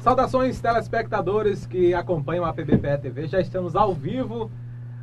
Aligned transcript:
Saudações, 0.00 0.58
telespectadores 0.58 1.66
que 1.66 1.92
acompanham 1.92 2.46
a 2.46 2.54
PBPE 2.54 2.96
TV. 3.02 3.26
Já 3.26 3.38
estamos 3.38 3.76
ao 3.76 3.92
vivo 3.92 4.50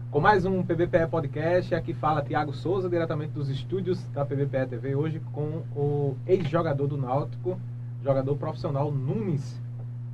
com 0.09 0.19
mais 0.19 0.43
um 0.43 0.63
PBPE 0.63 1.05
Podcast. 1.07 1.75
Aqui 1.75 1.93
fala 1.93 2.23
Tiago 2.23 2.51
Souza, 2.51 2.89
diretamente 2.89 3.31
dos 3.31 3.47
estúdios 3.47 4.03
da 4.07 4.25
PBPE 4.25 4.65
TV. 4.65 4.95
Hoje 4.95 5.21
com 5.31 5.61
o 5.75 6.17
ex-jogador 6.25 6.87
do 6.87 6.97
Náutico, 6.97 7.59
jogador 8.03 8.35
profissional 8.37 8.91
Nunes, 8.91 9.61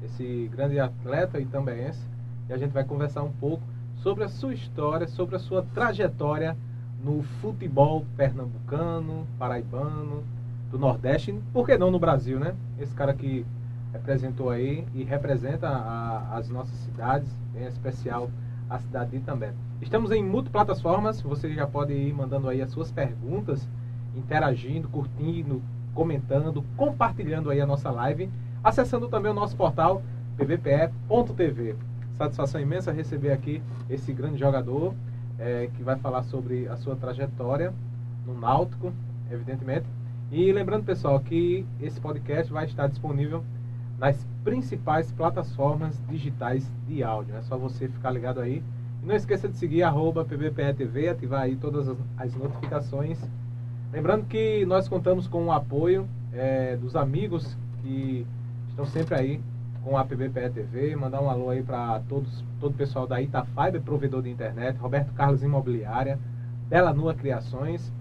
esse 0.04 0.50
grande 0.52 0.77
atleta 0.77 1.39
e 1.39 1.45
também 1.45 1.86
esse. 1.86 2.05
E 2.50 2.54
a 2.54 2.57
gente 2.57 2.71
vai 2.71 2.84
conversar 2.84 3.23
um 3.23 3.31
pouco 3.31 3.63
sobre 3.95 4.25
a 4.25 4.27
sua 4.27 4.54
história, 4.54 5.07
sobre 5.07 5.38
a 5.38 5.39
sua 5.39 5.63
trajetória 5.73 6.57
no 7.02 7.23
futebol 7.39 8.05
pernambucano, 8.18 9.25
paraibano, 9.39 10.25
do 10.70 10.77
Nordeste, 10.77 11.39
por 11.54 11.65
que 11.65 11.77
não 11.77 11.89
no 11.89 12.00
Brasil, 12.00 12.38
né? 12.38 12.54
Esse 12.77 12.93
cara 12.93 13.13
que 13.13 13.45
representou 13.94 14.50
aí 14.50 14.86
e 14.94 15.04
representa 15.04 15.70
a, 15.70 16.36
as 16.36 16.49
nossas 16.49 16.76
cidades, 16.80 17.30
em 17.55 17.66
especial 17.66 18.30
a 18.70 18.80
cidade 18.80 19.12
de 19.12 19.17
Itambé. 19.17 19.54
Estamos 19.81 20.12
em 20.12 20.23
multiplataformas, 20.23 21.22
você 21.22 21.54
já 21.54 21.67
pode 21.67 21.94
ir 21.94 22.14
mandando 22.14 22.50
aí 22.50 22.62
as 22.62 22.72
suas 22.72 22.91
perguntas, 22.91 23.70
interagindo, 24.16 24.90
curtindo, 24.90 25.62
comentando, 25.94 26.64
compartilhando 26.76 27.52
aí 27.52 27.62
a 27.62 27.66
nossa 27.66 27.91
live, 27.91 28.30
acessando 28.64 29.08
também 29.08 29.31
o 29.31 29.36
nosso 29.36 29.55
portal 29.55 30.02
pvpe.tv. 30.38 31.75
Satisfação 32.17 32.59
imensa 32.59 32.91
receber 32.91 33.31
aqui 33.31 33.62
esse 33.89 34.12
grande 34.12 34.39
jogador 34.39 34.94
é, 35.38 35.70
que 35.75 35.84
vai 35.84 35.98
falar 35.98 36.23
sobre 36.23 36.67
a 36.67 36.75
sua 36.78 36.95
trajetória 36.95 37.73
no 38.25 38.39
Náutico, 38.39 38.91
evidentemente. 39.31 39.86
E 40.31 40.52
lembrando, 40.52 40.84
pessoal, 40.84 41.20
que 41.20 41.66
esse 41.81 42.00
podcast 42.00 42.52
vai 42.52 42.66
estar 42.66 42.88
disponível 42.88 43.44
nas 43.97 44.25
principais 44.43 45.11
plataformas 45.11 46.02
digitais 46.09 46.70
de 46.88 47.03
áudio. 47.03 47.35
É 47.35 47.41
só 47.43 47.57
você 47.57 47.88
ficar 47.88 48.11
ligado 48.11 48.39
aí. 48.39 48.63
E 49.02 49.05
não 49.05 49.16
esqueça 49.16 49.47
de 49.47 49.58
seguir 49.58 49.83
arroba 49.83 50.25
PBPETV, 50.25 51.09
ativar 51.09 51.41
aí 51.41 51.55
todas 51.55 51.88
as, 52.17 52.33
notificações. 52.35 53.19
Lembrando 53.91 54.25
que 54.25 54.66
nós 54.66 54.88
contamos 54.88 55.27
com 55.27 55.45
o 55.45 55.52
apoio 55.52 56.08
é, 56.31 56.75
dos 56.77 56.95
amigos 56.95 57.58
que 57.81 58.25
estão 58.69 58.85
sempre 58.85 59.16
aí 59.16 59.41
com 59.83 59.97
a 59.97 60.05
PBPE 60.05 60.95
Mandar 60.95 61.22
um 61.22 61.30
alô 61.30 61.50
aí 61.50 61.61
para 61.61 62.02
todo 62.09 62.25
o 62.61 62.72
pessoal 62.72 63.05
da 63.05 63.22
Itafiber, 63.22 63.81
provedor 63.81 64.22
de 64.22 64.30
internet, 64.30 64.78
Roberto 64.78 65.13
Carlos 65.13 65.44
Imobiliária, 65.44 66.17
Bela 66.69 66.94
Nua 66.94 67.13
Criações, 67.13 67.91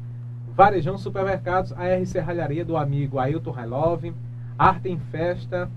Varejão 0.55 0.97
Supermercados, 0.97 1.73
AR 1.73 2.07
Serralharia 2.07 2.65
do 2.65 2.77
amigo 2.77 3.19
Ailton 3.19 3.51
Relove, 3.51 4.15
Arte 4.57 4.89
em 4.89 4.99
Festa, 4.99 5.69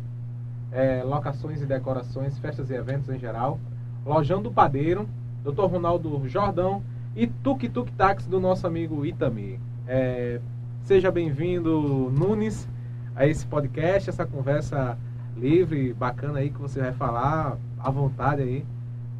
é, 0.76 1.02
locações 1.04 1.62
e 1.62 1.66
decorações, 1.66 2.38
festas 2.38 2.70
e 2.70 2.74
eventos 2.74 3.10
em 3.10 3.18
geral. 3.18 3.58
Lojão 4.06 4.42
do 4.42 4.52
Padeiro, 4.52 5.08
Dr. 5.42 5.64
Ronaldo 5.64 6.28
Jordão 6.28 6.84
e 7.16 7.26
Tuk 7.26 7.70
Tuk 7.70 7.90
Táxi 7.94 8.28
do 8.28 8.42
nosso 8.42 8.68
amigo 8.68 9.06
Itami. 9.06 9.58
É, 9.88 10.42
seja 10.84 11.10
bem-vindo, 11.10 12.12
Nunes, 12.12 12.68
a 13.16 13.26
esse 13.26 13.46
podcast, 13.48 14.10
essa 14.10 14.26
conversa 14.26 14.98
livre, 15.38 15.94
bacana 15.94 16.40
aí 16.40 16.50
que 16.50 16.60
você 16.60 16.82
vai 16.82 16.92
falar 16.92 17.58
à 17.80 17.90
vontade 17.90 18.42
aí, 18.42 18.66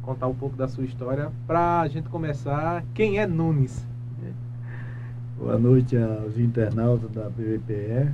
contar 0.02 0.26
um 0.26 0.34
pouco 0.34 0.56
da 0.56 0.68
sua 0.68 0.84
história. 0.84 1.32
Para 1.46 1.80
a 1.80 1.88
gente 1.88 2.10
começar, 2.10 2.84
quem 2.92 3.18
é 3.18 3.26
Nunes? 3.26 3.86
Boa 5.38 5.58
noite 5.58 5.96
aos 5.96 6.38
internautas 6.38 7.10
da 7.10 7.30
PVPE. 7.30 8.10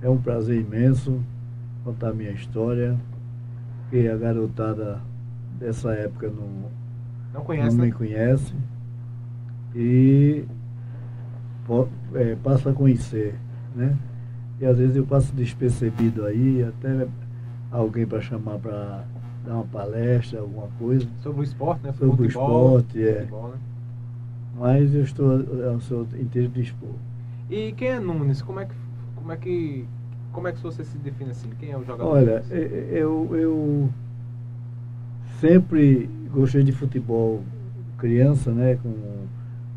É 0.00 0.08
um 0.08 0.18
prazer 0.18 0.60
imenso 0.60 1.20
contar 1.84 2.08
a 2.10 2.14
minha 2.14 2.30
história, 2.30 2.98
que 3.90 4.08
a 4.08 4.16
garotada 4.16 5.00
dessa 5.58 5.92
época 5.92 6.28
não, 6.28 6.70
não, 7.32 7.44
conhece, 7.44 7.76
não 7.76 7.84
me 7.84 7.92
conhece. 7.92 8.54
E 9.74 10.44
é, 12.14 12.36
passa 12.36 12.70
a 12.70 12.72
conhecer, 12.72 13.34
né? 13.74 13.96
E 14.60 14.66
às 14.66 14.78
vezes 14.78 14.96
eu 14.96 15.04
passo 15.04 15.32
despercebido 15.34 16.24
aí, 16.24 16.62
até 16.62 17.06
alguém 17.70 18.06
para 18.06 18.20
chamar 18.20 18.58
para 18.58 19.04
dar 19.44 19.54
uma 19.54 19.64
palestra, 19.64 20.40
alguma 20.40 20.68
coisa. 20.78 21.06
Sobre 21.22 21.40
o 21.40 21.44
esporte, 21.44 21.84
né? 21.84 21.92
Sobre 21.92 22.22
o 22.22 22.26
esporte, 22.26 23.02
é. 23.02 23.20
Futebol, 23.20 23.48
né? 23.48 23.58
Mas 24.56 24.94
eu 24.94 25.02
estou 25.02 25.32
ao 25.68 25.80
seu 25.80 26.06
inteiro 26.18 26.48
dispor. 26.48 26.94
E 27.50 27.72
quem 27.72 27.88
é 27.88 28.00
Nunes? 28.00 28.40
Como 28.40 28.60
é 28.60 28.66
que, 28.66 28.74
como 29.16 29.32
é 29.32 29.36
que 29.36 29.84
como 30.34 30.48
é 30.48 30.52
que 30.52 30.60
você 30.60 30.84
se 30.84 30.98
define 30.98 31.30
assim? 31.30 31.48
Quem 31.58 31.70
é 31.70 31.78
o 31.78 31.84
jogador? 31.84 32.12
Olha, 32.12 32.44
eu, 32.50 33.30
eu 33.34 33.88
sempre 35.40 36.10
gostei 36.30 36.64
de 36.64 36.72
futebol 36.72 37.42
criança, 37.96 38.50
né? 38.50 38.76
Com 38.82 39.26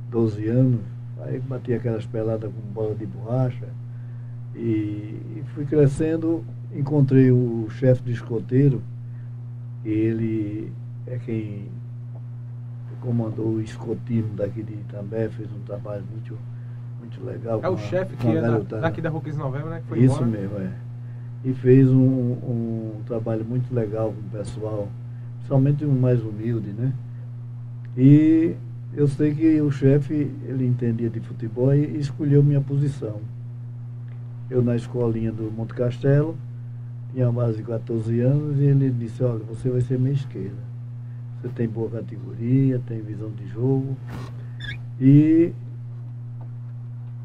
12 0.09 0.47
anos. 0.47 0.81
Aí 1.21 1.39
bati 1.39 1.73
aquelas 1.73 2.05
peladas 2.05 2.51
com 2.51 2.73
bola 2.73 2.95
de 2.95 3.05
borracha. 3.05 3.67
E, 4.55 4.59
e 5.37 5.43
fui 5.53 5.65
crescendo, 5.65 6.43
encontrei 6.73 7.31
o 7.31 7.67
chefe 7.69 8.01
de 8.01 8.11
escoteiro, 8.11 8.81
e 9.85 9.89
ele 9.89 10.73
é 11.05 11.19
quem 11.19 11.69
comandou 12.99 13.53
o 13.53 13.61
escotismo 13.61 14.33
daqui 14.35 14.63
de 14.63 14.73
Itambé, 14.73 15.29
fez 15.29 15.47
um 15.51 15.59
trabalho 15.59 16.03
muito 16.11 16.35
muito 17.07 17.25
legal. 17.25 17.59
É 17.63 17.69
o 17.69 17.77
chefe 17.77 18.15
que 18.17 18.27
é 18.27 18.41
da, 18.41 18.79
daqui 18.79 19.01
da 19.01 19.09
Rua 19.09 19.21
15 19.21 19.37
de 19.37 19.43
Novembro, 19.43 19.69
né? 19.69 19.79
Que 19.81 19.87
foi 19.87 19.99
Isso 19.99 20.21
embora. 20.23 20.25
mesmo, 20.25 20.57
é. 20.57 20.71
E 21.45 21.53
fez 21.53 21.89
um, 21.89 21.97
um 21.97 23.01
trabalho 23.05 23.45
muito 23.45 23.73
legal 23.73 24.11
com 24.11 24.37
o 24.37 24.39
pessoal, 24.39 24.89
principalmente 25.37 25.85
o 25.85 25.91
mais 25.91 26.21
humilde, 26.21 26.71
né? 26.71 26.91
E 27.95 28.55
eu 28.93 29.07
sei 29.07 29.33
que 29.33 29.61
o 29.61 29.71
chefe, 29.71 30.31
ele 30.45 30.67
entendia 30.67 31.09
de 31.09 31.19
futebol 31.21 31.73
e 31.73 31.97
escolheu 31.97 32.43
minha 32.43 32.61
posição. 32.61 33.21
Eu 34.49 34.61
na 34.61 34.75
escolinha 34.75 35.31
do 35.31 35.51
Monte 35.51 35.73
Castelo, 35.73 36.37
tinha 37.13 37.31
mais 37.31 37.55
de 37.55 37.63
14 37.63 38.19
anos, 38.19 38.59
e 38.59 38.63
ele 38.63 38.89
disse, 38.89 39.23
olha, 39.23 39.43
você 39.43 39.69
vai 39.69 39.81
ser 39.81 39.97
minha 39.97 40.13
esquerda. 40.13 40.67
Você 41.41 41.49
tem 41.49 41.67
boa 41.67 41.89
categoria, 41.89 42.81
tem 42.87 43.01
visão 43.01 43.29
de 43.29 43.47
jogo. 43.47 43.95
E 44.99 45.53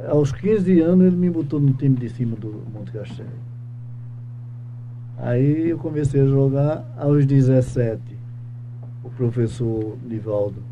aos 0.08 0.32
15 0.32 0.80
anos 0.80 1.06
ele 1.06 1.16
me 1.16 1.30
botou 1.30 1.60
no 1.60 1.72
time 1.74 1.96
de 1.96 2.08
cima 2.08 2.36
do 2.36 2.62
Monte 2.72 2.92
Castelo. 2.92 3.28
Aí 5.18 5.68
eu 5.70 5.78
comecei 5.78 6.20
a 6.22 6.26
jogar 6.26 6.84
aos 6.98 7.24
17. 7.26 8.00
O 9.04 9.10
professor 9.10 9.96
Nivaldo, 10.04 10.62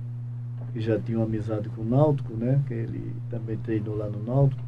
que 0.72 0.80
já 0.80 0.98
tinha 0.98 1.18
uma 1.18 1.26
amizade 1.26 1.68
com 1.70 1.82
o 1.82 1.84
Náutico, 1.84 2.34
né? 2.34 2.60
Que 2.66 2.74
ele 2.74 3.12
também 3.28 3.56
treinou 3.58 3.96
lá 3.96 4.08
no 4.08 4.22
Náutico. 4.22 4.62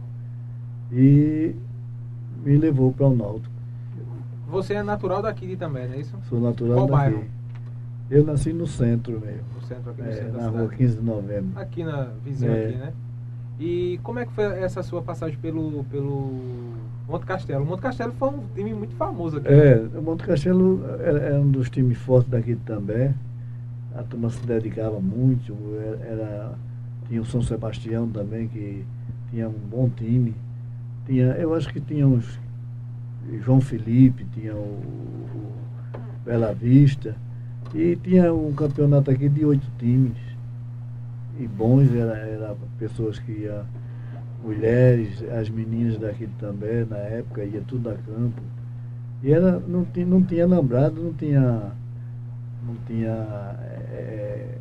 E 0.92 1.54
me 2.44 2.56
levou 2.56 2.92
para 2.92 3.06
o 3.06 3.16
Náutico. 3.16 3.52
Você 4.48 4.74
é 4.74 4.82
natural 4.82 5.22
daqui 5.22 5.56
também, 5.56 5.88
não 5.88 5.94
é 5.94 6.00
isso? 6.00 6.14
Sou 6.28 6.38
natural 6.40 6.86
Qual 6.86 6.88
daqui. 6.88 7.12
Bairro? 7.14 7.24
Eu 8.10 8.24
nasci 8.24 8.52
no 8.52 8.66
centro 8.66 9.18
mesmo. 9.20 9.44
No 9.54 9.66
centro 9.66 9.90
aqui 9.90 10.02
no 10.02 10.08
é, 10.08 10.12
centro 10.12 10.32
Na 10.38 10.48
rua 10.48 10.68
15 10.68 10.96
de 10.96 11.02
novembro. 11.02 11.58
Aqui 11.58 11.82
na 11.82 12.02
vizinha 12.22 12.52
É. 12.52 12.68
aqui, 12.68 12.76
né? 12.78 12.92
E 13.62 14.00
como 14.02 14.18
é 14.18 14.26
que 14.26 14.32
foi 14.32 14.44
essa 14.44 14.82
sua 14.82 15.00
passagem 15.02 15.38
pelo, 15.38 15.84
pelo 15.84 16.32
Monte 17.08 17.24
Castelo? 17.24 17.62
O 17.62 17.66
Monte 17.66 17.80
Castelo 17.82 18.12
foi 18.18 18.28
um 18.30 18.40
time 18.54 18.74
muito 18.74 18.94
famoso 18.96 19.36
aqui. 19.36 19.48
É, 19.48 19.76
o 19.96 20.02
Monte 20.02 20.24
Castelo 20.24 20.84
era, 20.98 21.18
era 21.20 21.40
um 21.40 21.48
dos 21.48 21.70
times 21.70 21.96
fortes 21.98 22.28
daqui 22.28 22.56
também. 22.56 23.14
A 23.94 24.02
turma 24.02 24.30
se 24.30 24.44
dedicava 24.44 24.98
muito. 25.00 25.54
Era- 26.02 26.54
tinha 27.08 27.20
o 27.20 27.24
São 27.24 27.42
Sebastião 27.42 28.08
também, 28.08 28.48
que 28.48 28.84
tinha 29.30 29.48
um 29.48 29.52
bom 29.70 29.88
time. 29.88 30.34
Tinha, 31.06 31.26
eu 31.34 31.54
acho 31.54 31.72
que 31.72 31.80
tinha 31.80 32.06
uns. 32.06 32.40
João 33.44 33.60
Felipe, 33.60 34.26
tinha 34.34 34.54
o, 34.54 34.58
o 34.58 35.52
Bela 36.24 36.52
Vista. 36.52 37.14
E 37.74 37.96
tinha 37.96 38.34
um 38.34 38.52
campeonato 38.52 39.10
aqui 39.10 39.28
de 39.28 39.44
oito 39.44 39.66
times. 39.78 40.16
E 41.38 41.46
bons, 41.46 41.94
era, 41.94 42.16
era 42.16 42.56
pessoas 42.78 43.18
que 43.18 43.32
iam, 43.32 43.64
mulheres, 44.42 45.22
as 45.38 45.48
meninas 45.48 45.98
daqui 45.98 46.28
também, 46.38 46.84
na 46.84 46.98
época, 46.98 47.44
ia 47.44 47.62
tudo 47.66 47.90
a 47.90 47.94
campo. 47.94 48.42
E 49.22 49.32
era, 49.32 49.60
não, 49.60 49.84
tinha, 49.84 50.06
não 50.06 50.22
tinha 50.22 50.46
lembrado, 50.46 51.00
não 51.00 51.12
tinha. 51.12 51.72
Não 52.66 52.74
tinha. 52.86 53.10
É, 53.10 54.58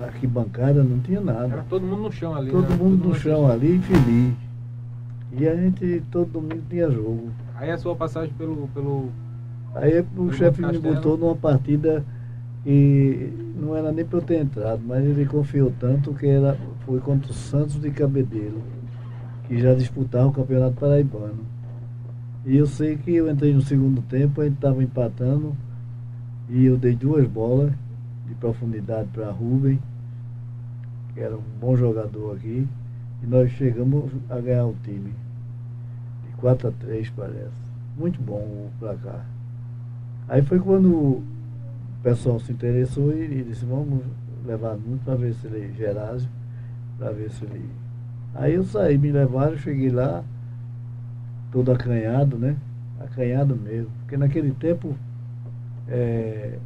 arquibancada, 0.00 0.82
não 0.82 0.98
tinha 1.00 1.18
Era 1.18 1.32
nada. 1.32 1.64
todo 1.68 1.84
mundo 1.84 2.02
no 2.02 2.12
chão 2.12 2.34
ali. 2.34 2.50
Todo 2.50 2.68
né? 2.68 2.76
mundo 2.76 3.04
no 3.04 3.08
no 3.10 3.14
chão 3.14 3.50
ali, 3.50 3.78
feliz. 3.80 4.34
E 5.32 5.48
a 5.48 5.56
gente 5.56 6.02
todo 6.10 6.30
domingo 6.30 6.62
tinha 6.68 6.90
jogo. 6.90 7.30
Aí 7.56 7.70
a 7.70 7.78
sua 7.78 7.94
passagem 7.94 8.32
pelo. 8.34 8.68
pelo 8.74 9.10
Aí 9.74 10.00
o 10.00 10.22
Monte 10.22 10.36
chefe 10.36 10.60
me 10.60 10.78
botou 10.78 11.16
numa 11.16 11.34
partida 11.34 12.04
e 12.64 13.32
não 13.56 13.76
era 13.76 13.90
nem 13.90 14.04
para 14.04 14.18
eu 14.18 14.22
ter 14.22 14.40
entrado, 14.40 14.82
mas 14.86 15.04
ele 15.04 15.26
confiou 15.26 15.72
tanto 15.80 16.14
que 16.14 16.26
era, 16.26 16.56
foi 16.86 17.00
contra 17.00 17.30
o 17.30 17.34
Santos 17.34 17.80
de 17.80 17.90
Cabedelo, 17.90 18.62
que 19.48 19.60
já 19.60 19.74
disputava 19.74 20.28
o 20.28 20.32
Campeonato 20.32 20.76
Paraibano. 20.76 21.44
E 22.44 22.56
eu 22.56 22.66
sei 22.66 22.96
que 22.96 23.14
eu 23.14 23.30
entrei 23.30 23.52
no 23.52 23.62
segundo 23.62 24.02
tempo, 24.02 24.40
a 24.40 24.44
gente 24.44 24.54
estava 24.54 24.82
empatando 24.82 25.56
e 26.48 26.64
eu 26.64 26.76
dei 26.76 26.94
duas 26.94 27.26
bolas 27.26 27.72
de 28.26 28.34
profundidade 28.34 29.08
para 29.12 29.30
Rubem, 29.30 29.80
que 31.14 31.20
era 31.20 31.36
um 31.36 31.42
bom 31.60 31.76
jogador 31.76 32.36
aqui, 32.36 32.66
e 33.22 33.26
nós 33.26 33.50
chegamos 33.52 34.10
a 34.28 34.38
ganhar 34.40 34.66
o 34.66 34.76
time. 34.82 35.12
De 36.26 36.36
4 36.38 36.68
a 36.68 36.72
3 36.72 37.10
parece. 37.10 37.62
Muito 37.96 38.20
bom 38.20 38.40
o 38.40 38.70
placar. 38.78 39.24
Aí 40.28 40.42
foi 40.42 40.58
quando 40.58 41.22
o 42.02 42.04
pessoal 42.04 42.40
se 42.40 42.50
interessou 42.50 43.12
e, 43.12 43.22
e 43.22 43.44
disse, 43.44 43.64
vamos 43.64 44.02
levar 44.44 44.76
muito 44.76 45.04
para 45.04 45.14
ver 45.14 45.34
se 45.34 45.46
ele 45.46 45.72
Gerásio, 45.72 46.28
para 46.98 47.12
ver 47.12 47.30
se 47.30 47.44
ele. 47.44 47.64
Aí 48.34 48.54
eu 48.54 48.64
saí, 48.64 48.98
me 48.98 49.12
levaram, 49.12 49.56
cheguei 49.56 49.88
lá, 49.88 50.24
todo 51.52 51.70
acanhado, 51.70 52.36
né? 52.36 52.56
Acanhado 52.98 53.54
mesmo. 53.54 53.92
Porque 54.00 54.16
naquele 54.16 54.50
tempo 54.50 54.96
é, 55.86 56.58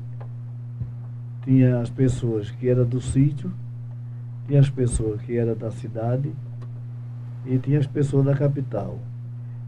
tinha 1.44 1.80
as 1.80 1.90
pessoas 1.90 2.50
que 2.50 2.70
eram 2.70 2.86
do 2.86 3.02
sítio, 3.02 3.52
tinha 4.46 4.60
as 4.60 4.70
pessoas 4.70 5.20
que 5.20 5.36
eram 5.36 5.54
da 5.54 5.70
cidade 5.70 6.32
e 7.44 7.58
tinha 7.58 7.78
as 7.78 7.86
pessoas 7.86 8.24
da 8.24 8.34
capital. 8.34 8.98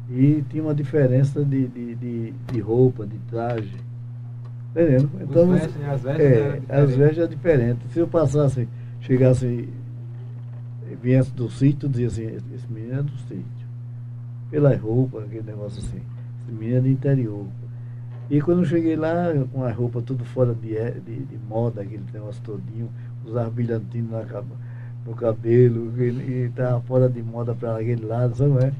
E 0.08 0.42
tinha 0.48 0.62
uma 0.62 0.74
diferença 0.74 1.44
de, 1.44 1.68
de, 1.68 1.94
de, 1.94 2.32
de 2.50 2.58
roupa, 2.58 3.06
de 3.06 3.18
traje. 3.28 3.76
Entendendo? 4.70 5.10
Então, 5.20 5.48
vestes, 5.48 5.82
as 5.88 6.02
vestes 6.02 6.26
é, 6.26 6.60
as 6.68 6.94
vestes 6.94 7.18
é 7.18 7.26
diferente. 7.26 7.80
Se 7.92 7.98
eu 7.98 8.08
passasse, 8.08 8.68
chegasse, 9.00 9.68
viesse 11.02 11.30
do 11.32 11.50
sítio, 11.50 11.88
dizia 11.88 12.06
assim, 12.06 12.36
esse 12.54 12.70
menino 12.70 13.00
é 13.00 13.02
do 13.02 13.16
sítio 13.28 13.58
pela 14.50 14.74
roupa, 14.76 15.20
aquele 15.20 15.42
negócio 15.42 15.82
assim. 15.82 16.00
Menina 16.48 16.80
de 16.80 16.90
interior. 16.90 17.46
E 18.30 18.40
quando 18.40 18.60
eu 18.60 18.64
cheguei 18.64 18.96
lá, 18.96 19.32
com 19.52 19.64
a 19.64 19.70
roupa 19.70 20.02
tudo 20.02 20.24
fora 20.24 20.54
de, 20.54 20.74
de, 21.00 21.24
de 21.24 21.38
moda, 21.48 21.82
aquele 21.82 22.02
negócio 22.12 22.42
todinho, 22.42 22.88
usava 23.24 23.50
brilhantinho 23.50 24.08
na, 24.10 24.42
no 25.06 25.14
cabelo, 25.14 25.92
e 26.02 26.46
estava 26.46 26.80
fora 26.82 27.08
de 27.08 27.22
moda 27.22 27.54
para 27.54 27.76
aquele 27.76 28.04
lado, 28.04 28.36
sabe? 28.36 28.64
É? 28.64 28.72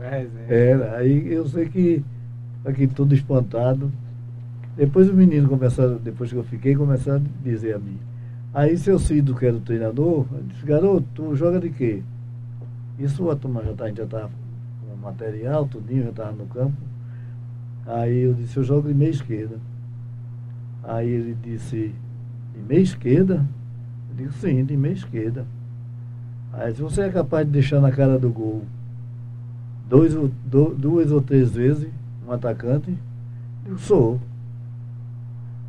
É, 0.00 0.28
é. 0.48 0.68
Era. 0.70 0.96
Aí 0.96 1.32
eu 1.32 1.46
sei 1.46 1.68
que 1.68 2.02
aqui 2.64 2.86
tudo 2.86 3.14
espantado. 3.14 3.90
Depois 4.76 5.08
os 5.08 5.14
meninos 5.14 5.48
começaram, 5.48 5.96
depois 5.96 6.30
que 6.30 6.36
eu 6.36 6.44
fiquei, 6.44 6.74
começaram 6.74 7.22
a 7.22 7.44
dizer 7.48 7.74
a 7.74 7.78
mim. 7.78 7.98
Aí 8.54 8.76
seu 8.76 8.98
Cido, 8.98 9.34
que 9.34 9.46
era 9.46 9.56
o 9.56 9.60
treinador, 9.60 10.26
disse, 10.48 10.64
garoto, 10.64 11.06
tu 11.14 11.34
joga 11.34 11.60
de 11.60 11.70
quê? 11.70 12.02
Isso 12.98 13.30
a 13.30 13.36
turma 13.36 13.62
já 13.64 13.72
tá, 13.72 13.90
já 13.90 14.04
estava 14.04 14.30
material, 15.02 15.66
tudinho, 15.66 16.04
já 16.04 16.10
estava 16.10 16.32
no 16.32 16.46
campo. 16.46 16.76
Aí 17.86 18.20
eu 18.20 18.34
disse, 18.34 18.56
eu 18.56 18.62
jogo 18.62 18.88
de 18.88 18.94
meia 18.94 19.10
esquerda. 19.10 19.56
Aí 20.84 21.08
ele 21.08 21.36
disse, 21.42 21.94
de 22.54 22.60
meia 22.60 22.80
esquerda? 22.80 23.46
Eu 24.10 24.16
digo, 24.16 24.32
sim, 24.32 24.64
de 24.64 24.76
meia 24.76 24.92
esquerda. 24.92 25.44
Aí 26.52 26.74
se 26.74 26.82
você 26.82 27.02
é 27.02 27.10
capaz 27.10 27.46
de 27.46 27.52
deixar 27.52 27.80
na 27.80 27.90
cara 27.90 28.18
do 28.18 28.30
gol 28.30 28.62
dois, 29.88 30.14
do, 30.14 30.74
duas 30.74 31.10
ou 31.10 31.20
três 31.20 31.50
vezes 31.50 31.88
um 32.26 32.32
atacante, 32.32 32.96
eu 33.66 33.76
sou. 33.78 34.20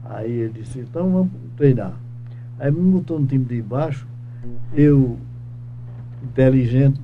Aí 0.06 0.32
ele 0.32 0.62
disse, 0.62 0.80
então 0.80 1.12
vamos 1.12 1.32
treinar. 1.56 1.94
Aí 2.60 2.72
me 2.72 2.92
botou 2.92 3.20
no 3.20 3.26
time 3.26 3.46
de 3.46 3.62
baixo, 3.62 4.08
eu, 4.74 5.18
inteligente, 6.24 7.00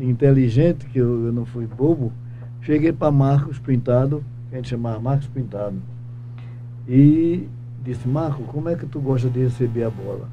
inteligente, 0.00 0.86
que 0.86 0.98
eu, 0.98 1.26
eu 1.26 1.32
não 1.32 1.44
fui 1.44 1.66
bobo, 1.66 2.12
cheguei 2.60 2.92
para 2.92 3.10
Marcos 3.10 3.58
Pintado, 3.58 4.24
que 4.48 4.54
a 4.54 4.58
gente 4.58 4.68
chamava 4.68 5.00
Marcos 5.00 5.28
Pintado, 5.28 5.76
e 6.86 7.48
disse, 7.82 8.06
Marco, 8.06 8.42
como 8.44 8.68
é 8.68 8.76
que 8.76 8.86
tu 8.86 9.00
gosta 9.00 9.28
de 9.28 9.40
receber 9.40 9.84
a 9.84 9.90
bola? 9.90 10.28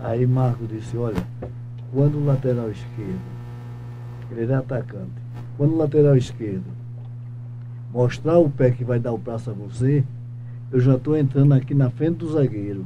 Aí 0.00 0.26
Marcos 0.26 0.68
disse, 0.68 0.96
olha, 0.96 1.22
quando 1.92 2.18
o 2.18 2.24
lateral 2.24 2.70
esquerdo, 2.70 3.38
ele 4.30 4.42
era 4.42 4.58
atacante, 4.58 5.12
quando 5.56 5.74
o 5.74 5.76
lateral 5.76 6.16
esquerdo 6.16 6.64
mostrar 7.92 8.38
o 8.38 8.50
pé 8.50 8.70
que 8.70 8.84
vai 8.84 8.98
dar 8.98 9.12
o 9.12 9.18
prazo 9.18 9.50
a 9.50 9.54
você, 9.54 10.04
eu 10.70 10.80
já 10.80 10.96
estou 10.96 11.16
entrando 11.16 11.54
aqui 11.54 11.74
na 11.74 11.90
frente 11.90 12.18
do 12.18 12.32
zagueiro. 12.32 12.84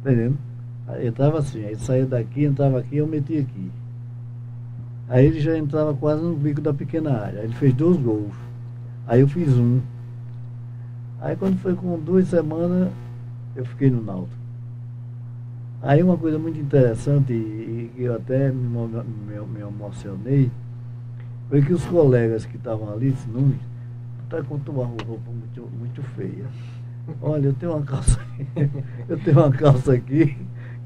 Entendendo? 0.00 0.38
Aí 0.86 1.06
entrava 1.06 1.38
assim, 1.38 1.64
aí 1.64 1.76
saía 1.76 2.06
daqui, 2.06 2.44
entrava 2.44 2.78
aqui, 2.78 2.96
eu 2.96 3.06
metia 3.06 3.40
aqui. 3.40 3.70
Aí 5.08 5.26
ele 5.26 5.40
já 5.40 5.56
entrava 5.56 5.94
quase 5.94 6.22
no 6.22 6.34
bico 6.34 6.60
da 6.60 6.72
pequena 6.72 7.18
área. 7.18 7.40
Ele 7.40 7.54
fez 7.54 7.74
dois 7.74 7.96
gols. 7.96 8.34
Aí 9.06 9.20
eu 9.20 9.28
fiz 9.28 9.56
um. 9.56 9.80
Aí 11.20 11.34
quando 11.34 11.58
foi 11.58 11.74
com 11.74 11.98
duas 11.98 12.28
semanas, 12.28 12.90
eu 13.56 13.64
fiquei 13.64 13.90
no 13.90 14.02
Náutico. 14.02 14.38
Aí 15.80 16.02
uma 16.02 16.16
coisa 16.16 16.38
muito 16.38 16.58
interessante, 16.58 17.32
e 17.32 17.90
que 17.94 18.02
eu 18.02 18.14
até 18.14 18.50
me, 18.50 18.68
me, 18.68 19.40
me, 19.46 19.60
emocionei, 19.60 20.50
foi 21.48 21.62
que 21.62 21.72
os 21.72 21.84
colegas 21.86 22.44
que 22.44 22.56
estavam 22.56 22.92
ali, 22.92 23.14
Nunes, 23.28 23.60
tu 24.28 24.36
tá 24.36 24.42
com 24.42 24.54
uma 24.72 24.84
roupa 24.84 25.30
muito, 25.30 25.68
muito 25.78 26.02
feia. 26.14 26.44
Olha, 27.22 27.46
eu 27.46 27.54
tenho 27.54 27.72
uma 27.72 27.84
calça 27.84 28.20
eu 29.08 29.18
tenho 29.20 29.38
uma 29.38 29.50
calça 29.50 29.94
aqui 29.94 30.36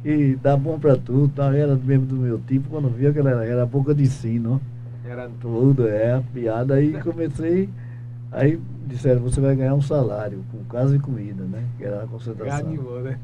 e 0.04 0.36
dá 0.36 0.56
bom 0.56 0.78
para 0.78 0.96
tudo, 0.96 1.28
tá? 1.28 1.54
era 1.54 1.74
mesmo 1.74 2.06
do 2.06 2.16
meu 2.16 2.38
tipo, 2.38 2.68
quando 2.70 2.88
via 2.88 3.12
que 3.12 3.18
ela 3.18 3.30
era, 3.30 3.44
era 3.44 3.66
boca 3.66 3.94
de 3.94 4.06
sino. 4.06 4.60
Era 5.04 5.28
tudo, 5.40 5.88
é, 5.88 6.14
a 6.14 6.22
piada. 6.32 6.74
Aí 6.74 6.92
comecei, 7.02 7.68
aí 8.30 8.60
disseram, 8.86 9.20
você 9.20 9.40
vai 9.40 9.54
ganhar 9.56 9.74
um 9.74 9.82
salário, 9.82 10.44
com 10.50 10.64
casa 10.64 10.94
e 10.94 10.98
comida, 10.98 11.44
né? 11.44 11.64
Que 11.76 11.84
era 11.84 12.04
a 12.04 12.06
concentração. 12.06 12.70
Ganhou, 12.70 13.02
né? 13.02 13.18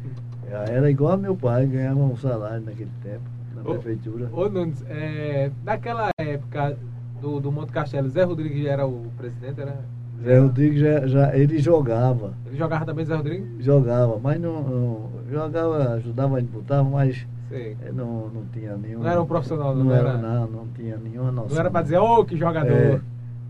É, 0.50 0.75
era 0.75 0.91
igual 0.91 1.12
a 1.12 1.17
meu 1.17 1.37
pai, 1.37 1.67
ganhava 1.67 2.00
um 2.00 2.17
salário 2.17 2.64
naquele 2.64 2.91
tempo, 3.03 3.25
na 3.55 3.62
ô, 3.62 3.75
prefeitura. 3.75 4.29
Ô 4.32 4.49
Nunes, 4.49 4.85
é, 4.88 5.50
naquela 5.64 6.11
época 6.19 6.76
do, 7.21 7.38
do 7.38 7.53
Monte 7.53 7.71
Castelo, 7.73 8.09
Zé 8.09 8.25
Rodrigues 8.25 8.67
era 8.67 8.87
o 8.87 9.06
presidente, 9.17 9.61
era? 9.61 9.85
Zé 10.23 10.38
Rodrigues 10.38 10.81
já, 10.81 11.06
já, 11.06 11.37
ele 11.37 11.59
jogava. 11.59 12.35
Ele 12.47 12.56
jogava 12.56 12.85
também, 12.85 13.05
Zé 13.05 13.15
Rodrigues? 13.15 13.65
Jogava, 13.65 14.19
mas 14.23 14.41
não, 14.41 14.62
não 14.62 15.11
jogava, 15.31 15.94
ajudava, 15.94 16.43
disputava, 16.43 16.88
mas 16.88 17.26
Sei. 17.49 17.76
não, 17.94 18.29
não 18.29 18.44
tinha 18.53 18.76
nenhum. 18.76 19.00
Não 19.00 19.09
era 19.09 19.23
um 19.23 19.26
profissional, 19.26 19.75
não, 19.75 19.85
não 19.85 19.94
era, 19.94 20.11
era? 20.11 20.19
Não, 20.19 20.47
não 20.49 20.67
tinha 20.75 20.97
nenhuma 20.97 21.31
noção. 21.31 21.50
Não 21.50 21.61
era 21.61 21.70
para 21.70 21.82
dizer, 21.82 21.99
ô, 21.99 22.20
oh, 22.20 22.25
que 22.25 22.37
jogador. 22.37 22.73
É, 22.73 23.00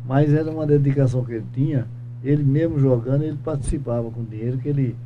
mas 0.06 0.32
era 0.32 0.50
uma 0.50 0.66
dedicação 0.66 1.24
que 1.24 1.32
ele 1.32 1.46
tinha. 1.52 1.86
Ele 2.22 2.42
mesmo 2.42 2.78
jogando, 2.78 3.22
ele 3.22 3.38
participava 3.42 4.10
com 4.10 4.24
dinheiro 4.24 4.58
que 4.58 4.68
ele 4.68 4.96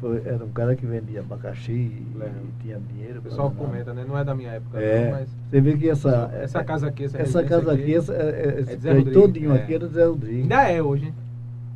foi, 0.00 0.22
era 0.24 0.44
um 0.44 0.50
cara 0.50 0.76
que 0.76 0.86
vendia 0.86 1.20
abacaxi 1.20 1.72
e, 1.72 2.06
e 2.16 2.62
tinha 2.62 2.78
dinheiro. 2.78 3.20
O 3.20 3.22
pessoal 3.22 3.50
comenta, 3.50 3.92
né? 3.94 4.04
Não 4.06 4.16
é 4.16 4.24
da 4.24 4.34
minha 4.34 4.52
época, 4.52 4.80
é, 4.80 5.04
não, 5.04 5.10
mas. 5.12 5.28
Você 5.50 5.60
vê 5.60 5.76
que 5.76 5.88
essa. 5.88 6.30
Essa 6.34 6.64
casa 6.64 6.88
aqui, 6.88 7.04
essa, 7.04 7.18
essa 7.18 7.44
casa 7.44 7.72
aqui, 7.72 7.94
essa, 7.94 8.12
é, 8.12 8.60
esse 8.60 8.88
é 8.88 9.02
todinho 9.12 9.52
é. 9.52 9.56
aqui 9.56 9.74
era 9.74 9.88
de 9.88 9.94
Zé 9.94 10.04
Rodrigues. 10.04 10.42
Ainda 10.42 10.70
é 10.70 10.82
hoje. 10.82 11.12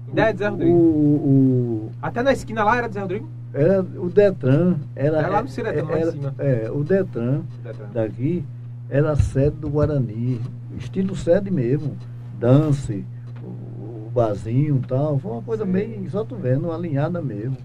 Ainda 0.09 0.23
é 0.23 0.33
de 0.33 0.39
Zé 0.39 0.49
Rodrigues. 0.49 0.75
O, 0.75 0.79
o, 0.79 1.91
Até 2.03 2.23
na 2.23 2.33
esquina 2.33 2.65
lá 2.65 2.77
era 2.77 2.89
de 2.89 2.95
Zé 2.95 3.01
Rodrigues? 3.01 3.29
Era 3.53 3.81
o 3.81 4.09
Detran. 4.09 4.77
Era, 4.95 5.19
era 5.19 5.29
lá 5.29 5.43
no 5.43 5.49
Ciretão, 5.49 5.89
lá 5.89 6.01
em 6.01 6.11
cima. 6.11 6.35
É, 6.39 6.71
o 6.71 6.85
Detran, 6.85 7.43
Detran, 7.65 7.87
daqui 7.93 8.45
era 8.89 9.13
a 9.13 9.17
sede 9.17 9.57
do 9.57 9.69
Guarani. 9.69 10.41
Estilo 10.79 11.17
sede 11.17 11.51
mesmo. 11.51 11.97
Dance, 12.39 13.05
o, 13.43 13.47
o 13.47 14.11
barzinho 14.15 14.81
e 14.83 14.87
tal. 14.87 15.19
Foi 15.19 15.33
uma 15.33 15.43
coisa 15.43 15.65
Sim. 15.65 15.73
bem, 15.73 16.09
só 16.09 16.25
tu 16.25 16.37
vendo, 16.37 16.71
alinhada 16.71 17.21
mesmo. 17.21 17.57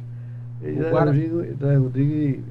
E 0.66 0.82
o. 0.82 0.92
Rodrigo, 0.92 1.42
Rodrigo 1.84 2.44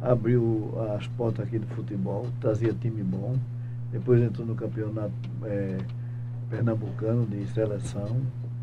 abriu 0.00 0.72
as 0.96 1.06
portas 1.08 1.46
aqui 1.46 1.58
do 1.58 1.66
futebol, 1.68 2.26
trazia 2.40 2.72
time 2.72 3.02
bom. 3.02 3.36
Depois 3.92 4.22
entrou 4.22 4.46
no 4.46 4.54
campeonato 4.54 5.12
é, 5.44 5.76
pernambucano 6.48 7.26
de 7.26 7.46
seleção. 7.48 8.16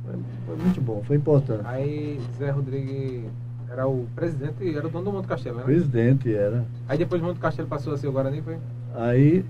Foi, 0.03 0.15
foi, 0.45 0.55
muito 0.55 0.81
bom, 0.81 1.03
foi 1.03 1.17
importante. 1.17 1.61
Aí 1.65 2.19
Zé 2.37 2.49
Rodrigues 2.49 3.25
era 3.69 3.87
o 3.87 4.07
presidente, 4.15 4.75
era 4.75 4.87
o 4.87 4.89
dono 4.89 5.05
do 5.05 5.11
Monte 5.11 5.27
Castelo, 5.27 5.57
né? 5.57 5.63
Presidente, 5.63 6.33
era. 6.33 6.65
Aí 6.87 6.97
depois 6.97 7.21
do 7.21 7.27
Monte 7.27 7.39
Castelo 7.39 7.67
passou 7.67 7.93
a 7.93 7.97
ser 7.97 8.07
o 8.07 8.11
Guarani, 8.11 8.41
foi? 8.41 8.57
Aí. 8.95 9.45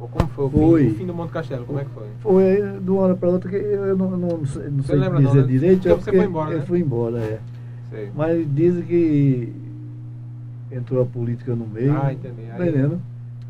Ou 0.00 0.08
como 0.08 0.28
foi? 0.28 0.44
O, 0.46 0.50
foi. 0.50 0.84
Fim, 0.84 0.90
o 0.90 0.94
fim 0.96 1.06
do 1.06 1.14
Monte 1.14 1.30
Castelo, 1.30 1.66
como 1.66 1.78
é 1.78 1.84
que 1.84 1.90
foi? 1.90 2.06
Foi 2.20 2.80
de 2.80 2.90
uma 2.90 3.02
hora 3.02 3.14
para 3.14 3.28
outra 3.28 3.50
que 3.50 3.56
eu 3.56 3.96
não, 3.96 4.10
não, 4.10 4.18
não 4.38 4.46
sei, 4.46 4.70
dizer 4.70 4.96
não, 4.96 5.34
né? 5.34 5.42
direito. 5.42 5.82
Porque 5.82 6.02
você 6.02 6.12
foi 6.12 6.24
embora, 6.24 6.50
né? 6.50 6.56
Eu 6.56 6.62
fui 6.62 6.80
embora, 6.80 7.18
é. 7.18 7.40
Sei. 7.94 8.10
Mas 8.14 8.54
dizem 8.54 8.82
que 8.82 9.52
entrou 10.72 11.02
a 11.02 11.06
política 11.06 11.54
no 11.54 11.66
meio. 11.66 11.96
Ah, 11.96 12.12
entendi. 12.12 12.42
Aí, 12.50 12.68
entendendo? 12.68 13.00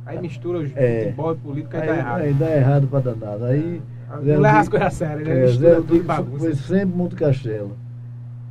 Aí 0.04 0.20
mistura 0.20 0.58
o 0.58 0.70
é, 0.76 1.04
futebol 1.04 1.32
e 1.32 1.36
política 1.36 1.80
aí, 1.80 1.86
dá 1.86 1.96
errado. 1.96 2.20
Aí 2.20 2.34
dá 2.34 2.56
errado 2.56 2.86
para 2.88 3.00
danado. 3.00 3.44
Aí. 3.46 3.80
É. 4.10 4.16
Não 4.16 4.40
leva 4.40 4.58
as 4.58 4.68
coisas 4.68 4.86
a 4.86 4.90
sério, 4.90 5.24
né? 5.24 5.44
É, 5.44 5.46
Zé 5.48 5.74
Rodrigues 5.76 6.06
foi 6.38 6.54
sempre 6.54 6.96
Monte 6.96 7.14
Castelo. 7.16 7.76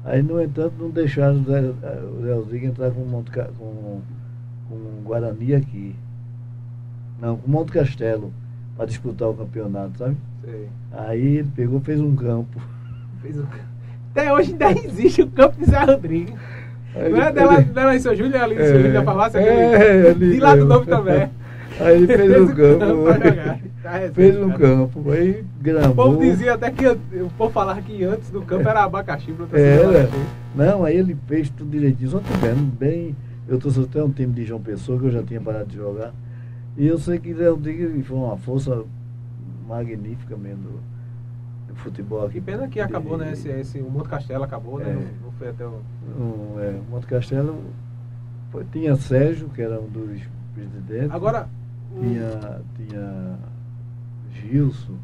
Aí, 0.03 0.21
no 0.21 0.41
entanto, 0.41 0.73
não 0.79 0.89
deixaram 0.89 1.39
o 1.39 1.43
Zé, 1.43 1.61
o 1.61 2.23
Zé 2.23 2.33
Rodrigues 2.33 2.69
entrar 2.69 2.91
com, 2.91 3.05
Monte, 3.05 3.31
com, 3.31 4.01
com 4.67 5.01
Guarani 5.03 5.53
aqui. 5.53 5.95
Não, 7.21 7.37
com 7.37 7.49
Monte 7.49 7.71
Castelo, 7.71 8.33
para 8.75 8.87
disputar 8.87 9.29
o 9.29 9.33
campeonato, 9.35 9.99
sabe? 9.99 10.17
Sei. 10.43 10.67
Aí 10.91 11.37
ele 11.37 11.49
pegou, 11.55 11.79
fez 11.79 12.01
um 12.01 12.15
campo. 12.15 12.59
Fez 13.21 13.37
um... 13.37 13.45
Até 14.15 14.31
hoje 14.31 14.51
ainda 14.51 14.71
existe 14.71 15.21
o 15.23 15.27
campo 15.27 15.57
de 15.59 15.65
Zé 15.69 15.83
Rodrigues. 15.83 16.35
Aí 16.95 17.09
Não 17.11 17.17
é 17.21 17.25
ele- 17.25 17.31
dela, 17.31 17.53
ele- 17.55 17.63
dela 17.65 17.95
em 17.95 17.99
seu 17.99 18.15
Júlio, 18.15 18.41
ali 18.43 18.55
em 18.55 18.59
É, 18.59 18.65
seu 18.67 18.77
Júlio 18.77 18.93
da 18.93 19.03
farmácia? 19.03 19.39
é, 19.39 20.13
de 20.13 20.39
lá 20.39 20.55
do 20.55 20.65
novo 20.65 20.85
também. 20.85 21.29
Aí 21.79 21.95
ele 22.03 22.05
fez 22.07 22.39
um 22.41 22.47
campo. 22.53 22.85
jogar. 22.85 23.59
Tá 23.81 23.99
fez 24.13 24.37
um 24.37 24.49
campo. 24.51 25.11
Aí 25.11 25.41
O 25.41 25.63
gramou. 25.63 25.95
povo 25.95 26.19
dizia 26.21 26.53
até 26.53 26.69
que 26.69 26.87
o 26.87 27.29
povo 27.37 27.51
falava 27.51 27.81
que 27.81 28.03
antes 28.03 28.29
do 28.29 28.41
campo 28.43 28.69
era 28.69 28.83
abacaxi 28.83 29.31
pra 29.33 29.59
Era. 29.59 30.07
Não, 30.55 30.85
aí 30.85 30.95
ele 30.97 31.17
fez 31.27 31.49
tudo 31.49 31.71
direitinho. 31.71 32.11
Só 32.11 32.19
que 32.19 32.37
bem, 32.37 32.55
bem. 32.79 33.15
Eu 33.47 33.57
trouxe 33.57 33.81
até 33.81 34.01
um 34.03 34.11
time 34.11 34.31
de 34.31 34.45
João 34.45 34.61
Pessoa 34.61 34.97
que 34.99 35.07
eu 35.07 35.11
já 35.11 35.23
tinha 35.23 35.41
parado 35.41 35.65
de 35.65 35.75
jogar. 35.77 36.13
E 36.77 36.87
eu 36.87 36.97
sei 36.99 37.17
que 37.19 37.33
Zé 37.33 37.49
Rodrigues 37.49 38.05
foi 38.05 38.17
uma 38.17 38.37
força 38.37 38.83
magnífica 39.67 40.37
mesmo 40.37 40.79
futebol 41.75 42.23
aqui. 42.25 42.33
Que 42.35 42.41
pena 42.41 42.67
que 42.67 42.79
acabou, 42.79 43.17
né? 43.17 43.31
Esse, 43.33 43.49
esse, 43.49 43.79
o 43.79 43.89
Monte 43.89 44.09
Castelo 44.09 44.43
acabou, 44.43 44.79
né? 44.79 44.89
É. 44.89 44.93
Não, 44.93 45.01
não 45.25 45.31
foi 45.33 45.49
até 45.49 45.65
o. 45.65 45.81
Um, 46.17 46.59
é, 46.59 46.79
Monte 46.89 47.05
Castelo 47.07 47.59
foi- 48.51 48.65
tinha 48.71 48.95
Sérgio, 48.95 49.49
que 49.49 49.61
era 49.61 49.79
um 49.79 49.87
dos 49.87 50.21
presidentes. 50.53 51.11
Agora, 51.11 51.47
o- 51.95 51.99
Tinha, 51.99 52.61
tinha 52.75 53.37
Gilson, 54.31 54.95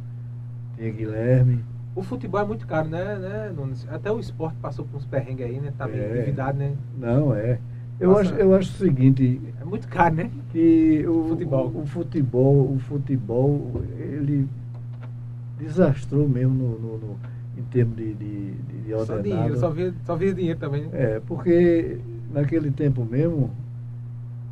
tinha 0.75 0.91
Guilherme. 0.91 1.63
O 1.95 2.01
futebol 2.03 2.39
é 2.41 2.45
muito 2.45 2.65
caro, 2.67 2.87
né, 2.87 3.15
né 3.17 3.51
Nunes? 3.55 3.85
Até 3.89 4.11
o 4.11 4.19
esporte 4.19 4.57
passou 4.61 4.85
por 4.85 4.97
uns 4.97 5.05
perrengues 5.05 5.45
aí, 5.45 5.59
né? 5.59 5.73
Tá 5.77 5.87
meio 5.87 6.03
É. 6.03 6.15
endividado, 6.17 6.57
né? 6.57 6.73
Não, 6.97 7.33
é. 7.35 7.59
Eu 7.99 8.11
Nossa. 8.11 8.21
acho, 8.21 8.33
eu 8.35 8.55
acho 8.55 8.69
o 8.71 8.77
seguinte, 8.77 9.41
É 9.59 9.65
muito 9.65 9.87
caro, 9.89 10.15
né? 10.15 10.31
que 10.51 11.05
o 11.05 11.27
Futebol. 11.29 11.67
o, 11.67 11.81
o 11.81 11.85
futebol, 11.85 12.73
o 12.73 12.79
futebol, 12.79 13.81
ele 13.97 14.47
desastrou 15.59 16.27
mesmo 16.27 16.53
no, 16.53 16.79
no- 16.79 16.97
no- 16.97 17.19
em 17.57 17.63
termos 17.63 17.95
de, 17.97 18.13
de, 18.13 18.51
de, 18.51 18.77
de 18.83 18.89
Só 18.91 18.97
ordenado. 18.99 19.23
dinheiro, 19.23 19.57
só 19.59 19.69
via, 19.69 19.93
só 20.05 20.15
via 20.15 20.33
dinheiro 20.33 20.59
também, 20.59 20.83
né? 20.83 20.89
É, 20.93 21.21
porque 21.27 21.97
naquele 22.33 22.71
tempo 22.71 23.03
mesmo, 23.05 23.51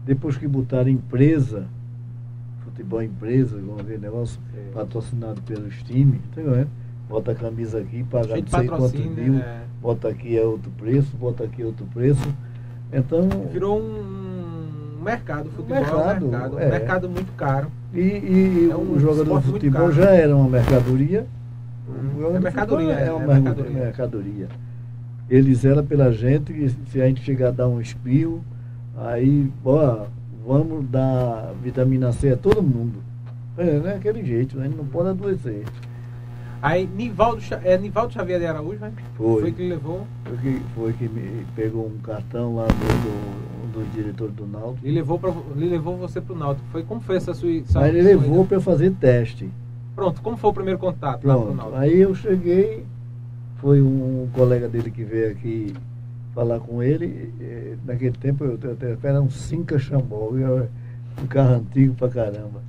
depois 0.06 0.36
que 0.38 0.48
botaram 0.48 0.90
empresa, 0.90 1.66
futebol 2.64 3.02
empresa, 3.02 3.58
com 3.62 3.76
aquele 3.76 3.98
negócio 4.00 4.40
Sim. 4.54 4.72
patrocinado 4.74 5.42
pelos 5.44 5.82
times, 5.84 6.20
tá 6.36 6.42
vendo? 6.42 6.68
Bota 7.08 7.32
a 7.32 7.36
camisa 7.36 7.80
aqui, 7.80 8.04
paga 8.04 8.28
não 8.28 8.36
sei 8.36 8.44
quantos 8.68 8.92
patrocínio, 8.92 9.12
mil, 9.14 9.34
né? 9.36 9.64
bota 9.82 10.10
aqui 10.10 10.38
é 10.38 10.44
outro 10.44 10.70
preço, 10.72 11.16
bota 11.16 11.46
aqui 11.46 11.62
é 11.62 11.66
outro 11.66 11.86
preço. 11.94 12.28
Então, 12.92 13.30
Virou 13.52 13.80
um 13.82 15.02
mercado, 15.02 15.50
futebol 15.52 15.78
mercado, 15.80 16.26
é 16.26 16.28
um 16.28 16.32
mercado. 16.32 16.60
é. 16.60 16.66
Um 16.66 16.70
mercado 16.70 17.10
muito 17.10 17.32
caro. 17.38 17.72
E, 18.00 18.68
e 18.68 18.70
É 18.72 18.76
um 18.76 18.94
o 18.94 19.00
jogador 19.00 19.42
de 19.42 19.48
futebol 19.48 19.82
caro. 19.82 19.94
já 19.94 20.12
era 20.12 20.36
uma 20.36 20.50
mercadoria. 20.50 21.26
Jogador 22.16 22.36
É 22.36 22.40
mercadoria, 22.40 22.94
é, 22.94 23.08
é 23.08 23.12
uma 23.12 23.24
é 23.24 23.40
mercadoria. 23.40 23.72
mercadoria. 23.72 24.48
eram 25.72 25.86
pela 25.86 26.12
gente, 26.12 26.54
e 26.54 26.70
se 26.92 27.02
a 27.02 27.08
gente 27.08 27.22
chegar 27.22 27.50
a 27.50 27.52
dar 27.52 27.68
um 27.68 27.82
espirro, 27.82 28.44
aí, 28.96 29.52
ó, 29.66 30.06
vamos 30.46 30.86
dar 30.90 31.54
vitamina 31.64 32.12
C 32.12 32.34
a 32.34 32.38
todo 32.38 32.62
mundo. 32.62 33.02
É, 33.58 33.80
não 33.80 33.88
é 33.90 33.96
aquele 33.96 34.24
jeito, 34.24 34.58
né? 34.58 34.70
não 34.76 34.86
pode 34.86 35.10
adoecer. 35.10 35.64
Aí, 36.62 36.88
Nivaldo, 36.88 37.42
é, 37.64 37.78
Nivaldo 37.78 38.14
Xavier 38.14 38.40
de 38.40 38.46
Araújo, 38.46 38.80
né? 38.80 38.92
Foi. 39.16 39.42
Foi 39.42 39.52
que 39.52 39.62
ele 39.62 39.70
levou. 39.70 40.06
Foi 40.24 40.38
que, 40.38 40.62
foi 40.76 40.94
que 40.94 41.08
me 41.08 41.46
pegou 41.56 41.88
um 41.88 41.98
cartão 42.02 42.56
lá 42.56 42.66
do, 42.66 42.74
do, 42.74 43.47
dos 43.68 43.92
diretores 43.94 44.34
do 44.36 44.46
Náutico. 44.48 44.86
Ele 44.86 44.96
levou, 44.96 45.20
pra, 45.20 45.34
ele 45.56 45.68
levou 45.70 45.98
você 45.98 46.20
pro 46.22 46.36
Náutico. 46.36 46.66
Foi, 46.72 46.84
como 46.84 47.02
foi 47.02 47.18
essa 47.18 47.34
sua. 47.34 47.52
essa 47.52 47.80
Aí 47.80 47.90
ele 47.90 48.02
levou 48.02 48.46
para 48.46 48.60
fazer 48.60 48.92
teste. 48.92 49.50
Pronto, 49.96 50.22
como 50.22 50.38
foi 50.38 50.50
o 50.50 50.54
primeiro 50.54 50.80
contato 50.80 51.26
lá 51.26 51.34
pro 51.36 51.44
Pronto. 51.46 51.58
Náutico? 51.58 51.78
Aí 51.78 52.00
eu 52.00 52.14
cheguei, 52.16 52.86
foi 53.58 53.82
um 53.82 54.28
colega 54.34 54.68
dele 54.68 54.92
que 54.92 55.04
veio 55.04 55.32
aqui 55.32 55.74
falar 56.34 56.60
com 56.60 56.82
ele. 56.84 57.78
Naquele 57.86 58.16
tempo 58.18 58.44
eu 58.44 58.60
era 59.04 59.22
um 59.22 59.30
Cinca 59.30 59.78
Chambol, 59.80 60.38
eu- 60.38 60.68
um 61.22 61.26
carro 61.28 61.56
antigo 61.56 61.94
pra 61.96 62.10
caramba. 62.10 62.62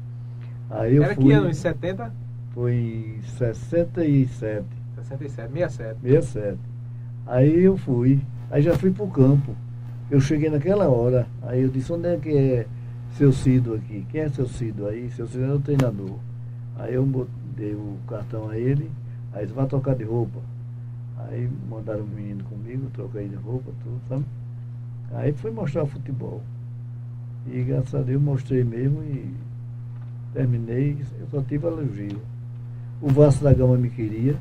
Aí 0.70 0.96
eu 0.96 1.02
Era 1.02 1.14
fui, 1.14 1.24
que 1.24 1.32
ano? 1.32 1.48
Em 1.50 1.54
70? 1.54 2.12
Foi 2.54 2.74
em 2.74 3.22
67, 3.22 4.64
67, 4.96 5.52
67. 5.52 6.00
67. 6.00 6.58
Aí 7.26 7.62
eu 7.64 7.76
fui, 7.76 8.20
aí 8.50 8.62
já 8.62 8.74
fui 8.74 8.90
pro 8.90 9.06
campo. 9.06 9.54
Eu 10.10 10.20
cheguei 10.20 10.48
naquela 10.48 10.88
hora, 10.88 11.26
aí 11.42 11.62
eu 11.62 11.68
disse, 11.68 11.92
onde 11.92 12.08
é 12.08 12.16
que 12.16 12.30
é 12.30 12.66
seu 13.12 13.30
Cido 13.30 13.74
aqui? 13.74 14.06
Quem 14.10 14.22
é 14.22 14.28
seu 14.30 14.48
Cido 14.48 14.86
aí? 14.86 15.10
Seu 15.10 15.26
Cido 15.26 15.44
era 15.44 15.56
o 15.56 15.60
treinador. 15.60 16.18
Aí 16.78 16.94
eu 16.94 17.28
dei 17.54 17.74
o 17.74 17.98
cartão 18.08 18.48
a 18.48 18.56
ele, 18.56 18.90
aí 19.34 19.42
ele 19.44 19.52
vai 19.52 19.66
trocar 19.66 19.94
de 19.94 20.04
roupa. 20.04 20.40
Aí 21.18 21.50
mandaram 21.68 22.04
um 22.04 22.06
menino 22.06 22.42
comigo, 22.44 22.88
troquei 22.94 23.28
de 23.28 23.34
roupa, 23.34 23.70
tudo, 23.82 24.00
sabe? 24.08 24.24
Aí 25.12 25.32
fui 25.32 25.50
mostrar 25.50 25.84
futebol. 25.84 26.42
E 27.46 27.62
graças 27.62 27.94
a 27.94 28.00
Deus 28.00 28.22
mostrei 28.22 28.64
mesmo 28.64 29.02
e 29.02 29.34
terminei, 30.32 30.96
eu 31.20 31.26
só 31.30 31.42
tive 31.42 31.66
elogio. 31.66 32.20
O 33.02 33.08
Vasco 33.08 33.44
da 33.44 33.52
Gama 33.52 33.76
me 33.76 33.90
queria, 33.90 34.36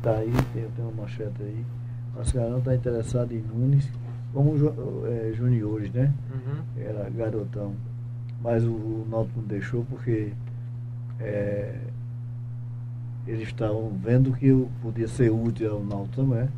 tá 0.00 0.12
aí, 0.12 0.32
tem, 0.52 0.64
tem 0.76 0.84
uma 0.84 1.02
manchete 1.02 1.42
aí. 1.42 1.64
Mas 2.16 2.32
não 2.32 2.58
está 2.58 2.74
interessado 2.74 3.32
em 3.32 3.40
Nunes, 3.40 3.88
como 4.38 4.54
eh, 5.08 5.32
juniores, 5.34 5.92
né? 5.92 6.12
Uhum. 6.32 6.62
Era 6.80 7.10
garotão. 7.10 7.72
Mas 8.40 8.62
o, 8.64 8.70
o 8.70 9.06
Náutico 9.10 9.40
não 9.40 9.48
deixou 9.48 9.84
porque 9.90 10.32
eh, 11.18 11.74
eles 13.26 13.48
estavam 13.48 13.90
vendo 14.02 14.32
que 14.32 14.46
eu 14.46 14.68
podia 14.80 15.08
ser 15.08 15.30
útil 15.30 15.72
ao 15.72 15.84
Náutico 15.84 16.14
também. 16.16 16.48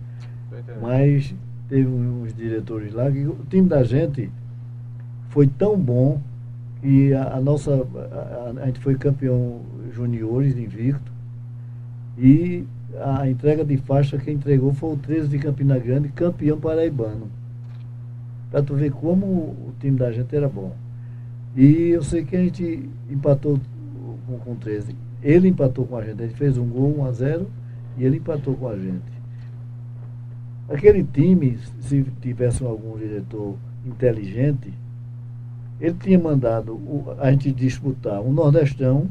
Tô 0.51 0.59
entendendo. 0.59 0.83
Mas 0.83 1.35
teve 1.71 1.87
uns 1.89 2.35
diretores 2.35 2.93
lá 2.93 3.11
que 3.11 3.27
o 3.27 3.37
time 3.49 3.67
da 3.67 3.83
gente 3.83 4.31
foi 5.31 5.47
tão 5.47 5.79
bom 5.79 6.21
que 6.83 7.15
a, 7.15 7.35
a 7.37 7.41
nossa. 7.41 7.73
A, 7.73 8.15
a- 8.61 8.63
a 8.63 8.67
gente 8.67 8.81
foi 8.81 8.95
campeão 8.95 9.63
juniores 9.93 10.55
invicto. 10.57 11.11
E 12.19 12.67
a 13.03 13.27
entrega 13.29 13.65
de 13.65 13.79
faixa 13.79 14.19
que 14.19 14.31
entregou 14.31 14.75
foi 14.75 14.93
o 14.93 14.97
13 14.99 15.29
de 15.29 15.39
Campina 15.39 15.79
Grande, 15.79 16.11
campeão 16.11 16.61
paraibano. 16.61 17.29
Pra 18.51 18.63
tu 18.63 18.75
ver 18.75 18.91
como 18.91 19.27
o 19.27 19.73
time 19.79 19.97
da 19.99 20.11
gente 20.11 20.35
era 20.35 20.49
bom. 20.49 20.75
E 21.57 21.91
eu 21.91 22.03
sei 22.03 22.25
que 22.25 22.37
a 22.37 22.43
gente 22.43 22.89
empatou 23.09 23.59
com, 24.27 24.39
com 24.39 24.55
13. 24.57 24.95
Ele 25.23 25.49
empatou 25.49 25.87
com 25.87 25.97
a 25.97 26.03
gente. 26.05 26.19
Gente 26.23 26.35
fez 26.35 26.59
um 26.59 26.67
gol 26.67 26.99
1 27.01 27.05
a 27.05 27.13
0 27.13 27.47
e 27.99 28.05
ele 28.05 28.17
empatou 28.17 28.55
com 28.55 28.69
a 28.69 28.77
gente. 28.77 29.21
Aquele 30.69 31.03
time, 31.03 31.59
se 31.81 32.03
tivesse 32.21 32.65
algum 32.65 32.97
diretor 32.97 33.57
inteligente, 33.85 34.73
ele 35.81 35.95
tinha 35.95 36.19
mandado 36.19 36.73
o- 36.75 37.15
a 37.19 37.31
gente 37.33 37.51
disputar 37.53 38.21
o 38.21 38.33
Nordestão, 38.33 39.09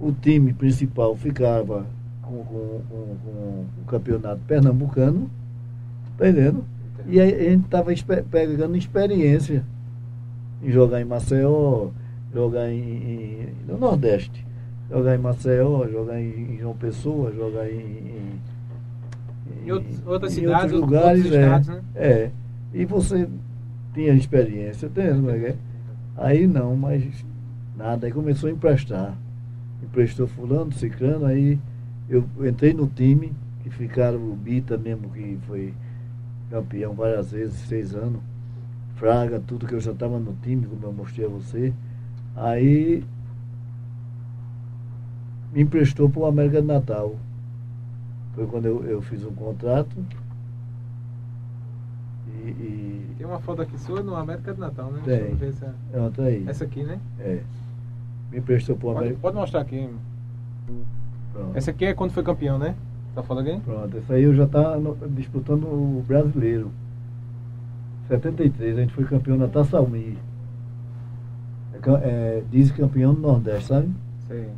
o 0.00 0.12
time 0.12 0.52
principal 0.52 1.16
ficava 1.16 1.86
com, 2.22 2.44
com- 2.44 2.80
com- 2.90 3.16
com 3.24 3.64
o 3.82 3.84
campeonato 3.86 4.40
pernambucano, 4.46 5.30
tá 6.18 6.28
entendendo? 6.28 6.64
E 7.08 7.20
a 7.20 7.26
gente 7.26 7.64
estava 7.64 7.90
pegando 8.30 8.76
experiência 8.76 9.64
em 10.62 10.70
jogar 10.70 11.00
em 11.00 11.04
Maceió, 11.04 11.88
jogar 12.32 12.70
em, 12.70 12.78
em- 12.80 13.48
no 13.66 13.78
Nordeste, 13.78 14.46
jogar 14.90 15.14
em 15.14 15.18
Maceió, 15.18 15.88
jogar 15.88 16.20
em, 16.20 16.54
em 16.54 16.58
João 16.58 16.74
Pessoa, 16.76 17.32
jogar 17.32 17.70
em, 17.70 17.78
em- 19.64 19.72
outros- 19.72 20.06
outras 20.06 20.32
cidades, 20.32 20.72
outros 20.72 20.82
outros 20.82 20.90
lugares, 21.00 21.32
é, 21.32 21.44
estados, 21.44 21.68
né? 21.68 21.82
é. 21.94 22.30
E 22.74 22.84
você 22.84 23.28
tinha 23.94 24.12
experiência, 24.12 24.88
tem, 24.88 25.06
é 25.06 25.38
que 25.38 25.46
é? 25.46 25.56
Aí 26.16 26.46
não, 26.46 26.76
mas 26.76 27.02
nada, 27.76 28.06
aí 28.06 28.12
começou 28.12 28.48
a 28.48 28.52
emprestar. 28.52 29.16
Emprestou 29.82 30.26
fulano, 30.26 30.72
ciclano, 30.72 31.24
aí 31.24 31.58
eu 32.08 32.24
entrei 32.46 32.74
no 32.74 32.86
time, 32.86 33.32
que 33.62 33.70
ficaram 33.70 34.18
o 34.18 34.34
Bita 34.34 34.76
mesmo, 34.76 35.08
que 35.10 35.38
foi 35.46 35.72
campeão 36.50 36.94
várias 36.94 37.30
vezes, 37.32 37.56
seis 37.68 37.94
anos. 37.94 38.20
Fraga, 38.96 39.38
tudo 39.40 39.66
que 39.66 39.74
eu 39.74 39.80
já 39.80 39.92
estava 39.92 40.18
no 40.18 40.34
time, 40.42 40.66
como 40.66 40.84
eu 40.84 40.92
mostrei 40.92 41.26
a 41.26 41.28
você. 41.28 41.72
Aí 42.34 43.04
me 45.52 45.62
emprestou 45.62 46.08
para 46.10 46.20
o 46.20 46.26
América 46.26 46.60
de 46.60 46.66
Natal. 46.66 47.14
Foi 48.34 48.46
quando 48.46 48.66
eu, 48.66 48.84
eu 48.84 49.00
fiz 49.02 49.24
um 49.24 49.32
contrato. 49.34 49.96
E, 52.44 52.48
e 52.48 53.14
Tem 53.16 53.26
uma 53.26 53.40
foto 53.40 53.62
aqui 53.62 53.78
sua 53.78 54.02
no 54.02 54.14
América 54.16 54.52
de 54.54 54.60
Natal, 54.60 54.90
né? 54.90 55.00
Tem. 55.04 55.16
Deixa 55.18 55.30
eu 55.32 55.36
ver 55.36 55.48
essa, 55.48 55.74
pronto 55.90 56.22
aí. 56.22 56.44
essa 56.48 56.64
aqui, 56.64 56.82
né? 56.82 57.00
É. 57.20 57.42
Me 58.30 58.38
emprestou 58.38 58.76
para 58.76 58.84
o 58.84 58.88
Pode, 58.88 58.98
América. 58.98 59.20
pode 59.20 59.36
mostrar 59.36 59.60
aqui. 59.60 59.88
Pronto. 61.32 61.56
Essa 61.56 61.70
aqui 61.70 61.84
é 61.86 61.94
quando 61.94 62.10
foi 62.12 62.22
campeão, 62.22 62.58
né? 62.58 62.74
Tá 63.14 63.22
falando 63.22 63.48
aqui? 63.48 63.60
Pronto, 63.60 63.96
essa 63.96 64.14
aí 64.14 64.22
eu 64.22 64.34
já 64.34 64.44
estava 64.44 64.80
disputando 65.08 65.64
o 65.64 66.04
brasileiro. 66.06 66.70
73, 68.08 68.78
a 68.78 68.80
gente 68.80 68.94
foi 68.94 69.04
campeão 69.04 69.36
na 69.36 69.48
Taça 69.48 69.76
Almi. 69.76 70.18
É, 71.72 71.90
é, 72.02 72.44
diz 72.50 72.72
campeão 72.72 73.14
do 73.14 73.20
Nordeste, 73.20 73.68
sabe? 73.68 73.94
Sei. 74.26 74.48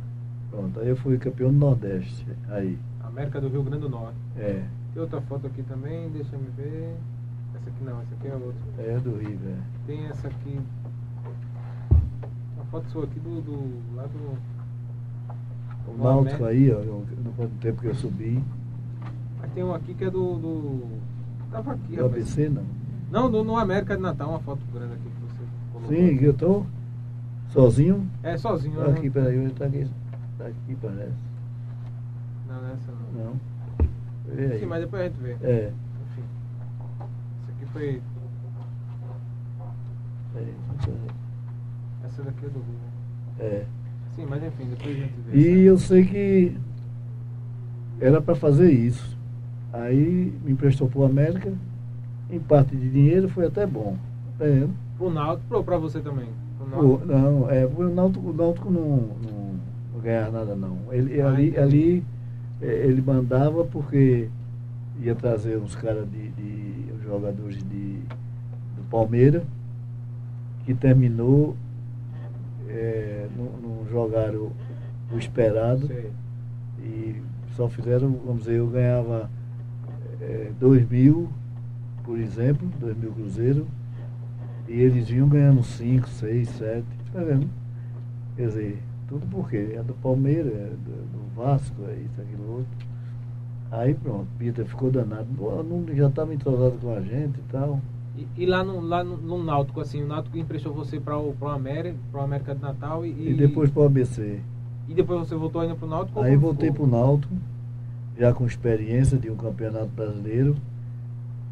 Pronto, 0.49 0.79
aí 0.79 0.89
eu 0.89 0.95
fui 0.95 1.17
campeão 1.17 1.51
do 1.51 1.57
Nordeste. 1.57 2.25
Aí. 2.49 2.77
América 3.03 3.41
do 3.41 3.49
Rio 3.49 3.63
Grande 3.63 3.81
do 3.81 3.89
Norte. 3.89 4.17
É. 4.37 4.63
Tem 4.93 5.01
outra 5.01 5.21
foto 5.21 5.47
aqui 5.47 5.63
também, 5.63 6.09
deixa 6.09 6.35
eu 6.35 6.39
ver. 6.57 6.95
Essa 7.55 7.69
aqui 7.69 7.83
não, 7.83 8.01
essa 8.01 8.15
aqui 8.15 8.27
é 8.27 8.33
outra. 8.33 8.61
É 8.77 8.99
do 8.99 9.17
River. 9.17 9.55
Tem 9.85 10.05
essa 10.05 10.27
aqui. 10.27 10.59
Uma 12.55 12.65
foto 12.65 12.89
sua 12.89 13.03
aqui 13.03 13.19
do. 13.19 13.41
do 13.41 13.95
lá 13.95 14.03
do. 14.03 14.37
O 15.87 15.97
Náutico 16.03 16.43
América. 16.43 16.47
aí, 16.47 16.71
ó, 16.73 16.79
no 16.79 17.01
no 17.43 17.49
tempo 17.59 17.81
que 17.81 17.87
eu 17.87 17.95
subi. 17.95 18.43
Mas 19.39 19.51
tem 19.53 19.63
um 19.63 19.73
aqui 19.73 19.93
que 19.93 20.03
é 20.05 20.09
do. 20.09 20.37
do... 20.37 20.99
Tava 21.51 21.73
aqui, 21.73 21.95
Do 21.95 22.03
rapaz. 22.03 22.13
ABC, 22.21 22.49
não. 22.49 22.63
Não, 23.11 23.29
do, 23.31 23.43
no 23.43 23.57
América 23.57 23.95
de 23.95 24.01
Natal, 24.01 24.29
uma 24.29 24.39
foto 24.39 24.61
grande 24.73 24.93
aqui 24.93 25.03
que 25.09 25.21
você 25.21 25.43
colocou. 25.73 25.89
Sim, 25.95 26.17
que 26.17 26.25
eu 26.25 26.33
tô 26.33 26.65
sozinho. 27.49 28.09
É, 28.23 28.37
sozinho. 28.37 28.79
né? 28.79 28.91
Aqui, 28.93 29.09
peraí, 29.09 29.35
ele 29.37 29.49
tá 29.53 29.65
aqui. 29.65 29.87
Tá 30.37 30.45
aqui, 30.47 30.77
parece. 30.81 31.11
Não, 32.47 32.61
nessa 32.61 32.91
não. 33.13 33.25
Não. 33.25 33.39
Vê 34.33 34.45
aí. 34.53 34.59
Sim, 34.59 34.65
mas 34.67 34.81
depois 34.81 35.01
a 35.01 35.05
gente 35.09 35.17
vê. 35.17 35.35
É. 35.41 35.73
Enfim. 36.11 36.23
Isso 37.41 37.51
aqui 37.51 37.65
foi. 37.73 38.01
é, 40.37 40.53
Essa 42.05 42.23
daqui 42.23 42.45
é 42.45 42.49
do 42.49 42.59
né? 42.59 42.65
É. 43.39 43.65
Sim, 44.15 44.25
mas 44.29 44.43
enfim, 44.43 44.65
depois 44.69 44.95
a 44.95 44.99
gente 44.99 45.13
vê. 45.27 45.37
E 45.37 45.61
eu 45.65 45.77
sei 45.77 46.05
que 46.05 46.57
era 47.99 48.21
para 48.21 48.35
fazer 48.35 48.71
isso. 48.71 49.17
Aí 49.71 50.33
me 50.43 50.51
emprestou 50.51 50.89
para 50.89 50.99
o 50.99 51.05
América, 51.05 51.53
em 52.29 52.39
parte 52.39 52.75
de 52.75 52.89
dinheiro 52.89 53.29
foi 53.29 53.45
até 53.45 53.65
bom. 53.65 53.95
Tá 54.37 54.45
vendo? 54.45 54.73
Pro 54.97 55.09
Náutico, 55.09 55.47
pro, 55.47 55.63
pra 55.63 55.77
você 55.77 55.99
também. 56.01 56.27
Náutico. 56.69 57.05
não, 57.05 57.49
é, 57.49 57.65
o 57.65 57.89
Náutico, 57.89 58.29
o 58.29 58.33
Náutico 58.33 58.69
não, 58.69 58.97
não, 59.23 59.53
não 59.93 59.99
ganhava 60.01 60.31
nada 60.39 60.55
não. 60.55 60.77
Ele, 60.91 61.21
Ah, 61.21 61.29
ali, 61.29 61.47
entendi. 61.47 61.59
ali 61.59 62.03
é, 62.61 62.85
ele 62.85 63.01
mandava 63.01 63.63
porque 63.65 64.29
ia 65.01 65.15
trazer 65.15 65.57
uns 65.57 65.73
caras 65.75 66.05
de, 66.11 66.29
de 66.29 66.85
jogadores 67.03 67.57
de, 67.57 67.93
do 68.75 68.83
Palmeiras 68.89 69.43
que 70.65 70.73
terminou, 70.73 71.55
é, 72.69 73.27
não, 73.35 73.45
não 73.69 73.70
jogaram 73.91 74.51
o 75.11 75.17
esperado 75.17 75.87
Sei. 75.87 76.11
e 76.79 77.21
só 77.55 77.67
fizeram, 77.67 78.11
vamos 78.25 78.43
dizer, 78.43 78.57
eu 78.57 78.67
ganhava 78.67 79.29
é, 80.21 80.51
dois 80.59 80.87
mil, 80.89 81.29
por 82.03 82.17
exemplo, 82.17 82.67
dois 82.79 82.97
mil 82.97 83.11
cruzeiro, 83.11 83.67
e 84.67 84.73
eles 84.73 85.09
vinham 85.09 85.27
ganhando 85.27 85.63
cinco, 85.63 86.07
seis, 86.07 86.49
sete, 86.49 86.85
tá 87.11 87.21
vendo? 87.21 87.49
Quer 88.35 88.47
dizer, 88.47 88.81
tudo 89.07 89.27
porque 89.29 89.73
é 89.75 89.83
do 89.83 89.93
Palmeiras, 89.95 90.53
é 90.53 90.69
do, 90.69 90.75
do 90.75 91.35
Vasco, 91.35 91.83
é 91.89 91.95
isso, 91.95 92.21
aquilo 92.21 92.57
outro. 92.57 92.87
Aí 93.71 93.93
pronto, 93.93 94.27
Peter 94.37 94.65
ficou 94.65 94.91
danado. 94.91 95.27
Pô, 95.37 95.63
não, 95.63 95.85
já 95.95 96.07
estava 96.07 96.33
entrosado 96.33 96.77
com 96.81 96.93
a 96.93 97.01
gente 97.01 97.37
e 97.39 97.43
tal. 97.51 97.79
E, 98.17 98.27
e 98.43 98.45
lá, 98.45 98.63
no, 98.63 98.81
lá 98.81 99.03
no, 99.03 99.15
no 99.17 99.43
Náutico, 99.43 99.79
assim, 99.79 100.03
o 100.03 100.07
Náutico 100.07 100.37
emprestou 100.37 100.73
você 100.73 100.99
para 100.99 101.17
o 101.17 101.33
pro 101.33 101.47
América, 101.47 101.97
pro 102.11 102.21
América 102.21 102.53
de 102.53 102.61
Natal 102.61 103.05
e, 103.05 103.29
E, 103.29 103.33
depois 103.33 103.69
para 103.69 103.83
o 103.83 103.85
ABC. 103.85 104.39
e 104.89 104.93
depois 104.93 105.27
você 105.27 105.35
voltou 105.35 105.61
ainda 105.61 105.75
pro 105.75 105.87
Náutico? 105.87 106.19
ou 106.19 106.25
Aí 106.25 106.35
voltei 106.35 106.71
para 106.71 106.83
o 106.83 106.87
Náutico, 106.87 107.33
já 108.17 108.33
com 108.33 108.45
experiência 108.45 109.17
de 109.17 109.29
um 109.31 109.35
campeonato 109.35 109.87
brasileiro. 109.95 110.55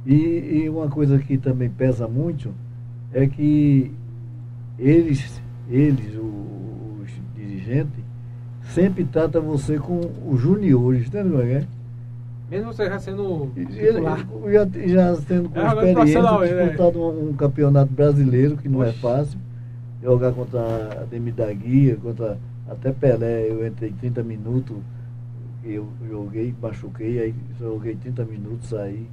E, 0.06 0.64
e 0.64 0.70
uma 0.70 0.88
coisa 0.90 1.18
que 1.20 1.38
também 1.38 1.70
pesa 1.70 2.08
muito 2.08 2.52
é 3.14 3.26
que 3.28 3.92
eles, 4.78 5.42
eles 5.70 6.16
o- 6.16 7.02
os 7.04 7.10
dirigentes, 7.36 8.04
sempre 8.64 9.04
tratam 9.04 9.42
você 9.42 9.78
com 9.78 10.00
os 10.28 10.40
juniores, 10.40 11.08
entendeu? 11.08 11.32
como 11.32 11.42
é 11.44 11.46
que 11.48 11.66
é? 11.66 11.68
Mesmo 12.50 12.74
você 12.74 12.86
já 12.88 13.00
sendo 13.00 13.52
titular. 13.56 14.18
Já, 14.52 14.66
já 14.88 15.22
tendo 15.28 15.50
com 15.50 15.60
É, 15.60 15.68
experiência, 15.68 15.94
profissional, 15.94 16.40
né? 16.42 16.48
disputado 16.48 17.00
um, 17.02 17.30
um 17.30 17.34
campeonato 17.34 17.94
brasileiro, 17.94 18.58
que 18.58 18.68
não 18.68 18.84
é 18.84 18.92
fácil. 18.92 19.40
Jogar 20.02 20.32
contra 20.32 20.60
Ademir 21.02 21.34
da 21.34 21.52
Guia, 21.54 21.96
contra 21.98 22.38
até 22.70 22.92
Pelé, 22.92 23.50
eu 23.52 23.66
entrei 23.68 23.92
30 24.00 24.24
minutos, 24.24 24.78
eu 25.64 25.88
joguei, 26.10 26.56
machuquei, 26.62 27.20
aí 27.20 27.36
joguei 27.60 27.96
30 27.96 28.24
minutos, 28.26 28.70
saí. 28.70 29.08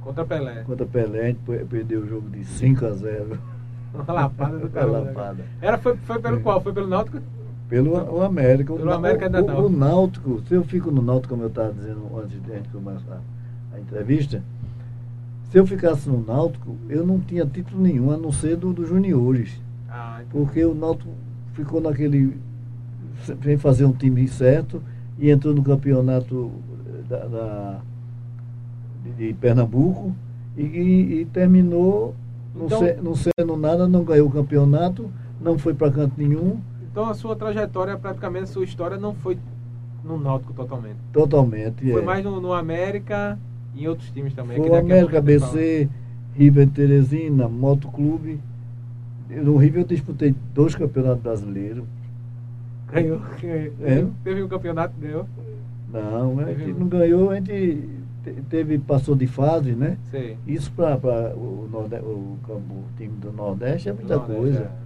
Contra 0.00 0.24
Pelé. 0.24 0.62
Contra 0.64 0.86
Pelé, 0.86 1.20
a 1.20 1.26
gente 1.26 1.40
pe- 1.46 1.64
perdeu 1.66 2.00
o 2.00 2.08
jogo 2.08 2.28
de 2.30 2.44
5 2.44 2.86
a 2.86 2.90
0. 2.92 3.38
Uma 3.94 4.12
lapada 4.12 4.56
do 4.56 4.62
Uma 4.62 4.70
caramba. 4.70 5.00
né? 5.00 5.06
lapada. 5.08 5.44
Era, 5.60 5.78
foi, 5.78 5.96
foi 5.98 6.18
pelo 6.18 6.38
É. 6.38 6.40
qual? 6.40 6.60
Foi 6.62 6.72
pelo 6.72 6.88
Náutico? 6.88 7.18
Pelo 7.72 7.92
o 7.94 8.20
América. 8.20 8.74
Pelo 8.74 8.90
o, 8.90 8.92
América 8.92 9.30
de 9.30 9.40
o, 9.40 9.64
o, 9.64 9.68
Náutico, 9.70 10.42
se 10.46 10.52
eu 10.52 10.62
fico 10.62 10.90
no 10.90 11.00
Náutico, 11.00 11.30
como 11.32 11.42
eu 11.44 11.48
estava 11.48 11.72
dizendo 11.72 12.02
antes 12.22 12.38
de 12.42 12.52
a 12.52 12.56
gente 12.56 12.68
começar 12.68 13.18
a 13.74 13.80
entrevista, 13.80 14.42
se 15.50 15.58
eu 15.58 15.66
ficasse 15.66 16.06
no 16.06 16.22
Náutico, 16.22 16.76
eu 16.90 17.06
não 17.06 17.18
tinha 17.18 17.46
título 17.46 17.80
nenhum, 17.80 18.10
a 18.10 18.18
não 18.18 18.30
ser 18.30 18.56
do 18.58 18.74
dos 18.74 18.90
juniores. 18.90 19.58
Ah. 19.88 20.20
Porque 20.30 20.62
o 20.62 20.74
Náutico 20.74 21.12
ficou 21.54 21.80
naquele. 21.80 22.36
sem 23.42 23.56
fazer 23.56 23.86
um 23.86 23.92
time 23.92 24.28
certo 24.28 24.82
e 25.18 25.30
entrou 25.30 25.54
no 25.54 25.62
campeonato 25.62 26.50
da, 27.08 27.24
da- 27.26 27.80
de, 29.16 29.32
Pernambuco 29.32 30.14
e, 30.58 30.62
e- 30.62 31.20
e 31.20 31.24
terminou 31.24 32.14
não, 32.54 32.66
Então- 32.66 32.78
se- 32.80 32.98
não 33.02 33.14
sendo 33.16 33.56
nada, 33.56 33.88
não 33.88 34.04
ganhou 34.04 34.28
o 34.28 34.30
campeonato, 34.30 35.08
não 35.40 35.56
foi 35.58 35.72
para 35.72 35.90
canto 35.90 36.12
nenhum, 36.18 36.58
Então 36.92 37.08
a 37.08 37.14
sua 37.14 37.34
trajetória, 37.34 37.96
praticamente 37.96 38.44
a 38.44 38.46
sua 38.48 38.64
história 38.64 38.98
não 38.98 39.14
foi 39.14 39.38
no 40.04 40.18
Náutico 40.18 40.52
totalmente. 40.52 40.98
totalmente. 41.10 41.90
Foi 41.90 42.02
é. 42.02 42.04
mais 42.04 42.22
no, 42.22 42.38
no 42.38 42.52
América 42.52 43.38
e 43.74 43.84
em 43.84 43.88
outros 43.88 44.10
times 44.10 44.34
também. 44.34 44.58
Foi 44.58 44.68
o 44.68 44.74
América. 44.74 45.22
BC, 45.22 45.88
River 46.34 46.68
Teresina, 46.68 47.48
Motoclube. 47.48 48.38
No 49.30 49.56
River 49.56 49.82
eu 49.82 49.86
disputei 49.86 50.34
dois 50.52 50.74
campeonatos 50.74 51.22
brasileiros. 51.22 51.84
Ganhou. 52.92 53.22
ganhou. 53.40 53.72
É. 53.80 54.06
Teve 54.22 54.42
um 54.42 54.48
campeonato, 54.48 54.94
ganhou. 55.00 55.26
Não, 55.90 56.40
a 56.40 56.52
gente 56.52 56.78
não 56.78 56.88
ganhou, 56.88 57.30
a 57.30 57.36
gente 57.36 57.88
te- 58.22 58.42
teve, 58.50 58.78
passou 58.78 59.14
de 59.14 59.26
fase, 59.26 59.72
né? 59.72 59.96
Sei. 60.10 60.36
Isso 60.46 60.70
para 60.72 60.96
o, 61.34 61.68
o, 61.70 62.38
campo- 62.46 62.74
o 62.74 62.84
time 62.98 63.14
do 63.16 63.32
Nordeste 63.32 63.88
é 63.88 63.92
muita 63.94 64.18
né, 64.18 64.24
coisa. 64.26 64.58
já. 64.58 64.81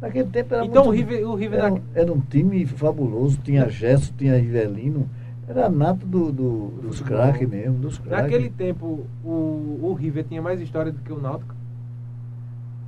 Naquele 0.00 0.28
tempo 0.28 0.54
era 0.54 0.64
Então 0.64 0.82
o 0.82 0.86
muito- 0.86 0.98
River, 0.98 1.28
o 1.28 1.34
River 1.34 1.58
era, 1.58 1.72
um- 1.74 1.80
era 1.94 2.12
um 2.12 2.20
time 2.20 2.64
fabuloso, 2.66 3.38
tinha 3.42 3.68
Gesso, 3.68 4.12
tinha 4.16 4.36
Rivelino, 4.38 5.08
era 5.48 5.68
nato 5.68 6.06
do, 6.06 6.30
do- 6.30 6.68
dos 6.82 7.00
craques 7.00 7.48
mesmo, 7.48 7.78
dos 7.78 7.98
craques. 7.98 8.22
naquele 8.24 8.50
tempo 8.50 9.06
o, 9.24 9.78
o 9.82 9.96
River 9.98 10.24
tinha 10.24 10.40
mais 10.40 10.60
história 10.60 10.92
do 10.92 11.00
que 11.00 11.12
o 11.12 11.20
Náutico. 11.20 11.54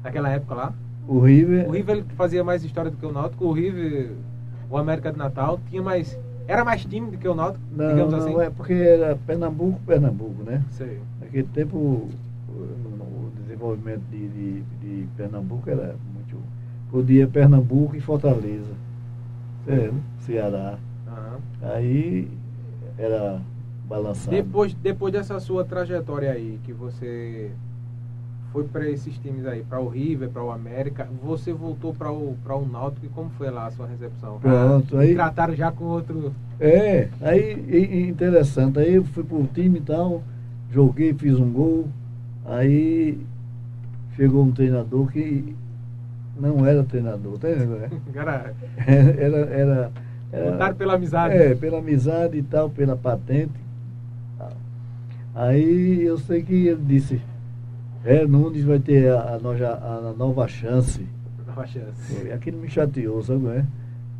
Naquela 0.04 0.30
época 0.30 0.54
lá. 0.54 0.74
O 1.08 1.18
River, 1.20 1.68
O 1.68 1.72
River 1.72 2.04
fazia 2.16 2.44
mais 2.44 2.62
história 2.64 2.90
do 2.90 2.96
que 2.96 3.04
o 3.04 3.12
Náutico. 3.12 3.44
O 3.46 3.52
River, 3.52 4.12
o 4.70 4.76
América 4.76 5.10
de 5.12 5.18
Natal, 5.18 5.58
tinha 5.68 5.82
mais. 5.82 6.16
Era 6.46 6.64
mais 6.64 6.84
time 6.84 7.10
do 7.10 7.18
que 7.18 7.26
o 7.28 7.34
Náutico, 7.34 7.62
não, 7.72 7.88
digamos 7.88 8.12
não, 8.12 8.20
assim. 8.20 8.40
é 8.40 8.50
porque 8.50 8.72
era 8.72 9.16
Pernambuco, 9.26 9.80
Pernambuco, 9.86 10.42
né? 10.44 10.62
Sei. 10.70 11.00
Naquele 11.20 11.48
tempo 11.48 11.76
o, 11.76 12.08
o- 12.48 12.52
o 12.52 13.32
desenvolvimento 13.42 14.02
de, 14.10 14.28
de, 14.28 14.62
de 14.80 15.06
Pernambuco 15.16 15.68
era. 15.68 15.96
Podia 16.90 17.26
Pernambuco 17.26 17.94
e 17.96 18.00
Fortaleza. 18.00 18.72
É, 19.66 19.90
Ceará. 20.20 20.78
Aham. 21.06 21.38
Aí 21.62 22.28
era 22.98 23.40
balançado. 23.88 24.30
Depois, 24.36 24.74
depois 24.74 25.12
dessa 25.12 25.38
sua 25.38 25.64
trajetória 25.64 26.32
aí, 26.32 26.58
que 26.64 26.72
você 26.72 27.50
foi 28.52 28.64
para 28.64 28.88
esses 28.88 29.16
times 29.18 29.46
aí, 29.46 29.62
para 29.62 29.80
o 29.80 29.88
River, 29.88 30.28
para 30.28 30.42
o 30.42 30.50
América, 30.50 31.08
você 31.22 31.52
voltou 31.52 31.94
para 31.94 32.10
o, 32.10 32.36
pra 32.42 32.56
o 32.56 32.66
Náutico 32.66 33.06
e 33.06 33.08
como 33.08 33.30
foi 33.30 33.48
lá 33.50 33.66
a 33.66 33.70
sua 33.70 33.86
recepção? 33.86 34.40
Pronto, 34.40 34.96
Ah, 34.96 35.00
aí- 35.00 35.14
Trataram 35.14 35.54
já 35.54 35.70
com 35.70 35.84
outro. 35.84 36.32
É, 36.58 37.08
aí 37.20 38.08
interessante. 38.08 38.78
Aí 38.80 38.94
eu 38.94 39.04
fui 39.04 39.22
pro 39.22 39.46
time 39.54 39.78
e 39.78 39.82
tal, 39.82 40.22
joguei, 40.72 41.14
fiz 41.14 41.38
um 41.38 41.50
gol. 41.52 41.88
Aí 42.44 43.18
chegou 44.16 44.42
um 44.44 44.50
treinador 44.50 45.06
que 45.12 45.54
não 46.40 46.64
era 46.66 46.82
treinador, 46.82 47.38
tá 47.38 47.48
né? 47.48 47.90
Era, 48.14 48.54
era, 49.52 49.90
era, 50.32 50.50
voltaram 50.50 50.74
pela 50.76 50.94
amizade. 50.94 51.34
É, 51.34 51.54
pela 51.54 51.78
amizade 51.78 52.38
e 52.38 52.42
tal, 52.42 52.70
pela 52.70 52.96
patente. 52.96 53.52
tal. 54.38 54.52
Aí 55.34 56.02
eu 56.02 56.18
sei 56.18 56.42
que 56.42 56.66
ele 56.68 56.82
disse, 56.86 57.20
é, 58.04 58.24
Nunes 58.26 58.64
vai 58.64 58.78
ter 58.78 59.10
a, 59.10 59.20
a 59.20 59.34
a 59.34 60.14
nova 60.16 60.46
chance. 60.48 61.06
Nova 61.46 61.66
chance. 61.66 62.26
E 62.26 62.32
Aquilo 62.32 62.58
me 62.58 62.68
chateou, 62.68 63.22
sabe? 63.22 63.40
né? 63.40 63.66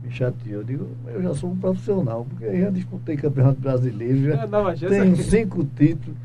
Me 0.02 0.11
chateou. 0.11 0.61
Eu 0.61 0.64
digo, 0.64 0.88
eu 1.06 1.22
já 1.22 1.35
sou 1.35 1.50
um 1.50 1.56
profissional, 1.56 2.26
porque 2.28 2.44
eu 2.44 2.61
já 2.61 2.70
disputei 2.70 3.16
campeonato 3.16 3.61
brasileiro, 3.61 4.18
já 4.24 4.42
É, 4.42 4.88
tenho 4.88 5.16
cinco 5.16 5.64
títulos, 5.76 6.16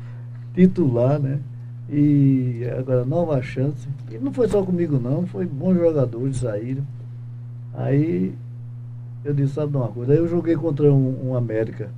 titular, 0.54 1.18
né? 1.20 1.38
E 1.88 2.62
agora 2.78 3.04
nova 3.04 3.40
chance. 3.42 3.88
E 4.10 4.18
não 4.18 4.32
foi 4.32 4.48
só 4.48 4.62
comigo 4.62 4.98
não, 4.98 5.26
foi 5.26 5.46
bons 5.46 5.76
jogadores 5.76 6.38
saíram. 6.38 6.84
Aí 7.74 8.34
Eu 9.24 9.34
disse, 9.34 9.54
sabe 9.54 9.76
uma 9.76 9.88
coisa? 9.88 10.12
Aí 10.12 10.18
eu 10.18 10.28
joguei 10.28 10.54
contra 10.54 10.92
um, 10.92 11.30
um 11.30 11.36
América. 11.36 11.90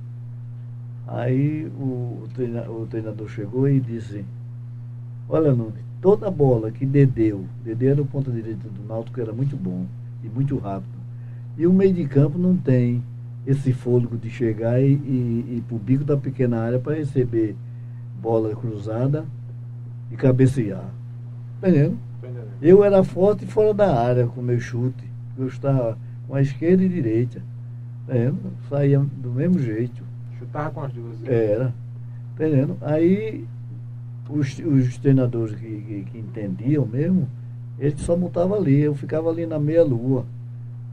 Aí 1.07 1.65
o, 1.79 2.23
o 2.69 2.87
treinador 2.89 3.27
chegou 3.29 3.69
e 3.69 3.79
disse, 3.79 4.25
olha 5.27 5.53
Nunes, 5.53 5.83
toda 6.01 6.29
bola 6.31 6.71
que 6.71 6.85
Dedeu, 6.85 7.45
Dedeu 7.63 7.91
era 7.91 8.01
o 8.01 8.05
ponta 8.05 8.31
direita 8.31 8.67
do 8.67 8.87
Náutico, 8.87 9.19
era 9.21 9.31
muito 9.31 9.55
bom 9.55 9.85
e 10.23 10.27
muito 10.27 10.57
rápido. 10.57 10.99
E 11.57 11.67
o 11.67 11.73
meio 11.73 11.93
de 11.93 12.05
campo 12.05 12.37
não 12.37 12.55
tem 12.57 13.03
esse 13.45 13.73
fôlego 13.73 14.17
de 14.17 14.29
chegar 14.29 14.81
e, 14.81 14.93
e, 14.93 15.57
ir 15.57 15.63
para 15.67 15.75
o 15.75 15.79
bico 15.79 16.03
da 16.03 16.17
pequena 16.17 16.61
área 16.61 16.79
para 16.79 16.95
receber 16.95 17.55
bola 18.21 18.55
cruzada 18.55 19.25
e 20.11 20.15
cabecear. 20.15 20.89
Entendendo? 21.57 21.97
Eu 22.61 22.83
era 22.83 23.03
forte 23.03 23.45
fora 23.45 23.73
da 23.73 24.01
área 24.01 24.27
com 24.27 24.41
meu 24.41 24.59
chute. 24.59 25.03
Eu 25.37 25.47
estava 25.47 25.97
com 26.27 26.35
a 26.35 26.41
esquerda 26.41 26.83
e 26.83 26.89
direita. 26.89 27.41
Entendendo? 28.03 28.53
Saía 28.69 28.99
do 28.99 29.31
mesmo 29.31 29.59
jeito. 29.59 30.03
Chutava 30.37 30.69
com 30.71 30.81
as 30.81 30.91
duas. 30.91 31.23
Era. 31.25 31.73
Entendendo? 32.33 32.77
Aí 32.81 33.45
os, 34.29 34.59
os 34.59 34.97
treinadores 34.97 35.55
que, 35.55 35.81
que, 35.81 36.05
que 36.11 36.17
entendiam 36.17 36.85
mesmo, 36.85 37.27
eles 37.77 37.99
só 38.01 38.17
montavam 38.17 38.57
ali. 38.57 38.79
Eu 38.81 38.95
ficava 38.95 39.29
ali 39.29 39.45
na 39.45 39.59
meia-lua. 39.59 40.25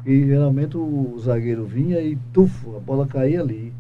E 0.05 0.25
geralmente 0.25 0.77
o 0.77 1.19
zagueiro 1.19 1.65
vinha 1.65 2.01
e 2.01 2.17
tufo, 2.33 2.77
a 2.77 2.81
bola 2.81 3.09
caía 3.09 3.41
ali. 3.41 3.73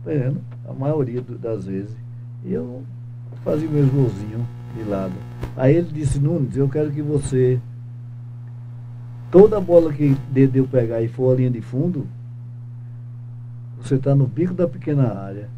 Entendendo? 0.00 0.40
A 0.66 0.72
maioria 0.72 1.20
das 1.20 1.66
vezes. 1.66 1.94
E 2.44 2.54
eu 2.54 2.82
fazia 3.44 3.68
meus 3.68 3.90
golzinhos 3.90 4.57
de 4.74 4.82
lado. 4.84 5.14
Aí 5.56 5.76
ele 5.76 5.90
disse, 5.92 6.18
Nunes, 6.18 6.56
eu 6.56 6.68
quero 6.68 6.90
que 6.90 7.02
você. 7.02 7.60
Toda 9.30 9.60
bola 9.60 9.92
que 9.92 10.16
Dedeu 10.30 10.66
pegar 10.66 11.02
e 11.02 11.08
for 11.08 11.32
a 11.32 11.36
linha 11.36 11.50
de 11.50 11.60
fundo, 11.60 12.06
você 13.80 13.96
está 13.96 14.14
no 14.14 14.26
bico 14.26 14.54
da 14.54 14.66
pequena 14.66 15.12
área. 15.12 15.48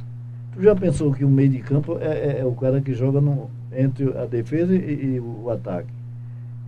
Tu 0.52 0.62
já 0.62 0.74
pensou 0.74 1.12
que 1.12 1.24
o 1.24 1.28
meio 1.28 1.50
de 1.50 1.60
campo 1.60 1.98
é, 2.00 2.06
é, 2.06 2.40
é 2.40 2.44
o 2.44 2.52
cara 2.52 2.80
que 2.80 2.92
joga 2.92 3.20
no, 3.20 3.48
entre 3.72 4.16
a 4.18 4.26
defesa 4.26 4.74
e, 4.74 5.14
e, 5.16 5.20
o 5.20 5.48
ataque? 5.50 5.92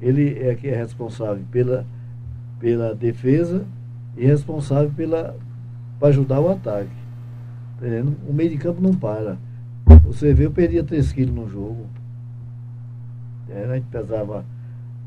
Ele 0.01 0.39
é 0.39 0.55
que 0.55 0.69
é 0.69 0.77
responsável 0.77 1.43
pela, 1.51 1.85
pela 2.61 2.95
defesa 2.95 3.65
e 4.17 4.25
responsável 4.25 4.91
pela 4.97 5.37
para 6.03 6.09
ajudar 6.09 6.41
o 6.41 6.51
ataque. 6.51 6.91
Tá? 7.79 7.87
O 8.29 8.33
meio 8.33 8.51
de 8.51 8.59
campo 8.59 8.81
não 8.81 8.93
para. 8.93 9.39
Você 10.05 10.35
vê, 10.35 10.47
eu 10.47 10.51
perdia 10.51 10.83
3 10.83 11.13
quilos 11.13 11.35
no 11.35 11.49
jogo. 11.49 11.87
É, 13.55 13.65
a 13.65 13.75
gente 13.75 13.87
pesava 13.89 14.45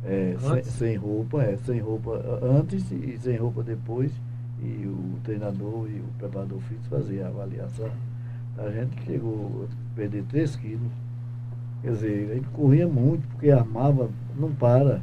é, 0.04 0.36
sem, 0.40 0.64
sem, 0.64 0.96
roupa, 0.96 1.42
é, 1.42 1.58
sem 1.58 1.80
roupa 1.80 2.40
antes 2.44 2.92
e 2.92 3.18
sem 3.18 3.38
roupa 3.38 3.64
depois. 3.64 4.12
E 4.62 4.86
o 4.88 5.20
treinador 5.24 5.88
e 5.90 6.00
o 6.00 6.06
preparador 6.18 6.60
físico 6.62 6.88
faziam 6.90 7.26
a 7.26 7.30
avaliação. 7.30 7.90
A 8.58 8.70
gente 8.70 9.04
chegou 9.06 9.68
a 9.68 9.96
perder 9.96 10.24
3 10.30 10.56
quilos. 10.56 10.92
Quer 11.82 11.92
dizer, 11.92 12.32
a 12.32 12.36
gente 12.36 12.48
corria 12.50 12.88
muito, 12.88 13.28
porque 13.28 13.52
armava, 13.52 14.10
não 14.36 14.52
para. 14.52 15.02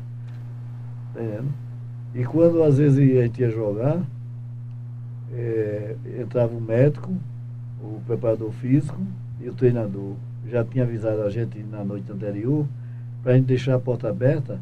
Tá 1.15 1.21
e 2.15 2.25
quando 2.25 2.63
às 2.63 2.79
vezes 2.79 2.99
a 2.99 3.23
gente 3.23 3.41
ia 3.41 3.51
jogar, 3.51 4.03
é, 5.33 5.97
entrava 6.21 6.55
o 6.55 6.61
médico, 6.61 7.13
o 7.81 8.01
preparador 8.07 8.51
físico 8.53 9.01
e 9.41 9.49
o 9.49 9.55
treinador. 9.55 10.15
Já 10.49 10.65
tinha 10.65 10.85
avisado 10.85 11.23
a 11.23 11.31
gente 11.31 11.63
na 11.63 11.85
noite 11.85 12.11
anterior 12.11 12.67
para 13.23 13.33
a 13.33 13.37
gente 13.37 13.47
deixar 13.47 13.77
a 13.77 13.79
porta 13.79 14.09
aberta 14.09 14.61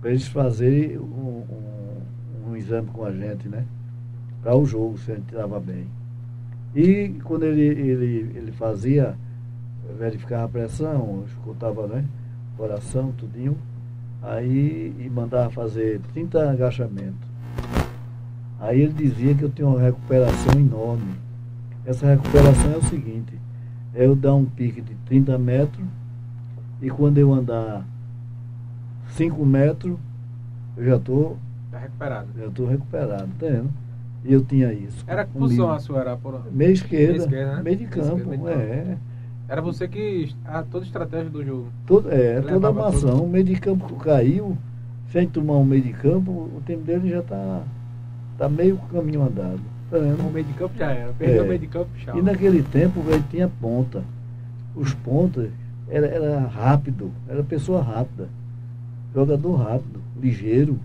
para 0.00 0.10
eles 0.10 0.26
fazerem 0.26 0.98
um, 0.98 1.44
um, 1.48 2.50
um, 2.50 2.56
exame 2.56 2.88
com 2.88 3.04
a 3.04 3.12
gente, 3.12 3.48
né? 3.48 3.64
Para 4.42 4.56
o 4.56 4.64
jogo, 4.64 4.98
se 4.98 5.12
a 5.12 5.14
gente 5.14 5.32
estava 5.32 5.60
bem. 5.60 5.86
E 6.74 7.20
quando 7.22 7.44
ele, 7.44 7.62
ele, 7.62 8.32
ele 8.34 8.52
fazia, 8.52 9.14
verificava 9.98 10.44
a 10.44 10.48
pressão, 10.48 11.24
escutava, 11.28 11.86
né? 11.86 12.04
Coração, 12.56 13.12
tudinho, 13.12 13.56
aí 14.20 14.94
e 14.98 15.08
mandava 15.08 15.50
fazer 15.50 16.00
30 16.12 16.50
agachamentos. 16.50 17.30
Aí 18.58 18.80
ele 18.80 18.92
dizia 18.92 19.34
que 19.34 19.42
eu 19.42 19.50
tinha 19.50 19.68
uma 19.68 19.80
recuperação 19.80 20.58
enorme. 20.58 21.14
Essa 21.84 22.06
recuperação 22.06 22.72
é 22.72 22.76
o 22.76 22.84
seguinte, 22.84 23.38
é 23.94 24.06
eu 24.06 24.16
dar 24.16 24.34
um 24.34 24.44
pique 24.44 24.80
de 24.80 24.94
30 25.06 25.38
metros 25.38 25.86
e 26.82 26.90
quando 26.90 27.16
eu 27.16 27.32
andar 27.32 27.86
5 29.10 29.46
metros, 29.46 29.96
eu 30.76 30.84
já 30.84 30.96
estou. 30.96 31.38
Está 31.66 31.78
recuperado. 31.78 32.28
Já 32.36 32.46
estou 32.46 32.66
recuperado, 32.66 33.28
tá 33.38 33.46
vendo? 33.46 33.70
E 34.24 34.32
eu 34.32 34.44
tinha 34.44 34.72
isso. 34.72 35.04
Era 35.06 35.24
que 35.24 35.32
posição 35.32 35.70
a 35.70 35.78
sua 35.78 36.00
era? 36.00 36.16
Por... 36.16 36.42
Meio 36.52 36.72
esquerda. 36.72 37.12
Meio, 37.12 37.22
esquerda, 37.22 37.56
né? 37.56 37.62
meio 37.62 37.76
de 37.76 37.86
campo, 37.86 38.16
meio 38.16 38.30
de 38.30 38.36
campo. 38.38 38.48
é. 38.48 38.98
Era 39.48 39.62
você 39.62 39.86
que. 39.86 40.34
A 40.44 40.62
toda 40.62 40.84
a 40.84 40.86
estratégia 40.86 41.30
do 41.30 41.44
jogo. 41.44 41.66
Todo, 41.86 42.10
é, 42.10 42.40
toda 42.40 42.68
a 42.68 42.72
maçã. 42.72 43.14
O 43.14 43.28
meio 43.28 43.44
de 43.44 43.56
campo 43.56 43.94
caiu, 43.96 44.56
sem 45.10 45.28
tomar 45.28 45.54
um 45.54 45.64
meio 45.64 45.82
de 45.82 45.92
campo, 45.92 46.30
o 46.30 46.62
tempo 46.66 46.82
dele 46.82 47.10
já 47.10 47.20
está 47.20 47.62
tá 48.38 48.48
meio 48.48 48.76
caminho 48.92 49.22
andado. 49.22 49.60
Tá 49.90 49.98
vendo? 49.98 50.26
O 50.26 50.32
meio 50.32 50.46
de 50.46 50.52
campo 50.54 50.76
já 50.76 50.90
era. 50.90 51.12
Perdeu 51.12 51.42
é. 51.42 51.44
o 51.44 51.48
meio 51.48 51.60
de 51.60 51.66
campo, 51.66 51.90
tchau. 51.96 52.18
E 52.18 52.22
naquele 52.22 52.62
tempo, 52.62 53.02
velho, 53.02 53.24
tinha 53.30 53.48
ponta. 53.48 54.02
Os 54.74 54.94
pontas 54.94 55.50
era, 55.92 56.06
era 56.06 56.40
rápido, 56.40 57.12
era 57.28 57.44
pessoa 57.44 57.82
rápida, 57.82 58.30
jogador 59.14 59.56
rápido, 59.56 60.00
ligeiro. 60.18 60.78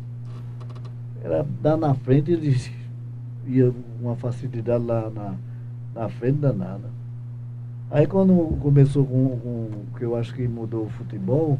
Era 1.23 1.45
dar 1.61 1.77
na 1.77 1.95
frente, 1.95 2.31
eles 2.31 2.69
ia 3.47 3.73
uma 4.01 4.17
facilidade 4.17 4.83
lá 4.83 5.09
na, 5.09 5.35
na 5.95 6.09
frente 6.09 6.39
danada. 6.39 6.89
Aí 7.89 8.05
quando 8.05 8.57
começou 8.59 9.05
com, 9.05 9.39
com 9.39 9.97
que 9.97 10.03
eu 10.03 10.13
acho 10.17 10.33
que 10.33 10.45
mudou 10.45 10.85
o 10.85 10.89
futebol, 10.89 11.57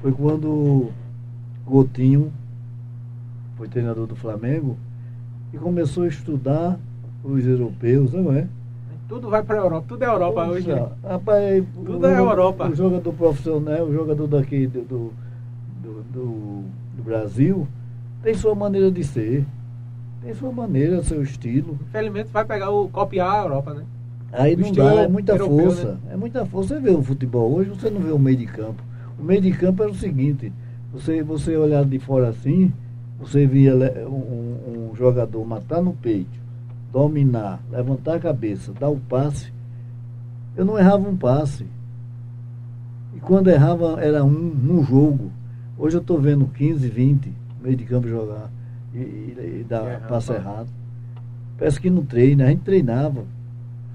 foi 0.00 0.10
quando 0.10 0.90
Gotinho 1.64 2.32
foi 3.56 3.68
treinador 3.68 4.08
do 4.08 4.16
Flamengo 4.16 4.76
e 5.52 5.58
começou 5.58 6.02
a 6.02 6.08
estudar 6.08 6.80
os 7.22 7.46
europeus, 7.46 8.12
não 8.12 8.32
é? 8.32 8.48
Tudo 9.12 9.28
vai 9.28 9.42
para 9.42 9.56
a 9.56 9.64
Europa, 9.64 9.84
tudo 9.88 10.04
é 10.04 10.06
Europa 10.06 10.46
Poxa, 10.46 10.50
hoje. 10.52 10.68
Né? 10.68 10.88
Rapaz, 11.04 11.64
tudo 11.74 11.98
o, 11.98 12.06
é 12.06 12.18
Europa. 12.18 12.68
O 12.70 12.74
jogador 12.74 13.12
profissional, 13.12 13.84
o 13.84 13.92
jogador 13.92 14.26
daqui 14.26 14.66
do, 14.66 14.80
do, 14.80 15.12
do, 16.10 16.64
do 16.96 17.02
Brasil, 17.04 17.68
tem 18.22 18.32
sua 18.32 18.54
maneira 18.54 18.90
de 18.90 19.04
ser. 19.04 19.44
Tem 20.22 20.32
sua 20.32 20.50
maneira, 20.50 21.02
seu 21.02 21.22
estilo. 21.22 21.78
Infelizmente 21.90 22.30
vai 22.32 22.42
pegar 22.46 22.70
o 22.70 22.88
copiar 22.88 23.34
a 23.34 23.42
Europa, 23.42 23.74
né? 23.74 23.84
Aí 24.32 24.54
o 24.54 24.60
não 24.60 24.72
dá, 24.72 25.02
é 25.02 25.08
muita 25.08 25.32
europeu, 25.32 25.58
força. 25.58 25.92
Né? 25.92 25.98
É 26.12 26.16
muita 26.16 26.46
força. 26.46 26.74
Você 26.74 26.80
vê 26.80 26.90
o 26.92 27.02
futebol 27.02 27.52
hoje, 27.52 27.68
você 27.68 27.90
não 27.90 28.00
vê 28.00 28.12
o 28.12 28.18
meio 28.18 28.38
de 28.38 28.46
campo. 28.46 28.82
O 29.20 29.22
meio 29.22 29.42
de 29.42 29.52
campo 29.52 29.82
era 29.82 29.92
o 29.92 29.94
seguinte, 29.94 30.50
você, 30.90 31.22
você 31.22 31.54
olhar 31.54 31.84
de 31.84 31.98
fora 31.98 32.30
assim, 32.30 32.72
você 33.20 33.46
via 33.46 33.74
um, 34.08 34.88
um 34.90 34.96
jogador 34.96 35.44
matar 35.44 35.82
no 35.82 35.92
peito, 35.92 36.40
dominar, 36.92 37.60
levantar 37.70 38.16
a 38.16 38.20
cabeça, 38.20 38.72
dar 38.72 38.90
o 38.90 38.98
passe, 38.98 39.52
eu 40.54 40.64
não 40.64 40.78
errava 40.78 41.08
um 41.08 41.16
passe. 41.16 41.66
E 43.14 43.20
quando 43.20 43.48
errava 43.48 43.98
era 44.00 44.22
um 44.22 44.30
num 44.30 44.84
jogo. 44.84 45.32
Hoje 45.78 45.96
eu 45.96 46.00
estou 46.00 46.20
vendo 46.20 46.46
15, 46.46 46.88
20 46.88 47.32
meio 47.62 47.76
de 47.76 47.84
campo 47.84 48.08
jogar 48.08 48.50
e, 48.92 48.98
e, 48.98 49.58
e 49.60 49.66
dar 49.66 49.84
é, 49.86 49.96
passe 49.96 50.32
errado. 50.32 50.68
Parece 51.58 51.80
que 51.80 51.88
não 51.88 52.04
treina, 52.04 52.44
a 52.44 52.48
gente 52.48 52.62
treinava. 52.62 53.24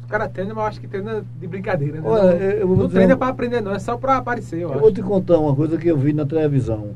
Os 0.02 0.10
caras 0.10 0.32
treinam, 0.32 0.56
mas 0.56 0.64
eu 0.64 0.68
acho 0.70 0.82
que 0.82 0.88
treina 0.88 1.24
de 1.40 1.48
brincadeira. 1.48 2.00
Né? 2.00 2.08
Olha, 2.08 2.34
eu 2.34 2.76
não 2.76 2.90
treina 2.90 3.16
um... 3.16 3.18
para 3.18 3.28
aprender, 3.28 3.62
não, 3.62 3.74
é 3.74 3.80
só 3.80 3.98
para 3.98 4.18
aparecer. 4.18 4.62
Eu, 4.62 4.72
eu 4.72 4.80
vou 4.80 4.92
te 4.92 5.02
contar 5.02 5.38
uma 5.38 5.56
coisa 5.56 5.78
que 5.78 5.88
eu 5.88 5.98
vi 5.98 6.14
na 6.14 6.26
televisão. 6.26 6.92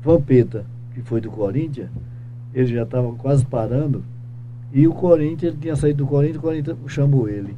Vampeta, 0.00 0.64
que 0.94 1.02
foi 1.02 1.20
do 1.20 1.30
Corinthians, 1.30 1.90
ele 2.54 2.72
já 2.72 2.84
estava 2.84 3.12
quase 3.14 3.44
parando 3.44 4.04
e 4.72 4.88
o 4.88 4.94
Corinthians, 4.94 5.52
ele 5.52 5.60
tinha 5.60 5.76
saído 5.76 6.04
do 6.04 6.06
Corinthians, 6.08 6.38
o 6.38 6.40
Corinthians 6.40 6.78
chamou 6.86 7.28
ele. 7.28 7.54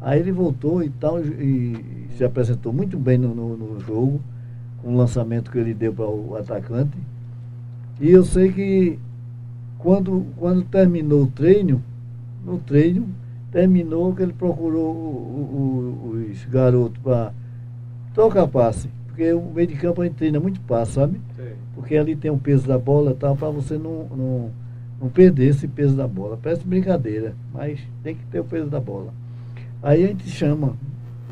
Aí 0.00 0.18
ele 0.18 0.32
voltou 0.32 0.82
e 0.82 0.90
tal, 0.90 1.20
e, 1.20 2.06
se 2.16 2.24
apresentou 2.24 2.72
muito 2.72 2.98
bem 2.98 3.16
no, 3.16 3.34
no, 3.34 3.56
no 3.56 3.80
jogo, 3.80 4.20
com 4.82 4.94
o 4.94 4.96
lançamento 4.96 5.50
que 5.50 5.58
ele 5.58 5.72
deu 5.72 5.92
para 5.92 6.06
o 6.06 6.36
atacante. 6.36 6.96
E 8.00 8.10
eu 8.10 8.24
sei 8.24 8.52
que 8.52 8.98
quando, 9.78 10.26
quando 10.36 10.64
terminou 10.64 11.22
o 11.22 11.26
treino, 11.28 11.82
no 12.44 12.58
treino, 12.58 13.06
terminou 13.52 14.14
que 14.14 14.22
ele 14.22 14.32
procurou 14.32 14.92
o, 14.92 16.12
o, 16.12 16.28
os 16.30 16.44
garotos 16.46 16.98
para 17.02 17.32
trocar 18.12 18.48
passe. 18.48 18.88
Porque 19.06 19.32
o 19.32 19.42
meio 19.54 19.68
de 19.68 19.76
campo 19.76 20.02
a 20.02 20.04
gente 20.04 20.16
treina 20.16 20.40
muito 20.40 20.60
passe, 20.60 20.92
sabe? 20.92 21.20
Sim. 21.36 21.52
Porque 21.74 21.96
ali 21.96 22.16
tem 22.16 22.30
o 22.30 22.36
peso 22.36 22.66
da 22.66 22.78
bola 22.78 23.12
e 23.12 23.14
tal, 23.14 23.36
para 23.36 23.48
você 23.50 23.78
não, 23.78 24.06
não 24.14 24.50
não 25.00 25.08
perder 25.08 25.48
esse 25.48 25.68
peso 25.68 25.96
da 25.96 26.06
bola. 26.06 26.38
Parece 26.42 26.66
brincadeira, 26.66 27.34
mas 27.52 27.78
tem 28.02 28.14
que 28.14 28.24
ter 28.26 28.40
o 28.40 28.44
peso 28.44 28.68
da 28.68 28.80
bola. 28.80 29.12
Aí 29.82 30.04
a 30.04 30.08
gente 30.08 30.28
chama, 30.28 30.74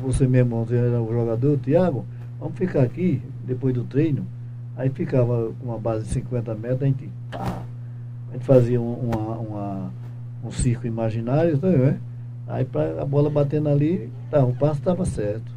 você 0.01 0.27
mesmo, 0.27 0.65
você 0.65 0.75
era 0.75 1.01
o 1.01 1.11
jogador, 1.11 1.57
Tiago, 1.57 2.05
vamos 2.39 2.57
ficar 2.57 2.83
aqui 2.83 3.21
depois 3.45 3.73
do 3.73 3.83
treino. 3.83 4.25
Aí 4.77 4.89
ficava 4.89 5.53
com 5.59 5.67
uma 5.67 5.79
base 5.79 6.05
de 6.05 6.11
50 6.11 6.53
metros, 6.55 6.81
a 6.83 6.85
gente, 6.85 7.09
pá, 7.31 7.63
a 8.29 8.33
gente 8.33 8.45
fazia 8.45 8.79
uma, 8.79 9.37
uma, 9.37 9.91
um 10.43 10.51
circo 10.51 10.85
imaginário, 10.85 11.57
tá, 11.57 11.69
né? 11.69 11.99
Aí 12.47 12.63
para 12.63 13.01
a 13.01 13.05
bola 13.05 13.29
batendo 13.29 13.69
ali, 13.69 14.09
tá, 14.29 14.43
o 14.43 14.53
passo 14.53 14.79
estava 14.79 15.05
certo. 15.05 15.51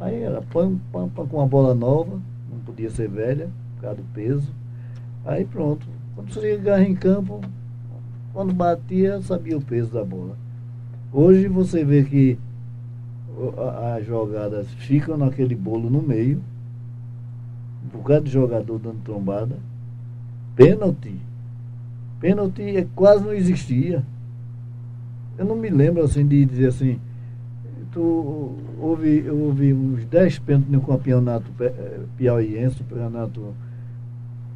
Aí 0.00 0.22
era 0.22 0.42
pam, 0.42 0.78
pam, 0.90 1.08
pam, 1.08 1.26
com 1.26 1.36
uma 1.36 1.46
bola 1.46 1.74
nova, 1.74 2.20
não 2.50 2.58
podia 2.64 2.90
ser 2.90 3.08
velha, 3.08 3.48
por 3.76 3.82
causa 3.82 3.96
do 3.96 4.04
peso. 4.12 4.52
Aí 5.24 5.44
pronto. 5.44 5.86
Quando 6.14 6.32
chegava 6.32 6.82
em 6.82 6.94
campo, 6.94 7.40
quando 8.32 8.54
batia, 8.54 9.20
sabia 9.22 9.56
o 9.56 9.62
peso 9.62 9.92
da 9.92 10.04
bola. 10.04 10.36
Hoje 11.12 11.48
você 11.48 11.84
vê 11.84 12.04
que 12.04 12.38
as 13.94 14.06
jogadas 14.06 14.68
ficam 14.74 15.16
naquele 15.16 15.54
bolo 15.54 15.90
no 15.90 16.00
meio, 16.00 16.40
um 17.84 17.98
bocado 17.98 18.24
de 18.24 18.30
jogador 18.30 18.78
dando 18.78 19.02
trombada, 19.02 19.56
pênalti. 20.54 21.20
Pênalti 22.20 22.62
é, 22.76 22.86
quase 22.94 23.24
não 23.24 23.32
existia. 23.32 24.02
Eu 25.36 25.44
não 25.44 25.56
me 25.56 25.68
lembro 25.68 26.02
assim 26.02 26.26
de 26.26 26.44
dizer 26.44 26.68
assim, 26.68 26.98
tu 27.92 28.56
houve, 28.80 29.28
houve 29.30 29.72
uns 29.72 30.04
10 30.06 30.38
pênaltis 30.40 30.70
no 30.70 30.80
campeonato 30.80 31.50
eh, 31.60 32.00
piauiense, 32.16 32.82
campeonato. 32.82 33.54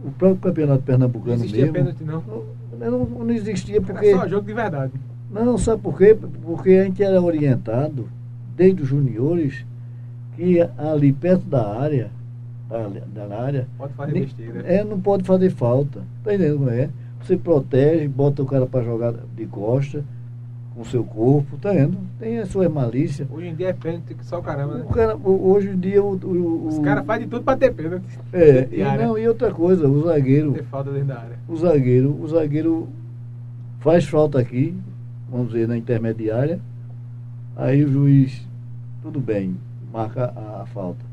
O 0.05 0.11
próprio 0.13 0.41
campeonato 0.41 0.83
pernambucano 0.83 1.37
não 1.39 1.45
existia 1.45 1.73
mesmo. 1.73 1.75
Pênalti, 1.75 2.05
não. 2.05 2.23
Não, 2.79 3.05
não, 3.07 3.31
existia 3.31 3.81
porque. 3.81 4.07
Era 4.07 4.21
só 4.21 4.29
jogo 4.29 4.47
de 4.47 4.55
verdade. 4.55 4.93
Não, 5.31 5.59
sabe 5.59 5.83
por 5.83 5.99
quê? 5.99 6.17
Porque 6.43 6.71
a 6.71 6.85
gente 6.85 7.03
era 7.03 7.21
orientado, 7.21 8.09
desde 8.57 8.83
os 8.83 8.89
juniores, 8.89 9.65
que 10.37 10.61
ali 10.79 11.13
perto 11.13 11.45
da 11.45 11.79
área, 11.79 12.11
da, 12.69 13.27
da 13.27 13.41
área. 13.41 13.69
Pode 13.77 13.93
fazer 13.95 14.13
besteira. 14.13 14.61
É, 14.61 14.85
não 14.85 15.01
pode 15.01 15.25
fazer 15.25 15.51
falta. 15.51 16.01
Tá 16.23 16.35
entendendo? 16.35 16.61
Não 16.61 16.71
é? 16.73 16.89
Você 17.21 17.37
protege, 17.37 18.07
bota 18.07 18.43
o 18.43 18.47
cara 18.47 18.67
para 18.67 18.85
jogar 18.85 19.13
de 19.37 19.47
costa 19.47 20.05
com 20.79 20.83
o 20.83 20.87
seu 20.87 21.03
corpo, 21.03 21.57
tá 21.57 21.73
vendo? 21.73 21.99
Tem 22.21 22.39
a 22.39 22.47
sua 22.47 22.69
malícia. 22.69 23.27
Hoje 23.29 23.49
em 23.49 23.55
dia 23.57 23.71
é 23.71 23.73
pênalti 23.73 24.15
que 24.15 24.25
só 24.25 24.39
o 24.39 24.43
caramba, 24.43 24.75
né? 24.75 24.85
O 24.89 24.93
cara, 24.95 25.17
hoje 25.17 25.71
em 25.71 25.79
dia 25.79 26.01
o. 26.01 26.15
o, 26.15 26.69
Os 26.69 26.79
caras 26.79 27.05
fazem 27.05 27.25
de 27.25 27.31
tudo 27.31 27.43
para 27.43 27.59
ter 27.59 27.75
pênalti. 27.75 28.05
É, 28.33 28.69
e, 28.71 28.85
não, 28.97 29.19
e 29.19 29.27
outra 29.27 29.51
coisa, 29.51 29.89
o 29.89 30.05
zagueiro. 30.05 30.53
Ter 30.53 30.63
falta 30.65 30.93
dentro 30.93 31.09
da 31.09 31.19
área. 31.19 31.39
O 31.49 31.57
zagueiro, 31.57 32.17
o 32.21 32.29
zagueiro 32.29 32.89
faz 33.81 34.05
falta 34.05 34.39
aqui, 34.39 34.73
vamos 35.29 35.49
dizer, 35.49 35.67
na 35.67 35.77
intermediária. 35.77 36.61
Aí 37.57 37.83
o 37.83 37.89
juiz, 37.91 38.47
tudo 39.03 39.19
bem, 39.19 39.57
marca 39.93 40.33
a, 40.37 40.63
a 40.63 40.67
falta. 40.67 41.05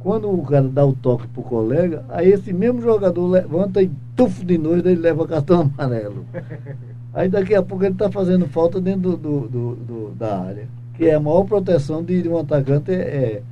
Quando 0.00 0.28
o 0.28 0.42
cara 0.44 0.66
dá 0.66 0.84
o 0.84 0.94
toque 0.94 1.28
pro 1.28 1.44
colega, 1.44 2.04
aí 2.08 2.32
esse 2.32 2.52
mesmo 2.52 2.82
jogador 2.82 3.24
levanta 3.28 3.80
e 3.80 3.88
tufo 4.16 4.44
de 4.44 4.58
noite, 4.58 4.88
ele 4.88 5.00
leva 5.00 5.28
cartão 5.28 5.70
amarelo. 5.78 6.26
Aí 7.14 7.28
daqui 7.28 7.54
a 7.54 7.62
pouco 7.62 7.84
ele 7.84 7.92
está 7.92 8.10
fazendo 8.10 8.46
falta 8.46 8.80
dentro 8.80 9.16
do, 9.16 9.16
do, 9.16 9.40
do, 9.48 9.74
do, 9.76 10.10
da 10.16 10.40
área. 10.40 10.66
Que 10.94 11.06
é 11.06 11.14
a 11.14 11.20
maior 11.20 11.44
proteção 11.44 12.02
de, 12.02 12.22
de 12.22 12.28
um 12.28 12.38
atacante 12.38 12.90
é, 12.92 13.42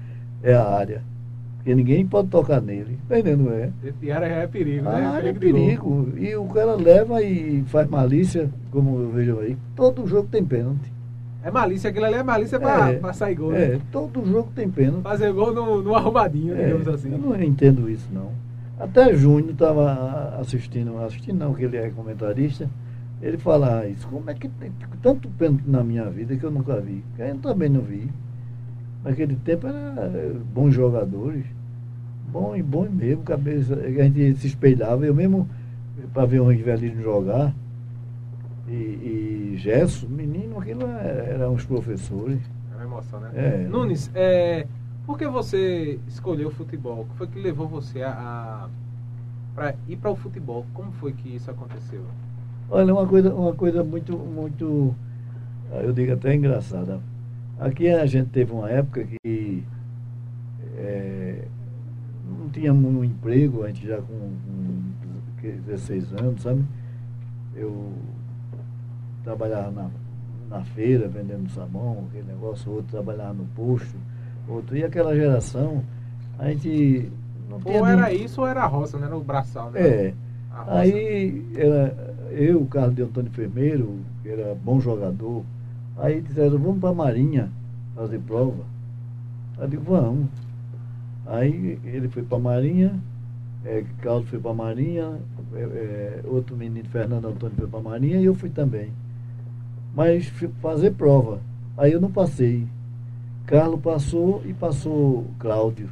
é 0.42 0.54
a 0.54 0.66
área. 0.66 1.02
Porque 1.56 1.74
ninguém 1.74 2.06
pode 2.06 2.28
tocar 2.28 2.60
nele. 2.60 2.98
Tá 3.06 3.18
entendendo? 3.18 3.52
É. 3.52 3.70
Esse 3.84 4.10
área 4.10 4.28
já 4.28 4.36
é 4.36 4.46
perigo, 4.46 4.88
a 4.88 4.92
né? 4.92 5.06
área 5.06 5.28
é 5.28 5.32
perigo. 5.32 6.08
E 6.16 6.34
o 6.34 6.46
cara 6.46 6.74
leva 6.74 7.22
e 7.22 7.62
faz 7.66 7.86
malícia, 7.88 8.48
como 8.70 8.98
eu 8.98 9.10
vejo 9.10 9.40
aí. 9.40 9.56
Todo 9.76 10.06
jogo 10.06 10.26
tem 10.30 10.42
pênalti. 10.42 10.90
É 11.42 11.50
malícia, 11.50 11.90
aquilo 11.90 12.06
ali 12.06 12.16
é 12.16 12.22
malícia 12.22 12.58
para 12.58 12.92
é, 12.92 13.12
sair 13.12 13.34
gol. 13.34 13.54
É, 13.54 13.68
né? 13.68 13.80
todo 13.92 14.24
jogo 14.24 14.50
tem 14.54 14.70
pênalti. 14.70 15.02
Fazer 15.02 15.32
gol 15.32 15.54
no, 15.54 15.82
no 15.82 15.94
arrumadinho, 15.94 16.54
é, 16.54 16.64
digamos 16.64 16.88
assim. 16.88 17.12
Eu 17.12 17.18
não 17.18 17.42
entendo 17.42 17.90
isso, 17.90 18.08
não. 18.12 18.30
Até 18.78 19.14
Júnior 19.14 19.50
estava 19.50 20.38
assistindo, 20.40 20.98
assistindo 21.02 21.38
não, 21.38 21.52
que 21.52 21.64
ele 21.64 21.76
é 21.76 21.90
comentarista. 21.90 22.68
Ele 23.20 23.36
fala 23.36 23.86
isso, 23.86 24.08
como 24.08 24.30
é 24.30 24.34
que 24.34 24.48
tem 24.48 24.72
tanto 25.02 25.28
pênalti 25.30 25.64
na 25.66 25.84
minha 25.84 26.08
vida 26.08 26.36
que 26.36 26.44
eu 26.44 26.50
nunca 26.50 26.80
vi? 26.80 27.04
Eu 27.18 27.38
também 27.38 27.68
não 27.68 27.82
vi. 27.82 28.10
Naquele 29.04 29.36
tempo 29.36 29.66
era 29.66 30.10
bons 30.54 30.72
jogadores, 30.72 31.44
bom 32.30 32.56
e 32.56 32.62
bom 32.62 32.88
mesmo, 32.88 33.22
cabeça, 33.22 33.74
a 33.74 33.90
gente 33.90 34.36
se 34.36 34.46
espelhava, 34.46 35.04
eu 35.04 35.14
mesmo, 35.14 35.48
para 36.14 36.24
ver 36.24 36.40
um 36.40 36.48
Rivelino 36.48 37.02
jogar, 37.02 37.54
e, 38.68 38.72
e 38.72 39.56
Gesso, 39.58 40.08
menino, 40.08 40.58
aquilo 40.58 40.86
era, 40.86 41.24
eram 41.24 41.54
os 41.54 41.64
professores. 41.64 42.40
Era 42.70 42.86
uma 42.86 42.96
emoção, 42.96 43.20
né? 43.20 43.30
É. 43.34 43.68
Nunes, 43.68 44.10
é, 44.14 44.66
por 45.04 45.18
que 45.18 45.26
você 45.26 45.98
escolheu 46.06 46.48
o 46.48 46.52
futebol? 46.52 47.00
O 47.00 47.04
que 47.04 47.16
foi 47.16 47.26
que 47.26 47.38
levou 47.38 47.66
você 47.66 48.02
a, 48.02 48.10
a 48.12 48.68
para 49.54 49.74
ir 49.88 49.96
para 49.96 50.10
o 50.10 50.16
futebol? 50.16 50.64
Como 50.72 50.92
foi 50.92 51.12
que 51.12 51.34
isso 51.34 51.50
aconteceu? 51.50 52.04
Olha, 52.70 52.94
uma 52.94 53.06
coisa, 53.06 53.34
uma 53.34 53.52
coisa 53.52 53.82
muito, 53.82 54.16
muito, 54.16 54.94
eu 55.82 55.92
digo 55.92 56.12
até 56.12 56.34
engraçada. 56.34 57.00
Aqui 57.58 57.88
a 57.88 58.06
gente 58.06 58.30
teve 58.30 58.52
uma 58.52 58.70
época 58.70 59.04
que 59.04 59.64
é, 60.76 61.44
não 62.24 62.48
tinha 62.48 62.72
um 62.72 63.04
emprego, 63.04 63.64
a 63.64 63.66
gente 63.66 63.88
já 63.88 63.96
com, 63.96 64.32
com 65.40 65.60
16 65.66 66.12
anos, 66.12 66.42
sabe? 66.42 66.64
Eu 67.56 67.92
trabalhava 69.24 69.70
na, 69.72 69.90
na 70.58 70.64
feira 70.64 71.08
vendendo 71.08 71.50
sabão, 71.50 72.06
aquele 72.08 72.28
negócio, 72.28 72.70
outro 72.70 72.92
trabalhava 72.92 73.34
no 73.34 73.46
posto, 73.46 73.96
outro. 74.48 74.76
E 74.76 74.84
aquela 74.84 75.14
geração, 75.14 75.82
a 76.38 76.48
gente 76.50 77.10
não. 77.48 77.60
Ou 77.64 77.84
era 77.84 78.08
nem... 78.08 78.24
isso 78.24 78.40
ou 78.40 78.46
era 78.46 78.62
a 78.62 78.66
roça, 78.66 78.96
não 78.96 79.06
era 79.06 79.16
o 79.16 79.24
braçal, 79.24 79.72
né? 79.72 79.80
É. 79.80 80.14
Aí 80.66 81.44
era 81.56 82.09
eu, 82.30 82.64
Carlos 82.66 82.94
de 82.94 83.02
Antônio 83.02 83.30
Enfermeiro, 83.30 83.98
que 84.22 84.28
era 84.28 84.54
bom 84.54 84.80
jogador, 84.80 85.44
aí 85.96 86.20
disseram, 86.20 86.58
vamos 86.58 86.80
para 86.80 86.90
a 86.90 86.94
Marinha 86.94 87.50
fazer 87.94 88.18
prova. 88.20 88.64
Aí 89.58 89.64
eu 89.64 89.68
digo, 89.68 89.84
vamos. 89.84 90.28
Aí 91.26 91.78
ele 91.84 92.08
foi 92.08 92.22
para 92.22 92.38
a 92.38 92.40
Marinha, 92.40 93.00
é, 93.64 93.84
Carlos 94.00 94.28
foi 94.28 94.38
para 94.38 94.50
a 94.50 94.54
Marinha, 94.54 95.18
é, 95.54 95.60
é, 95.60 96.20
outro 96.24 96.56
menino, 96.56 96.88
Fernando 96.88 97.28
Antônio, 97.28 97.56
foi 97.56 97.66
para 97.66 97.78
a 97.78 97.82
Marinha 97.82 98.18
e 98.18 98.24
eu 98.24 98.34
fui 98.34 98.50
também. 98.50 98.90
Mas 99.94 100.26
fui 100.26 100.48
fazer 100.60 100.92
prova. 100.92 101.40
Aí 101.76 101.92
eu 101.92 102.00
não 102.00 102.10
passei. 102.10 102.66
Carlos 103.46 103.80
passou 103.80 104.42
e 104.44 104.52
passou 104.52 105.26
Cláudio. 105.38 105.90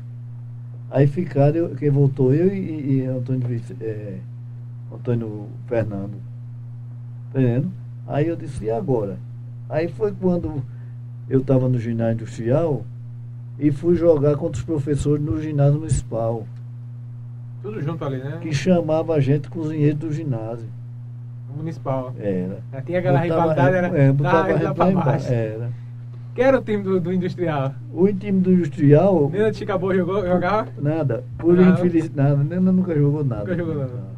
Aí 0.90 1.06
ficaram, 1.06 1.74
quem 1.74 1.90
voltou 1.90 2.32
eu 2.32 2.52
e, 2.52 2.98
e 2.98 3.04
Antônio, 3.04 3.60
é, 3.80 4.18
Antônio 4.92 5.46
Fernando. 5.66 6.27
Entendendo? 7.30 7.70
Aí 8.06 8.26
eu 8.26 8.36
disse, 8.36 8.64
e 8.64 8.70
agora? 8.70 9.18
Aí 9.68 9.88
foi 9.88 10.12
quando 10.12 10.62
eu 11.28 11.40
estava 11.40 11.68
no 11.68 11.78
ginásio 11.78 12.14
industrial 12.14 12.84
e 13.58 13.70
fui 13.70 13.94
jogar 13.94 14.36
contra 14.36 14.58
os 14.58 14.64
professores 14.64 15.22
no 15.22 15.40
ginásio 15.40 15.78
municipal. 15.78 16.46
Tudo 17.62 17.82
junto 17.82 18.04
ali, 18.04 18.18
né? 18.18 18.38
Que 18.40 18.52
chamava 18.52 19.14
a 19.14 19.20
gente 19.20 19.50
cozinheiro 19.50 19.96
do 19.96 20.12
ginásio. 20.12 20.68
Municipal. 21.54 22.14
Era. 22.18 22.60
Já 22.72 22.82
tinha 22.82 22.98
aquela 23.00 23.18
rivalidade, 23.18 23.76
era. 23.76 23.98
É, 23.98 24.12
botava 24.12 24.62
lá 24.62 24.74
pra 24.74 24.90
baixo. 24.92 25.32
Era. 25.32 25.70
Quem 26.34 26.44
era 26.44 26.58
o 26.58 26.62
time 26.62 26.84
do, 26.84 27.00
do 27.00 27.12
Industrial? 27.12 27.74
O 27.92 28.06
time 28.12 28.40
do 28.40 28.52
Industrial. 28.52 29.28
Nena 29.28 29.50
de 29.50 29.56
Chicago 29.56 29.92
jogou, 29.92 30.24
jogava? 30.24 30.68
Nada. 30.80 31.24
Por 31.36 31.58
infelicidade. 31.58 32.30
Nada. 32.30 32.44
Nena 32.44 32.70
nunca 32.70 32.94
jogou 32.94 33.24
nada. 33.24 33.40
Nunca 33.40 33.56
jogou 33.56 33.74
nada. 33.74 34.17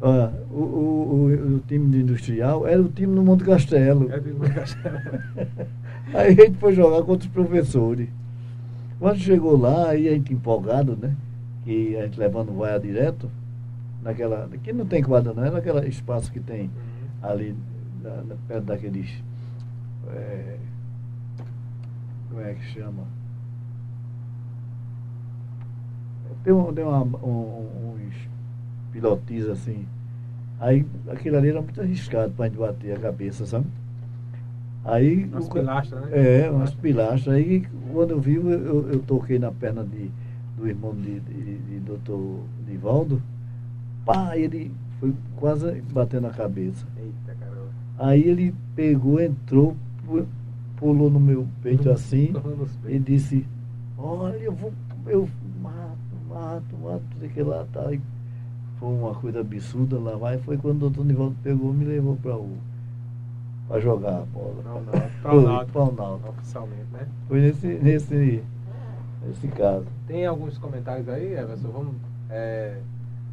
Ó, 0.00 0.28
o, 0.50 0.60
o, 0.60 1.54
o, 1.56 1.60
time 1.66 1.88
do 1.88 1.96
Industrial 1.96 2.66
era 2.66 2.82
o 2.82 2.88
time 2.88 3.14
do 3.14 3.22
Monte 3.22 3.44
Castelo. 3.44 4.08
Do 4.08 4.34
Monte 4.34 4.52
aí 6.12 6.32
a 6.38 6.44
gente 6.44 6.58
foi 6.58 6.74
jogar 6.74 7.02
contra 7.02 7.26
os 7.26 7.32
professores. 7.32 8.08
Quando 8.98 9.18
chegou 9.18 9.56
lá, 9.56 9.90
aí 9.90 10.08
a 10.08 10.12
gente 10.12 10.34
empolgado, 10.34 10.96
né? 10.96 11.16
Que 11.64 11.96
a 11.96 12.04
gente 12.04 12.18
levando 12.18 12.52
vaia 12.52 12.78
direto, 12.78 13.30
naquela. 14.02 14.48
Que 14.62 14.72
não 14.72 14.86
tem 14.86 15.02
quadra, 15.02 15.32
não, 15.32 15.44
é 15.44 15.50
naquele 15.50 15.88
espaço 15.88 16.30
que 16.30 16.40
tem 16.40 16.70
ali, 17.22 17.56
na, 18.02 18.22
na, 18.22 18.34
perto 18.46 18.64
daqueles. 18.64 19.10
É, 20.08 20.58
como 22.28 22.40
é 22.40 22.54
que 22.54 22.64
chama? 22.64 23.04
Tem, 26.44 26.52
um, 26.52 26.72
tem 26.72 26.84
uma, 26.84 27.02
um, 27.02 27.96
uns 27.96 28.14
pilotis 28.96 29.46
assim. 29.48 29.86
Aí 30.58 30.86
aquilo 31.08 31.36
ali 31.36 31.50
era 31.50 31.60
muito 31.60 31.80
arriscado 31.80 32.32
para 32.32 32.46
a 32.46 32.48
gente 32.48 32.58
bater 32.58 32.96
a 32.96 32.98
cabeça, 32.98 33.44
sabe? 33.44 33.66
Aí. 34.84 35.24
Umas 35.24 35.48
pilastras, 35.48 36.02
né? 36.06 36.44
É, 36.44 36.50
umas 36.50 36.74
pilastras. 36.74 37.34
Aí 37.34 37.66
quando 37.92 38.12
eu 38.12 38.20
vi, 38.20 38.36
eu, 38.36 38.90
eu 38.90 38.98
toquei 39.00 39.38
na 39.38 39.52
perna 39.52 39.84
de, 39.84 40.10
do 40.56 40.66
irmão 40.66 40.94
de, 40.94 41.20
de, 41.20 41.58
de 41.58 41.78
doutor 41.80 42.40
Nivaldo. 42.66 43.20
Pá, 44.04 44.36
ele 44.36 44.72
foi 44.98 45.12
quase 45.36 45.82
batendo 45.92 46.28
a 46.28 46.30
cabeça. 46.30 46.86
Eita, 46.96 47.38
caramba. 47.38 47.68
Aí 47.98 48.22
ele 48.22 48.54
pegou, 48.74 49.20
entrou, 49.20 49.76
pulou 50.76 51.10
no 51.10 51.20
meu 51.20 51.46
peito 51.62 51.90
assim 51.90 52.32
e 52.86 52.98
disse, 52.98 53.46
olha, 53.98 54.36
eu 54.36 54.52
vou, 54.52 54.72
eu 55.06 55.28
mato, 55.60 56.16
mato, 56.28 56.76
mato, 56.78 57.02
sei 57.18 57.28
que 57.28 57.42
lá, 57.42 57.66
tá. 57.72 57.92
E 57.92 58.00
foi 58.78 58.88
uma 58.88 59.14
coisa 59.14 59.40
absurda 59.40 59.98
lá 59.98 60.16
vai. 60.16 60.38
Foi 60.38 60.56
quando 60.56 60.76
o 60.76 60.80
doutor 60.80 61.04
Nivaldo 61.04 61.36
pegou 61.42 61.72
e 61.72 61.76
me 61.76 61.84
levou 61.84 62.16
para 62.16 62.36
o 62.36 62.56
para 63.68 63.80
jogar 63.80 64.18
a 64.18 64.24
bola. 64.24 64.62
Para 65.22 65.34
o 65.34 65.40
Náutico. 65.40 65.72
Para 65.72 65.82
o 65.82 65.92
Náutico. 65.92 66.30
Oficialmente, 66.30 66.86
né? 66.92 67.08
Foi 67.26 67.40
nesse, 67.40 67.66
nesse, 67.66 68.44
nesse 69.26 69.48
caso. 69.48 69.86
Tem 70.06 70.24
alguns 70.24 70.56
comentários 70.58 71.08
aí, 71.08 71.34
Everson? 71.34 71.68
Vamos 71.68 71.94
é, 72.30 72.78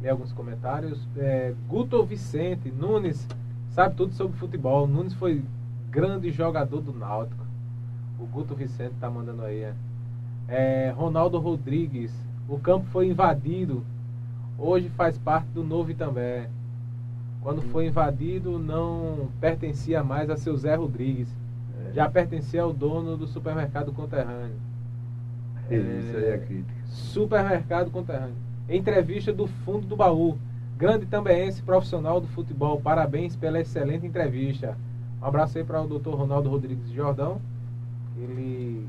ler 0.02 0.08
alguns 0.10 0.32
comentários. 0.32 1.06
É, 1.16 1.54
Guto 1.68 2.02
Vicente 2.04 2.70
Nunes 2.70 3.26
sabe 3.70 3.94
tudo 3.94 4.12
sobre 4.14 4.36
futebol. 4.36 4.86
Nunes 4.86 5.14
foi 5.14 5.42
grande 5.88 6.30
jogador 6.30 6.80
do 6.80 6.92
Náutico. 6.92 7.44
O 8.18 8.26
Guto 8.26 8.54
Vicente 8.54 8.94
tá 9.00 9.08
mandando 9.08 9.42
aí, 9.42 9.60
é. 9.60 9.74
é 10.48 10.90
Ronaldo 10.96 11.38
Rodrigues. 11.38 12.12
O 12.48 12.58
campo 12.58 12.86
foi 12.86 13.08
invadido. 13.08 13.84
Hoje 14.58 14.88
faz 14.90 15.18
parte 15.18 15.48
do 15.48 15.64
novo 15.64 15.90
Itambé. 15.90 16.48
Quando 17.42 17.60
foi 17.62 17.86
invadido, 17.86 18.58
não 18.58 19.28
pertencia 19.40 20.02
mais 20.02 20.30
a 20.30 20.36
seu 20.36 20.56
Zé 20.56 20.74
Rodrigues. 20.74 21.28
É. 21.88 21.92
Já 21.92 22.08
pertencia 22.08 22.62
ao 22.62 22.72
dono 22.72 23.16
do 23.16 23.26
supermercado 23.26 23.92
conterrâneo. 23.92 24.56
É, 25.70 25.76
isso 25.76 26.16
aí 26.16 26.24
é 26.24 26.38
crítica. 26.38 26.74
Supermercado 26.86 27.90
conterrâneo. 27.90 28.36
Entrevista 28.68 29.32
do 29.32 29.46
fundo 29.46 29.86
do 29.86 29.96
baú. 29.96 30.38
Grande 30.76 31.06
também 31.06 31.46
esse 31.46 31.62
profissional 31.62 32.20
do 32.20 32.26
futebol. 32.28 32.80
Parabéns 32.80 33.36
pela 33.36 33.60
excelente 33.60 34.06
entrevista. 34.06 34.76
Um 35.20 35.26
abraço 35.26 35.58
aí 35.58 35.64
para 35.64 35.82
o 35.82 35.86
doutor 35.86 36.14
Ronaldo 36.14 36.48
Rodrigues 36.48 36.90
Jordão. 36.90 37.40
Ele 38.16 38.86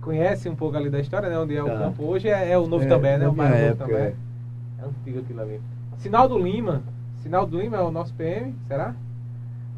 conhece 0.00 0.48
um 0.48 0.56
pouco 0.56 0.76
ali 0.76 0.88
da 0.88 1.00
história, 1.00 1.28
né? 1.28 1.38
Onde 1.38 1.56
é 1.56 1.62
o 1.62 1.66
tá. 1.66 1.78
campo 1.78 2.04
hoje 2.04 2.28
é, 2.28 2.50
é 2.50 2.58
o 2.58 2.66
novo 2.66 2.84
é, 2.84 2.88
também, 2.88 3.18
né? 3.18 3.28
O 3.28 3.34
mais 3.34 3.60
novo 3.60 3.76
também. 3.76 4.14
Antigo 4.84 5.20
aquilo 5.20 5.40
ali. 5.40 5.60
Sinal 5.98 6.28
do 6.28 6.38
Lima. 6.38 6.82
Sinal 7.16 7.46
do 7.46 7.60
Lima 7.60 7.76
é 7.76 7.82
o 7.82 7.90
nosso 7.90 8.12
PM, 8.14 8.54
será? 8.66 8.94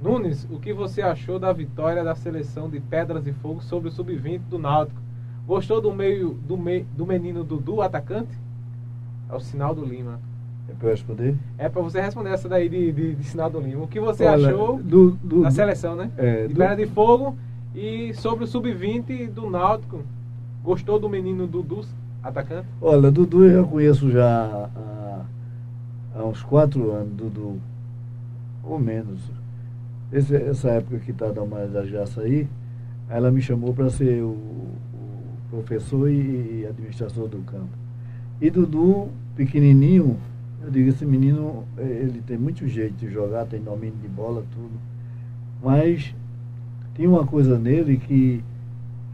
Nunes, 0.02 0.46
o 0.50 0.58
que 0.58 0.72
você 0.72 1.00
achou 1.00 1.38
da 1.38 1.52
vitória 1.52 2.04
da 2.04 2.14
seleção 2.14 2.68
de 2.68 2.80
Pedras 2.80 3.26
e 3.26 3.32
Fogo 3.32 3.62
sobre 3.62 3.88
o 3.88 3.92
Sub-20 3.92 4.40
do 4.40 4.58
Náutico? 4.58 5.00
Gostou 5.46 5.80
do 5.80 5.92
meio 5.92 6.34
do, 6.46 6.56
me, 6.56 6.82
do 6.82 7.06
menino 7.06 7.44
Dudu, 7.44 7.80
atacante? 7.80 8.36
É 9.30 9.34
o 9.34 9.40
Sinal 9.40 9.74
do 9.74 9.84
Lima. 9.84 10.20
É 10.68 10.74
para 10.74 10.88
eu 10.88 10.90
responder? 10.90 11.36
É 11.56 11.68
para 11.68 11.80
você 11.80 12.00
responder 12.00 12.30
essa 12.30 12.48
daí 12.48 12.68
de, 12.68 12.92
de, 12.92 13.14
de, 13.14 13.24
Sinal 13.24 13.48
do 13.48 13.60
Lima. 13.60 13.84
O 13.84 13.88
que 13.88 14.00
você 14.00 14.24
Olha, 14.24 14.48
achou 14.48 14.82
do, 14.82 15.12
do, 15.12 15.42
da 15.42 15.50
seleção, 15.50 15.94
né? 15.94 16.10
É, 16.16 16.48
de. 16.48 16.54
Pedra 16.54 16.76
de 16.76 16.86
Fogo 16.86 17.36
e 17.74 18.12
sobre 18.14 18.44
o 18.44 18.46
Sub-20 18.46 19.30
do 19.30 19.48
Náutico. 19.48 20.02
Gostou 20.62 20.98
do 20.98 21.08
menino 21.08 21.46
Dudu, 21.46 21.84
atacante? 22.28 22.66
Olha, 22.80 23.10
Dudu 23.10 23.44
eu 23.44 23.62
já 23.62 23.68
conheço 23.68 24.10
já 24.10 24.68
há, 24.74 25.24
há 26.14 26.24
uns 26.24 26.42
quatro 26.42 26.90
anos, 26.92 27.12
Dudu. 27.12 27.60
Ou 28.62 28.78
menos. 28.78 29.20
Esse, 30.12 30.34
essa 30.36 30.70
época 30.70 30.98
que 30.98 31.10
está 31.10 31.30
da 31.30 31.44
mais 31.44 31.72
da 31.72 31.84
Jaça 31.84 32.22
aí, 32.22 32.48
ela 33.08 33.30
me 33.30 33.40
chamou 33.40 33.72
para 33.72 33.90
ser 33.90 34.22
o, 34.22 34.28
o, 34.28 34.76
professor 35.50 36.10
e, 36.10 36.60
e 36.60 36.66
administrador 36.68 37.28
do 37.28 37.38
campo. 37.38 37.68
E 38.40 38.50
Dudu, 38.50 39.08
pequenininho, 39.34 40.16
eu 40.62 40.70
digo, 40.70 40.88
esse 40.88 41.04
menino, 41.04 41.64
ele 41.78 42.22
tem 42.26 42.36
muito 42.36 42.66
jeito 42.66 42.94
de 42.94 43.08
jogar, 43.08 43.46
tem 43.46 43.60
domínio 43.60 43.96
de 44.00 44.08
bola, 44.08 44.44
tudo. 44.52 44.78
Mas 45.62 46.14
tem 46.94 47.06
uma 47.06 47.26
coisa 47.26 47.58
nele 47.58 47.96
que, 47.96 48.42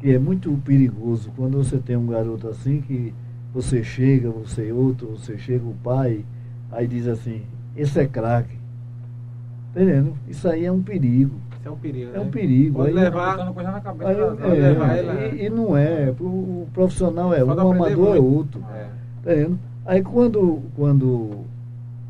que 0.02 0.12
é 0.12 0.18
muito 0.18 0.50
perigoso. 0.64 1.30
Quando 1.36 1.56
você 1.56 1.78
tem 1.78 1.96
um 1.96 2.08
garoto 2.08 2.48
assim, 2.48 2.80
que 2.80 3.14
você 3.54 3.84
chega, 3.84 4.28
você 4.28 4.68
é 4.68 4.72
outro, 4.72 5.06
você 5.10 5.38
chega 5.38 5.64
o 5.64 5.74
pai, 5.82 6.24
aí 6.72 6.88
diz 6.88 7.06
assim, 7.06 7.42
esse 7.76 8.00
é 8.00 8.06
craque. 8.06 8.58
Entendendo? 9.70 10.14
Isso 10.28 10.48
aí 10.48 10.64
é 10.64 10.72
um 10.72 10.82
perigo. 10.82 11.36
Isso 11.58 11.68
é 11.68 11.70
um 11.70 11.76
perigo. 11.76 12.10
É 12.10 12.18
né? 12.18 12.20
um 12.20 12.30
perigo. 12.30 12.78
Pode 12.78 12.88
aí, 12.88 12.94
levar 12.94 13.52
coisa 13.54 13.70
na 13.70 13.80
cabeça. 13.80 14.10
Aí, 14.10 14.18
é, 14.18 14.60
levar 14.60 15.34
e, 15.34 15.46
e, 15.46 15.50
não 15.50 15.76
é. 15.76 16.12
O 16.20 16.66
profissional 16.74 17.32
é 17.32 17.44
um, 17.44 17.46
o 17.46 17.50
amador 17.52 17.86
é 17.86 17.88
muito. 17.88 18.16
é 18.16 18.20
outro. 18.20 18.64
É. 18.74 18.86
Entendendo? 19.20 19.58
Aí 19.86 20.02
quando, 20.02 20.62
quando 20.74 21.44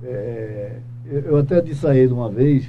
é, 0.03 0.79
eu 1.07 1.37
até 1.37 1.61
disse 1.61 1.87
a 1.87 1.95
ele 1.95 2.13
uma 2.13 2.31
vez, 2.31 2.67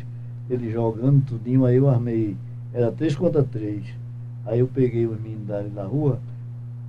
ele 0.50 0.70
jogando 0.70 1.26
tudinho, 1.26 1.66
aí 1.66 1.78
eu 1.78 1.90
armei 1.90 2.36
era 2.74 2.92
três 2.92 3.16
contra 3.16 3.44
três. 3.44 3.84
Aí 4.46 4.60
eu 4.60 4.68
peguei 4.68 5.06
os 5.06 5.20
meninos 5.20 5.48
dali 5.48 5.70
na 5.70 5.84
rua, 5.84 6.20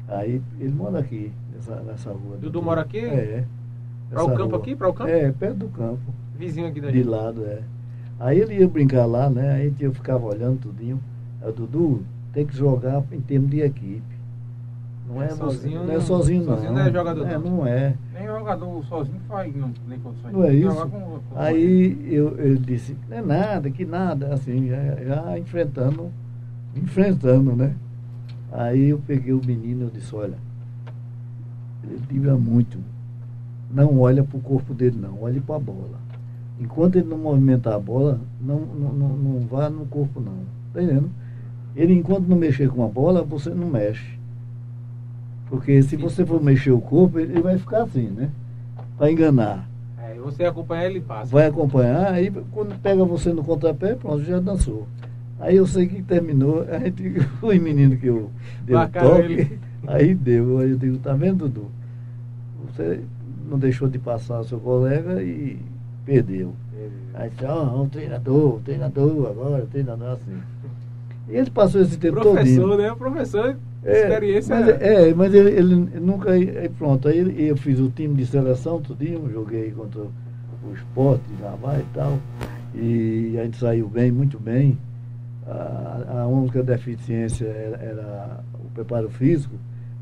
aí 0.09 0.43
ele 0.59 0.73
mora 0.73 0.99
aqui, 0.99 1.33
nessa, 1.55 1.77
nessa 1.77 2.11
rua. 2.11 2.37
Dudu 2.41 2.63
mora 2.63 2.81
aqui? 2.81 2.99
É. 2.99 3.45
Para 4.11 4.25
o 4.25 4.29
campo 4.29 4.51
rua. 4.51 4.59
aqui? 4.59 4.77
Para 4.77 4.89
o 4.89 4.93
campo? 4.93 5.11
É, 5.11 5.33
perto 5.33 5.57
do 5.57 5.69
campo. 5.69 6.03
Vizinho 6.37 6.67
aqui 6.67 6.81
da 6.81 6.91
De 6.91 7.03
lado, 7.03 7.45
é. 7.45 7.63
Aí 8.19 8.39
ele 8.39 8.59
ia 8.59 8.69
brincar 8.69 9.07
lá, 9.07 9.29
né? 9.29 9.55
Aí 9.55 9.75
eu 9.79 9.93
ficava 9.93 10.25
olhando 10.25 10.61
tudinho. 10.61 11.01
Aí, 11.43 11.53
Dudu, 11.53 12.05
tem 12.33 12.45
que 12.47 12.57
jogar 12.57 13.03
em 13.13 13.21
termos 13.21 13.51
de 13.51 13.61
equipe. 13.61 14.15
Não 15.07 15.23
é, 15.23 15.29
sozinho, 15.29 15.81
você, 15.81 15.87
não 15.87 15.95
é 15.95 16.01
sozinho, 16.01 16.45
sozinho 16.45 16.73
não. 16.73 16.79
não 16.79 16.87
é 16.87 16.93
jogador. 16.93 17.27
É, 17.29 17.39
não 17.39 17.67
é. 17.67 17.95
Nem 18.15 18.27
jogador 18.27 18.85
sozinho 18.87 19.21
faz, 19.29 19.55
não 19.55 19.71
tem 19.71 19.99
condições. 19.99 20.33
Não 20.33 20.45
é 20.45 20.55
isso. 20.55 20.89
Com, 20.89 21.01
com 21.01 21.21
Aí 21.37 21.99
eu, 22.11 22.37
eu 22.39 22.57
disse, 22.57 22.97
não 23.09 23.19
é 23.19 23.23
nada, 23.23 23.71
que 23.71 23.85
nada, 23.85 24.33
assim, 24.33 24.69
já, 24.69 24.97
já 25.05 25.39
enfrentando, 25.39 26.11
enfrentando, 26.77 27.55
né? 27.55 27.75
Aí 28.53 28.91
eu 28.91 29.01
peguei 29.05 29.33
o 29.33 29.45
menino 29.45 29.91
e 29.93 29.99
disse, 29.99 30.15
olha, 30.15 30.39
ele 31.83 32.01
vibra 32.09 32.37
muito. 32.37 32.79
Não 33.71 33.99
olha 34.01 34.23
para 34.23 34.39
o 34.39 34.41
corpo 34.41 34.73
dele, 34.73 34.97
não, 35.01 35.23
olhe 35.23 35.41
para 35.41 35.57
a 35.57 35.59
bola. 35.59 35.99
Enquanto 36.61 36.97
ele 36.97 37.09
não 37.09 37.19
movimentar 37.19 37.75
a 37.75 37.79
bola, 37.81 38.21
não, 38.41 38.61
não, 38.61 38.93
não, 38.93 39.09
não 39.09 39.41
vá 39.41 39.69
no 39.69 39.85
corpo, 39.87 40.21
não. 40.21 40.45
Tá 40.73 40.83
entendendo? 40.83 41.11
Ele, 41.75 41.93
enquanto 41.95 42.29
não 42.29 42.37
mexer 42.37 42.69
com 42.71 42.85
a 42.85 42.89
bola, 42.89 43.23
você 43.23 43.51
não 43.51 43.69
mexe. 43.69 44.17
Porque 45.49 45.83
se 45.83 45.97
você 45.97 46.25
for 46.25 46.43
mexer 46.43 46.71
o 46.71 46.81
corpo, 46.81 47.19
ele 47.19 47.41
vai 47.43 47.59
ficar 47.59 47.83
assim, 47.83 48.09
né? 48.09 48.31
Para 48.97 49.11
enganar. 49.11 49.69
É, 49.99 50.15
você 50.15 50.45
acompanhar, 50.45 50.87
ele 50.87 51.01
passa. 51.01 51.33
Vai 51.33 51.47
acompanhar, 51.47 52.13
aí 52.13 52.31
quando 52.53 52.81
pega 52.81 53.05
você 53.05 53.33
no 53.33 53.43
contrapé, 53.43 53.97
pronto, 53.97 54.23
já 54.23 54.39
dançou. 54.39 54.87
Aí 55.41 55.57
eu 55.57 55.67
sei 55.67 55.87
que 55.87 56.03
terminou, 56.03 56.65
a 56.71 56.79
gente, 56.79 57.03
os 57.43 57.59
meninos 57.59 57.99
que 57.99 58.07
eu 58.07 58.31
dei 58.65 58.77
o 58.77 58.89
toque, 58.89 59.33
ele. 59.33 59.59
aí 59.87 60.15
deu. 60.15 60.59
Aí 60.59 60.71
eu 60.71 60.77
digo, 60.77 60.99
tá 60.99 61.13
vendo, 61.15 61.49
Dudu? 61.49 61.71
Você 62.67 63.01
não 63.49 63.59
deixou 63.59 63.89
de 63.89 63.99
passar 63.99 64.41
o 64.41 64.45
seu 64.45 64.59
colega 64.59 65.23
e 65.23 65.59
perdeu. 66.05 66.55
Aí 67.15 67.31
disse, 67.31 67.45
ó, 67.45 67.77
oh, 67.77 67.83
um 67.83 67.89
treinador, 67.89 68.57
um 68.57 68.61
treinador 68.61 69.31
agora, 69.31 69.65
um 69.65 69.67
treinador 69.67 70.09
assim. 70.13 70.41
E 71.29 71.37
ele 71.37 71.51
passou 71.51 71.81
esse 71.81 71.97
tempo 71.97 72.21
todo. 72.21 72.35
Professor, 72.35 72.77
né? 72.77 72.93
O 72.93 72.97
professor 72.97 73.57
é, 73.85 74.01
experiência. 74.01 74.55
Mas, 74.55 74.69
é, 74.69 75.09
é, 75.11 75.15
mas 75.15 75.35
ele, 75.35 75.51
ele 75.51 75.75
nunca. 76.01 76.33
Aí 76.33 76.69
pronto, 76.79 77.09
aí 77.09 77.49
eu 77.49 77.57
fiz 77.57 77.79
o 77.79 77.89
time 77.91 78.15
de 78.15 78.27
seleção 78.27 78.81
tudinho, 78.81 79.31
joguei 79.31 79.71
contra 79.71 80.01
o 80.01 80.75
esporte, 80.75 81.23
vai 81.63 81.81
e 81.81 81.87
tal. 81.95 82.19
E 82.75 83.37
a 83.39 83.45
gente 83.45 83.59
saiu 83.59 83.89
bem, 83.89 84.11
muito 84.11 84.39
bem. 84.39 84.77
A, 85.47 86.23
a 86.23 86.27
única 86.27 86.63
deficiência 86.63 87.47
era, 87.47 87.77
era, 87.77 88.45
o 88.65 88.71
preparo 88.71 89.11
físico. 89.11 89.55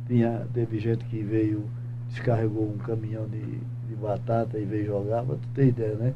Tinha, 0.07 0.47
teve 0.53 0.79
gente 0.79 1.05
que 1.05 1.23
veio, 1.23 1.65
descarregou 2.09 2.65
um 2.65 2.79
caminhão 2.79 3.27
de, 3.27 3.41
de 3.41 3.95
batata 4.01 4.59
e 4.59 4.65
veio 4.65 4.87
jogar, 4.87 5.23
pra 5.25 5.37
tu 5.37 5.49
ter 5.55 5.69
ideia, 5.69 5.95
né? 5.95 6.15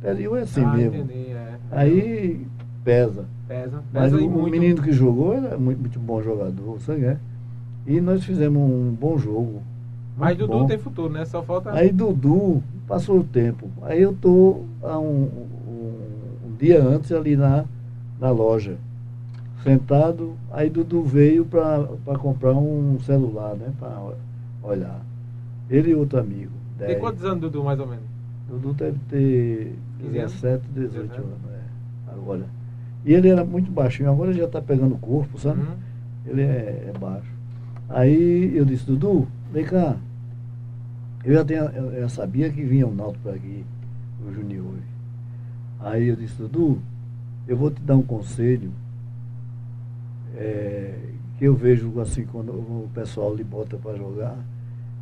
Perdeu 0.00 0.36
é 0.36 0.42
assim 0.42 0.64
ah, 0.64 0.72
mesmo. 0.72 1.02
Entendi, 1.02 1.30
é. 1.30 1.54
Aí 1.70 2.46
pesa. 2.84 3.26
Pesa, 3.46 3.82
Mas 3.92 4.12
o, 4.12 4.30
muito. 4.30 4.50
menino 4.50 4.82
que 4.82 4.92
jogou 4.92 5.34
era 5.34 5.58
muito, 5.58 5.80
muito 5.80 5.98
bom 5.98 6.22
jogador, 6.22 6.80
sabe? 6.80 7.04
É? 7.04 7.18
E 7.86 8.00
nós 8.00 8.24
fizemos 8.24 8.62
um 8.62 8.92
bom 8.92 9.18
jogo. 9.18 9.62
Mas 10.16 10.36
Dudu 10.36 10.52
bom. 10.52 10.66
tem 10.66 10.78
futuro, 10.78 11.12
né? 11.12 11.24
Só 11.24 11.42
falta. 11.42 11.72
Aí 11.72 11.90
Dudu 11.90 12.62
passou 12.86 13.20
o 13.20 13.24
tempo. 13.24 13.68
Aí 13.82 14.00
eu 14.00 14.12
tô 14.12 14.64
há 14.82 14.98
um, 14.98 15.28
um, 15.66 15.94
um 16.46 16.56
dia 16.58 16.82
antes 16.82 17.10
ali 17.12 17.36
na, 17.36 17.64
na 18.20 18.30
loja. 18.30 18.76
Sentado, 19.62 20.34
aí 20.50 20.70
Dudu 20.70 21.02
veio 21.02 21.44
para 21.44 22.18
comprar 22.18 22.52
um 22.54 22.98
celular, 23.00 23.54
né? 23.56 23.72
Para 23.78 24.00
olhar. 24.62 25.00
Ele 25.68 25.90
e 25.90 25.94
outro 25.94 26.18
amigo. 26.18 26.52
Tem 26.78 26.98
quantos 26.98 27.24
anos, 27.24 27.40
Dudu, 27.40 27.62
mais 27.62 27.78
ou 27.78 27.86
menos? 27.86 28.04
Dudu 28.48 28.72
deve 28.72 28.98
ter 29.08 29.76
17, 29.98 30.64
18 30.74 31.14
anos, 31.14 31.26
é. 31.52 32.12
Agora. 32.12 32.46
E 33.04 33.12
ele 33.12 33.28
era 33.28 33.44
muito 33.44 33.70
baixinho, 33.70 34.10
agora 34.10 34.30
ele 34.30 34.40
já 34.40 34.46
está 34.46 34.60
pegando 34.60 34.96
corpo, 34.96 35.38
sabe? 35.38 35.60
Uhum. 35.60 35.76
Ele 36.26 36.42
é, 36.42 36.90
é, 36.92 36.98
baixo. 36.98 37.30
Aí 37.88 38.56
eu 38.56 38.64
disse, 38.64 38.84
Dudu, 38.84 39.28
vem 39.52 39.64
cá. 39.64 39.96
Eu 41.24 41.34
já, 41.34 41.44
tenho, 41.44 41.64
eu 41.64 42.00
já 42.00 42.08
sabia 42.08 42.50
que 42.50 42.62
vinha 42.62 42.86
o 42.86 42.94
Naldo 42.94 43.18
para 43.22 43.32
aqui, 43.32 43.64
o 44.26 44.32
Junior. 44.32 44.74
Aí 45.80 46.08
eu 46.08 46.16
disse, 46.16 46.34
Dudu, 46.36 46.80
eu 47.50 47.56
vou 47.56 47.68
te 47.68 47.82
dar 47.82 47.96
um 47.96 48.02
conselho 48.02 48.70
é, 50.36 50.94
que 51.36 51.44
eu 51.44 51.52
vejo 51.56 51.98
assim, 52.00 52.24
quando 52.24 52.52
o 52.52 52.88
pessoal 52.94 53.34
lhe 53.34 53.42
bota 53.42 53.76
para 53.76 53.96
jogar, 53.96 54.38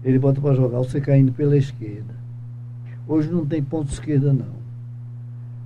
ele 0.03 0.19
bota 0.19 0.41
para 0.41 0.55
jogar 0.55 0.79
você 0.79 0.99
caindo 0.99 1.31
pela 1.31 1.59
esquerda. 1.59 2.15
Hoje 3.07 3.29
não 3.31 3.45
tem 3.45 3.63
ponto 3.63 3.93
esquerda 3.93 4.33
não. 4.33 4.57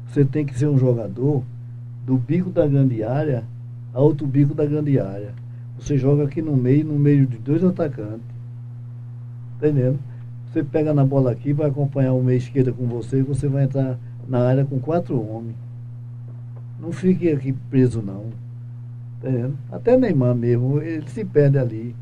Você 0.08 0.24
tem 0.24 0.44
que 0.44 0.58
ser 0.58 0.66
um 0.66 0.76
jogador 0.76 1.44
do 2.04 2.16
bico 2.16 2.50
da 2.50 2.66
grande 2.66 3.04
área 3.04 3.44
a 3.94 4.00
outro 4.00 4.26
bico 4.26 4.52
da 4.52 4.66
grande 4.66 4.98
área. 4.98 5.32
Você 5.78 5.96
joga 5.96 6.24
aqui 6.24 6.42
no 6.42 6.56
meio, 6.56 6.84
no 6.84 6.98
meio 6.98 7.26
de 7.28 7.38
dois 7.38 7.62
atacantes. 7.62 8.26
Entendendo? 9.56 10.00
Você 10.50 10.64
pega 10.64 10.92
na 10.92 11.04
bola 11.04 11.30
aqui, 11.30 11.52
vai 11.52 11.68
acompanhar 11.68 12.12
o 12.12 12.24
meio 12.24 12.38
esquerda 12.38 12.72
com 12.72 12.88
você 12.88 13.20
e 13.20 13.22
você 13.22 13.46
vai 13.46 13.64
entrar 13.64 13.96
na 14.26 14.40
área 14.40 14.64
com 14.64 14.80
quatro 14.80 15.24
homens. 15.24 15.71
Não 16.82 16.90
fique 16.90 17.30
aqui 17.30 17.52
preso 17.70 18.02
não. 18.02 18.24
Entendendo? 19.20 19.56
Até 19.70 19.96
Neymar 19.96 20.34
mesmo, 20.34 20.82
ele 20.82 21.08
se 21.08 21.24
perde 21.24 21.56
ali. 21.56 21.94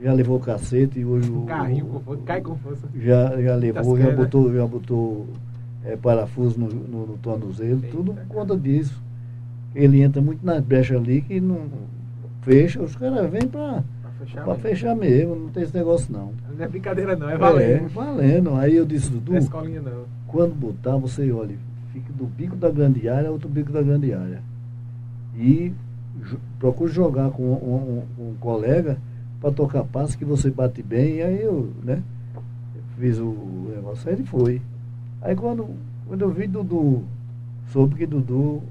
Já 0.00 0.12
levou 0.12 0.38
cacete 0.38 1.00
e 1.00 1.04
hoje 1.04 1.28
o. 1.28 1.42
Carrinho 1.42 1.86
com 1.86 2.00
força, 2.00 2.22
cai 2.24 2.40
com 2.40 2.56
força. 2.56 2.86
Já, 2.94 3.42
já 3.42 3.56
levou, 3.56 3.98
já 3.98 4.10
botou, 4.14 4.54
já 4.54 4.64
botou 4.64 5.26
é, 5.84 5.96
parafuso 5.96 6.60
no, 6.60 6.68
no, 6.68 7.06
no 7.06 7.18
tornozelo, 7.18 7.80
Eita, 7.82 7.96
tudo 7.96 8.14
por 8.14 8.26
conta 8.26 8.56
disso. 8.56 9.02
Ele 9.74 10.00
entra 10.00 10.22
muito 10.22 10.46
nas 10.46 10.62
brechas 10.62 10.96
ali 10.96 11.22
que 11.22 11.40
não 11.40 11.66
fecha, 12.42 12.80
os 12.80 12.94
caras 12.94 13.28
vêm 13.28 13.48
para 13.48 13.82
fechar, 14.20 14.44
pra 14.44 14.54
fechar 14.54 14.94
mesmo, 14.94 15.34
não 15.34 15.48
tem 15.48 15.64
esse 15.64 15.74
negócio 15.74 16.12
não. 16.12 16.32
Não 16.56 16.64
é 16.64 16.68
brincadeira 16.68 17.16
não, 17.16 17.28
é 17.28 17.36
valendo. 17.36 17.86
É, 17.86 17.88
valendo. 17.88 18.54
Aí 18.54 18.76
eu 18.76 18.86
disse, 18.86 19.10
Dudu, 19.10 19.36
é 19.36 19.40
quando 20.28 20.54
botar, 20.54 20.96
você 20.96 21.32
olha, 21.32 21.56
fica 21.96 22.12
do 22.12 22.26
bico 22.26 22.56
da 22.56 22.70
grande 22.70 23.08
área 23.08 23.30
outro 23.30 23.48
bico 23.48 23.72
da 23.72 23.82
grande 23.82 24.12
área. 24.12 24.42
E 25.34 25.72
procure 26.58 26.92
jogar 26.92 27.30
com 27.30 27.42
um, 27.42 28.04
um, 28.18 28.30
um 28.30 28.34
colega 28.34 28.98
para 29.40 29.50
tocar 29.50 29.84
passe 29.84 30.16
que 30.16 30.24
você 30.24 30.50
bate 30.50 30.82
bem, 30.82 31.16
e 31.16 31.22
aí 31.22 31.42
eu, 31.42 31.72
né, 31.82 32.02
fiz 32.98 33.18
o 33.18 33.70
negócio, 33.74 34.08
aí 34.08 34.16
ele 34.16 34.24
foi. 34.24 34.60
Aí 35.22 35.34
quando, 35.34 35.68
quando 36.06 36.22
eu 36.22 36.30
vi 36.30 36.46
Dudu, 36.46 37.04
soube 37.68 37.94
que 37.94 38.06
Dudu 38.06 38.62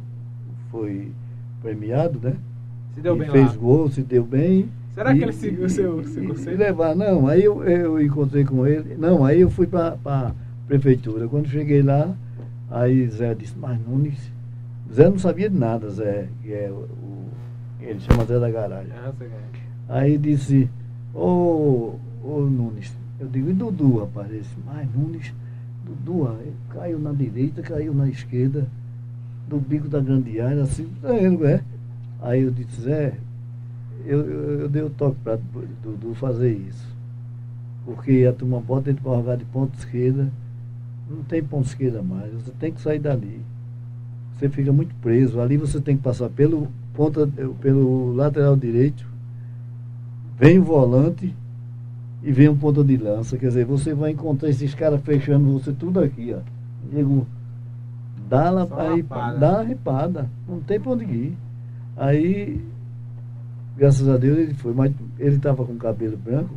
foi 0.69 1.11
premiado, 1.61 2.19
né? 2.21 2.36
Se 2.93 3.01
deu 3.01 3.15
bem 3.15 3.30
fez 3.30 3.47
lá. 3.47 3.57
gol, 3.57 3.89
se 3.89 4.01
deu 4.03 4.23
bem. 4.23 4.69
Será 4.93 5.13
e, 5.13 5.17
que 5.17 5.23
ele 5.23 5.34
seguiu 5.34 5.65
o 5.65 5.69
seu, 5.69 6.03
seu 6.05 6.28
conselho? 6.28 6.57
levar, 6.57 6.95
não, 6.95 7.28
aí 7.28 7.43
eu, 7.43 7.63
eu 7.63 8.01
encontrei 8.01 8.45
com 8.45 8.65
ele. 8.65 8.95
Não, 8.97 9.26
aí 9.26 9.41
eu 9.41 9.49
fui 9.49 9.67
para 9.67 9.97
a 10.05 10.32
prefeitura. 10.67 11.28
Quando 11.28 11.49
cheguei 11.49 11.82
lá, 11.82 12.15
aí 12.70 13.07
Zé 13.09 13.34
disse, 13.34 13.55
mas 13.57 13.80
Nunes. 13.80 14.32
Zé 14.93 15.09
não 15.09 15.18
sabia 15.18 15.49
de 15.49 15.57
nada, 15.57 15.89
Zé, 15.89 16.28
que 16.41 16.53
é 16.53 16.70
o. 16.70 16.88
Ele 17.80 17.99
chama 17.99 18.26
Zé 18.26 18.39
da 18.39 18.49
garagem. 18.49 18.91
Ah, 18.93 19.13
aí 19.88 20.18
disse, 20.18 20.70
ô, 21.13 21.95
ô 22.24 22.41
Nunes, 22.41 22.95
eu 23.20 23.28
digo, 23.28 23.49
e 23.49 23.53
Dudu, 23.53 23.99
rapaz? 23.99 24.30
Ele 24.30 24.39
disse, 24.39 24.55
mas 24.66 24.88
Nunes, 24.93 25.34
Dudu, 25.86 26.28
caiu 26.70 26.99
na 26.99 27.11
direita, 27.11 27.61
caiu 27.61 27.93
na 27.93 28.07
esquerda 28.09 28.68
do 29.47 29.59
bico 29.59 29.88
da 29.88 29.99
grande 29.99 30.39
área, 30.39 30.63
assim, 30.63 30.88
é. 31.03 31.61
Aí 32.22 32.41
eu 32.41 32.51
disse, 32.51 32.82
Zé, 32.82 33.13
eu, 34.05 34.20
eu, 34.22 34.59
eu 34.61 34.70
dei 34.70 34.82
o 34.82 34.89
toque 34.89 35.18
para 35.24 35.38
Dudu 35.84 36.16
fazer 36.16 36.53
isso. 36.53 36.95
Porque 37.86 38.26
a 38.28 38.34
turma 38.34 38.59
bota 38.59 38.89
ele 38.89 38.99
para 38.99 39.16
jogar 39.18 39.38
de 39.38 39.45
ponta 39.45 39.78
esquerda, 39.78 40.32
não 41.10 41.24
tem 41.24 41.43
ponta 41.43 41.68
esquerda 41.68 42.01
mais, 42.01 42.32
você 42.34 42.51
tem 42.60 42.72
que 42.72 42.82
sair 42.82 42.99
dali. 42.99 43.41
Você 44.34 44.49
fica 44.49 44.72
muito 44.72 44.93
preso. 44.95 45.39
Ali 45.39 45.56
você 45.56 45.80
tem 45.80 45.95
que 45.95 46.03
passar 46.03 46.30
pelo, 46.30 46.68
ponta, 46.93 47.28
pelo 47.62 48.14
lateral 48.14 48.56
direito, 48.56 49.06
vem 50.38 50.60
o 50.60 50.64
volante 50.64 51.34
e 52.22 52.32
vem 52.32 52.49
um 52.49 52.58
ponta 52.58 52.84
de 52.84 52.97
lança. 52.97 53.38
Quer 53.38 53.47
dizer, 53.47 53.66
você 53.66 53.93
vai 53.93 54.12
encontrar 54.12 54.49
esses 54.49 54.74
caras 54.74 55.01
fechando 55.01 55.53
você 55.53 55.72
tudo 55.72 55.99
aqui, 56.01 56.34
ó. 56.34 56.39
Digo, 56.91 57.26
Dá, 58.28 58.49
lá, 58.49 58.68
aí, 58.78 59.03
dá 59.39 59.60
a 59.60 59.64
ripada. 59.64 60.30
Não 60.47 60.60
tem 60.60 60.80
pra 60.80 60.91
onde 60.91 61.06
ir. 61.06 61.38
Aí, 61.95 62.62
graças 63.78 64.08
a 64.10 64.18
Deus, 64.18 64.38
ele 64.38 64.53
foi. 64.56 64.74
Mas 64.74 64.93
ele 65.20 65.36
estava 65.36 65.64
com 65.64 65.76
cabelo 65.78 66.18
branco, 66.18 66.56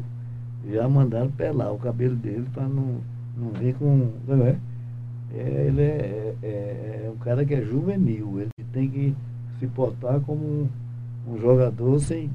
já 0.71 0.89
mandaram 0.89 1.31
pelar 1.31 1.73
o 1.73 1.79
cabelo 1.79 2.17
dele 2.17 2.47
para 2.55 2.67
não, 2.67 2.97
não 3.39 3.51
vir 3.51 3.75
com. 3.75 4.11
Não 4.27 4.45
é? 4.45 4.57
é 5.35 5.65
ele 5.67 5.83
é, 5.83 6.35
é, 6.43 6.47
é, 7.07 7.11
um 7.13 7.17
cara 7.19 7.45
que 7.45 7.55
é 7.55 7.63
juvenil. 7.63 8.41
Ele 8.41 8.67
tem 8.73 8.89
que 8.89 9.15
se 9.59 9.67
portar 9.69 10.21
como 10.21 10.45
um, 10.45 10.69
um 11.29 11.39
jogador 11.39 11.99
sem 12.01 12.31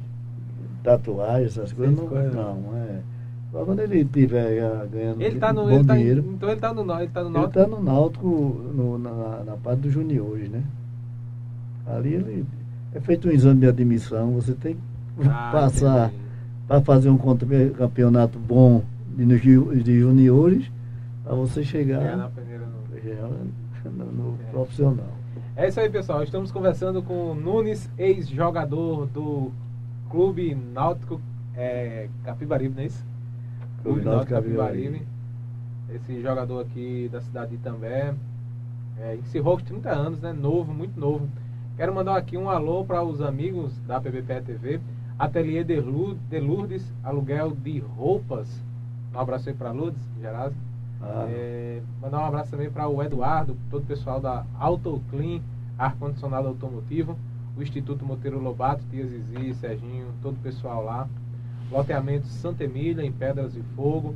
tatuagem, 0.83 1.45
essas 1.45 1.73
coisas. 1.73 1.95
Não, 1.95 2.07
não, 2.31 2.77
é. 2.77 3.01
Só 3.51 3.63
quando 3.65 3.81
ele 3.81 3.99
estiver 3.99 4.87
ganhando 4.87 5.21
ele 5.21 5.39
tá 5.39 5.53
no, 5.53 5.61
bom 5.65 5.69
ele 5.69 5.83
tá 5.83 5.95
dinheiro. 5.95 6.25
então 6.33 6.49
ele 6.49 6.57
está 6.57 6.73
no, 6.73 6.99
ele 6.99 7.07
tá 7.09 7.23
no 7.23 7.29
Náutico? 7.29 7.59
Ele 7.59 7.65
está 7.65 7.67
no 7.67 7.83
Náutico, 7.83 8.27
no, 8.73 8.97
na, 8.97 9.43
na 9.43 9.57
parte 9.57 9.81
dos 9.81 9.93
juniores, 9.93 10.49
né? 10.49 10.63
Ali 11.85 12.15
ele 12.15 12.45
é 12.95 12.99
feito 12.99 13.27
um 13.27 13.31
exame 13.31 13.59
de 13.61 13.67
admissão, 13.67 14.31
você 14.31 14.53
tem 14.53 14.73
que 14.73 15.27
ah, 15.27 15.49
passar 15.51 16.11
para 16.67 16.81
fazer 16.81 17.09
um 17.09 17.17
campeonato 17.77 18.39
bom 18.39 18.83
de, 19.15 19.25
de 19.83 19.99
juniores 19.99 20.71
para 21.23 21.35
você 21.35 21.63
chegar 21.63 22.01
é, 22.01 22.15
na 22.15 22.29
primeira, 22.29 22.65
no, 22.65 23.91
no, 23.91 24.11
no 24.11 24.39
é. 24.41 24.51
profissional. 24.51 25.07
É 25.55 25.67
isso 25.67 25.79
aí, 25.79 25.89
pessoal. 25.89 26.23
Estamos 26.23 26.51
conversando 26.51 27.01
com 27.01 27.31
o 27.31 27.35
Nunes, 27.35 27.89
ex-jogador 27.97 29.05
do 29.07 29.51
Clube 30.09 30.53
Náutico 30.55 31.21
é, 31.55 32.09
Capibaribe, 32.23 32.75
não 32.75 32.83
é 32.83 32.87
isso? 32.87 33.05
Clube 33.81 34.01
Náutico 34.01 34.33
Capibaribe. 34.33 35.05
Esse 35.93 36.21
jogador 36.21 36.61
aqui 36.61 37.07
da 37.11 37.21
cidade 37.21 37.51
de 37.51 37.55
Itambé. 37.55 38.13
É, 38.99 39.15
encerrou 39.15 39.57
com 39.57 39.63
30 39.63 39.89
anos, 39.89 40.21
né? 40.21 40.33
Novo, 40.33 40.73
muito 40.73 40.99
novo. 40.99 41.27
Quero 41.77 41.93
mandar 41.93 42.17
aqui 42.17 42.37
um 42.37 42.49
alô 42.49 42.83
para 42.83 43.03
os 43.03 43.21
amigos 43.21 43.79
da 43.81 43.99
PBPE 43.99 44.41
TV. 44.45 44.79
Ateliê 45.17 45.63
de 45.63 45.79
Lourdes, 45.79 46.91
aluguel 47.03 47.51
de 47.51 47.79
roupas. 47.79 48.63
Um 49.13 49.19
abraço 49.19 49.49
aí 49.49 49.55
para 49.55 49.71
Lourdes, 49.71 50.01
Gerasa. 50.19 50.55
Ah. 51.03 51.25
É, 51.29 51.81
mandar 52.01 52.19
um 52.19 52.25
abraço 52.25 52.51
também 52.51 52.71
para 52.71 52.87
o 52.87 53.03
Eduardo, 53.03 53.57
todo 53.69 53.83
o 53.83 53.85
pessoal 53.85 54.21
da 54.21 54.45
AutoClean, 54.57 55.41
ar-condicionado 55.77 56.47
automotivo, 56.47 57.17
o 57.57 57.61
Instituto 57.61 58.05
Monteiro 58.05 58.39
Lobato, 58.39 58.83
Tia 58.89 59.05
Zizi, 59.05 59.53
Serginho, 59.55 60.07
todo 60.21 60.35
o 60.35 60.39
pessoal 60.39 60.83
lá 60.83 61.07
loteamento 61.73 62.27
Santa 62.27 62.63
Emília, 62.63 63.03
em 63.03 63.11
Pedras 63.11 63.53
de 63.53 63.61
Fogo. 63.75 64.15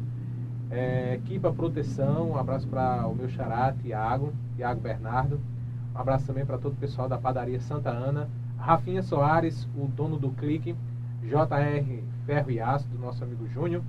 É, 0.70 1.16
Equipa 1.16 1.52
Proteção, 1.52 2.32
um 2.32 2.38
abraço 2.38 2.68
para 2.68 3.08
o 3.08 3.16
meu 3.16 3.30
xará, 3.30 3.74
Tiago, 3.74 4.34
Tiago 4.56 4.80
Bernardo. 4.80 5.40
Um 5.96 6.00
abraço 6.00 6.28
também 6.28 6.46
para 6.46 6.58
todo 6.58 6.74
o 6.74 6.78
pessoal 6.78 7.10
da 7.10 7.18
padaria 7.18 7.60
Santa 7.60 7.90
Ana. 7.90 8.30
Rafinha 8.58 9.02
Soares, 9.02 9.68
o 9.76 9.88
dono 9.88 10.18
do 10.18 10.30
Clique. 10.32 10.76
JR 11.24 12.04
Ferro 12.26 12.52
e 12.52 12.60
Aço, 12.60 12.88
do 12.88 13.00
nosso 13.00 13.24
amigo 13.24 13.48
Júnior. 13.48 13.82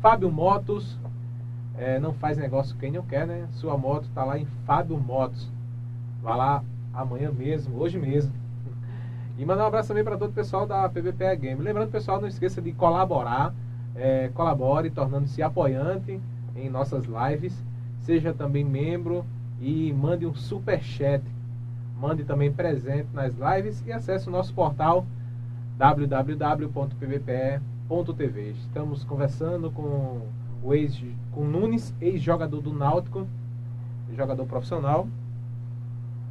Fábio 0.00 0.30
Motos, 0.30 0.98
é, 1.80 1.98
não 1.98 2.12
faz 2.12 2.36
negócio 2.36 2.76
quem 2.76 2.92
não 2.92 3.00
quer, 3.02 3.26
né? 3.26 3.48
Sua 3.52 3.74
moto 3.78 4.04
está 4.04 4.22
lá 4.22 4.38
em 4.38 4.44
Fábio 4.66 4.98
Motos. 4.98 5.50
Vá 6.22 6.36
lá 6.36 6.62
amanhã 6.92 7.32
mesmo, 7.32 7.80
hoje 7.80 7.98
mesmo. 7.98 8.30
E 9.38 9.46
mandar 9.46 9.64
um 9.64 9.68
abraço 9.68 9.88
também 9.88 10.04
para 10.04 10.18
todo 10.18 10.28
o 10.28 10.34
pessoal 10.34 10.66
da 10.66 10.86
PVPE 10.90 11.36
Game. 11.40 11.62
Lembrando, 11.62 11.90
pessoal, 11.90 12.20
não 12.20 12.28
esqueça 12.28 12.60
de 12.60 12.72
colaborar. 12.72 13.54
É, 13.96 14.28
colabore 14.34 14.90
tornando-se 14.90 15.42
apoiante 15.42 16.20
em 16.54 16.68
nossas 16.68 17.06
lives. 17.06 17.64
Seja 18.00 18.34
também 18.34 18.62
membro 18.62 19.24
e 19.58 19.90
mande 19.94 20.26
um 20.26 20.34
super 20.34 20.82
chat. 20.82 21.24
Mande 21.98 22.24
também 22.24 22.52
presente 22.52 23.08
nas 23.14 23.34
lives 23.34 23.82
e 23.86 23.92
acesse 23.92 24.28
o 24.28 24.30
nosso 24.30 24.52
portal 24.52 25.06
www.pvpe.tv. 25.78 27.60
Estamos 28.50 29.02
conversando 29.02 29.70
com 29.70 30.20
o 30.62 30.74
ex 30.74 31.02
com 31.32 31.44
Nunes, 31.44 31.94
ex-jogador 32.00 32.60
do 32.60 32.72
Náutico, 32.72 33.26
jogador 34.14 34.46
profissional 34.46 35.06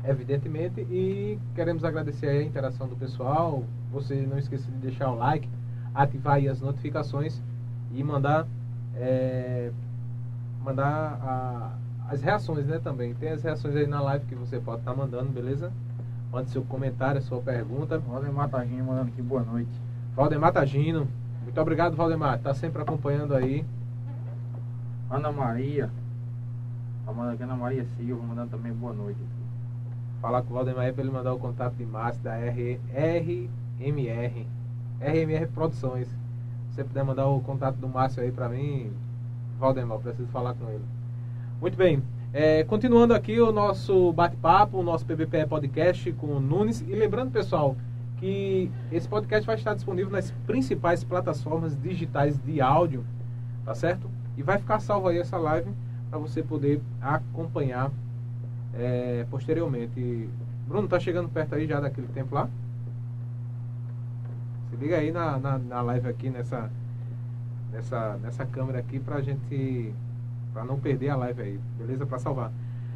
evidentemente. 0.03 0.81
E 0.81 1.39
queremos 1.55 1.83
agradecer 1.83 2.27
a 2.27 2.43
interação 2.43 2.87
do 2.87 2.95
pessoal. 2.95 3.63
Você 3.91 4.15
não 4.15 4.37
esqueça 4.37 4.69
de 4.69 4.77
deixar 4.77 5.09
o 5.11 5.15
like, 5.15 5.47
ativar 5.93 6.39
as 6.45 6.61
notificações 6.61 7.41
e 7.93 8.03
mandar 8.03 8.47
é, 8.95 9.71
mandar 10.63 11.19
a, 11.21 11.71
as 12.09 12.21
reações, 12.21 12.65
né, 12.65 12.79
também. 12.79 13.13
Tem 13.15 13.29
as 13.29 13.43
reações 13.43 13.75
aí 13.75 13.87
na 13.87 14.01
live 14.01 14.25
que 14.25 14.35
você 14.35 14.59
pode 14.59 14.79
estar 14.79 14.91
tá 14.91 14.97
mandando, 14.97 15.29
beleza? 15.29 15.71
Mande 16.31 16.49
seu 16.51 16.63
comentário, 16.63 17.21
sua 17.21 17.41
pergunta. 17.41 17.97
Valdemar 17.97 18.49
Tagino 18.49 18.83
mandando 18.83 19.09
aqui 19.09 19.21
boa 19.21 19.41
noite. 19.41 19.71
Valdemar 20.15 20.51
Tagino. 20.51 21.07
Muito 21.43 21.59
obrigado, 21.59 21.95
Valdemar. 21.95 22.35
Está 22.35 22.53
sempre 22.53 22.81
acompanhando 22.81 23.33
aí. 23.33 23.65
Ana 25.09 25.31
Maria. 25.31 25.89
Tá 27.05 27.11
mandando 27.11 27.33
aqui 27.33 27.43
Ana 27.43 27.55
Maria 27.55 27.85
Silva, 27.97 28.21
mandando 28.21 28.51
também 28.51 28.71
boa 28.73 28.93
noite 28.93 29.19
falar 30.21 30.41
com 30.41 30.51
o 30.51 30.53
Valdemar 30.53 30.93
para 30.93 31.03
ele 31.03 31.11
mandar 31.11 31.33
o 31.33 31.39
contato 31.39 31.75
de 31.75 31.85
Márcio 31.85 32.21
da 32.23 32.35
R, 32.35 32.79
RMR. 32.93 34.47
RMR 35.01 35.47
Produções. 35.47 36.07
Se 36.69 36.75
você 36.75 36.83
puder 36.83 37.03
mandar 37.03 37.27
o 37.27 37.39
contato 37.41 37.75
do 37.77 37.87
Márcio 37.87 38.21
aí 38.21 38.31
para 38.31 38.49
mim, 38.49 38.91
Valdemar, 39.57 39.99
preciso 39.99 40.27
falar 40.27 40.53
com 40.53 40.69
ele. 40.69 40.83
Muito 41.61 41.77
bem. 41.77 42.03
É, 42.31 42.63
continuando 42.63 43.13
aqui 43.13 43.39
o 43.39 43.51
nosso 43.51 44.13
bate-papo, 44.13 44.77
o 44.77 44.83
nosso 44.83 45.05
PBPE 45.05 45.47
Podcast 45.47 46.11
com 46.13 46.27
o 46.27 46.39
Nunes. 46.39 46.81
E 46.81 46.93
lembrando, 46.93 47.31
pessoal, 47.31 47.75
que 48.17 48.69
esse 48.91 49.07
podcast 49.07 49.47
vai 49.47 49.55
estar 49.55 49.73
disponível 49.73 50.11
nas 50.11 50.31
principais 50.45 51.03
plataformas 51.03 51.75
digitais 51.81 52.37
de 52.37 52.61
áudio, 52.61 53.03
tá 53.65 53.73
certo? 53.73 54.09
E 54.39 54.41
vai 54.41 54.57
ficar 54.57 54.79
salvo 54.79 55.09
aí 55.09 55.19
essa 55.19 55.37
live 55.37 55.69
para 56.09 56.17
você 56.17 56.41
poder 56.41 56.81
acompanhar 57.01 57.91
é, 58.73 59.25
posteriormente. 59.29 60.29
Bruno, 60.65 60.87
tá 60.87 60.97
chegando 60.97 61.27
perto 61.27 61.55
aí 61.55 61.67
já 61.67 61.81
daquele 61.81 62.07
tempo 62.07 62.33
lá? 62.33 62.49
Se 64.69 64.77
liga 64.77 64.95
aí 64.95 65.11
na, 65.11 65.37
na, 65.37 65.57
na 65.57 65.81
live 65.81 66.07
aqui, 66.07 66.29
nessa, 66.29 66.71
nessa, 67.69 68.17
nessa 68.23 68.45
câmera 68.45 68.79
aqui 68.79 68.97
pra 68.97 69.19
gente. 69.19 69.93
pra 70.53 70.63
não 70.63 70.79
perder 70.79 71.09
a 71.09 71.17
live 71.17 71.41
aí, 71.41 71.59
beleza? 71.77 72.05
Pra 72.05 72.17
salvar. 72.17 72.49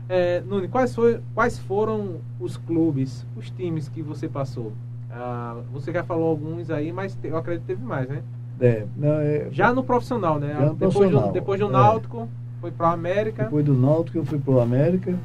É, 0.07 0.39
Nune, 0.47 0.69
quais, 0.69 0.95
foi, 0.95 1.21
quais 1.33 1.59
foram 1.59 2.21
os 2.39 2.55
clubes, 2.55 3.25
os 3.35 3.49
times 3.49 3.89
que 3.89 4.01
você 4.01 4.29
passou? 4.29 4.71
Ah, 5.11 5.61
você 5.73 5.91
já 5.91 6.05
falou 6.05 6.29
alguns 6.29 6.69
aí, 6.69 6.93
mas 6.93 7.17
eu 7.21 7.35
acredito 7.35 7.63
que 7.63 7.73
teve 7.73 7.83
mais, 7.83 8.07
né? 8.07 8.23
É, 8.59 8.85
não, 8.95 9.19
é, 9.19 9.47
já 9.51 9.73
no 9.73 9.83
profissional, 9.83 10.39
né? 10.39 10.53
Já 10.53 10.59
no 10.59 10.73
depois, 10.73 10.93
profissional, 10.93 11.27
do, 11.27 11.33
depois 11.33 11.59
do 11.59 11.67
é. 11.67 11.71
Náutico, 11.71 12.27
foi 12.61 12.71
para 12.71 12.89
o 12.89 12.93
América. 12.93 13.43
Depois 13.45 13.65
do 13.65 13.73
Náutico 13.73 14.17
eu 14.19 14.25
fui 14.25 14.39
pro 14.39 14.59
América, 14.59 15.15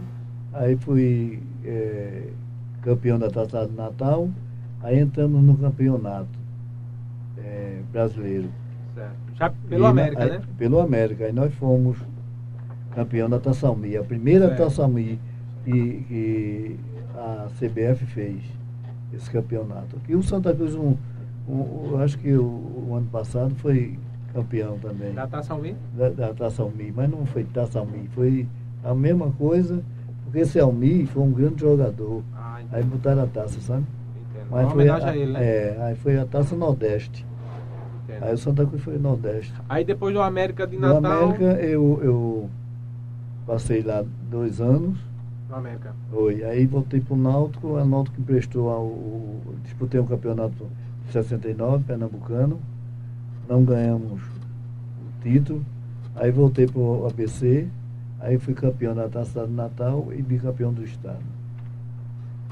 aí 0.52 0.76
fui 0.76 1.40
é, 1.64 2.28
campeão 2.82 3.18
da 3.18 3.30
Taça 3.30 3.66
do 3.66 3.74
Natal, 3.74 4.28
aí 4.82 4.98
entramos 4.98 5.42
no 5.42 5.56
campeonato 5.56 6.28
é, 7.38 7.80
brasileiro. 7.92 8.48
Certo. 8.94 9.12
Já 9.36 9.50
pelo 9.68 9.84
E 9.84 9.86
América, 9.86 10.24
aí- 10.24 10.30
né? 10.30 10.40
Pelo 10.56 10.80
América. 10.80 11.24
Aí 11.26 11.32
nós 11.32 11.54
fomos 11.54 11.96
campeão 12.94 13.28
da 13.30 13.38
Taça 13.38 13.68
Almi. 13.68 13.96
A 13.96 14.02
primeira 14.02 14.48
Certo. 14.48 14.58
Taça 14.64 14.82
Almi 14.82 15.20
que, 15.64 16.04
que 16.08 16.76
a 17.14 17.46
CBF 17.58 18.04
fez, 18.06 18.42
esse 19.12 19.30
campeonato. 19.30 19.96
E 20.08 20.16
o 20.16 20.22
Santa 20.22 20.52
Cruz, 20.54 20.74
um, 20.74 20.96
um- 21.48 21.90
eu 21.92 21.98
acho 21.98 22.18
que 22.18 22.32
o, 22.34 22.44
o 22.88 22.94
ano 22.94 23.06
passado 23.06 23.54
foi 23.56 23.98
campeão 24.32 24.78
também 24.78 25.12
Da 25.14 25.26
Taça 25.26 25.52
Almi? 25.54 25.74
da, 25.96 26.08
da 26.10 26.34
Taça 26.34 26.62
Almi, 26.62 26.92
mas 26.94 27.10
não 27.10 27.24
foi 27.26 27.44
Taça 27.44 27.78
Almi, 27.78 28.08
foi 28.14 28.46
a 28.84 28.94
mesma 28.94 29.30
coisa, 29.32 29.82
porque 30.24 30.40
esse 30.40 30.58
Almi 30.60 31.06
foi 31.06 31.22
um 31.22 31.32
grande 31.32 31.60
jogador. 31.62 32.22
Ah, 32.36 32.60
Aí 32.70 32.82
botaram 32.84 33.22
a 33.22 33.26
taça, 33.26 33.60
sabe? 33.60 33.84
entendo. 34.30 34.46
Mas 34.50 34.64
Uma 34.66 34.70
foi 34.74 34.88
a, 34.88 34.96
a 34.96 35.16
ele, 35.16 35.32
né? 35.32 35.44
é, 35.44 35.82
aí 35.82 35.94
foi 35.96 36.18
a 36.18 36.26
Taça 36.26 36.54
Nordeste. 36.54 37.26
Entendo. 38.04 38.22
Aí 38.24 38.34
o 38.34 38.38
Santa 38.38 38.66
Cruz 38.66 38.82
foi 38.82 38.98
Nordeste. 38.98 39.52
Aí 39.68 39.84
depois 39.84 40.12
do 40.14 40.20
América 40.20 40.66
de 40.66 40.76
No 40.78 41.00
Natal. 41.00 41.12
América 41.24 41.44
eu, 41.62 42.00
eu 42.02 42.50
passei 43.46 43.82
lá 43.82 44.04
dois 44.30 44.60
anos. 44.60 44.98
No 45.48 45.56
América. 45.56 45.94
Oi, 46.12 46.44
aí 46.44 46.66
voltei 46.66 47.00
pro 47.00 47.16
Náutico, 47.16 47.76
a 47.76 47.84
Náutico 47.84 48.20
emprestou 48.20 48.68
ao, 48.70 48.84
o- 48.84 49.40
disputei 49.64 49.98
um 50.00 50.06
campeonato 50.06 50.66
69, 51.12 51.84
Pernambucano, 51.84 52.58
não 53.48 53.64
ganhamos 53.64 54.20
o 54.22 55.22
título, 55.22 55.64
aí 56.14 56.30
voltei 56.30 56.66
pro 56.66 57.06
ABC, 57.06 57.66
aí 58.20 58.38
fui 58.38 58.54
campeão 58.54 58.94
da 58.94 59.08
Taça 59.08 59.46
do 59.46 59.52
Natal 59.52 60.08
e 60.12 60.22
bicampeão 60.22 60.72
do 60.72 60.84
estado. 60.84 61.22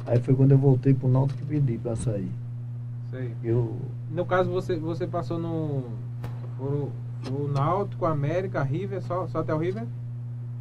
Aí 0.07 0.21
foi 0.21 0.35
quando 0.35 0.53
eu 0.53 0.59
voltei 0.59 0.95
pro 0.95 1.09
Náutico 1.09 1.41
que 1.41 1.47
pedi 1.47 1.79
para 1.79 1.97
sair. 1.97 2.31
Sei. 3.11 3.33
Eu 3.43 3.77
No 4.11 4.25
caso, 4.25 4.51
você, 4.51 4.77
você 4.77 5.07
passou 5.07 5.39
no. 5.39 5.85
Foram 6.57 6.89
o 7.31 7.49
Náutico, 7.49 8.07
América, 8.07 8.63
River, 8.63 9.03
só, 9.03 9.27
só 9.27 9.39
até 9.41 9.53
o 9.53 9.59
River? 9.59 9.85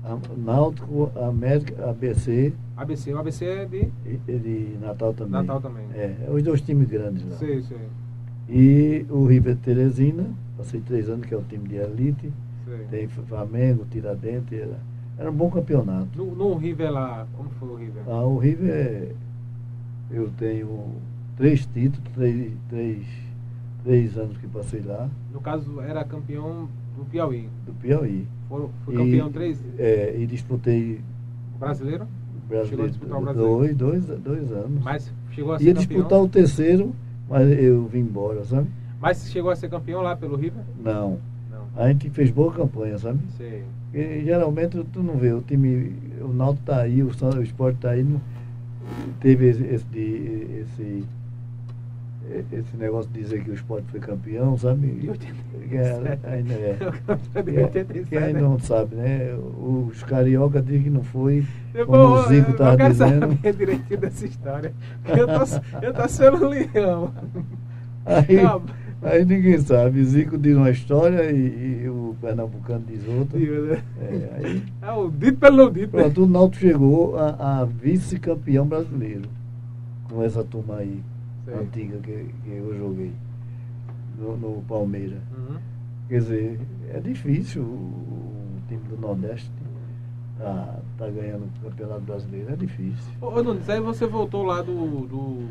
a- 0.04 0.18
Náutico, 0.38 1.12
América, 1.20 1.90
ABC 1.90 2.54
ABC. 2.78 3.14
O 3.14 3.18
ABC 3.20 3.46
é 3.46 3.66
de 3.66 3.90
e, 4.06 4.20
e 4.28 4.38
de 4.40 4.78
Natal 4.82 5.14
também. 5.14 5.32
Natal 5.32 5.62
também. 5.62 5.86
É, 5.94 6.28
os 6.32 6.44
dois 6.44 6.62
times 6.62 6.90
grandes 6.90 7.24
lá. 7.30 7.38
Sei, 7.38 7.62
sei. 7.62 7.78
E 8.50 9.06
o 9.10 9.26
River 9.26 9.56
Teresina, 9.58 10.26
passei 10.58 10.80
três 10.82 11.10
anos, 11.10 11.26
que 11.26 11.34
é 11.34 11.38
o 11.38 11.44
time 11.44 11.68
de 11.68 11.76
elite. 11.76 12.32
sei. 12.66 12.80
Tem 12.90 13.08
Flamengo, 13.08 13.86
Tiradentes, 13.90 14.54
era, 14.54 14.80
era 15.18 15.32
um 15.32 15.34
bom 15.36 15.50
campeonato. 15.50 16.10
No, 16.18 16.36
no 16.36 16.56
River 16.56 16.92
lá, 16.92 17.28
como 17.36 17.50
foi 17.52 17.70
o 17.70 17.76
River? 17.76 18.04
Ah, 18.08 18.24
o 18.26 18.38
River, 18.38 19.16
eu 20.12 20.30
tenho 20.38 20.96
três 21.38 21.66
títulos, 21.66 22.10
três, 22.14 22.52
três, 22.70 23.06
três 23.84 24.18
anos 24.18 24.38
que 24.38 24.48
passei 24.48 24.82
lá, 24.82 25.10
No 25.34 25.42
caso, 25.42 25.80
era 25.82 26.04
campeão 26.04 26.68
do 26.98 27.06
Piauí. 27.06 27.50
do 27.66 27.74
Piauí. 27.74 28.28
Foi, 28.48 28.68
foi 28.86 28.94
E- 28.94 28.98
campeão 28.98 29.32
três? 29.32 29.60
É, 29.80 30.16
e 30.20 30.28
disputei 30.28 31.02
Brasileiro? 31.60 32.08
O 32.46 32.48
Chegou 32.48 32.86
a 32.86 32.88
brasileiro 32.88 32.90
disputar 32.92 33.18
o 33.18 33.22
brasileiro. 33.22 33.56
dois, 33.58 33.76
dois, 33.76 34.06
dois 34.22 34.52
anos. 34.52 34.84
Mas 34.84 35.12
chegou 35.32 35.54
a 35.54 35.58
ser 35.60 35.66
Ia 35.66 35.74
campeão. 35.74 35.88
disputar 35.88 36.22
o 36.22 36.28
terceiro, 36.30 36.96
mas 37.30 37.52
eu 37.60 37.86
vim 37.88 38.00
embora, 38.00 38.44
sabe? 38.46 38.68
Mas 39.02 39.30
chegou 39.30 39.52
a 39.52 39.56
ser 39.56 39.70
campeão 39.70 40.02
lá 40.02 40.16
pelo 40.16 40.36
River? 40.36 40.64
Não. 40.84 41.20
Não. 41.52 41.66
A 41.76 41.88
gente 41.90 42.10
fez 42.10 42.30
boa 42.32 42.52
campanha, 42.54 42.98
sabe? 42.98 43.20
Sei. 43.38 43.64
Porque 43.92 44.24
geralmente 44.24 44.84
tu 44.92 45.02
não 45.04 45.18
vê, 45.18 45.32
o 45.34 45.42
time, 45.42 45.94
o 46.22 46.28
Náutico 46.28 46.66
tá 46.66 46.82
aí, 46.82 47.02
o, 47.02 47.08
o 47.08 47.44
Sport 47.44 47.78
tá 47.80 47.92
aí, 47.92 48.04
não, 48.04 48.20
teve 49.22 49.48
esse, 49.48 49.64
esse, 49.64 50.00
esse, 50.62 51.04
esse 52.52 52.76
negócio 52.78 53.10
de 53.12 53.20
dizer 53.22 53.44
que 53.44 53.52
o 53.52 53.54
Sport 53.54 53.84
foi 53.92 54.00
campeão, 54.00 54.58
sabe? 54.58 54.88
De 54.88 55.08
Que 55.70 55.78
é- 55.78 56.20
ainda 56.24 56.54
é. 56.56 56.78
campeão 57.06 57.44
de 57.44 57.52
Que, 57.52 57.60
é- 57.60 57.64
87, 57.64 58.10
que 58.10 58.18
ainda 58.18 58.34
né? 58.34 58.42
não 58.42 58.60
sabe, 58.60 58.96
né? 58.96 59.34
Os 59.60 60.04
carioca 60.04 60.62
dizem 60.62 60.84
que 60.84 60.90
não 60.90 61.04
foi, 61.04 61.46
Eu, 61.74 61.86
como 61.86 62.08
vou- 62.10 62.18
o 62.20 62.28
Zico 62.28 62.50
eu 62.50 62.52
estava 62.54 62.78
quero 62.78 62.92
dizendo. 62.94 63.20
saber 63.38 63.54
direitinho 63.58 64.00
dessa 64.00 64.26
história. 64.26 64.74
Eu 65.06 65.28
tô, 65.28 65.82
eu 65.86 65.94
tô 65.94 66.08
sendo 66.08 66.48
leão. 66.50 67.12
Aí, 68.06 68.42
Não. 68.44 68.62
aí 69.02 69.26
ninguém 69.26 69.58
sabe. 69.60 70.04
Zico 70.04 70.38
diz 70.38 70.56
uma 70.56 70.70
história 70.70 71.32
e, 71.32 71.84
e 71.84 71.90
o 71.90 72.16
Pernambucano 72.22 72.84
diz 72.88 73.08
outra. 73.08 73.40
né? 73.40 73.82
É, 74.02 74.30
aí, 74.46 74.64
É 74.82 74.92
o 74.92 75.10
dito 75.10 75.38
pelo 75.40 75.58
não 75.66 75.72
dito. 75.72 75.96
né? 75.98 76.04
Pronto, 76.04 76.24
o 76.24 76.28
Náutico 76.28 76.62
chegou 76.66 77.18
a, 77.18 77.62
a 77.62 77.66
vice-campeão 77.66 78.66
brasileiro 78.68 79.24
com 80.10 80.24
essa 80.24 80.44
turma 80.44 80.78
aí, 80.78 81.02
Sei. 81.46 81.54
antiga 81.54 81.98
que, 82.00 82.34
que 82.44 82.50
eu 82.50 82.78
joguei 82.78 83.14
no, 84.18 84.36
no 84.38 84.62
Palmeiras. 84.64 85.20
Uhum. 85.38 85.58
Quer 86.10 86.20
dizer, 86.20 86.60
é 86.94 87.00
difícil 87.00 87.62
o, 87.64 87.66
o 87.66 88.62
time 88.68 88.82
do 88.90 88.98
Nordeste 88.98 89.50
tá, 90.38 90.80
tá 90.98 91.10
ganhando 91.10 91.46
o 91.46 91.70
Campeonato 91.70 92.02
Brasileiro, 92.02 92.54
é 92.54 92.56
difícil. 92.56 93.14
Ô, 93.22 93.42
Nunes, 93.42 93.70
aí 93.70 93.80
você 93.80 94.06
voltou 94.06 94.44
lá 94.44 94.62
do, 94.62 95.08
do, 95.08 95.48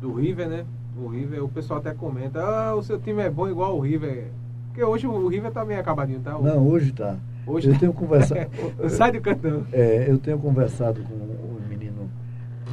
do 0.00 0.14
River, 0.14 0.48
né? 0.48 0.64
O 0.96 1.06
River, 1.06 1.44
o 1.44 1.48
pessoal 1.48 1.78
até 1.80 1.92
comenta, 1.94 2.40
ah, 2.42 2.74
o 2.74 2.82
seu 2.82 2.98
time 2.98 3.22
é 3.22 3.30
bom 3.30 3.48
igual 3.48 3.76
o 3.76 3.80
River. 3.80 4.28
Porque 4.68 4.82
hoje 4.84 5.06
o 5.06 5.26
River 5.28 5.50
tá 5.52 5.64
meio 5.64 5.80
acabadinho, 5.80 6.20
tá? 6.20 6.32
Não, 6.38 6.66
hoje 6.66 6.92
tá. 6.92 7.16
Hoje 7.46 7.68
eu 7.68 7.74
tá. 7.74 7.80
tenho 7.80 7.92
conversado. 7.92 8.50
Sai 8.90 9.12
do 9.12 9.20
cantão. 9.20 9.64
É, 9.72 10.10
eu 10.10 10.18
tenho 10.18 10.38
conversado 10.38 11.00
com 11.02 11.56
os 11.56 11.66
meninos 11.68 12.06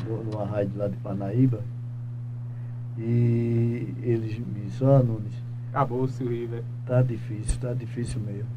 no- 0.08 0.24
numa 0.24 0.46
rádio 0.46 0.72
lá 0.78 0.88
de 0.88 0.98
Parnaíba 0.98 1.62
e 2.98 3.94
eles 4.02 4.40
me 4.40 4.62
disseram, 4.66 5.00
ó 5.00 5.04
Nunes, 5.04 5.34
Acabou-se 5.70 6.24
o 6.24 6.30
River. 6.30 6.64
tá 6.86 7.02
difícil, 7.02 7.60
tá 7.60 7.74
difícil 7.74 8.20
mesmo. 8.22 8.50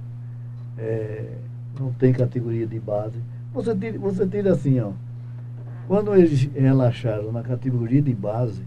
É, 0.78 1.36
não 1.78 1.92
tem 1.92 2.12
categoria 2.12 2.66
de 2.66 2.78
base. 2.80 3.18
Você 3.52 3.74
tira, 3.74 3.98
você 3.98 4.26
tira 4.26 4.52
assim, 4.52 4.80
ó. 4.80 4.92
Quando 5.86 6.14
eles 6.14 6.48
relaxaram 6.54 7.32
na 7.32 7.42
categoria 7.42 8.00
de 8.00 8.14
base, 8.14 8.62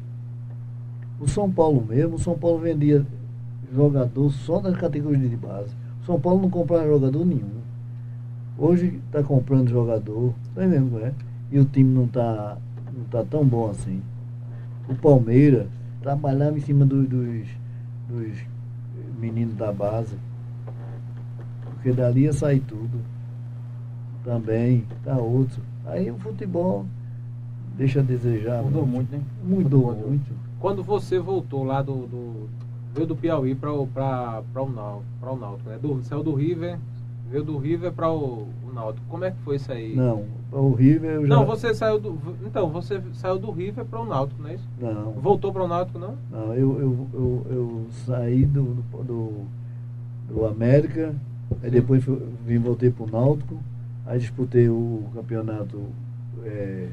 o 1.19 1.28
São 1.28 1.49
Paulo 1.49 1.84
mesmo, 1.88 2.15
o 2.15 2.19
São 2.19 2.38
Paulo 2.38 2.59
vendia 2.59 3.05
jogador 3.74 4.30
só 4.30 4.61
na 4.61 4.74
categoria 4.74 5.28
de 5.28 5.38
base. 5.38 5.74
O 6.01 6.05
São 6.05 6.19
Paulo 6.19 6.41
não 6.41 6.49
comprava 6.49 6.86
jogador 6.86 7.26
nenhum. 7.26 7.63
Hoje 8.57 9.01
está 9.07 9.24
comprando 9.24 9.69
jogador, 9.69 10.34
tá 10.53 10.65
entendendo, 10.65 10.99
né? 10.99 11.13
E 11.51 11.57
o 11.57 11.65
time 11.65 11.91
não 11.93 12.05
está 12.05 12.57
não 12.95 13.05
tá 13.05 13.24
tão 13.24 13.43
bom 13.43 13.69
assim. 13.69 14.01
O 14.89 14.95
Palmeiras 14.95 15.67
trabalhava 16.01 16.57
em 16.57 16.61
cima 16.61 16.86
do- 16.86 17.03
dos, 17.07 17.47
dos 18.09 18.38
meninos 19.19 19.55
da 19.55 19.71
base. 19.71 20.15
Porque 21.65 21.91
dali 21.91 22.21
ia 22.23 22.34
sair 22.34 22.59
tudo. 22.61 22.99
Também, 24.23 24.86
tá 25.03 25.17
outro. 25.17 25.61
Aí 25.86 26.09
o 26.09 26.17
futebol 26.17 26.86
deixa 27.77 27.99
a 27.99 28.03
desejar. 28.03 28.61
Mudou 28.63 28.86
muito, 28.86 29.11
né? 29.11 29.21
Mudou 29.43 29.88
Futebol. 29.89 30.07
muito. 30.09 30.31
Quando 30.59 30.84
você 30.84 31.19
voltou 31.19 31.63
lá 31.63 31.81
do. 31.81 32.07
do 32.07 32.49
veio 32.93 33.07
do 33.07 33.15
Piauí 33.15 33.55
para 33.55 33.73
o 33.73 33.88
Náutico 34.69 35.69
né? 35.69 35.77
Do, 35.81 36.01
saiu 36.03 36.23
do 36.23 36.34
River, 36.36 36.77
veio 37.29 37.43
do 37.43 37.57
River 37.57 37.91
para 37.91 38.09
o, 38.11 38.47
o 38.74 38.76
Náutico. 38.76 39.05
Como 39.07 39.24
é 39.24 39.32
que 39.32 39.38
foi 39.43 39.55
isso 39.57 39.71
aí? 39.71 39.95
Não, 39.95 40.26
o 40.51 40.74
River 40.74 41.11
eu 41.11 41.28
já. 41.28 41.36
Não, 41.36 41.45
você 41.45 41.74
saiu 41.74 41.99
do. 41.99 42.17
Então, 42.45 42.69
você 42.69 43.01
saiu 43.13 43.38
do 43.39 43.51
River 43.51 43.86
para 43.86 44.01
o 44.01 44.05
Náutico, 44.05 44.41
não 44.41 44.49
é 44.49 44.55
isso? 44.55 44.67
Não, 44.80 45.11
Voltou 45.13 45.53
para 45.53 45.63
o 45.63 45.67
Náutico, 45.67 45.99
não? 45.99 46.15
não 46.32 46.53
eu, 46.53 46.80
eu, 46.80 47.07
eu, 47.13 47.45
eu 47.49 47.88
saí 48.05 48.45
do, 48.45 48.84
do, 49.03 49.45
do 50.28 50.45
América, 50.45 51.15
aí 51.61 51.69
Sim. 51.69 51.76
depois 51.76 52.03
fui- 52.03 52.21
vim 52.45 52.57
voltei 52.57 52.89
pro 52.89 53.05
Náutico, 53.09 53.57
Aí 54.05 54.19
disputei 54.19 54.67
o 54.67 55.03
campeonato 55.13 55.82
é, 56.43 56.89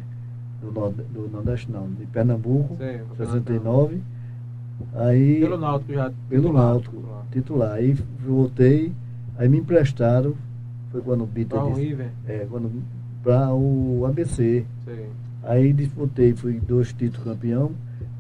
do, 0.63 0.71
Nord, 0.71 0.95
do 1.13 1.29
Nordeste, 1.29 1.69
não, 1.71 1.89
de 1.91 2.07
Pernambuco, 2.07 2.77
Sei, 2.77 3.01
o 3.03 3.17
69. 3.17 4.01
Aí, 4.95 5.41
Pelo 5.41 5.59
Náutico 5.59 5.93
já. 5.93 6.13
pelo 6.29 6.53
Náutico, 6.53 6.97
titular. 6.97 7.25
titular. 7.33 7.73
Aí 7.73 7.93
voltei, 8.25 8.93
aí 9.37 9.49
me 9.49 9.59
emprestaram, 9.59 10.35
foi 10.91 11.01
quando 11.01 11.23
o 11.23 11.27
Bita 11.27 11.57
disse, 11.69 11.81
River. 11.81 12.11
é, 12.27 12.47
quando 12.51 12.71
para 13.23 13.53
o 13.53 14.05
ABC. 14.07 14.65
Sei. 14.85 15.07
Aí 15.43 15.73
disputei, 15.73 16.35
fui 16.35 16.61
dois 16.61 16.93
títulos 16.93 17.25
campeão, 17.25 17.73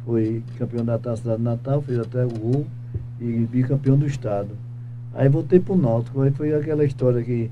foi 0.04 0.42
campeão 0.58 0.84
da 0.84 0.98
Taça 0.98 1.36
de 1.36 1.42
Natal, 1.42 1.82
fiz 1.82 1.98
até 1.98 2.24
o 2.24 2.28
gol 2.30 2.66
e 3.20 3.46
bicampeão 3.50 3.96
do 3.96 4.06
estado. 4.06 4.48
Aí 5.14 5.28
voltei 5.28 5.60
pro 5.60 5.76
Náutico, 5.76 6.22
aí 6.22 6.30
foi 6.30 6.54
aquela 6.54 6.84
história 6.84 7.22
que 7.22 7.50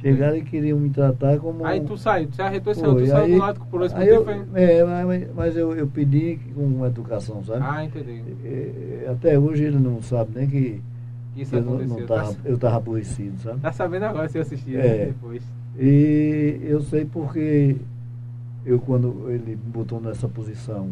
chegaram 0.00 0.36
e 0.36 0.42
queriam 0.42 0.78
me 0.78 0.88
tratar 0.90 1.38
como. 1.38 1.64
Aí 1.64 1.80
tu 1.80 1.96
saiu, 1.96 2.28
você 2.30 2.40
arretou 2.40 2.72
e 2.72 2.76
saiu, 2.76 2.94
tu 2.94 3.06
saiu 3.06 3.34
do 3.34 3.38
Náutico 3.38 3.66
por 3.66 3.82
esse 3.84 3.94
aí 3.94 4.08
eu, 4.08 4.24
motivo, 4.24 4.46
foi... 4.46 4.62
é, 4.62 4.84
mas, 4.84 5.34
mas 5.34 5.56
eu, 5.56 5.74
eu 5.74 5.86
pedi 5.86 6.38
com 6.54 6.86
educação, 6.86 7.44
sabe? 7.44 7.60
Ah, 7.62 7.84
entendi. 7.84 8.22
É, 8.44 9.04
é, 9.04 9.10
Até 9.10 9.38
hoje 9.38 9.64
ele 9.64 9.78
não 9.78 10.00
sabe 10.00 10.30
nem 10.34 10.48
que, 10.48 10.80
Isso 11.36 11.50
que 11.50 11.56
eu, 11.56 11.62
não- 11.62 11.74
aconteceu. 11.74 11.98
não 12.00 12.06
tava, 12.06 12.34
tá, 12.34 12.40
eu 12.44 12.58
tava 12.58 12.76
aborrecido, 12.76 13.38
sabe? 13.40 13.60
tá 13.60 13.72
sabendo 13.72 14.04
agora 14.04 14.28
se 14.28 14.38
eu 14.38 14.42
assistir 14.42 14.76
É. 14.76 15.06
depois. 15.06 15.42
E 15.78 16.60
eu 16.62 16.80
sei 16.82 17.04
porque 17.04 17.76
eu 18.66 18.78
quando 18.80 19.30
ele 19.30 19.50
me 19.50 19.56
botou 19.56 20.00
nessa 20.00 20.28
posição 20.28 20.90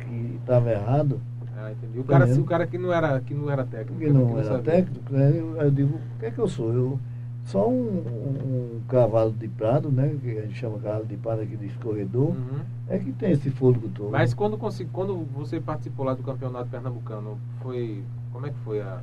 que 0.00 0.36
estava 0.40 0.70
errado, 0.70 1.20
Ah, 1.58 1.72
entendi. 1.72 1.98
O 2.00 2.04
Tá 2.04 2.18
cara, 2.18 2.34
o 2.34 2.44
cara 2.44 2.66
que 2.66 2.76
não 2.76 2.92
era, 2.92 3.18
que 3.20 3.32
não 3.32 3.50
era 3.50 3.64
técnico. 3.64 3.92
porque 3.94 4.06
que 4.06 4.12
não 4.12 4.36
era 4.38 4.44
sabia. 4.48 4.72
técnico, 4.72 5.10
né, 5.12 5.32
eu, 5.34 5.56
eu 5.56 5.70
digo, 5.70 5.94
o 5.96 6.18
que 6.20 6.26
é 6.26 6.30
que 6.30 6.38
eu 6.38 6.46
sou? 6.46 6.70
Eu 6.70 7.00
só 7.46 7.66
um, 7.66 7.72
um- 7.72 8.76
um 8.76 8.80
cavalo 8.88 9.32
de 9.32 9.48
prado, 9.48 9.90
né? 9.90 10.14
Que 10.22 10.36
a 10.38 10.42
gente 10.42 10.54
chama 10.54 10.78
cavalo 10.80 11.06
de 11.06 11.16
prado 11.16 11.40
aqui 11.40 11.56
de 11.56 11.66
escorredor, 11.66 12.28
Uhum. 12.32 12.58
é 12.88 12.98
que 12.98 13.10
tem 13.12 13.30
esse 13.32 13.48
fôlego 13.50 13.88
todo. 13.88 14.10
Mas 14.10 14.34
quando, 14.34 14.58
quando 14.92 15.16
você 15.34 15.58
participou 15.58 16.04
lá 16.04 16.12
do 16.12 16.22
campeonato 16.22 16.68
pernambucano, 16.68 17.38
foi. 17.62 18.02
Como 18.32 18.46
é 18.46 18.50
que 18.50 18.58
foi 18.58 18.82
a. 18.82 19.00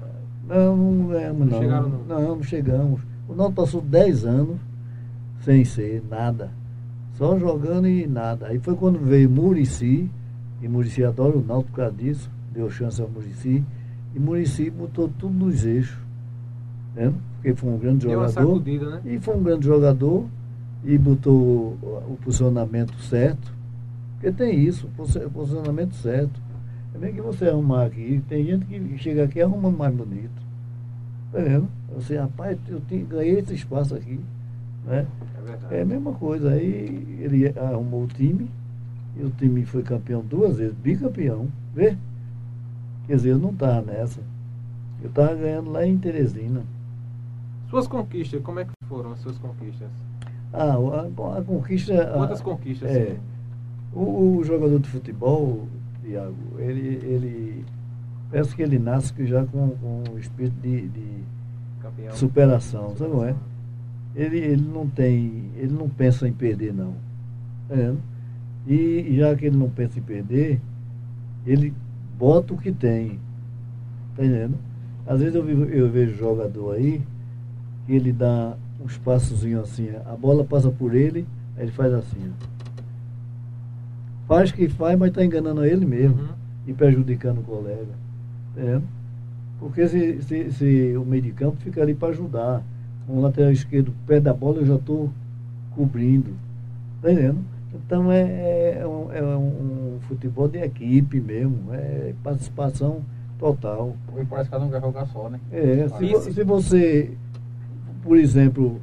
Não, 0.47 0.75
não 0.75 1.33
Não 1.33 1.45
não. 1.45 1.59
chegaram, 1.59 1.89
não? 1.89 2.05
Não, 2.07 2.35
não 2.35 2.43
chegamos. 2.43 3.01
O 3.27 3.35
Náutico 3.35 3.61
passou 3.61 3.81
10 3.81 4.25
anos 4.25 4.57
sem 5.41 5.63
ser 5.63 6.03
nada. 6.09 6.51
Só 7.13 7.37
jogando 7.37 7.87
e 7.87 8.05
nada. 8.07 8.47
Aí 8.47 8.59
foi 8.59 8.75
quando 8.75 8.99
veio 8.99 9.29
Murici, 9.29 10.09
e 10.61 10.67
Murici 10.67 11.03
adora 11.03 11.37
o 11.37 11.43
Náutico 11.45 11.71
por 11.71 11.77
causa 11.77 11.93
disso, 11.95 12.29
deu 12.53 12.69
chance 12.69 13.01
ao 13.01 13.07
Murici, 13.09 13.63
e 14.15 14.19
Murici 14.19 14.69
botou 14.69 15.09
tudo 15.19 15.33
nos 15.45 15.63
eixos. 15.65 15.97
Né? 16.95 17.13
Porque 17.35 17.53
foi 17.55 17.69
um 17.71 17.77
grande 17.77 18.05
Deu 18.05 18.11
jogador. 18.15 18.31
sacudida, 18.33 18.89
né? 18.89 19.01
E 19.05 19.19
foi 19.19 19.35
um 19.35 19.43
grande 19.43 19.65
jogador 19.65 20.25
e 20.83 20.97
botou 20.97 21.77
o 21.81 22.03
o 22.13 22.17
posicionamento 22.23 22.93
certo. 23.01 23.53
Porque 24.15 24.31
tem 24.31 24.59
isso, 24.59 24.87
posi- 24.95 25.19
posicionamento 25.33 25.95
certo. 25.95 26.39
É 26.95 26.97
bem 26.97 27.13
que 27.13 27.21
você 27.21 27.47
arrumar 27.49 27.85
aqui, 27.85 28.21
tem 28.29 28.45
gente 28.45 28.65
que 28.65 28.97
chega 28.99 29.23
aqui 29.23 29.39
e 29.39 29.41
arruma 29.41 29.71
mais 29.71 29.93
bonito. 29.95 30.41
Tá 31.31 31.39
vendo? 31.39 31.67
Você, 31.95 32.17
rapaz, 32.17 32.57
eu 32.67 32.79
te- 32.81 32.99
ganhei 33.03 33.39
esse 33.39 33.55
espaço 33.55 33.95
aqui. 33.95 34.19
Né? 34.85 35.07
É 35.37 35.41
verdade. 35.41 35.75
É 35.75 35.81
a 35.81 35.85
mesma 35.85 36.13
coisa. 36.13 36.51
Aí 36.51 37.17
ele 37.19 37.47
arrumou 37.57 38.03
o 38.03 38.07
time, 38.07 38.49
e 39.17 39.23
o 39.23 39.29
time 39.31 39.65
foi 39.65 39.81
campeão 39.83 40.21
duas 40.21 40.57
vezes, 40.57 40.75
bicampeão. 40.75 41.47
Vê? 41.73 41.97
Quer 43.07 43.15
dizer, 43.15 43.29
eu 43.31 43.39
não 43.39 43.49
estava 43.51 43.81
nessa. 43.81 44.21
Eu 45.01 45.09
estava 45.09 45.33
ganhando 45.35 45.71
lá 45.71 45.85
em 45.85 45.97
Teresina. 45.97 46.61
Suas 47.69 47.87
conquistas, 47.87 48.41
como 48.43 48.59
é 48.59 48.65
que 48.65 48.71
foram 48.87 49.11
as 49.13 49.19
suas 49.19 49.37
conquistas? 49.39 49.89
Ah, 50.53 50.75
a, 50.75 51.37
a 51.39 51.41
conquista. 51.41 51.99
a- 52.03 52.13
Quantas 52.13 52.41
conquistas? 52.41 52.89
é. 52.89 53.17
O, 53.91 54.37
o 54.37 54.43
jogador 54.43 54.79
de 54.79 54.87
futebol, 54.89 55.67
Tiago, 56.03 56.35
ele, 56.59 56.99
ele. 57.03 57.65
Parece 58.29 58.55
que 58.55 58.61
ele 58.61 58.79
nasce 58.79 59.13
já 59.25 59.45
com, 59.45 59.69
com 59.71 60.03
um 60.11 60.17
espírito 60.17 60.55
de, 60.61 60.87
de 60.87 61.23
superação, 62.15 62.95
sabe 62.97 63.11
não 63.11 63.23
é? 63.23 63.35
Ele, 64.15 64.37
ele 64.37 64.61
não 64.61 64.87
tem. 64.87 65.49
Ele 65.55 65.71
não 65.73 65.87
pensa 65.89 66.27
em 66.27 66.33
perder, 66.33 66.73
não. 66.73 66.93
Tá 67.67 67.75
vendo? 67.75 67.99
E 68.67 69.15
já 69.17 69.35
que 69.35 69.45
ele 69.47 69.57
não 69.57 69.69
pensa 69.69 69.99
em 69.99 70.01
perder, 70.01 70.61
ele 71.45 71.73
bota 72.17 72.53
o 72.53 72.57
que 72.57 72.71
tem. 72.71 73.19
Tá 74.15 74.23
entendendo? 74.23 74.55
Às 75.05 75.19
vezes 75.19 75.35
eu, 75.35 75.43
vi- 75.43 75.77
eu 75.77 75.91
vejo 75.91 76.15
jogador 76.15 76.75
aí 76.75 77.01
que 77.85 77.93
ele 77.93 78.13
dá 78.13 78.55
uns 78.83 78.97
passozinhos 78.97 79.63
assim, 79.69 79.89
a 80.05 80.15
bola 80.15 80.43
passa 80.45 80.69
por 80.71 80.95
ele, 80.95 81.25
aí 81.57 81.63
ele 81.63 81.71
faz 81.71 81.91
assim. 81.93 82.31
Faz 84.27 84.51
que 84.51 84.67
faz, 84.69 84.97
mas 84.97 85.09
está 85.09 85.23
enganando 85.23 85.65
ele 85.65 85.85
mesmo 85.85 86.21
Uhum. 86.21 86.27
e 86.67 86.73
prejudicando 86.73 87.39
o 87.39 87.43
colega. 87.43 87.93
Entendendo? 88.51 88.83
Porque 89.59 89.87
se, 89.87 90.21
se, 90.21 90.51
se 90.51 90.97
o 90.97 91.05
meio 91.05 91.23
de 91.23 91.31
campo 91.31 91.57
fica 91.57 91.81
ali 91.81 91.93
para 91.93 92.09
ajudar. 92.09 92.61
Com 93.05 93.17
o 93.17 93.21
lateral 93.21 93.51
esquerdo 93.51 93.93
perto 94.07 94.23
da 94.23 94.33
bola 94.33 94.59
eu 94.59 94.65
já 94.65 94.75
estou 94.75 95.09
cobrindo. 95.75 96.33
Tá 97.01 97.11
entendendo? 97.11 97.39
Então 97.73 98.11
é, 98.11 98.77
é, 98.79 98.87
um, 98.87 99.11
é 99.11 99.21
um 99.35 99.97
futebol 100.07 100.47
de 100.47 100.59
equipe 100.59 101.19
mesmo, 101.19 101.73
é 101.73 102.13
participação 102.23 103.01
total. 103.39 103.95
Porque 104.05 104.25
parece 104.29 104.49
que 104.49 104.55
cada 104.55 104.65
um 104.65 104.69
quer 104.69 104.79
jogar 104.79 105.05
só, 105.07 105.29
né? 105.29 105.39
É, 105.51 105.87
se, 105.89 106.31
se 106.33 106.43
você, 106.43 107.11
por 108.03 108.15
exemplo, 108.17 108.79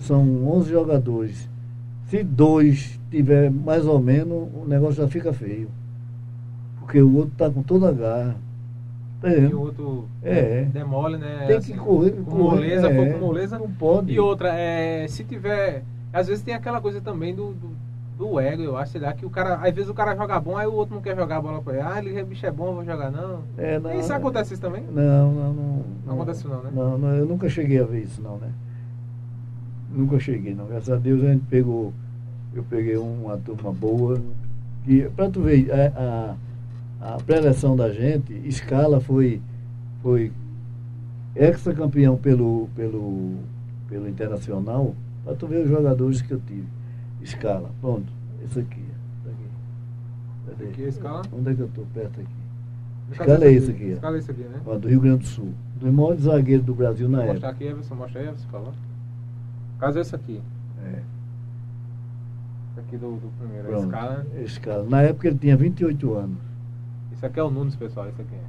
são 0.00 0.46
11 0.48 0.70
jogadores, 0.70 1.48
se 2.08 2.22
dois 2.24 2.98
tiver 3.10 3.50
mais 3.50 3.86
ou 3.86 4.00
menos, 4.00 4.48
o 4.54 4.64
negócio 4.66 5.02
já 5.02 5.08
fica 5.08 5.32
feio. 5.32 5.70
Porque 6.80 7.00
o 7.00 7.16
outro 7.16 7.32
está 7.32 7.50
com 7.50 7.62
toda 7.62 7.90
a 7.90 7.92
garra. 7.92 8.36
Tá 9.20 9.30
E 9.30 9.52
o 9.52 9.60
outro 9.60 10.08
É. 10.22 10.62
demole, 10.72 11.18
né? 11.18 11.44
Tem 11.46 11.56
assim, 11.56 11.72
que 11.72 11.78
correr. 11.78 12.12
Com 12.12 12.24
correr, 12.24 12.38
moleza, 12.42 12.88
é, 12.88 13.12
com 13.12 13.18
moleza. 13.18 13.58
Não 13.58 13.70
pode. 13.70 14.12
E 14.12 14.18
outra, 14.18 14.54
é, 14.54 15.06
se 15.08 15.24
tiver. 15.24 15.82
Às 16.12 16.28
vezes 16.28 16.42
tem 16.42 16.54
aquela 16.54 16.80
coisa 16.80 17.00
também 17.00 17.34
do, 17.34 17.52
do, 17.52 17.70
do 18.16 18.40
ego, 18.40 18.62
eu 18.62 18.76
acho, 18.76 18.92
sei 18.92 19.00
lá, 19.00 19.12
que 19.12 19.26
o 19.26 19.30
cara. 19.30 19.56
Às 19.56 19.74
vezes 19.74 19.90
o 19.90 19.94
cara 19.94 20.16
joga 20.16 20.40
bom, 20.40 20.56
aí 20.56 20.66
o 20.66 20.72
outro 20.72 20.94
não 20.94 21.02
quer 21.02 21.14
jogar 21.16 21.36
a 21.38 21.40
bola 21.42 21.60
pra 21.60 21.74
ele. 21.74 21.82
Ah, 21.82 21.98
ele 21.98 22.22
bicho 22.24 22.46
é 22.46 22.50
bom, 22.50 22.68
eu 22.68 22.74
vou 22.74 22.84
jogar, 22.84 23.10
não. 23.10 23.40
É, 23.58 23.78
não, 23.78 23.92
Isso 23.98 24.12
acontece 24.12 24.54
isso 24.54 24.62
também? 24.62 24.82
Não, 24.84 25.32
não, 25.32 25.52
não. 25.52 25.84
Não 26.06 26.14
acontece 26.14 26.46
não, 26.46 26.62
né? 26.62 26.70
Não, 26.72 26.96
não, 26.96 27.14
eu 27.16 27.26
nunca 27.26 27.48
cheguei 27.48 27.80
a 27.80 27.84
ver 27.84 28.04
isso 28.04 28.22
não, 28.22 28.38
né? 28.38 28.48
Nunca 29.90 30.18
cheguei, 30.20 30.54
não. 30.54 30.66
Graças 30.66 30.90
a 30.90 30.96
Deus 30.96 31.22
a 31.24 31.32
gente 31.32 31.44
pegou, 31.46 31.92
eu 32.54 32.62
peguei 32.64 32.96
uma 32.96 33.36
turma 33.38 33.72
boa. 33.72 34.20
Pra 35.16 35.30
tu 35.30 35.42
ver, 35.42 35.70
a, 35.70 36.36
a, 37.00 37.14
a 37.14 37.16
pré-eleção 37.18 37.76
da 37.76 37.92
gente, 37.92 38.32
escala 38.46 39.00
foi, 39.00 39.40
foi 40.02 40.32
ex-campeão 41.34 42.16
pelo, 42.16 42.68
pelo, 42.74 43.36
pelo 43.88 44.08
Internacional, 44.08 44.94
pra 45.24 45.34
tu 45.34 45.46
ver 45.46 45.64
os 45.64 45.68
jogadores 45.68 46.22
que 46.22 46.32
eu 46.32 46.40
tive. 46.46 46.66
Escala, 47.22 47.70
pronto, 47.80 48.10
esse 48.44 48.60
aqui. 48.60 48.84
esse 50.46 50.62
aqui. 50.62 50.70
Aqui 50.70 50.84
a 50.84 50.88
escala? 50.88 51.22
Onde 51.32 51.50
é 51.50 51.54
que 51.54 51.60
eu 51.60 51.68
tô 51.68 51.82
perto 51.94 52.20
aqui? 52.20 52.38
Escala 53.10 53.44
é 53.44 53.52
esse 53.52 53.70
aqui. 53.70 53.84
Escala 53.84 54.16
é 54.16 54.18
esse 54.18 54.30
aqui, 54.30 54.42
né? 54.42 54.60
Ó, 54.66 54.76
do 54.76 54.88
Rio 54.88 55.00
Grande 55.00 55.18
do 55.18 55.26
Sul. 55.26 55.52
Do 55.80 55.92
maior 55.92 56.16
zagueiro 56.16 56.62
do 56.62 56.74
Brasil 56.74 57.08
na 57.08 57.24
época. 57.24 57.48
aqui, 57.48 57.64
Everson, 57.64 57.94
mostra 57.94 58.20
aí, 58.20 58.28
Everson, 58.28 58.48
favor. 58.48 58.72
Caso 59.78 59.98
é 59.98 60.00
esse 60.00 60.14
aqui. 60.14 60.40
É, 60.84 61.02
Esse 62.70 62.80
aqui 62.80 62.96
do, 62.96 63.12
do 63.16 63.28
primeiro, 63.38 63.68
a 63.68 63.70
pronto. 63.70 63.84
escala. 63.86 64.26
Esse 64.36 64.60
cara. 64.60 64.82
Na 64.84 65.02
época 65.02 65.28
ele 65.28 65.38
tinha 65.38 65.56
28 65.56 66.14
anos. 66.14 66.38
Esse 67.12 67.24
aqui 67.26 67.38
é 67.40 67.42
o 67.42 67.50
Nunes, 67.50 67.74
pessoal, 67.76 68.08
esse 68.08 68.20
aqui 68.20 68.34
é. 68.34 68.42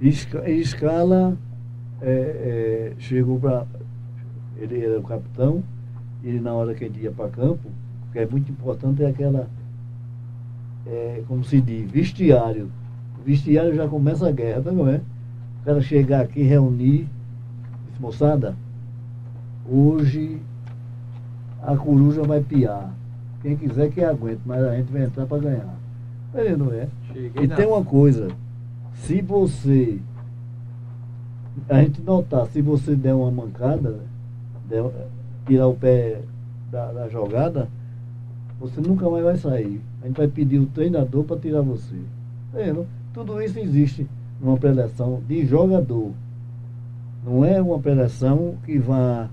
Esca- 0.00 0.48
Escala 0.50 1.36
é, 2.00 2.10
é, 2.10 2.94
chegou 2.98 3.38
para. 3.38 3.66
Ele 4.56 4.84
era 4.84 4.98
o 4.98 5.02
capitão, 5.02 5.62
e 6.22 6.32
na 6.32 6.52
hora 6.52 6.74
que 6.74 6.84
ele 6.84 7.02
ia 7.02 7.10
para 7.10 7.28
campo, 7.30 7.68
o 8.08 8.12
que 8.12 8.18
é 8.18 8.26
muito 8.26 8.50
importante 8.50 9.02
é 9.02 9.08
aquela. 9.08 9.48
É, 10.86 11.22
como 11.28 11.44
se 11.44 11.60
diz, 11.60 11.90
vestiário. 11.90 12.70
O 13.20 13.22
vestiário 13.24 13.74
já 13.74 13.86
começa 13.86 14.28
a 14.28 14.32
guerra, 14.32 14.62
tá 14.62 14.72
não 14.72 14.88
é? 14.88 14.96
O 15.60 15.64
cara 15.64 15.80
chegar 15.80 16.20
aqui, 16.22 16.42
reunir, 16.42 17.08
moçada, 18.02 18.56
hoje 19.70 20.40
a 21.62 21.76
coruja 21.76 22.22
vai 22.24 22.40
piar. 22.40 22.92
Quem 23.40 23.56
quiser 23.56 23.90
que 23.90 24.02
aguente, 24.02 24.40
mas 24.44 24.62
a 24.64 24.76
gente 24.76 24.92
vai 24.92 25.04
entrar 25.04 25.24
para 25.26 25.38
ganhar. 25.38 25.74
Ele 26.34 26.56
não 26.56 26.72
é? 26.72 26.88
Cheguei 27.12 27.44
E 27.44 27.46
na- 27.46 27.54
tem 27.56 27.66
uma 27.66 27.84
coisa, 27.84 28.28
se 28.94 29.20
você. 29.22 29.98
A 31.68 31.80
gente 31.82 32.00
notar, 32.02 32.46
se 32.46 32.60
você 32.60 32.96
der 32.96 33.14
uma 33.14 33.30
mancada, 33.30 34.00
der- 34.68 34.90
tirar 35.46 35.68
o 35.68 35.74
pé 35.74 36.22
da, 36.70 36.90
da 36.92 37.08
jogada, 37.08 37.68
você 38.58 38.80
nunca 38.80 39.08
mais 39.08 39.24
vai 39.24 39.36
sair. 39.36 39.80
A 40.02 40.06
gente 40.06 40.16
vai 40.16 40.26
pedir 40.28 40.58
o 40.58 40.66
treinador 40.66 41.24
para 41.24 41.38
tirar 41.38 41.60
você. 41.60 41.96
Tá? 42.52 42.58
Tudo 43.12 43.40
isso 43.42 43.58
existe 43.58 44.06
numa 44.40 44.56
preleção 44.56 45.20
de 45.28 45.44
jogador. 45.46 46.10
Não 47.24 47.44
é 47.44 47.62
uma 47.62 47.74
operação 47.74 48.56
que 48.64 48.78
vá 48.78 49.28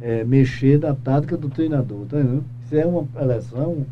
é, 0.00 0.24
mexer 0.24 0.78
na 0.78 0.94
tática 0.94 1.36
do 1.36 1.48
treinador, 1.48 2.06
tá? 2.06 2.18
Isso 2.64 2.76
é 2.76 2.86
uma 2.86 3.00
operação 3.00 3.84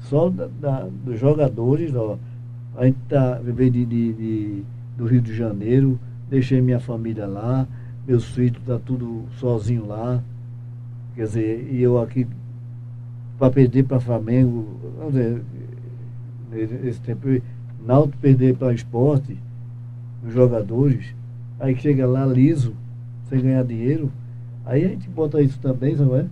só 0.00 0.28
da, 0.28 0.48
da, 0.60 0.88
dos 1.04 1.18
jogadores, 1.18 1.94
ó. 1.94 2.18
A 2.76 2.84
gente 2.84 2.98
tá, 3.08 3.40
veio 3.42 3.70
de, 3.70 3.84
de, 3.84 4.12
de, 4.12 4.64
do 4.96 5.06
Rio 5.06 5.20
de 5.20 5.34
Janeiro, 5.34 5.98
deixei 6.28 6.60
minha 6.60 6.80
família 6.80 7.26
lá, 7.26 7.66
meus 8.06 8.24
filhos 8.24 8.62
tá 8.66 8.78
tudo 8.84 9.24
sozinho 9.38 9.86
lá. 9.86 10.22
Quer 11.14 11.24
dizer, 11.24 11.68
e 11.70 11.82
eu 11.82 12.00
aqui 12.00 12.26
para 13.38 13.52
perder 13.52 13.84
para 13.84 14.00
Flamengo, 14.00 14.66
vamos 14.98 15.14
dizer, 15.14 15.42
nesse 16.82 17.00
tempo, 17.00 17.28
Náutico 17.84 18.18
perder 18.18 18.56
para 18.56 18.72
esporte, 18.72 19.38
os 20.26 20.32
jogadores, 20.34 21.14
aí 21.58 21.76
chega 21.76 22.06
lá 22.06 22.24
liso, 22.24 22.74
sem 23.28 23.40
ganhar 23.40 23.64
dinheiro, 23.64 24.10
aí 24.64 24.84
a 24.84 24.88
gente 24.88 25.08
bota 25.08 25.40
isso 25.40 25.58
também, 25.58 25.94
não 25.96 26.16
é? 26.16 26.26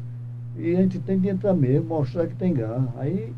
E 0.58 0.74
a 0.74 0.80
gente 0.80 0.98
tem 0.98 1.20
que 1.20 1.28
entrar 1.28 1.54
mesmo, 1.54 1.86
mostrar 1.86 2.26
que 2.26 2.34
tem 2.34 2.54
garra. 2.54 2.88
Aí 2.96 3.32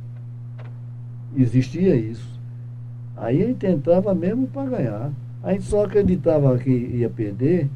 existia 1.36 1.96
isso. 1.96 2.38
Aí 3.16 3.42
a 3.42 3.46
gente 3.46 3.66
entrava 3.66 4.14
mesmo 4.14 4.46
para 4.46 4.70
ganhar. 4.70 5.10
A 5.42 5.52
gente 5.52 5.64
só 5.64 5.84
acreditava 5.84 6.56
que 6.58 6.70
ia 6.70 7.10
perder, 7.10 7.68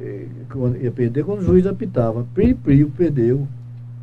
eh, 0.00 0.26
ia 0.80 0.90
perder 0.90 1.24
quando 1.24 1.40
o 1.40 1.44
juiz 1.44 1.66
apitava. 1.66 2.26
Pri, 2.32 2.54
pri, 2.54 2.84
perdeu. 2.86 3.46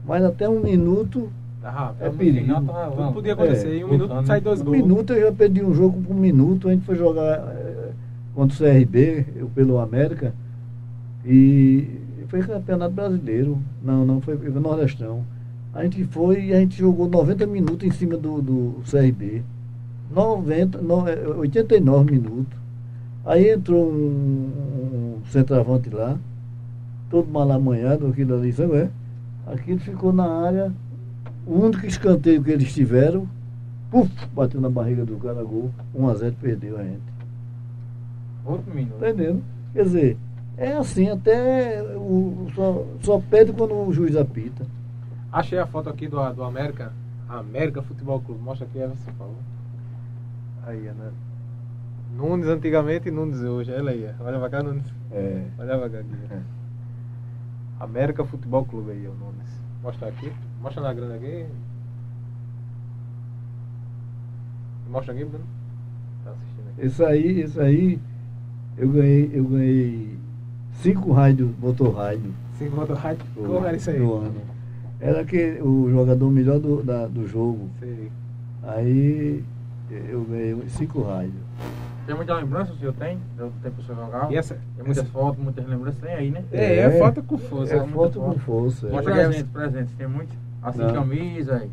Mas 0.05 0.23
até 0.23 0.47
um 0.47 0.61
minuto 0.61 1.31
Tá 1.65 1.95
é 1.99 2.09
perigo. 2.11 2.53
Tudo 2.95 3.13
podia 3.13 3.33
acontecer. 3.33 3.69
É, 3.69 3.77
em 3.77 3.83
um 3.83 3.89
minuto 3.89 4.23
sai 4.27 4.39
dois 4.39 4.61
um 4.61 4.65
gols. 4.65 4.77
minuto 4.77 5.13
eu 5.13 5.21
já 5.21 5.31
perdi 5.31 5.63
um 5.63 5.73
jogo 5.73 5.99
por 5.99 6.15
um 6.15 6.19
minuto. 6.19 6.67
A 6.67 6.71
gente 6.71 6.85
foi 6.85 6.95
jogar 6.95 7.39
eh, 7.39 7.64
contra 8.35 8.55
o 8.55 8.59
CRB, 8.59 9.25
eu 9.37 9.47
pelo 9.47 9.79
América. 9.79 10.33
E 11.25 11.87
foi 12.27 12.43
campeonato 12.43 12.93
brasileiro. 12.93 13.57
Não, 13.81 14.05
não, 14.05 14.21
foi, 14.21 14.37
foi 14.37 14.49
Nordestão. 14.49 15.23
A 15.73 15.83
gente 15.83 16.03
foi 16.05 16.45
e 16.45 16.53
a 16.53 16.59
gente 16.59 16.77
jogou 16.77 17.07
90 17.07 17.47
minutos 17.47 17.87
em 17.87 17.91
cima 17.91 18.17
do, 18.17 18.41
do 18.41 18.81
CRB. 18.89 19.41
90, 20.11 20.81
no, 20.81 21.07
eh, 21.07 21.27
89 21.37 22.11
minutos. 22.11 22.57
Aí 23.25 23.49
entrou 23.49 23.91
um, 23.91 24.51
um 25.17 25.25
centroavante 25.31 25.89
lá, 25.89 26.17
todo 27.09 27.27
malamanhado, 27.27 28.07
aquilo 28.07 28.35
ali, 28.35 28.53
sabe? 28.53 28.75
é? 28.75 28.89
Aquilo 29.47 29.79
ficou 29.79 30.13
na 30.13 30.27
área. 30.27 30.71
O 31.47 31.59
único 31.59 31.85
escanteio 31.85 32.43
que 32.43 32.51
eles 32.51 32.73
tiveram, 32.73 33.27
puf, 33.89 34.11
bateu 34.33 34.61
na 34.61 34.69
barriga 34.69 35.05
do 35.05 35.17
cara, 35.17 35.43
gol. 35.43 35.71
1x0 35.95 36.33
perdeu 36.39 36.77
a 36.77 36.83
gente. 36.83 37.14
Outro 38.45 38.73
minuto. 38.73 38.99
Tá 38.99 39.09
entendendo? 39.09 39.43
Quer 39.73 39.83
dizer, 39.83 40.17
é 40.57 40.73
assim, 40.73 41.09
até 41.09 41.83
o, 41.95 42.47
só, 42.55 42.85
só 43.01 43.19
perde 43.19 43.51
quando 43.51 43.73
o 43.75 43.91
juiz 43.91 44.15
apita. 44.15 44.65
Achei 45.31 45.59
a 45.59 45.65
foto 45.65 45.89
aqui 45.89 46.07
do, 46.07 46.17
do 46.33 46.43
América. 46.43 46.93
América 47.27 47.81
Futebol 47.81 48.21
Clube. 48.21 48.41
Mostra 48.41 48.65
aqui, 48.65 48.77
Everson, 48.77 49.11
por 49.11 49.17
favor. 49.17 49.35
Aí, 50.65 50.87
Ana. 50.87 51.11
Nunes 52.15 52.47
antigamente 52.47 53.09
e 53.09 53.11
Nunes 53.11 53.41
hoje. 53.41 53.73
Olha 53.73 53.91
aí, 53.91 54.09
olha 54.19 54.39
pra 54.39 54.49
cá, 54.49 54.63
Nunes. 54.63 54.85
É. 55.11 55.45
Olha 55.59 55.77
pra 55.77 55.89
cá 55.89 55.99
aqui. 55.99 56.15
É. 56.31 56.39
América 57.79 58.23
Futebol 58.23 58.63
Clube 58.63 58.91
aí, 58.91 59.07
o 59.07 59.13
Nunes. 59.13 59.61
Mostra 59.83 60.07
aqui. 60.07 60.31
Mostra 60.61 60.81
na 60.81 60.93
grande 60.93 61.15
aqui. 61.15 61.45
Mostra 64.89 65.13
aqui, 65.13 65.25
Bruno. 65.25 65.45
Tá 66.23 66.31
assistindo 66.31 66.69
aqui. 66.69 66.85
Isso 66.85 67.05
aí, 67.05 67.41
isso 67.41 67.61
aí, 67.61 67.99
eu 68.77 68.89
ganhei, 68.89 69.31
eu 69.33 69.43
ganhei 69.45 70.17
cinco 70.81 71.11
rádios, 71.11 71.49
motor 71.59 71.95
rádio. 71.95 72.33
Cinco 72.57 72.75
motor 72.75 72.95
rádio. 72.97 73.25
Como 73.35 73.65
era 73.65 73.75
isso 73.77 73.89
aí? 73.89 73.99
no 73.99 74.13
ano. 74.15 74.41
Era 74.99 75.23
que 75.25 75.59
o 75.61 75.89
jogador 75.89 76.29
melhor 76.31 76.59
do, 76.59 76.81
da- 76.83 77.07
do 77.07 77.27
jogo. 77.27 77.69
Sei. 77.79 78.09
Aí 78.63 79.43
eu 80.09 80.23
ganhei 80.23 80.57
cinco 80.69 81.01
rádios. 81.03 81.33
Tem 82.05 82.15
muita 82.15 82.33
lembrança 82.35 82.71
o 82.71 82.77
senhor 82.77 82.93
tem? 82.93 83.17
Do 83.37 83.51
tempo 83.63 83.75
que 83.77 83.81
o 83.81 83.85
senhor 83.85 84.05
jogava? 84.05 84.31
E 84.31 84.37
essa? 84.37 84.57
Tem 84.75 84.85
muitas 84.85 85.07
fotos, 85.09 85.43
muitas 85.43 85.67
lembranças, 85.67 85.99
tem 86.01 86.13
aí, 86.13 86.29
né? 86.31 86.43
É, 86.51 86.79
é 86.81 86.99
foto 86.99 87.23
com 87.23 87.37
força. 87.37 87.73
É 87.73 87.79
muita 87.79 87.93
foto 87.93 88.19
com 88.19 88.33
força. 88.39 88.87
é. 88.87 88.91
Mostra 88.91 89.13
Presente. 89.13 89.43
presentes, 89.43 89.51
presentes, 89.51 89.95
tem 89.95 90.07
muito? 90.07 90.29
Assim, 90.61 90.79
Não. 90.79 90.93
camisa 90.93 91.55
aí. 91.57 91.69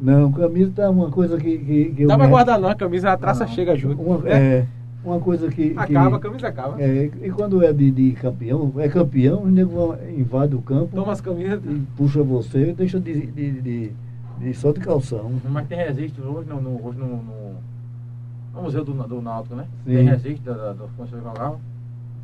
Não, 0.00 0.32
camisa 0.32 0.72
tá 0.74 0.90
uma 0.90 1.10
coisa 1.10 1.38
que, 1.38 1.58
que, 1.58 1.84
que 1.94 2.02
eu 2.02 2.08
Dá 2.08 2.16
pra 2.16 2.24
me- 2.26 2.30
guardar 2.30 2.58
não, 2.58 2.68
a 2.68 2.74
camisa, 2.74 3.12
a 3.12 3.16
traça 3.16 3.44
Não. 3.46 3.52
chega 3.52 3.76
junto. 3.76 4.00
Uma, 4.02 4.18
né? 4.18 4.30
é, 4.58 4.66
uma 5.06 5.20
coisa 5.20 5.48
que. 5.48 5.70
que- 5.70 5.78
Acaba, 5.78 6.16
a 6.16 6.20
camisa 6.20 6.48
acaba. 6.48 6.80
é, 6.82 7.10
e 7.22 7.30
quando 7.30 7.62
é 7.62 7.72
de, 7.72 7.90
de 7.90 8.12
campeão, 8.12 8.72
é 8.78 8.88
campeão, 8.88 9.42
o 9.42 9.48
nego 9.48 9.94
invade 10.16 10.54
o 10.54 10.60
campo 10.62 10.94
Toma 10.94 11.12
as 11.12 11.20
camisas. 11.20 11.60
e 11.64 11.82
puxa 11.96 12.22
você 12.22 12.70
e 12.70 12.72
deixa 12.72 12.98
de, 13.00 13.26
de, 13.26 13.50
de, 13.60 13.92
de- 14.40 14.54
só 14.54 14.72
de 14.72 14.80
calção. 14.80 15.32
Mas 15.48 15.66
tem 15.68 15.78
registro 15.78 16.24
hoje 16.36 16.48
no, 16.48 16.60
no, 16.60 16.86
hoje 16.86 16.98
no, 16.98 17.06
no, 17.06 17.54
no 18.54 18.62
Museu 18.62 18.84
do, 18.84 18.92
do 18.92 19.22
Náutico, 19.22 19.54
né? 19.54 19.64
Sim. 19.84 19.94
Tem 19.94 20.04
registro 20.06 20.54
da, 20.54 20.72
da, 20.72 20.84
que 20.86 21.08
senhor 21.08 21.22
jogava. 21.22 21.58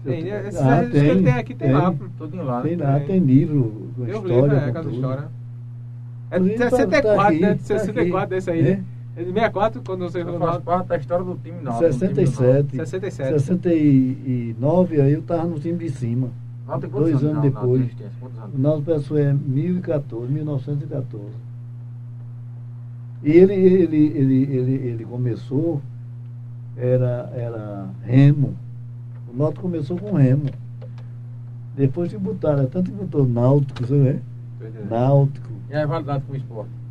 Tem, 0.04 0.24
né? 0.24 0.48
Esses 0.48 0.60
Ah, 0.60 0.74
registros 0.80 1.02
que 1.02 1.08
ele 1.08 1.22
tem 1.22 1.32
aqui, 1.32 1.54
tem 1.54 1.72
lá. 1.72 1.94
Tudinho 2.18 2.42
lá, 2.44 2.60
Tem 2.62 2.76
né? 2.76 2.84
lá, 2.84 2.98
Tem. 2.98 3.06
tem 3.06 3.18
livro 3.20 3.92
com 3.96 4.04
Tem 4.04 4.14
história. 4.16 4.34
livro, 4.42 4.56
é, 4.56 4.72
com 4.72 4.80
tudo. 4.82 4.94
histórias. 4.94 5.24
É 6.30 6.38
de 6.38 6.44
Inclusive, 6.54 6.70
tá- 6.70 6.76
64, 6.76 7.16
tá 7.22 7.28
aqui, 7.28 7.40
né? 7.40 7.52
De 7.54 7.58
tá 7.60 7.64
64 7.78 8.18
aqui. 8.18 8.28
desse 8.34 8.50
aí, 8.50 8.60
É. 8.60 8.62
né? 8.76 8.84
É 9.14 9.20
de 9.20 9.26
64, 9.26 9.82
quando 9.84 10.00
você 10.00 10.24
faço 10.24 10.38
no 10.38 10.60
parte 10.62 10.86
da 10.88 10.96
história 10.96 11.24
do 11.24 11.34
time 11.36 11.60
Náutico. 11.60 11.90
do 11.90 11.98
time 11.98 12.08
do 12.08 12.30
67. 12.30 12.76
67. 12.76 13.40
69, 13.40 15.00
aí 15.02 15.12
eu 15.12 15.22
tava 15.22 15.44
no 15.44 15.60
time 15.60 15.78
de 15.78 15.90
cima. 15.90 16.30
Náutico 16.66 16.98
Dois 16.98 17.22
anos 17.22 17.34
Não, 17.34 17.40
depois. 17.42 17.80
Náutico 17.80 18.26
anos? 18.40 18.54
O 18.54 18.58
nosso 18.58 18.82
pessoal 18.82 19.20
é 19.20 19.32
1014, 19.34 20.32
1914. 20.32 21.26
E 23.22 23.30
ele, 23.30 23.54
ele, 23.54 23.96
ele, 23.96 24.42
ele, 24.44 24.74
ele 24.88 25.04
começou, 25.04 25.82
era, 26.74 27.30
era 27.34 27.88
remo. 28.04 28.56
O 29.32 29.36
Náutico 29.36 29.62
começou 29.62 29.98
com 29.98 30.12
remo. 30.12 30.46
Depois 31.76 32.10
que 32.10 32.18
botaram, 32.18 32.66
tanto 32.66 32.90
que 32.90 32.96
botou 32.96 33.26
Náutico, 33.26 33.86
você 33.86 33.98
vê? 33.98 34.18
Náutico. 34.88 35.52
E 35.68 35.74
a 35.74 35.80
rivalidade 35.80 36.24
com 36.24 36.32
o 36.32 36.36
esporte? 36.36 36.81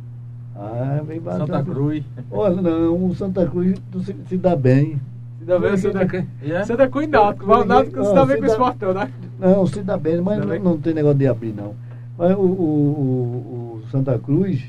Ah, 0.54 1.02
vem 1.06 1.20
bastante. 1.20 1.50
Santa 1.50 1.64
Cruz. 1.64 2.04
Olha, 2.30 2.60
não, 2.62 3.06
o 3.06 3.14
Santa 3.14 3.46
Cruz 3.46 3.80
se, 4.04 4.16
se 4.28 4.36
dá 4.36 4.54
bem. 4.54 5.00
Ainda 5.40 5.58
bem 5.58 5.72
o 5.72 5.78
Santa 5.78 6.06
Cruz. 6.06 6.24
É? 6.42 6.64
Santa 6.64 6.88
Cruz 6.88 7.06
e 7.06 7.10
Náutico. 7.10 7.46
Mas 7.46 7.62
o 7.62 7.64
Náutico 7.64 8.04
se 8.04 8.14
dá 8.14 8.24
bem 8.26 8.36
com 8.36 8.42
o 8.42 8.46
Não, 8.46 8.52
esportão, 8.52 8.94
né? 8.94 9.12
Não, 9.40 9.66
se 9.66 9.82
dá 9.82 9.96
bem, 9.96 10.20
mas 10.20 10.38
Dá 10.38 10.46
não, 10.46 10.58
não 10.64 10.78
tem 10.78 10.94
negócio 10.94 11.18
de 11.18 11.26
abrir, 11.26 11.52
não. 11.54 11.74
Mas 12.18 12.32
o, 12.36 12.40
o, 12.40 12.44
o- 12.44 13.82
o 13.82 13.90
Santa 13.90 14.18
Cruz, 14.18 14.62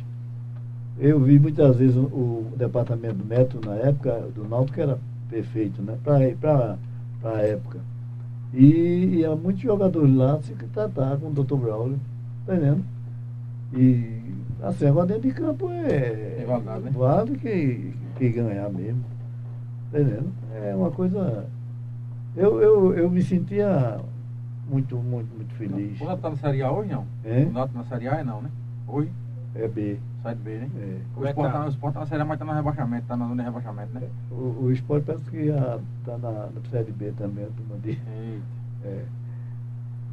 eu 1.00 1.20
vi 1.20 1.38
muitas 1.38 1.76
vezes 1.76 1.96
o, 1.96 2.00
o 2.02 2.54
departamento 2.58 3.16
do 3.16 3.26
metro 3.26 3.60
na 3.66 3.76
época 3.76 4.24
do 4.34 4.48
Náutico 4.48 4.80
era 4.80 4.98
perfeito, 5.30 5.82
né? 5.82 5.96
Para 6.04 6.78
a 7.26 7.42
época. 7.42 7.80
E, 8.54 9.18
e 9.20 9.26
há 9.26 9.36
muitos 9.36 9.62
jogadores 9.64 10.16
lá 10.16 10.40
se 10.42 10.54
tratar 10.74 11.18
com 11.18 11.28
o 11.28 11.32
Dr. 11.44 11.56
Braulio, 11.56 12.00
tá 12.46 12.56
entendendo? 12.56 12.84
E 13.74 14.23
assim, 14.64 14.88
agora 14.88 15.08
dentro 15.08 15.24
de 15.24 15.34
campo 15.34 15.70
é. 15.72 16.44
Validade, 16.48 16.84
né? 16.86 16.92
Vale 16.92 17.38
que, 17.38 17.94
que 18.18 18.30
ganhar 18.30 18.70
mesmo. 18.70 19.04
Tá 19.92 20.00
entendendo? 20.00 20.32
É 20.54 20.76
uma 20.76 20.92
coisa. 20.92 21.46
Eu, 22.36 22.62
eu, 22.62 22.94
eu 22.96 23.10
me 23.10 23.22
sentia 23.22 24.00
muito, 24.68 24.98
muito, 24.98 25.36
muito 25.36 25.54
feliz. 25.56 26.00
O 26.02 26.06
Náutico 26.06 26.22
tá 26.22 26.30
na 26.32 26.38
Série 26.38 26.62
A 26.64 26.72
hoje, 26.72 26.92
não? 26.92 27.06
É? 27.24 27.44
O 27.44 27.52
Náutico 27.52 27.78
na 27.78 27.86
Série 27.86 28.08
A 28.08 28.16
é 28.16 28.24
não, 28.24 28.42
né? 28.42 28.50
Hoje, 28.88 29.12
É 29.56 29.68
B. 29.68 30.00
sai 30.24 30.34
do 30.36 30.42
B, 30.44 30.58
né? 30.58 30.70
É. 30.78 31.20
O 31.20 31.26
é 31.26 31.30
Sport 31.30 31.52
tá? 31.52 31.60
tá, 31.60 31.66
o 31.66 31.70
Sport 31.70 31.94
tá 31.94 32.00
na 32.00 32.06
Série 32.08 32.22
A, 32.22 32.26
mas 32.26 32.40
tá 32.40 32.46
no 32.46 32.54
rebaixamento, 32.54 33.08
tá 33.08 33.16
na 33.16 33.28
zona 33.28 33.44
de 33.44 33.50
rebaixamento, 33.50 33.94
né? 33.94 34.02
O, 34.32 34.64
o 34.64 34.72
esporte 34.72 35.06
parece 35.06 35.30
que 35.30 35.48
já 35.48 35.80
está 36.00 36.18
na, 36.18 36.32
na 36.32 36.70
Série 36.72 36.92
B 36.92 37.14
também, 37.18 37.46
a 37.46 37.50
turma 37.50 37.78
de. 37.84 37.90
Eita. 37.90 38.64
É. 38.86 39.06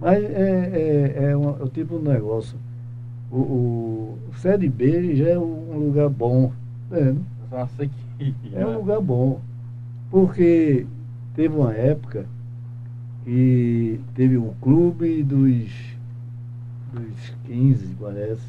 Mas 0.01 0.25
é, 0.25 0.71
é, 0.73 1.25
é, 1.31 1.37
um, 1.37 1.51
é 1.51 1.63
o 1.63 1.69
tipo 1.69 1.99
de 1.99 2.09
negócio. 2.09 2.59
O, 3.31 3.37
o 3.37 4.35
Série 4.37 4.69
B 4.69 5.15
já 5.15 5.29
é 5.29 5.39
um 5.39 5.79
lugar 5.79 6.09
bom. 6.09 6.53
que. 8.19 8.55
É 8.55 8.67
um 8.67 8.79
lugar 8.79 9.01
bom. 9.01 9.41
Porque 10.11 10.87
teve 11.35 11.55
uma 11.55 11.73
época 11.73 12.27
que 13.25 14.01
teve 14.15 14.37
um 14.37 14.53
clube 14.61 15.23
dos, 15.23 15.71
dos 16.93 17.35
15, 17.47 17.95
parece. 18.01 18.47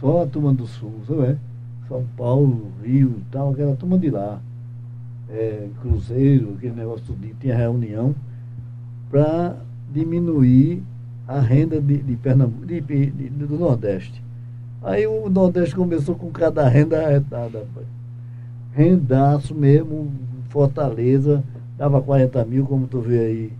Só 0.00 0.22
a 0.22 0.26
turma 0.26 0.52
do 0.52 0.66
sul, 0.66 0.94
sabe? 1.06 1.38
São 1.88 2.04
Paulo, 2.16 2.72
Rio 2.82 3.16
e 3.18 3.24
tal, 3.30 3.52
aquela 3.52 3.76
turma 3.76 3.98
de 3.98 4.10
lá. 4.10 4.40
É, 5.28 5.68
Cruzeiro, 5.80 6.54
aquele 6.56 6.74
negócio 6.74 7.04
tudo, 7.06 7.28
tinha 7.40 7.56
reunião 7.56 8.14
para 9.10 9.56
diminuir 9.92 10.82
a 11.26 11.40
renda 11.40 11.80
de, 11.80 11.98
de 11.98 12.16
Pernambuco, 12.16 12.66
de- 12.66 12.80
de- 12.80 13.10
do 13.10 13.58
Nordeste. 13.58 14.22
Aí 14.82 15.06
o 15.06 15.28
Nordeste 15.28 15.74
começou 15.74 16.14
com 16.14 16.30
cada 16.30 16.68
renda 16.68 17.04
arretada, 17.04 17.64
rendaço 18.72 19.54
mesmo, 19.54 20.10
Fortaleza, 20.48 21.42
dava 21.76 22.00
40 22.00 22.44
mil, 22.44 22.64
como 22.64 22.86
tu 22.86 23.00
vê 23.00 23.18
aí, 23.18 23.52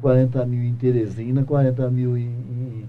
40 0.00 0.44
mil 0.46 0.62
em 0.62 0.74
Teresina, 0.74 1.42
40 1.44 1.90
mil 1.90 2.16
em, 2.16 2.24
em, 2.26 2.84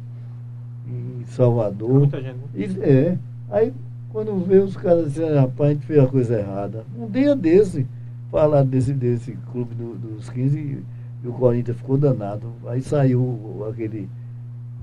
em 0.88 1.26
Salvador. 1.28 2.00
Muita 2.00 2.22
gente. 2.22 2.36
né? 2.36 2.42
E, 2.56 2.64
é. 2.82 3.18
Aí 3.50 3.74
quando 4.12 4.36
vê 4.46 4.58
os 4.60 4.76
caras 4.76 5.14
dizem, 5.14 5.30
"Ah, 5.38 5.42
rapaz, 5.42 5.70
a 5.70 5.74
gente 5.74 5.86
fez 5.86 6.00
a 6.00 6.08
coisa 6.08 6.40
errada. 6.40 6.84
Um 7.00 7.10
dia 7.10 7.36
desse, 7.36 7.86
falar 8.32 8.64
desse, 8.64 8.94
desse 8.94 9.32
clube 9.52 9.74
do- 9.76 9.96
dos 9.96 10.30
15 10.30 10.80
e, 11.24 11.28
o 11.28 11.34
Corinthians 11.34 11.78
ficou 11.78 11.98
danado. 11.98 12.52
Aí 12.68 12.82
saiu 12.82 13.66
aquele. 13.70 14.10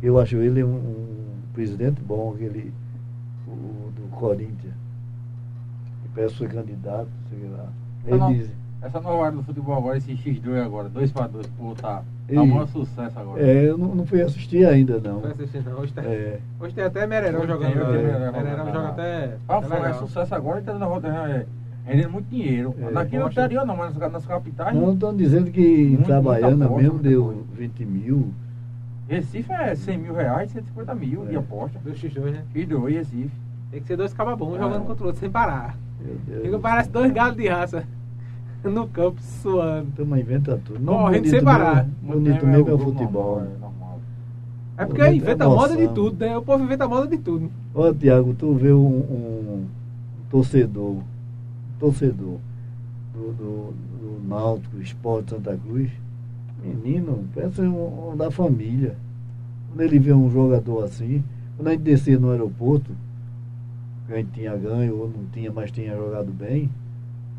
Eu 0.03 0.19
acho 0.19 0.37
ele 0.37 0.63
um, 0.63 0.75
um 0.75 1.35
presidente 1.53 2.01
bom, 2.03 2.33
aquele 2.35 2.73
o, 3.47 3.91
do 3.93 4.09
Corinthians. 4.11 4.75
Que 6.03 6.09
parece 6.15 6.33
que 6.35 6.39
foi 6.39 6.49
candidato, 6.49 7.09
sei 7.31 7.49
lá. 7.49 7.67
Ah, 8.11 8.17
não. 8.17 8.31
Ele 8.31 8.39
diz, 8.41 8.51
Essa 8.83 9.01
nova 9.01 9.25
área 9.27 9.39
do 9.39 9.43
futebol 9.45 9.77
agora, 9.79 9.97
esse 9.97 10.13
X2 10.13 10.63
agora, 10.63 10.89
2 10.91 11.11
para 11.13 11.27
2, 11.29 11.47
pô, 11.47 11.75
tá, 11.75 12.03
tá 12.29 12.41
um 12.43 12.47
maior 12.47 12.69
sucesso 12.69 13.19
agora. 13.19 13.43
é, 13.43 13.71
eu 13.71 13.79
não, 13.79 13.95
não 13.95 14.05
fui 14.07 14.21
assistir 14.21 14.67
ainda 14.67 15.01
não. 15.01 15.15
Não 15.15 15.21
vai 15.23 15.33
assistir, 15.33 15.65
não. 15.65 15.79
Hoje, 15.79 15.93
tem, 15.95 16.05
É, 16.05 16.41
hoje 16.61 16.75
tem 16.75 16.85
até 16.85 17.07
Mererão 17.07 17.47
jogando. 17.47 17.73
tem, 17.73 17.73
tem 17.73 18.03
Mererão, 18.03 18.33
Mererão 18.33 18.67
joga 18.67 18.89
até. 18.89 19.37
Ah, 19.49 19.63
foi, 19.63 19.79
é 19.79 19.93
sucesso 19.95 20.35
agora 20.35 20.61
e 20.61 20.65
tá 20.65 20.73
dando- 20.75 21.07
é, 21.07 21.47
rendendo 21.85 22.11
muito 22.11 22.27
dinheiro. 22.29 22.75
É, 22.81 22.91
Daqui 22.91 23.17
no 23.17 23.25
poxa. 23.25 23.41
interior 23.41 23.67
não, 23.67 23.77
mas 23.77 23.97
nas, 23.97 24.13
nas 24.13 24.27
capitais. 24.27 24.75
não 24.75 24.93
estão 24.95 25.15
dizendo 25.15 25.51
que 25.51 25.61
em 25.61 25.95
Itabaiana 25.95 26.65
aposta, 26.67 26.83
mesmo 26.83 26.99
deu 26.99 27.25
coisa. 27.25 27.41
20 27.57 27.85
mil. 27.85 28.33
Recife 29.09 29.53
é 29.53 29.75
100 29.75 29.99
mil 29.99 30.15
reais, 30.15 30.51
150 30.51 30.95
mil 30.95 31.27
de 31.27 31.35
É. 31.35 31.39
aposta. 31.39 31.79
Do 31.81 31.93
X2, 31.93 32.33
né? 32.33 32.43
X2, 32.55 32.89
Recife. 32.91 33.31
Tem 33.71 33.81
que 33.81 33.87
ser 33.87 33.97
dois 33.97 34.15
cababons 34.15 34.57
É. 34.57 34.59
jogando 34.61 34.85
contra 34.87 35.05
o 35.05 35.07
outro 35.09 35.21
sem 35.21 35.31
parar. 35.31 35.77
Meu 36.01 36.17
Deus 36.27 36.43
Fica 36.43 36.59
parece 36.59 36.89
dois 36.91 37.13
galos 37.13 37.37
de 37.37 37.49
raça 37.49 37.85
no 38.65 38.87
campo 38.89 39.21
suando. 39.21 39.91
Turma 39.95 40.19
inventa 40.19 40.59
tudo. 40.65 40.83
Correndo 40.85 41.29
sem 41.29 41.43
parar. 41.45 41.87
Bonito 42.03 42.47
mesmo 42.47 42.69
é 42.71 42.73
o 42.73 42.79
futebol. 42.79 43.37
Normal, 43.41 43.55
é 43.57 43.61
normal. 43.61 44.01
É 44.77 44.87
porque 44.87 45.03
Muita 45.03 45.17
inventa 45.17 45.49
moda 45.49 45.77
de 45.77 45.89
tudo, 45.89 46.17
né? 46.25 46.37
O 46.37 46.43
povo 46.43 46.65
inventa 46.65 46.89
moda 46.89 47.07
de 47.07 47.19
tudo. 47.19 47.51
Ó, 47.75 47.93
Tiago, 47.93 48.35
tu 48.35 48.55
vê 48.55 48.73
um, 48.73 48.87
um 48.87 49.65
torcedor, 50.31 50.97
torcedor 51.85 52.39
do, 53.13 53.33
do, 53.33 53.75
do 54.01 54.29
Náutico, 54.29 54.81
Esporte 54.81 55.31
Santa 55.31 55.57
Cruz, 55.57 55.91
menino, 56.63 57.25
parece 57.35 57.61
um, 57.61 58.13
um 58.13 58.17
da 58.17 58.31
família. 58.31 58.97
Quando 59.69 59.81
ele 59.83 59.99
vê 59.99 60.13
um 60.13 60.31
jogador 60.31 60.85
assim, 60.85 61.23
quando 61.57 61.69
a 61.69 61.71
gente 61.73 61.83
descia 61.83 62.19
no 62.19 62.31
aeroporto, 62.31 62.91
que 64.07 64.13
a 64.13 64.17
gente 64.17 64.31
tinha 64.33 64.57
ganho 64.57 64.97
ou 64.97 65.09
não 65.09 65.27
tinha, 65.33 65.53
mas 65.53 65.71
tinha 65.71 65.95
jogado 65.95 66.33
bem, 66.33 66.71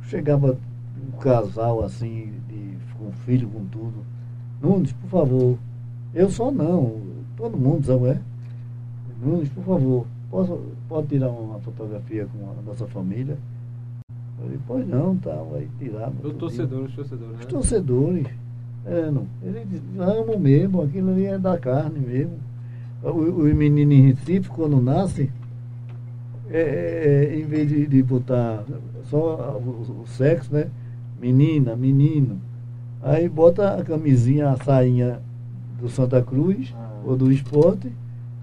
chegava 0.03 0.57
um 0.95 1.17
casal 1.17 1.83
assim, 1.83 2.31
de, 2.47 2.77
com 2.97 3.11
filho, 3.25 3.49
com 3.49 3.65
tudo. 3.65 4.05
Nunes, 4.61 4.91
por 4.93 5.09
favor. 5.09 5.57
Eu 6.13 6.29
só 6.29 6.51
não, 6.51 7.01
todo 7.35 7.57
mundo, 7.57 7.85
sabe? 7.85 8.09
É? 8.09 8.21
Nunes, 9.21 9.49
por 9.49 9.63
favor, 9.63 10.05
posso, 10.29 10.59
pode 10.87 11.07
tirar 11.07 11.29
uma 11.29 11.59
fotografia 11.59 12.27
com 12.27 12.51
a 12.51 12.61
nossa 12.61 12.85
família? 12.87 13.37
Falei, 14.37 14.59
pois 14.67 14.87
não, 14.87 15.15
tá, 15.17 15.35
vai 15.51 15.67
tirar. 15.79 16.11
Os 16.23 16.33
torcedores, 16.33 16.97
Os 16.97 17.11
né? 17.11 17.45
torcedores, 17.47 18.27
é, 18.85 19.09
não, 19.09 19.25
eles 19.41 19.81
amam 19.97 20.37
mesmo, 20.37 20.81
aquilo 20.81 21.11
ali 21.11 21.25
é 21.25 21.37
da 21.39 21.57
carne 21.57 21.99
mesmo. 21.99 22.33
O, 23.01 23.09
o 23.09 23.43
menino 23.55 23.93
em 23.93 24.01
Recife, 24.11 24.49
quando 24.49 24.81
nasce, 24.81 25.31
é, 26.49 27.29
é, 27.31 27.39
em 27.39 27.43
vez 27.43 27.69
de, 27.69 27.87
de 27.87 28.03
botar 28.03 28.63
só 29.05 29.59
o, 29.63 30.01
o 30.03 30.07
sexo, 30.07 30.53
né? 30.53 30.67
Menina, 31.19 31.75
menino. 31.75 32.39
Aí 33.01 33.27
bota 33.29 33.75
a 33.75 33.83
camisinha, 33.83 34.49
a 34.49 34.57
sainha 34.57 35.19
do 35.79 35.89
Santa 35.89 36.21
Cruz 36.21 36.73
Ah. 36.75 36.89
ou 37.05 37.15
do 37.15 37.31
esporte. 37.31 37.91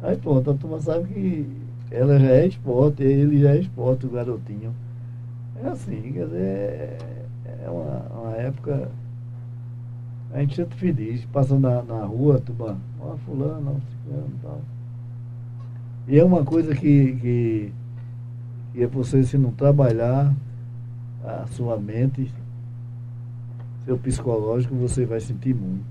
Aí 0.02 0.16
pronto, 0.16 0.50
a 0.50 0.54
turma 0.54 0.80
sabe 0.80 1.08
que 1.08 1.46
ela 1.90 2.18
já 2.18 2.28
é 2.30 2.46
esporte, 2.46 3.02
ele 3.02 3.40
já 3.40 3.50
é 3.50 3.58
esporte, 3.60 4.06
o 4.06 4.10
garotinho. 4.10 4.72
É 5.64 5.68
assim, 5.68 6.12
quer 6.12 6.24
dizer, 6.26 6.38
é, 6.40 6.98
é 7.64 7.70
uma, 7.70 8.20
uma 8.20 8.32
época. 8.36 8.90
A 10.32 10.40
gente 10.40 10.56
sente 10.56 10.74
feliz, 10.76 11.24
passa 11.26 11.58
na, 11.58 11.82
na 11.82 12.04
rua, 12.04 12.40
turma, 12.40 12.78
ó, 13.00 13.16
fulano, 13.18 13.76
ó, 13.76 13.90
ciclano 13.90 14.30
e 14.34 14.42
tal. 14.42 14.60
E 16.08 16.18
é 16.18 16.24
uma 16.24 16.42
coisa 16.44 16.74
que, 16.74 17.16
que, 17.16 17.72
que 18.72 18.82
é 18.82 18.86
você 18.86 19.22
se 19.22 19.36
não 19.38 19.52
trabalhar 19.52 20.34
a 21.24 21.46
sua 21.48 21.78
mente, 21.78 22.32
seu 23.84 23.96
psicológico, 23.98 24.74
você 24.74 25.04
vai 25.04 25.20
sentir 25.20 25.54
muito. 25.54 25.84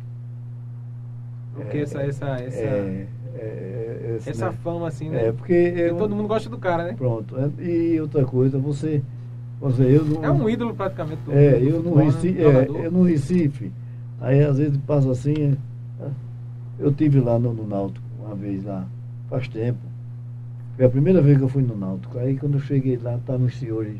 Porque 1.53 1.77
essa, 1.79 2.01
essa, 2.01 2.25
essa, 2.39 2.57
É, 2.57 3.07
é, 3.35 3.39
é, 3.39 4.29
essa 4.29 4.49
né? 4.49 4.57
fama, 4.63 4.87
assim, 4.87 5.09
né? 5.09 5.27
É, 5.27 5.31
porque. 5.31 5.53
é 5.53 5.93
todo 5.93 6.15
mundo 6.15 6.27
gosta 6.27 6.49
do 6.49 6.57
cara, 6.57 6.85
né? 6.85 6.93
Pronto. 6.93 7.35
é- 7.37 7.63
E 7.63 8.01
outra 8.01 8.25
coisa, 8.25 8.57
você. 8.57 9.01
Você 9.61 9.83
eu 9.83 10.03
não, 10.03 10.25
É 10.25 10.31
um 10.31 10.49
ídolo 10.49 10.73
praticamente 10.73 11.21
do 11.21 11.31
É, 11.31 11.61
eu 11.61 11.83
no 11.83 11.95
né? 11.95 12.05
Recife, 12.05 12.41
é, 12.41 12.67
eu 12.67 12.91
no 12.91 13.03
Recife, 13.03 13.71
aí 14.19 14.43
às 14.43 14.57
vezes 14.57 14.77
passa 14.87 15.11
assim, 15.11 15.55
é, 16.01 16.09
eu 16.79 16.91
tive 16.91 17.19
lá 17.19 17.37
no, 17.37 17.53
no 17.53 17.67
Náutico 17.67 18.03
uma 18.19 18.33
vez 18.35 18.63
lá, 18.63 18.87
faz 19.29 19.47
tempo. 19.47 19.79
Foi 20.75 20.85
a 20.85 20.89
primeira 20.89 21.21
vez 21.21 21.37
que 21.37 21.43
eu 21.43 21.49
fui 21.49 21.61
no 21.61 21.77
Náutico. 21.77 22.17
Aí 22.17 22.35
quando 22.37 22.55
eu 22.55 22.59
cheguei 22.61 22.97
lá, 22.97 23.15
estavam 23.15 23.45
os 23.45 23.55
senhores, 23.57 23.99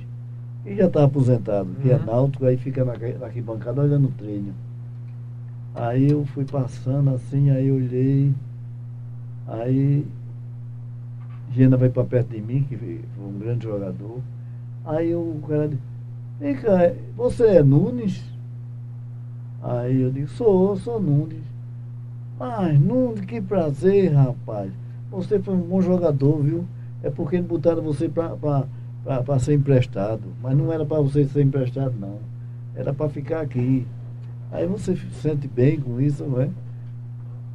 e 0.66 0.76
já 0.76 0.88
está 0.88 1.04
aposentado, 1.04 1.70
que 1.82 1.92
é 1.92 1.96
Uhum. 1.96 2.06
Náutico, 2.06 2.46
aí 2.46 2.58
fica 2.58 2.84
na, 2.84 2.94
na 2.98 3.26
arquibancada 3.28 3.82
olhando 3.82 4.08
o 4.08 4.12
treino. 4.12 4.54
Aí 5.76 6.10
eu 6.10 6.26
fui 6.26 6.44
passando 6.44 7.12
assim, 7.12 7.50
aí 7.52 7.68
eu 7.68 7.76
olhei, 7.76 8.34
aí 9.48 10.06
Gena 11.54 11.78
vai 11.78 11.90
para 11.90 12.04
perto 12.04 12.30
de 12.30 12.42
mim, 12.42 12.64
que 12.68 12.76
foi 12.78 13.02
um 13.20 13.38
grande 13.38 13.66
jogador. 13.66 14.20
Aí 14.84 15.14
o 15.16 15.40
cara 15.48 15.68
disse, 15.68 15.82
vem 16.40 16.56
cá, 16.56 16.92
você 17.16 17.46
é 17.58 17.64
Nunes? 17.64 18.24
Aí 19.62 20.02
eu 20.02 20.12
digo, 20.12 20.28
sou, 20.30 20.76
sou 20.76 21.00
Nunes. 21.00 21.44
Mas 22.40 22.80
Nunes, 22.80 23.22
que 23.26 23.40
prazer, 23.40 24.12
rapaz. 24.14 24.72
Você 25.12 25.40
foi 25.40 25.54
um 25.54 25.62
bom 25.62 25.82
jogador, 25.82 26.42
viu? 26.42 26.66
É 27.04 27.10
porque 27.10 27.42
botaram 27.42 27.84
você 27.84 28.10
para 28.10 29.40
ser 29.40 29.54
emprestado. 29.54 30.24
Mas 30.42 30.58
não 30.58 30.72
era 30.72 30.86
para 30.86 31.02
você 31.02 31.26
ser 31.26 31.44
emprestado, 31.44 31.94
não. 32.00 32.20
Era 32.76 32.94
para 32.94 33.10
ficar 33.10 33.42
aqui. 33.42 33.86
Aí 34.52 34.66
você 34.66 34.96
se 34.96 35.10
sente 35.22 35.48
bem 35.48 35.80
com 35.80 36.02
isso, 36.02 36.24
não 36.26 36.42
é? 36.42 36.50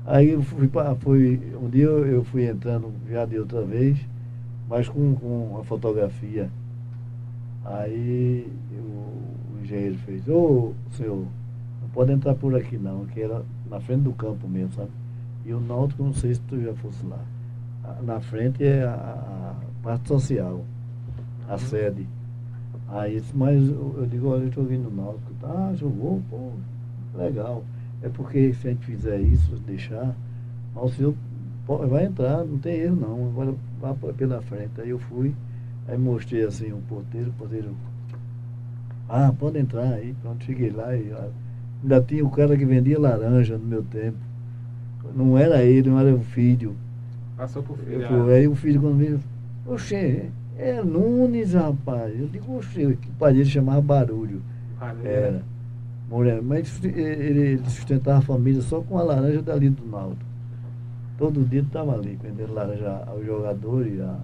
Aí 0.05 0.31
eu 0.31 0.43
fui, 0.43 0.71
fui 1.01 1.41
um 1.61 1.69
dia 1.69 1.87
eu 1.87 2.23
fui 2.23 2.49
entrando 2.49 2.93
já 3.11 3.25
de 3.25 3.39
outra 3.39 3.63
vez, 3.63 3.99
mas 4.69 4.89
com, 4.89 5.15
com 5.17 5.59
a 5.61 5.65
fotografia. 5.65 6.49
Aí 7.69 8.47
o, 8.73 9.57
o 9.57 9.63
engenheiro 9.63 9.97
fez, 9.99 10.29
ô 10.29 10.73
senhor, 10.93 11.27
não 11.83 11.89
pode 11.93 12.13
entrar 12.13 12.35
por 12.35 12.55
aqui 12.55 12.79
não, 12.79 13.07
que 13.07 13.21
era 13.21 13.43
na 13.69 13.81
frente 13.81 14.03
do 14.03 14.13
campo 14.13 14.47
mesmo, 14.49 14.73
sabe? 14.73 14.91
E 15.45 15.53
o 15.53 15.61
Náutico, 15.61 16.03
não 16.03 16.13
sei 16.13 16.35
se 16.35 16.41
tu 16.43 16.61
já 16.61 16.75
fosse 16.75 17.05
lá. 17.07 17.19
Na 18.03 18.21
frente 18.21 18.65
é 18.65 18.85
a, 18.85 18.95
a 18.95 19.55
parte 19.83 20.09
social, 20.09 20.65
a 21.49 21.59
sede. 21.59 22.07
Aí, 22.89 23.21
disse, 23.21 23.37
mas 23.37 23.69
eu, 23.69 23.95
eu 23.99 24.07
digo, 24.07 24.29
olha, 24.29 24.45
eu 24.45 24.53
joguei 24.53 24.79
no 24.79 24.91
Náutico. 24.91 25.33
Ah, 25.43 25.73
jogou, 25.75 26.23
pô, 26.31 26.51
legal. 27.17 27.65
É 28.03 28.09
porque 28.09 28.53
se 28.55 28.69
a 28.69 28.71
gente 28.71 28.87
fizer 28.87 29.21
isso, 29.21 29.57
deixar, 29.67 30.15
mas 30.75 30.85
o 30.85 30.89
senhor 30.95 31.15
vai 31.89 32.05
entrar, 32.05 32.45
não 32.45 32.59
tem 32.59 32.75
erro 32.75 32.97
não, 32.97 33.29
agora 33.29 33.55
vá 33.81 33.95
pela 34.13 34.41
frente. 34.43 34.81
Aí 34.81 34.91
eu 34.91 34.99
fui, 34.99 35.35
aí 35.89 35.97
mostrei 35.99 36.45
assim 36.45 36.73
o 36.73 36.79
porteiro, 36.89 37.31
o 37.31 37.33
porteiro, 37.35 37.71
ah, 39.09 39.33
pode 39.39 39.59
entrar 39.59 39.85
aí, 39.95 40.15
pronto, 40.21 40.45
cheguei 40.45 40.71
lá 40.71 40.95
e 40.97 41.13
ah, 41.13 41.29
ainda 41.83 42.01
tinha 42.03 42.25
o 42.25 42.31
cara 42.31 42.57
que 42.57 42.65
vendia 42.65 42.99
laranja 42.99 43.57
no 43.57 43.67
meu 43.67 43.83
tempo. 43.85 44.19
Não 45.15 45.39
era 45.39 45.63
ele, 45.63 45.89
não 45.89 45.99
era 46.01 46.13
o 46.15 46.21
filho. 46.21 46.75
Passou 47.37 47.63
por 47.63 47.79
Eu 47.87 48.01
filho. 48.01 48.09
fui, 48.25 48.35
aí 48.35 48.49
o 48.49 48.55
filho 48.57 48.81
quando 48.81 48.97
veio, 48.97 49.21
oxê, 49.67 50.31
é 50.59 50.83
Nunes, 50.83 51.53
rapaz. 51.55 52.19
Eu 52.19 52.27
digo, 52.29 52.57
oxê, 52.57 52.85
o 52.87 52.99
pai 53.19 53.33
dele 53.33 53.45
chamava 53.45 53.81
Barulho. 53.81 54.43
Ah, 54.81 54.93
Era. 55.05 55.43
Moreno. 56.11 56.43
Mas 56.43 56.81
ele, 56.85 57.01
ele 57.01 57.71
sustentava 57.71 58.19
a 58.19 58.23
família 58.23 58.61
só 58.63 58.81
com 58.81 58.99
a 58.99 59.03
laranja 59.03 59.41
dali 59.43 59.71
do 59.71 59.87
Naldo. 59.87 60.19
Todo 61.19 61.45
dia 61.45 61.61
estava 61.63 61.95
ali, 61.95 62.19
vendendo 62.23 62.53
laranja 62.53 63.05
aos 63.07 63.25
jogadores, 63.25 64.01
a, 64.01 64.19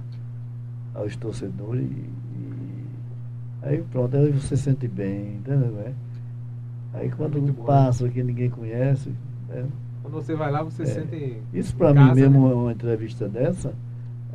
aos 0.95 1.17
torcedores. 1.17 1.83
E, 1.83 1.95
e- 1.95 2.87
aí 3.63 3.83
pronto, 3.91 4.17
aí 4.17 4.31
você 4.33 4.57
sente 4.57 4.87
bem, 4.89 5.37
entendeu? 5.37 5.79
É? 5.81 5.93
Aí 6.95 7.11
quando 7.11 7.41
bom, 7.41 7.65
passa 7.65 8.09
que 8.09 8.23
ninguém 8.23 8.51
conhece. 8.51 9.11
é, 9.51 9.65
Quando 10.03 10.15
você 10.15 10.35
vai 10.35 10.51
lá, 10.51 10.63
você 10.63 10.83
É. 10.83 10.87
sente. 10.87 11.39
Isso 11.55 11.75
para 11.77 11.95
mim 11.95 12.15
mesmo, 12.15 12.49
né? 12.49 12.55
uma 12.55 12.73
entrevista 12.73 13.29
dessa, 13.29 13.73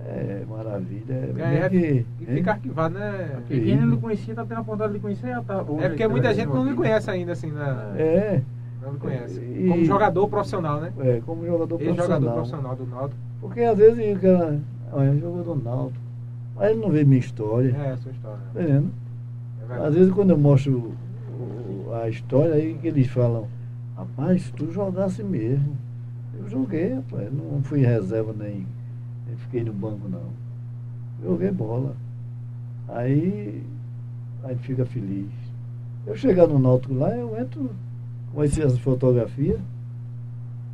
é 0.05 0.43
maravilha. 0.49 1.14
É, 1.14 1.34
É, 1.38 1.70
mesmo 1.70 1.70
que- 1.70 2.05
E 2.22 2.26
fica 2.36 2.51
arquivado, 2.51 2.95
né? 2.97 3.39
E 3.49 3.60
quem 3.60 3.76
não 3.76 3.89
lhe 3.89 3.97
conhecia 3.97 4.34
tá 4.34 4.45
tendo 4.45 4.60
a 4.60 4.62
vontade 4.62 4.89
de 4.93 4.97
lhe 4.97 5.01
conhecer. 5.01 5.39
Tá, 5.43 5.64
É 5.82 5.89
porque 5.89 6.08
muita 6.08 6.34
gente 6.34 6.47
não 6.47 6.66
lhe 6.66 6.74
conhece 6.76 7.12
ainda, 7.12 7.34
assim, 7.34 7.51
na... 7.51 7.93
É, 7.97 8.41
Não 8.82 8.93
me 8.93 8.99
conhece. 8.99 9.39
E- 9.41 9.68
Como 9.68 9.84
jogador 9.84 10.28
profissional, 10.30 10.80
né? 10.80 10.93
É, 10.99 11.22
como 11.26 11.45
jogador 11.45 11.68
profissional. 11.78 12.05
Ex-jogador 12.05 12.34
profissional 12.34 12.76
do 12.78 12.86
Náutico. 12.88 13.22
Porque 13.41 13.62
às 13.62 13.78
vezes 13.78 14.18
o 14.18 14.20
cara, 14.22 14.60
olha, 14.93 15.18
jogou 15.20 15.43
do 15.43 15.55
Náutico, 15.62 15.99
mas 16.58 16.72
ele 16.72 16.80
não 16.82 16.89
vê 16.89 17.03
minha 17.03 17.20
história. 17.20 17.70
É, 17.76 17.91
a 17.91 17.97
sua 17.97 18.12
história. 18.12 18.39
Tá 18.53 18.60
vendo? 18.60 18.91
É 19.62 19.66
verdade. 19.68 19.88
Às 19.88 19.95
vezes 19.95 20.14
quando 20.14 20.30
eu 20.32 20.38
mostro 20.38 20.93
o- 21.88 21.93
a 21.93 22.10
história, 22.10 22.55
aí 22.55 22.74
que 22.82 22.88
eles 22.88 23.08
falam, 23.08 23.47
rapaz, 23.95 24.51
tu 24.55 24.72
jogasse 24.72 25.24
mesmo. 25.24 25.76
Eu 26.39 26.49
joguei, 26.49 26.93
rapaz, 26.93 27.32
não 27.34 27.62
fui 27.64 27.80
reserva 27.82 28.34
nem, 28.38 28.66
nem 29.28 29.36
fiquei 29.38 29.64
no 29.64 29.74
banco 29.74 30.08
não. 30.08 30.30
Joguei 31.24 31.51
bola. 31.51 31.95
Aí 32.88 33.64
a 34.43 34.49
gente 34.49 34.62
fica 34.64 34.86
feliz. 34.86 35.30
Eu 36.05 36.16
chegar 36.16 36.47
no 36.47 36.58
Náutico 36.60 36.93
lá, 36.93 37.10
eu 37.16 37.38
entro 37.38 37.70
com 38.34 38.43
essas 38.43 38.78
fotografias, 38.80 39.60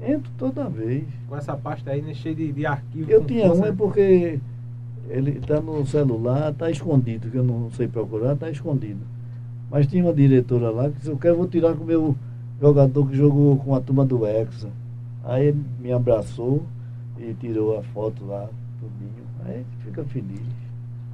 entro 0.02 0.30
toda 0.38 0.70
vez. 0.70 1.06
Com 1.28 1.36
essa 1.36 1.56
pasta 1.56 1.92
aí, 1.92 2.02
né, 2.02 2.14
cheia 2.14 2.36
de, 2.36 2.52
de 2.52 2.66
arquivo. 2.66 3.10
Eu 3.10 3.24
tinha 3.24 3.48
força, 3.48 3.62
um 3.62 3.66
é 3.66 3.70
né? 3.72 3.76
porque 3.78 4.40
ele 5.10 5.32
está 5.32 5.60
no 5.60 5.86
celular, 5.86 6.52
está 6.52 6.70
escondido, 6.72 7.30
que 7.30 7.38
eu 7.38 7.44
não 7.44 7.70
sei 7.72 7.88
procurar, 7.88 8.34
está 8.34 8.50
escondido. 8.50 9.02
Mas 9.70 9.88
tinha 9.88 10.04
uma 10.04 10.14
diretora 10.14 10.70
lá 10.70 10.90
que 10.90 10.98
disse, 10.98 11.10
eu 11.10 11.18
quero 11.18 11.38
vou 11.38 11.48
tirar 11.48 11.74
com 11.74 11.84
o 11.84 11.88
meu 11.88 12.16
jogador 12.62 13.08
que 13.08 13.16
jogou 13.16 13.58
com 13.58 13.76
a 13.76 13.82
turma 13.82 14.06
do 14.06 14.26
Hexa. 14.26 14.70
Aí 15.24 15.48
ele 15.48 15.64
me 15.80 15.92
abraçou 15.92 16.64
e 17.18 17.34
tirou 17.34 17.78
a 17.78 17.84
foto 17.84 18.26
lá, 18.26 18.48
tudinho. 18.80 19.24
Aí 19.46 19.66
fica 19.84 20.04
feliz. 20.04 20.42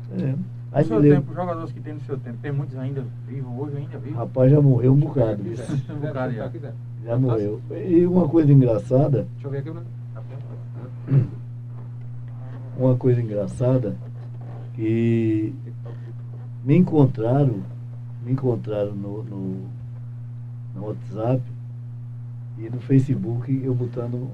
Tá 0.09 0.15
vendo? 0.15 0.39
Aí 0.71 0.83
no 0.83 0.87
seu 0.87 0.99
lembro, 0.99 1.17
tempo, 1.17 1.31
os 1.31 1.35
jogadores 1.35 1.71
que 1.71 1.79
tem 1.79 1.93
no 1.93 2.01
seu 2.01 2.17
tempo, 2.17 2.37
tem 2.41 2.51
muitos 2.51 2.77
ainda 2.77 3.03
vivos, 3.27 3.51
hoje 3.57 3.77
ainda 3.77 3.97
vivos. 3.97 4.17
rapaz, 4.17 4.51
já 4.51 4.61
morreu 4.61 4.93
um 4.93 4.97
bocado. 4.97 5.43
quiser. 5.43 5.65
quiser, 5.65 5.95
bocado 5.95 6.33
já. 6.33 6.51
Já 7.05 7.17
morreu. 7.17 7.61
E 7.87 8.05
uma 8.05 8.27
coisa 8.27 8.51
engraçada, 8.51 9.27
Deixa 9.33 9.47
eu 9.47 9.51
ver 9.51 9.57
aqui, 9.59 9.71
Bruno. 9.71 11.29
Tá 12.79 12.85
uma 12.85 12.95
coisa 12.95 13.21
engraçada, 13.21 13.93
que 14.73 15.53
me 16.63 16.77
encontraram, 16.77 17.61
me 18.25 18.31
encontraram 18.31 18.95
no, 18.95 19.21
no, 19.21 19.65
no 20.73 20.85
WhatsApp 20.85 21.43
e 22.57 22.69
no 22.69 22.79
Facebook 22.79 23.53
eu 23.61 23.75
botando 23.75 24.29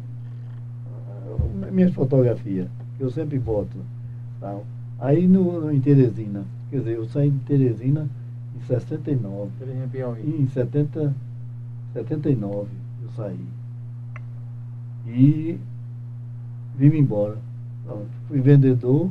ah, 0.87 1.71
minhas 1.71 1.91
fotografias, 1.95 2.69
que 2.95 3.03
eu 3.03 3.09
sempre 3.09 3.39
boto. 3.39 3.77
Tal. 4.39 4.63
Aí 4.99 5.27
no, 5.27 5.71
em 5.71 5.81
Teresina, 5.81 6.45
quer 6.69 6.77
dizer, 6.77 6.97
eu 6.97 7.05
saí 7.05 7.31
de 7.31 7.39
Teresina 7.39 8.07
em 8.55 8.61
69. 8.61 9.49
Terezinha 9.57 9.87
Piauí. 9.87 10.21
E 10.21 10.43
em 10.43 10.47
70, 10.47 11.15
79 11.93 12.69
eu 13.01 13.09
saí. 13.09 13.47
E 15.07 15.59
vim 16.75 16.95
embora. 16.95 17.44
Pronto. 17.85 18.07
Fui 18.27 18.39
vendedor 18.41 19.05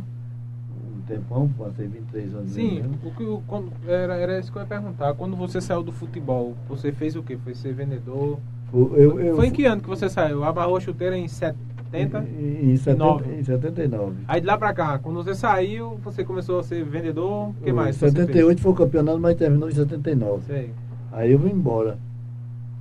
um 0.97 1.01
tempão, 1.07 1.49
passei 1.59 1.87
23 1.87 2.35
anos 2.35 2.51
Sim, 2.53 2.77
vendendo. 2.83 2.99
o 3.07 3.11
que 3.13 3.23
eu- 3.23 3.43
quando- 3.47 3.71
era, 3.87 4.17
era 4.17 4.39
isso 4.41 4.51
que 4.51 4.59
eu 4.59 4.63
ia 4.63 4.69
perguntar. 4.69 5.15
Quando 5.15 5.37
você 5.37 5.61
saiu 5.61 5.83
do 5.83 5.93
futebol, 5.93 6.55
você 6.69 6.91
fez 6.93 7.15
o 7.17 7.23
quê? 7.23 7.37
Foi 7.37 7.55
ser 7.55 7.73
vendedor? 7.75 8.39
Foi- 8.71 8.81
Eu, 8.95 9.21
eu, 9.21 9.37
Foi 9.37 9.47
em 9.49 9.51
que 9.53 9.65
ano 9.67 9.81
que 9.83 9.89
você 9.89 10.09
saiu? 10.09 10.43
Amarrou 10.45 10.77
a 10.77 10.81
chuteira 10.81 11.17
em 11.17 11.29
70? 11.29 12.25
Em, 12.25 12.73
em, 12.73 12.77
70, 12.77 12.97
Nove. 13.05 13.35
em 13.39 13.45
79. 13.45 14.17
Aí 14.27 14.41
de 14.41 14.47
lá 14.47 14.59
pra 14.59 14.73
cá, 14.75 14.99
quando 14.99 15.23
você 15.23 15.35
saiu, 15.35 15.97
você 16.03 16.25
começou 16.25 16.59
a 16.59 16.63
ser 16.65 16.83
vendedor? 16.85 17.51
O 17.51 17.55
que 17.63 17.71
Em 17.71 17.73
mais? 17.73 17.95
você 17.97 18.11
78 18.11 18.61
foi 18.61 18.73
o 18.73 18.75
campeonato, 18.75 19.19
mas 19.21 19.37
terminou 19.37 19.69
em 19.69 19.73
79. 19.75 20.43
fez? 20.43 20.61
Sei. 20.67 20.75
Aí 21.13 21.31
eu 21.33 21.39
vim 21.39 21.51
embora. 21.51 21.97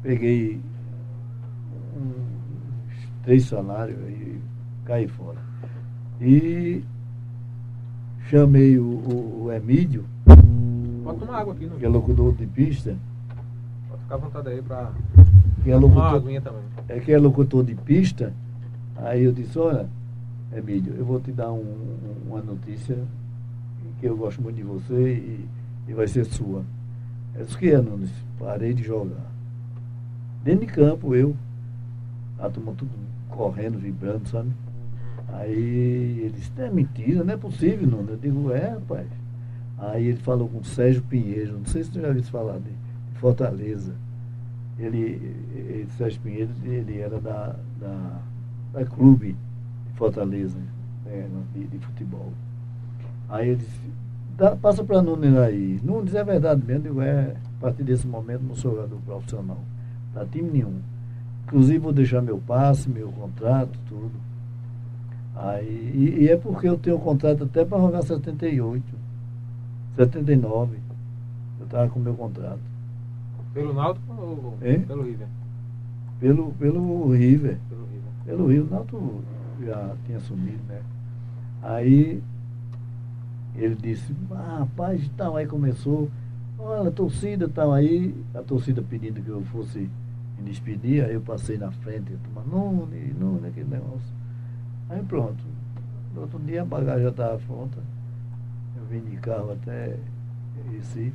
Peguei 0.01 0.59
uns 1.95 3.23
três 3.23 3.45
salários 3.45 3.97
e 4.09 4.39
caí 4.85 5.07
fora. 5.07 5.37
E 6.25 6.83
chamei 8.29 8.79
o, 8.79 8.83
o, 8.83 9.43
o 9.45 9.51
Emílio, 9.51 10.05
água 11.29 11.53
aqui 11.53 11.65
no 11.65 11.75
que 11.77 11.85
é 11.85 11.89
locutor 11.89 12.33
de 12.33 12.45
pista, 12.45 12.95
Pode 13.89 14.01
ficar 14.03 14.15
à 14.15 14.17
vontade 14.17 14.49
aí 14.49 14.61
pra 14.61 14.91
que 15.63 15.71
é 15.71 15.75
locutor, 15.75 16.15
aguinha 16.15 16.41
também. 16.41 16.61
é, 16.87 16.99
que 16.99 17.11
é 17.11 17.17
locutor 17.17 17.63
de 17.63 17.75
pista. 17.75 18.33
Aí 18.97 19.23
eu 19.23 19.31
disse, 19.31 19.57
olha, 19.57 19.87
Emílio, 20.55 20.93
eu 20.95 21.03
vou 21.05 21.19
te 21.19 21.31
dar 21.31 21.51
um- 21.51 21.97
uma 22.27 22.41
notícia 22.41 22.97
que 23.99 24.05
eu 24.05 24.15
gosto 24.15 24.41
muito 24.41 24.55
de 24.57 24.63
você 24.63 25.13
e, 25.13 25.47
e 25.87 25.93
vai 25.93 26.07
ser 26.07 26.25
sua. 26.25 26.63
Eu 27.35 27.45
disse, 27.45 27.57
que 27.57 27.69
é, 27.71 27.81
Nunes? 27.81 28.11
Parei 28.37 28.73
de 28.73 28.83
jogar. 28.83 29.25
Dentro 30.43 30.65
de 30.67 30.71
campo, 30.73 31.15
eu, 31.15 31.35
a 32.37 32.49
turma 32.49 32.73
tudo 32.77 32.91
correndo, 33.29 33.79
vibrando, 33.79 34.27
sabe? 34.29 34.49
Aí 35.35 36.19
ele 36.21 36.33
disse, 36.35 36.51
é 36.57 36.69
mentira, 36.69 37.23
não 37.23 37.33
é 37.33 37.37
possível, 37.37 37.87
Nunes. 37.87 38.09
Eu 38.09 38.17
digo, 38.17 38.51
é, 38.51 38.69
rapaz. 38.69 39.07
Aí 39.77 40.07
ele 40.07 40.17
falou 40.19 40.47
com 40.47 40.59
o 40.59 40.63
Sérgio 40.63 41.01
Pinheiro, 41.03 41.57
não 41.57 41.65
sei 41.65 41.83
se 41.83 41.91
tu 41.91 41.99
já 41.99 42.07
ouviu 42.07 42.23
falar 42.23 42.59
de, 42.59 42.71
Fortaleza. 43.15 43.93
Ele, 44.77 44.99
ele, 45.55 45.87
Sérgio 45.97 46.19
Pinheiro, 46.21 46.51
ele 46.65 46.99
era 46.99 47.21
da, 47.21 47.55
da, 47.79 48.19
da 48.73 48.85
clube 48.85 49.37
de 49.87 49.93
Fortaleza, 49.97 50.57
né, 51.05 51.25
de, 51.53 51.65
de 51.67 51.77
futebol. 51.79 52.33
Aí 53.29 53.49
ele 53.49 53.57
disse, 53.57 53.79
"Dá- 54.37 54.57
passa 54.57 54.83
para 54.83 55.01
Nunes 55.01 55.35
aí. 55.37 55.79
Nunes 55.81 56.13
é 56.15 56.23
verdade 56.23 56.61
mesmo, 56.65 56.87
eu 56.87 56.91
digo, 56.91 57.01
é, 57.01 57.35
a 57.57 57.61
partir 57.61 57.83
desse 57.83 58.05
momento 58.05 58.41
não 58.41 58.55
sou 58.55 58.75
jogador 58.75 58.99
profissional, 59.05 59.63
para 60.13 60.25
time 60.25 60.49
nenhum. 60.49 60.79
Inclusive 61.45 61.79
vou 61.79 61.93
deixar 61.93 62.21
meu 62.21 62.39
passe, 62.39 62.89
meu 62.89 63.09
contrato, 63.09 63.79
tudo. 63.87 64.11
Aí, 65.35 65.91
e, 65.95 66.23
e 66.23 66.29
é 66.29 66.37
porque 66.37 66.67
eu 66.67 66.77
tenho 66.77 66.99
contrato 66.99 67.43
até 67.43 67.65
para 67.65 67.79
jogar 67.79 68.01
78, 68.03 68.83
79. 69.95 70.77
Eu 71.59 71.65
estava 71.65 71.89
com 71.89 71.99
meu 71.99 72.13
contrato. 72.13 72.59
Pelo 73.53 73.73
Náutico 73.73 74.13
ou 74.13 74.57
Hein? 74.61 74.81
pelo 74.81 75.03
River? 75.03 75.27
Pelo, 76.19 76.51
pelo 76.53 77.11
River. 77.11 77.57
Pelo 77.69 77.85
River. 77.85 78.11
Pelo 78.25 78.47
Rio, 78.47 78.63
o 78.65 78.69
Náutico 78.69 79.21
já 79.63 79.95
tinha 80.05 80.19
sumido, 80.19 80.61
né? 80.67 80.81
Aí 81.61 82.21
ele 83.55 83.75
disse, 83.75 84.13
ah, 84.31 84.57
rapaz, 84.59 85.09
tal, 85.15 85.37
aí 85.37 85.45
começou, 85.45 86.09
olha, 86.57 86.89
a 86.89 86.91
torcida 86.91 87.47
tal, 87.47 87.71
aí 87.71 88.15
a 88.33 88.41
torcida 88.41 88.81
pedindo 88.81 89.21
que 89.21 89.29
eu 89.29 89.41
fosse 89.45 89.89
me 90.39 90.49
despedir, 90.49 91.05
aí 91.05 91.13
eu 91.13 91.21
passei 91.21 91.57
na 91.57 91.71
frente, 91.71 92.11
eu 92.11 92.19
tomando, 92.23 92.49
Nune, 92.87 93.13
Nune, 93.13 93.47
aquele 93.47 93.69
negócio. 93.69 94.22
Aí 94.93 95.03
pronto. 95.03 95.43
No 96.13 96.21
outro 96.21 96.39
dia 96.39 96.61
a 96.61 96.65
bagagem 96.65 97.03
já 97.03 97.09
estava 97.09 97.37
pronta. 97.47 97.77
Eu 98.77 98.83
vim 98.89 98.99
de 99.09 99.17
carro 99.17 99.51
até 99.53 99.95
Recife. 100.71 101.13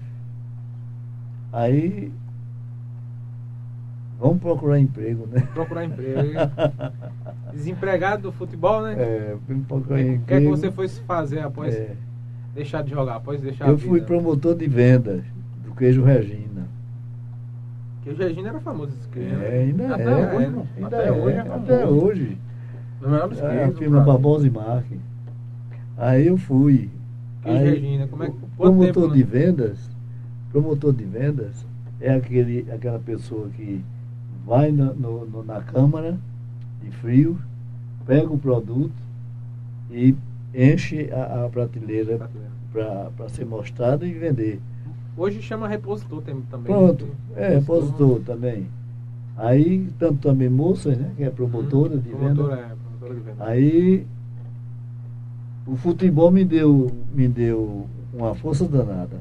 Aí 1.52 2.12
vamos 4.18 4.38
procurar 4.40 4.78
emprego, 4.80 5.26
né? 5.26 5.40
Procurar 5.54 5.84
emprego. 5.84 6.18
Desempregado 7.52 8.22
do 8.24 8.32
futebol, 8.32 8.82
né? 8.82 8.94
É, 8.98 9.36
vim 9.48 9.60
procurar 9.62 9.94
o 10.00 10.02
que 10.02 10.02
é 10.02 10.04
que 10.06 10.14
emprego. 10.16 10.50
você 10.50 10.70
foi 10.72 10.88
fazer 10.88 11.40
após 11.40 11.74
É, 11.74 11.94
deixar 12.54 12.82
de 12.82 12.90
jogar? 12.90 13.16
Após 13.16 13.40
deixar 13.40 13.68
eu 13.68 13.78
fui 13.78 14.00
promotor 14.02 14.54
de 14.56 14.66
vendas 14.66 15.22
do 15.64 15.74
queijo 15.74 16.02
Regina. 16.02 16.66
Porque 17.96 18.10
o 18.10 18.16
Regina 18.16 18.48
era 18.50 18.60
famoso 18.60 18.92
esse 18.98 19.08
queijo. 19.08 19.34
né? 19.36 19.46
É, 19.56 19.62
ainda 19.62 19.94
Até 19.94 20.02
é, 20.04 20.34
hoje, 20.34 20.46
ainda 20.76 20.86
até 20.96 21.06
é, 21.08 21.12
hoje 21.12 21.36
é 21.36 21.40
até 21.40 21.78
famoso. 21.80 22.04
hoje. 22.06 22.38
Dos 23.00 23.10
melhores 23.10 23.38
É, 23.38 23.66
Brasil. 23.66 23.90
Barbosa 24.04 24.46
e 24.46 24.50
Marque. 24.50 24.98
Aí 25.96 26.26
eu 26.26 26.36
fui. 26.36 26.90
Queijo 27.42 27.58
Aí, 27.58 27.70
Regina, 27.70 28.06
como 28.08 28.22
é 28.24 28.30
que- 28.30 28.36
promotor 28.56 28.86
tempo, 28.86 29.08
né? 29.08 29.14
de 29.16 29.22
vendas, 29.22 29.90
promotor 30.52 30.92
de 30.92 31.04
vendas 31.04 31.66
é 32.00 32.12
aquele, 32.14 32.66
aquela 32.72 32.98
pessoa 32.98 33.48
que 33.50 33.84
vai 34.44 34.70
na, 34.72 34.92
no- 34.92 35.24
no- 35.26 35.44
na 35.44 35.60
câmara 35.60 36.18
de 36.82 36.90
frio, 36.90 37.38
pega 38.06 38.32
o 38.32 38.38
produto 38.38 38.92
e 39.90 40.14
enche 40.54 41.10
a, 41.12 41.44
a 41.44 41.48
prateleira 41.48 42.28
para 42.72 43.28
ser 43.28 43.44
mostrada 43.46 44.06
e 44.06 44.12
vender. 44.12 44.60
Hoje 45.16 45.40
chama 45.42 45.66
repositor 45.68 46.22
também. 46.22 46.66
Pronto, 46.74 47.04
né? 47.06 47.12
é, 47.36 47.48
repositor 47.58 48.20
também. 48.20 48.66
Aí, 49.36 49.88
tanto 49.98 50.18
também 50.20 50.48
moças, 50.48 50.96
né, 50.98 51.12
que 51.16 51.22
é 51.24 51.30
promotora 51.30 51.94
Uhum, 51.94 52.00
de 52.00 52.08
promotora, 52.10 52.56
venda. 52.56 52.62
é, 52.62 52.66
promotora 52.66 52.66
de 52.66 52.68
venda. 52.68 52.77
Aí, 53.40 54.06
o 55.66 55.76
futebol 55.76 56.30
me 56.30 56.44
deu, 56.44 56.90
me 57.14 57.28
deu 57.28 57.86
uma 58.12 58.34
força 58.34 58.66
danada. 58.66 59.20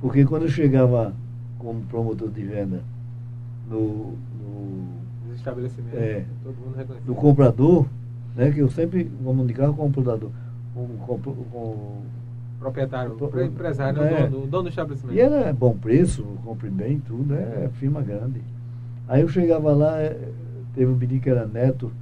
Porque 0.00 0.24
quando 0.24 0.42
eu 0.42 0.48
chegava 0.48 1.14
como 1.58 1.80
promotor 1.82 2.30
de 2.30 2.42
venda 2.42 2.82
no, 3.70 4.12
no, 4.40 4.84
Os 5.30 5.36
estabelecimentos, 5.36 5.98
É. 5.98 6.24
no 7.06 7.14
comprador, 7.14 7.86
né, 8.36 8.50
que 8.50 8.58
eu 8.60 8.68
sempre 8.70 9.10
comunicava 9.22 9.72
com 9.72 9.86
o 9.86 9.92
comprador, 9.92 10.30
com, 10.74 10.86
com, 10.98 11.18
com 11.18 12.02
Proprietário, 12.58 13.12
Pro- 13.16 13.28
pro 13.28 13.44
empresário, 13.44 14.02
é. 14.02 14.24
o 14.24 14.30
dono, 14.30 14.44
o 14.44 14.46
dono 14.46 14.62
do 14.64 14.68
estabelecimento. 14.70 15.14
E 15.16 15.20
era 15.20 15.52
bom 15.52 15.76
preço, 15.76 16.22
compre 16.44 16.70
bem, 16.70 16.98
tudo, 16.98 17.34
é 17.34 17.68
firma 17.74 18.00
grande. 18.00 18.40
Aí 19.06 19.20
eu 19.20 19.28
chegava 19.28 19.72
lá, 19.74 20.00
eh, 20.00 20.30
teve 20.74 20.90
um 20.90 20.96
menino 20.96 21.20
que 21.20 21.28
era 21.28 21.46
neto, 21.46 21.92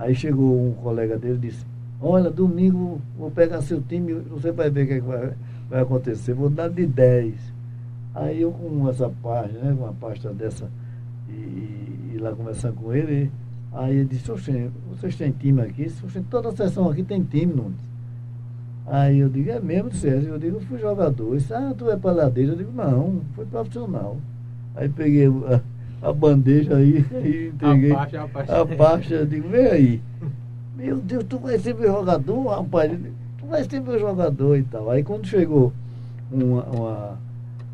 aí 0.00 0.14
chegou 0.14 0.68
um 0.68 0.72
colega 0.72 1.18
dele 1.18 1.34
e 1.34 1.48
disse, 1.48 1.64
olha, 2.00 2.30
domingo 2.30 3.00
vou 3.18 3.30
pegar 3.30 3.60
seu 3.60 3.82
time, 3.82 4.14
você 4.14 4.50
vai 4.50 4.70
ver 4.70 4.84
o 4.84 4.86
que, 4.86 4.92
é 4.94 5.00
que 5.00 5.06
vai, 5.06 5.34
vai 5.68 5.82
acontecer, 5.82 6.32
vou 6.32 6.48
dar 6.48 6.68
de 6.70 6.86
10. 6.86 7.34
Aí 8.14 8.40
eu 8.40 8.50
com 8.50 8.88
essa 8.88 9.10
página, 9.22 9.60
né, 9.60 9.76
com 9.76 9.84
uma 9.84 9.92
pasta 9.92 10.32
dessa, 10.32 10.70
e, 11.28 11.32
e, 11.32 12.12
e 12.14 12.18
lá 12.18 12.34
conversando 12.34 12.74
com 12.76 12.94
ele, 12.94 13.30
aí 13.72 13.96
ele 13.96 14.06
disse, 14.06 14.32
Oxê, 14.32 14.70
vocês 14.88 15.14
têm 15.16 15.32
time 15.32 15.60
aqui? 15.60 15.92
Oxê, 16.02 16.22
toda 16.30 16.48
a 16.48 16.56
sessão 16.56 16.88
aqui 16.88 17.02
tem 17.02 17.22
time, 17.22 17.52
Nunes. 17.52 17.90
Aí 18.86 19.18
eu 19.18 19.28
digo, 19.28 19.50
é 19.50 19.60
mesmo, 19.60 19.92
Sérgio? 19.92 20.30
Eu 20.30 20.38
digo, 20.38 20.56
eu 20.56 20.60
fui 20.62 20.78
jogador. 20.78 21.28
Ele 21.28 21.36
disse, 21.36 21.52
ah, 21.54 21.72
tu 21.76 21.88
é 21.90 21.96
paladeiro? 21.96 22.52
Eu 22.52 22.56
digo, 22.56 22.72
não, 22.72 23.20
fui 23.34 23.44
profissional. 23.44 24.16
Aí 24.74 24.88
peguei 24.88 25.28
a, 26.02 26.12
bandeja 26.12 26.76
aí 26.76 27.04
e 27.24 27.48
entreguei 27.54 27.92
A 27.92 27.96
pasta, 27.96 28.22
a 28.22 28.28
pasta. 28.28 28.60
a 28.62 28.66
pasta. 28.66 29.14
Eu 29.14 29.26
digo, 29.26 29.48
vem 29.48 29.66
aí. 29.66 30.02
Meu 30.76 30.96
Deus, 30.96 31.24
tu 31.28 31.38
vai 31.38 31.58
ser 31.58 31.74
meu 31.74 31.90
jogador, 31.92 32.46
rapaz? 32.48 32.90
Tu 33.38 33.46
vai 33.46 33.64
ser 33.64 33.80
meu 33.80 33.98
jogador 33.98 34.56
e 34.56 34.62
tal. 34.62 34.90
Aí 34.90 35.02
quando 35.02 35.26
chegou 35.26 35.72
uma. 36.30 36.62
uma 36.64 37.18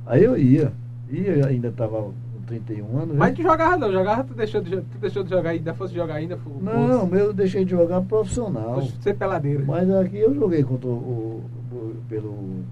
aí 0.07 0.24
eu 0.24 0.37
ia. 0.37 0.72
Ia, 1.09 1.47
ainda 1.47 1.68
estava 1.68 2.03
com 2.03 2.12
31 2.49 2.99
anos. 2.99 3.16
Mas 3.16 3.29
né? 3.31 3.35
tu 3.37 3.43
jogava 3.43 3.77
não, 3.77 3.93
jogava, 3.93 4.24
tu 4.24 4.35
deixou 4.35 4.61
de, 4.61 4.77
tu 4.77 4.99
deixou 5.01 5.22
de 5.22 5.31
jogar 5.31 5.51
ainda, 5.51 5.72
fosse 5.72 5.95
jogar 5.95 6.14
ainda, 6.14 6.37
fu- 6.37 6.59
Não, 6.61 7.07
fosse, 7.09 7.22
eu 7.22 7.33
deixei 7.33 7.64
de 7.64 7.70
jogar 7.70 8.01
profissional. 8.01 8.74
fosse 8.81 8.93
ser 9.03 9.14
peladeiro. 9.14 9.64
Mas 9.64 9.89
aqui 9.89 10.16
eu 10.18 10.35
joguei 10.35 10.64
contra 10.64 10.89
o, 10.89 11.45
o- 11.72 11.95
pelo 12.09 12.31
o 12.31 12.64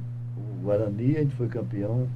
Guarani, 0.64 1.16
a 1.16 1.20
gente 1.20 1.34
foi 1.36 1.46
campeão 1.46 2.08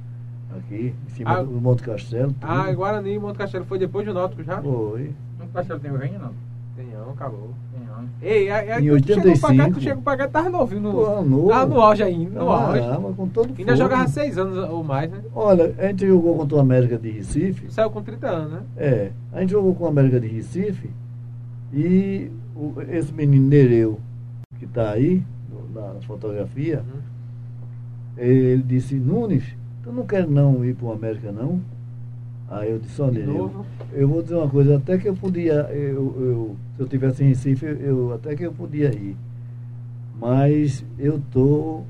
aqui, 0.57 0.93
em 1.07 1.09
cima 1.09 1.31
Ah. 1.39 1.43
do 1.43 1.51
Monte 1.61 1.83
Castelo. 1.83 2.33
tudo. 2.33 2.37
Ah, 2.41 2.71
Guarani 2.71 3.13
e 3.13 3.19
Monte 3.19 3.37
Castelo 3.37 3.65
foi 3.65 3.77
depois 3.79 4.05
do 4.05 4.13
Náutico 4.13 4.43
já? 4.43 4.61
Foi. 4.61 5.11
Não 5.39 5.47
Castelo 5.47 5.79
tem 5.79 5.91
o 5.91 5.97
reino, 5.97 6.19
não? 6.19 6.31
Tem 6.75 6.87
não, 6.87 7.09
acabou. 7.11 7.49
Tem 7.73 7.85
não. 7.85 8.05
Ei, 8.21 8.49
aí, 8.49 8.71
aí 8.71 8.87
Em 8.87 9.01
tu 9.01 9.07
chegou 9.07 9.23
pra 9.23 9.31
cá, 9.33 9.47
85. 9.47 9.73
tu 9.73 9.81
chegou 9.81 10.03
pra 10.03 10.17
cá, 10.17 10.27
tava 10.29 10.49
novinho, 10.49 10.81
no, 10.81 10.91
Pô, 10.91 11.21
novo. 11.21 11.47
tava 11.49 11.65
no 11.65 11.81
auge 11.81 12.03
ainda, 12.03 12.39
no 12.39 12.49
auge. 12.49 12.81
Com 13.17 13.27
todo 13.27 13.49
Ainda 13.49 13.63
fogo. 13.73 13.77
jogava 13.77 14.07
seis 14.07 14.37
anos 14.37 14.57
ou 14.69 14.83
mais, 14.83 15.11
né? 15.11 15.19
Olha, 15.35 15.73
a 15.77 15.87
gente 15.87 16.07
jogou 16.07 16.37
contra 16.37 16.57
o 16.57 16.59
América 16.61 16.97
de 16.97 17.09
Recife. 17.11 17.69
Saiu 17.71 17.89
com 17.89 18.01
30 18.01 18.27
anos, 18.27 18.51
né? 18.53 18.61
É, 18.77 19.11
a 19.33 19.41
gente 19.41 19.51
jogou 19.51 19.75
com 19.75 19.83
o 19.83 19.87
América 19.87 20.19
de 20.19 20.27
Recife 20.27 20.89
e 21.73 22.31
o- 22.55 22.73
esse 22.89 23.13
menino 23.13 23.47
Nereu, 23.47 23.99
que 24.57 24.63
está 24.65 24.91
aí 24.91 25.21
no- 25.49 25.81
na 25.81 25.99
fotografia, 26.01 26.77
Uhum. 26.87 27.01
ele 28.17 28.63
disse, 28.63 28.95
Nunes, 28.95 29.43
tu 29.89 29.95
não 29.95 30.05
quer 30.05 30.27
não 30.27 30.63
ir 30.63 30.75
para 30.75 30.85
o 30.87 30.91
América 30.93 31.31
não? 31.31 31.59
Aí 32.47 32.71
eu 32.71 32.79
disse, 32.79 32.99
olha, 33.01 33.19
eu, 33.37 33.65
eu 33.91 34.07
vou 34.07 34.21
dizer 34.23 34.35
uma 34.35 34.49
coisa, 34.49 34.77
até 34.77 34.97
que 34.97 35.07
eu 35.07 35.15
podia, 35.15 35.53
eu, 35.71 36.15
eu- 36.19 36.55
se 36.75 36.81
eu 36.81 36.87
tivesse 36.87 37.23
em 37.23 37.27
Recife, 37.29 37.65
eu, 37.65 37.75
eu- 37.77 38.13
até 38.13 38.35
que 38.35 38.43
eu 38.43 38.51
podia 38.53 38.93
ir. 38.93 39.15
Mas 40.19 40.83
eu 40.97 41.17
estou 41.17 41.85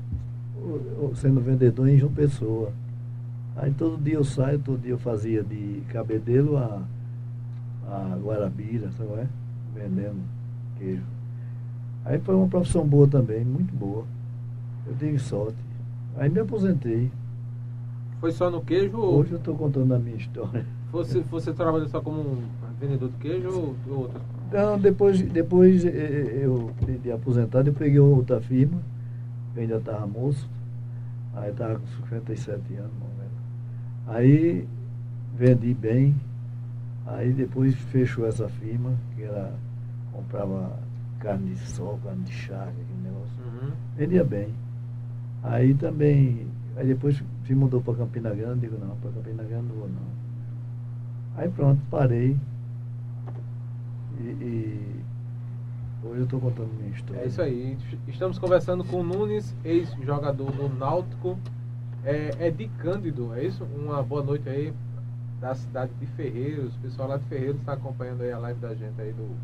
sendo 1.14 1.40
vendedor 1.40 1.88
em 1.88 1.96
João 1.98 2.12
Pessoa. 2.12 2.72
Aí 3.56 3.72
todo 3.72 4.02
dia 4.02 4.14
eu 4.14 4.24
saio, 4.24 4.58
todo 4.58 4.80
dia 4.80 4.92
eu 4.92 4.98
fazia 4.98 5.42
de 5.42 5.82
cabedelo 5.88 6.56
a, 6.56 6.82
a 7.88 8.18
Guarabira, 8.22 8.90
sabe? 8.92 9.10
é? 9.20 9.26
Vendendo 9.74 10.20
queijo. 10.78 11.02
Aí 12.04 12.18
foi 12.20 12.34
uma 12.34 12.48
profissão 12.48 12.86
boa 12.86 13.08
também, 13.08 13.44
muito 13.44 13.74
boa. 13.74 14.04
Eu 14.86 14.94
tive 14.98 15.18
sorte. 15.18 15.56
Aí 16.16 16.28
me 16.30 16.40
aposentei. 16.40 17.10
Foi 18.20 18.30
só 18.32 18.50
no 18.50 18.60
queijo 18.60 18.98
ou 18.98 19.18
Hoje 19.18 19.32
eu 19.32 19.38
estou 19.38 19.56
contando 19.56 19.94
a 19.94 19.98
minha 19.98 20.16
história. 20.16 20.66
você, 20.92 21.20
você 21.20 21.52
trabalhou 21.52 21.88
só 21.88 22.00
como 22.00 22.20
um 22.20 22.42
vendedor 22.78 23.08
de 23.08 23.16
queijo 23.16 23.48
ou 23.48 23.98
outro? 23.98 24.20
Não, 24.52 24.78
depois, 24.78 25.22
depois 25.22 25.84
eh, 25.84 25.88
eh, 25.88 26.40
eu 26.42 26.70
de, 27.02 27.12
aposentado, 27.12 27.70
eu 27.70 27.74
peguei 27.74 28.00
outra 28.00 28.40
firma, 28.40 28.82
eu 29.54 29.62
ainda 29.62 29.76
estava 29.76 30.06
moço, 30.06 30.48
aí 31.34 31.50
estava 31.50 31.78
com 31.78 31.86
57 31.86 32.74
anos, 32.74 32.90
ou. 33.00 34.14
Aí 34.14 34.66
vendi 35.36 35.72
bem, 35.72 36.16
aí 37.06 37.32
depois 37.32 37.74
fechou 37.76 38.26
essa 38.26 38.48
firma, 38.48 38.92
que 39.14 39.22
era, 39.22 39.54
comprava 40.12 40.78
carne 41.20 41.54
de 41.54 41.60
sol, 41.60 41.98
carne 42.02 42.24
de 42.24 42.32
charque, 42.32 42.74
aquele 42.80 43.02
negócio. 43.04 43.32
Uhum. 43.44 43.70
Vendia 43.96 44.24
bem. 44.24 44.48
Aí 45.44 45.74
também, 45.74 46.48
aí 46.76 46.86
depois 46.86 47.22
se 47.46 47.54
mudou 47.54 47.80
para 47.80 47.94
Campina 47.94 48.34
Grande, 48.34 48.60
digo, 48.60 48.78
não, 48.78 48.96
para 48.96 49.10
Campina 49.10 49.42
Grande 49.42 49.66
não 49.68 49.76
vou 49.76 49.88
não. 49.88 50.20
Aí 51.36 51.48
pronto, 51.48 51.80
parei. 51.90 52.36
E, 54.18 54.22
e 54.22 55.04
hoje 56.04 56.20
eu 56.20 56.24
estou 56.24 56.40
contando 56.40 56.70
minha 56.78 56.90
história. 56.90 57.22
É 57.22 57.26
isso 57.26 57.40
aí. 57.40 57.78
Estamos 58.08 58.38
conversando 58.38 58.84
com 58.84 59.00
o 59.00 59.02
Nunes, 59.02 59.54
ex-jogador 59.64 60.50
do 60.52 60.68
Náutico. 60.68 61.38
É, 62.04 62.46
é 62.46 62.50
de 62.50 62.66
Cândido, 62.68 63.34
é 63.34 63.44
isso? 63.44 63.64
Uma 63.64 64.02
boa 64.02 64.22
noite 64.22 64.48
aí 64.48 64.72
da 65.40 65.54
cidade 65.54 65.92
de 66.00 66.06
Ferreiros. 66.06 66.74
O 66.76 66.78
pessoal 66.80 67.08
lá 67.08 67.16
de 67.16 67.24
Ferreiros 67.24 67.60
está 67.60 67.74
acompanhando 67.74 68.22
aí 68.22 68.32
a 68.32 68.38
live 68.38 68.60
da 68.60 68.74
gente 68.74 69.00
aí 69.00 69.12
do 69.12 69.36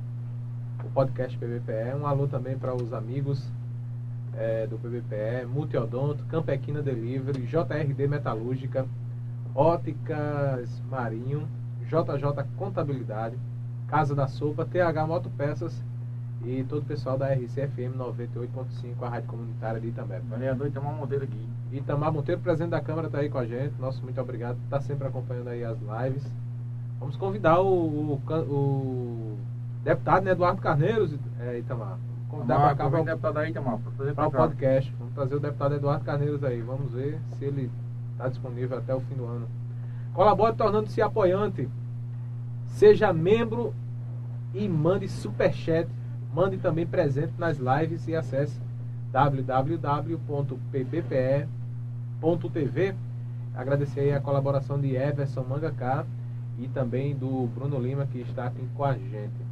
o 0.85 0.91
podcast 0.91 1.37
PBPE. 1.37 1.97
Um 2.01 2.07
alô 2.07 2.27
também 2.27 2.57
para 2.59 2.75
os 2.75 2.93
amigos 2.93 3.51
é, 4.37 4.67
do 4.67 4.79
PBPE, 4.79 5.47
Multiodonto, 5.47 6.25
Campequina 6.25 6.83
Delivery, 6.83 7.47
JRD 7.47 8.07
Metalúrgica, 8.07 8.87
Óticas 9.55 10.83
Marinho, 10.91 11.49
JJ 11.85 12.45
Contabilidade, 12.57 13.37
Casa 13.89 14.15
da 14.15 14.27
Sopa, 14.29 14.65
TH 14.65 15.07
Motopeças 15.07 15.83
e 16.45 16.65
todo 16.65 16.83
o 16.83 16.85
pessoal 16.85 17.17
da 17.17 17.33
RCFM 17.33 17.97
98.5, 17.97 19.03
a 19.03 19.09
rádio 19.09 19.29
comunitária 19.29 19.81
de 19.81 19.89
Itambé. 19.89 20.21
Vereador 20.21 20.67
Itamar 20.67 20.95
Monteiro 20.95 21.25
aqui. 21.25 21.49
Itamar 21.73 22.13
Monteiro, 22.13 22.41
presidente 22.41 22.71
da 22.71 22.81
Câmara, 22.81 23.07
está 23.07 23.19
aí 23.19 23.29
com 23.29 23.39
a 23.39 23.47
gente. 23.47 23.75
Nosso 23.81 24.03
muito 24.03 24.21
obrigado, 24.21 24.59
está 24.65 24.81
sempre 24.81 25.09
acompanhando 25.09 25.49
aí 25.49 25.65
as 25.65 25.79
lives. 25.81 26.25
Vamos 27.01 27.17
convidar 27.17 27.61
o, 27.61 27.67
o, 27.67 28.23
o 28.49 29.39
deputado 29.83 30.25
né, 30.25 30.33
Eduardo 30.33 30.61
Carneiros, 30.61 31.15
é, 31.41 31.59
Itamar. 31.59 31.99
Convidar 32.37 32.59
para 32.59 32.75
cá 32.75 32.75
Itamar, 32.75 32.91
para 32.91 33.15
deputado 33.15 33.39
aí, 33.39 33.51
Itamar, 33.51 33.79
para 33.79 33.93
fazer 33.93 34.15
para 34.15 34.27
o 34.27 34.31
podcast. 34.31 34.95
Vamos 34.99 35.15
trazer 35.15 35.35
o 35.35 35.41
deputado 35.41 35.75
Eduardo 35.75 36.05
Carneiros 36.05 36.45
aí. 36.45 36.61
Vamos 36.61 36.93
ver 36.93 37.19
se 37.39 37.45
ele 37.47 37.71
está 38.13 38.29
disponível 38.29 38.77
até 38.79 38.95
o 38.95 39.01
fim 39.01 39.15
do 39.15 39.25
ano. 39.25 39.49
Colabore 40.13 40.55
tornando-se 40.55 41.01
apoiante. 41.01 41.69
Seja 42.67 43.13
membro 43.13 43.75
e 44.55 44.69
mande 44.69 45.09
superchat. 45.09 45.89
Mande 46.35 46.59
também 46.59 46.87
presente 46.87 47.33
nas 47.39 47.57
lives 47.57 48.07
e 48.07 48.15
acesse 48.15 48.61
www.pbpe.tv. 49.11 49.87
Agradecer 53.55 54.01
aí 54.01 54.13
a 54.13 54.21
colaboração 54.21 54.79
de 54.79 54.95
Everson 54.95 55.43
Mangaká 55.43 56.05
e 56.59 56.69
também 56.69 57.15
do 57.17 57.47
Bruno 57.55 57.79
Lima 57.79 58.07
que 58.07 58.21
está 58.21 58.47
aqui 58.47 58.69
com 58.75 58.85
a 58.85 58.93
gente. 58.93 59.46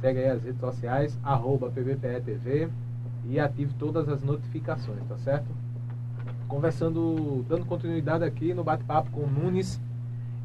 Segue 0.00 0.18
aí 0.20 0.30
as 0.30 0.42
redes 0.42 0.60
sociais, 0.60 1.18
arroba 1.22 1.70
PBPE-TV 1.70 2.68
e 3.26 3.38
ative 3.38 3.74
todas 3.74 4.08
as 4.08 4.22
notificações, 4.22 5.00
tá 5.08 5.16
certo? 5.18 5.46
Conversando, 6.48 7.44
dando 7.48 7.64
continuidade 7.66 8.24
aqui 8.24 8.52
no 8.54 8.64
bate-papo 8.64 9.10
com 9.10 9.20
o 9.20 9.26
Nunes, 9.30 9.80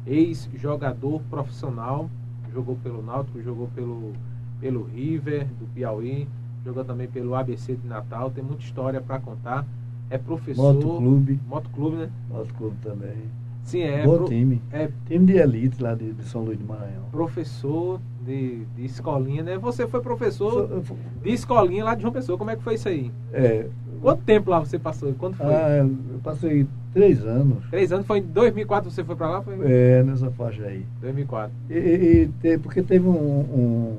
ex-jogador 0.06 1.20
profissional, 1.28 2.08
jogou 2.52 2.76
pelo 2.76 3.02
Náutico, 3.02 3.42
jogou 3.42 3.68
pelo, 3.74 4.12
pelo 4.60 4.84
River 4.84 5.46
do 5.58 5.66
Piauí, 5.74 6.28
jogou 6.64 6.84
também 6.84 7.08
pelo 7.08 7.34
ABC 7.34 7.74
de 7.74 7.86
Natal, 7.86 8.30
tem 8.30 8.44
muita 8.44 8.62
história 8.62 9.00
para 9.00 9.18
contar. 9.18 9.66
É 10.08 10.16
professor. 10.16 10.74
Motoclube, 10.74 11.40
Motoclube, 11.48 11.96
né? 11.96 12.10
nosso 12.30 12.54
clube 12.54 12.76
também. 12.82 13.16
Sim, 13.64 13.80
é. 13.80 14.04
Bom 14.04 14.18
pro- 14.18 14.28
time. 14.28 14.62
é 14.70 14.88
Time 15.06 15.26
de 15.26 15.32
elite 15.32 15.82
lá 15.82 15.94
de, 15.96 16.12
de 16.12 16.22
São 16.22 16.44
Luís 16.44 16.56
do 16.58 16.64
Maranhão. 16.64 17.02
professor 17.10 18.00
de, 18.26 18.64
de 18.76 18.84
escolinha, 18.84 19.42
né? 19.42 19.56
Você 19.58 19.86
foi 19.86 20.00
professor 20.00 20.68
Sou- 20.84 20.96
de 21.22 21.30
escolinha 21.30 21.84
lá 21.84 21.94
de 21.94 22.02
João 22.02 22.12
Pessoa. 22.12 22.36
Como 22.36 22.50
é 22.50 22.56
que 22.56 22.62
foi 22.62 22.74
isso 22.74 22.88
aí? 22.88 23.10
É, 23.32 23.66
Quanto 24.00 24.22
tempo 24.24 24.50
lá 24.50 24.58
você 24.60 24.78
passou? 24.78 25.12
Quando 25.14 25.36
foi? 25.36 25.46
ah, 25.46 25.78
eu 25.78 26.18
passei 26.22 26.66
três 26.92 27.24
anos 27.24 27.64
Três 27.70 27.90
anos? 27.92 28.06
Foi 28.06 28.18
em 28.18 28.22
2004 28.22 28.90
você 28.90 29.02
foi 29.02 29.16
pra 29.16 29.28
lá? 29.30 29.42
Foi 29.42 29.54
é, 29.64 30.02
nessa 30.02 30.30
faixa 30.32 30.62
aí. 30.64 30.84
2004. 31.00 31.50
E, 31.70 31.74
e- 31.74 32.30
e 32.48 32.58
porque 32.58 32.82
teve 32.82 33.08
um, 33.08 33.12
um- 33.40 33.96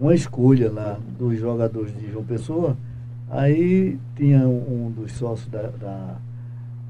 uma 0.00 0.14
escolha 0.14 0.70
lá 0.70 0.98
dos 1.18 1.38
jogadores 1.38 1.96
de 1.98 2.10
João 2.10 2.24
Pessoa, 2.24 2.76
aí 3.30 3.98
tinha 4.16 4.46
um, 4.46 4.90
dos 4.90 5.12
sócios 5.12 5.48
da, 5.48 5.62
da, 5.62 6.16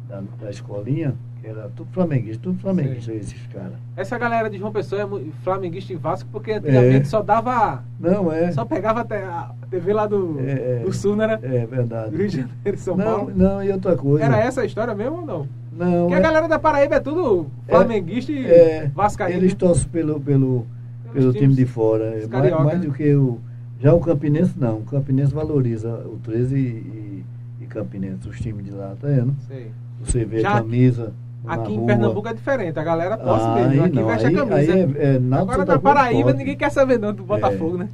da, 0.08 0.22
da 0.40 0.50
escolinha, 0.50 1.14
era 1.44 1.68
tudo 1.74 1.88
flamenguista, 1.92 2.42
tudo 2.42 2.58
flamenguista 2.60 3.12
esses 3.12 3.46
caras. 3.52 3.72
Essa 3.96 4.18
galera 4.18 4.50
de 4.50 4.58
João 4.58 4.72
Pessoa 4.72 5.02
é 5.02 5.06
flamenguista 5.42 5.92
e 5.92 5.96
Vasco 5.96 6.28
porque 6.32 6.52
antigamente 6.52 6.96
É. 7.02 7.04
só 7.04 7.22
dava. 7.22 7.82
Não, 7.98 8.32
é. 8.32 8.50
Só 8.52 8.64
pegava 8.64 9.00
até 9.00 9.22
a 9.24 9.50
TV 9.70 9.92
lá 9.92 10.06
do, 10.06 10.38
É, 10.40 10.80
é. 10.80 10.82
do 10.84 10.92
Sul, 10.92 11.16
né? 11.16 11.38
É 11.42 11.60
Do 11.60 11.68
verdade. 11.68 12.16
Rio 12.16 12.28
de 12.28 12.36
Janeiro 12.38 12.78
São 12.78 12.96
Não, 12.96 13.04
Paulo. 13.04 13.32
não, 13.34 13.62
e 13.62 13.70
outra 13.72 13.96
coisa. 13.96 14.24
Era 14.24 14.38
essa 14.38 14.62
a 14.62 14.64
história 14.64 14.94
mesmo 14.94 15.16
ou 15.20 15.26
não? 15.26 15.48
Não, 15.72 16.00
Porque 16.02 16.14
a 16.14 16.18
é- 16.18 16.22
galera 16.22 16.48
da 16.48 16.58
Paraíba 16.58 16.96
é 16.96 17.00
tudo 17.00 17.46
flamenguista 17.68 18.32
e 18.32 18.44
é, 18.46 18.90
vascaíno. 18.94 19.38
Eles 19.38 19.54
torcem 19.54 19.88
pelo, 19.88 20.20
pelo, 20.20 20.66
pelo 21.12 21.32
time 21.32 21.54
de 21.54 21.64
fora. 21.66 22.04
É 22.20 22.26
mais, 22.26 22.50
mais 22.52 22.80
né? 22.80 22.86
do 22.86 22.92
que 22.92 23.14
o. 23.14 23.38
Já 23.80 23.94
o 23.94 24.00
Campinense 24.00 24.54
não. 24.58 24.78
O 24.78 24.82
Campinense 24.82 25.32
valoriza 25.32 25.88
o 26.04 26.18
13 26.24 26.56
e, 26.56 26.58
e, 26.60 27.24
e 27.60 27.66
Campinense, 27.66 28.28
os 28.28 28.40
times 28.40 28.64
de 28.64 28.72
lá, 28.72 28.96
tá 29.00 29.06
vendo? 29.06 29.36
Sei. 29.46 29.70
Você 30.04 30.24
vê 30.24 30.40
Já 30.40 30.50
a 30.50 30.58
camisa. 30.62 31.12
Na 31.48 31.54
Aqui 31.54 31.72
em 31.72 31.76
rua. 31.78 31.86
Pernambuco 31.86 32.28
é 32.28 32.34
diferente, 32.34 32.78
a 32.78 32.84
galera 32.84 33.14
Ah, 33.20 33.54
mesmo. 33.54 33.84
Aqui 33.84 33.96
não, 33.96 34.06
veste 34.06 34.26
a 34.26 34.28
aí- 34.28 34.34
camisa. 34.36 34.56
aí 34.56 34.68
é- 34.70 35.14
é 35.14 35.18
Náutico 35.18 35.52
Agora 35.52 35.64
na 35.72 35.78
Paraíba 35.78 36.18
Esporte. 36.18 36.36
ninguém 36.38 36.56
quer 36.56 36.70
saber 36.70 36.98
não 36.98 37.12
do 37.14 37.22
Botafogo, 37.24 37.78
né? 37.78 37.88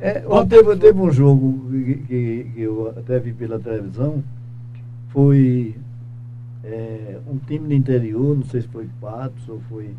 É, 0.00 0.22
teve, 0.48 0.76
teve 0.76 1.00
um 1.00 1.10
jogo 1.10 1.68
que, 1.70 1.94
que- 2.06 2.50
que 2.54 2.62
eu 2.62 2.94
até 2.96 3.18
vi 3.18 3.32
pela 3.32 3.58
televisão, 3.58 4.22
foi 5.08 5.74
é, 6.64 7.18
um 7.28 7.36
time 7.38 7.66
do 7.68 7.74
interior, 7.74 8.36
não 8.36 8.44
sei 8.44 8.60
se 8.62 8.68
foi 8.68 8.88
Patos 9.00 9.48
ou 9.48 9.58
foi, 9.68 9.90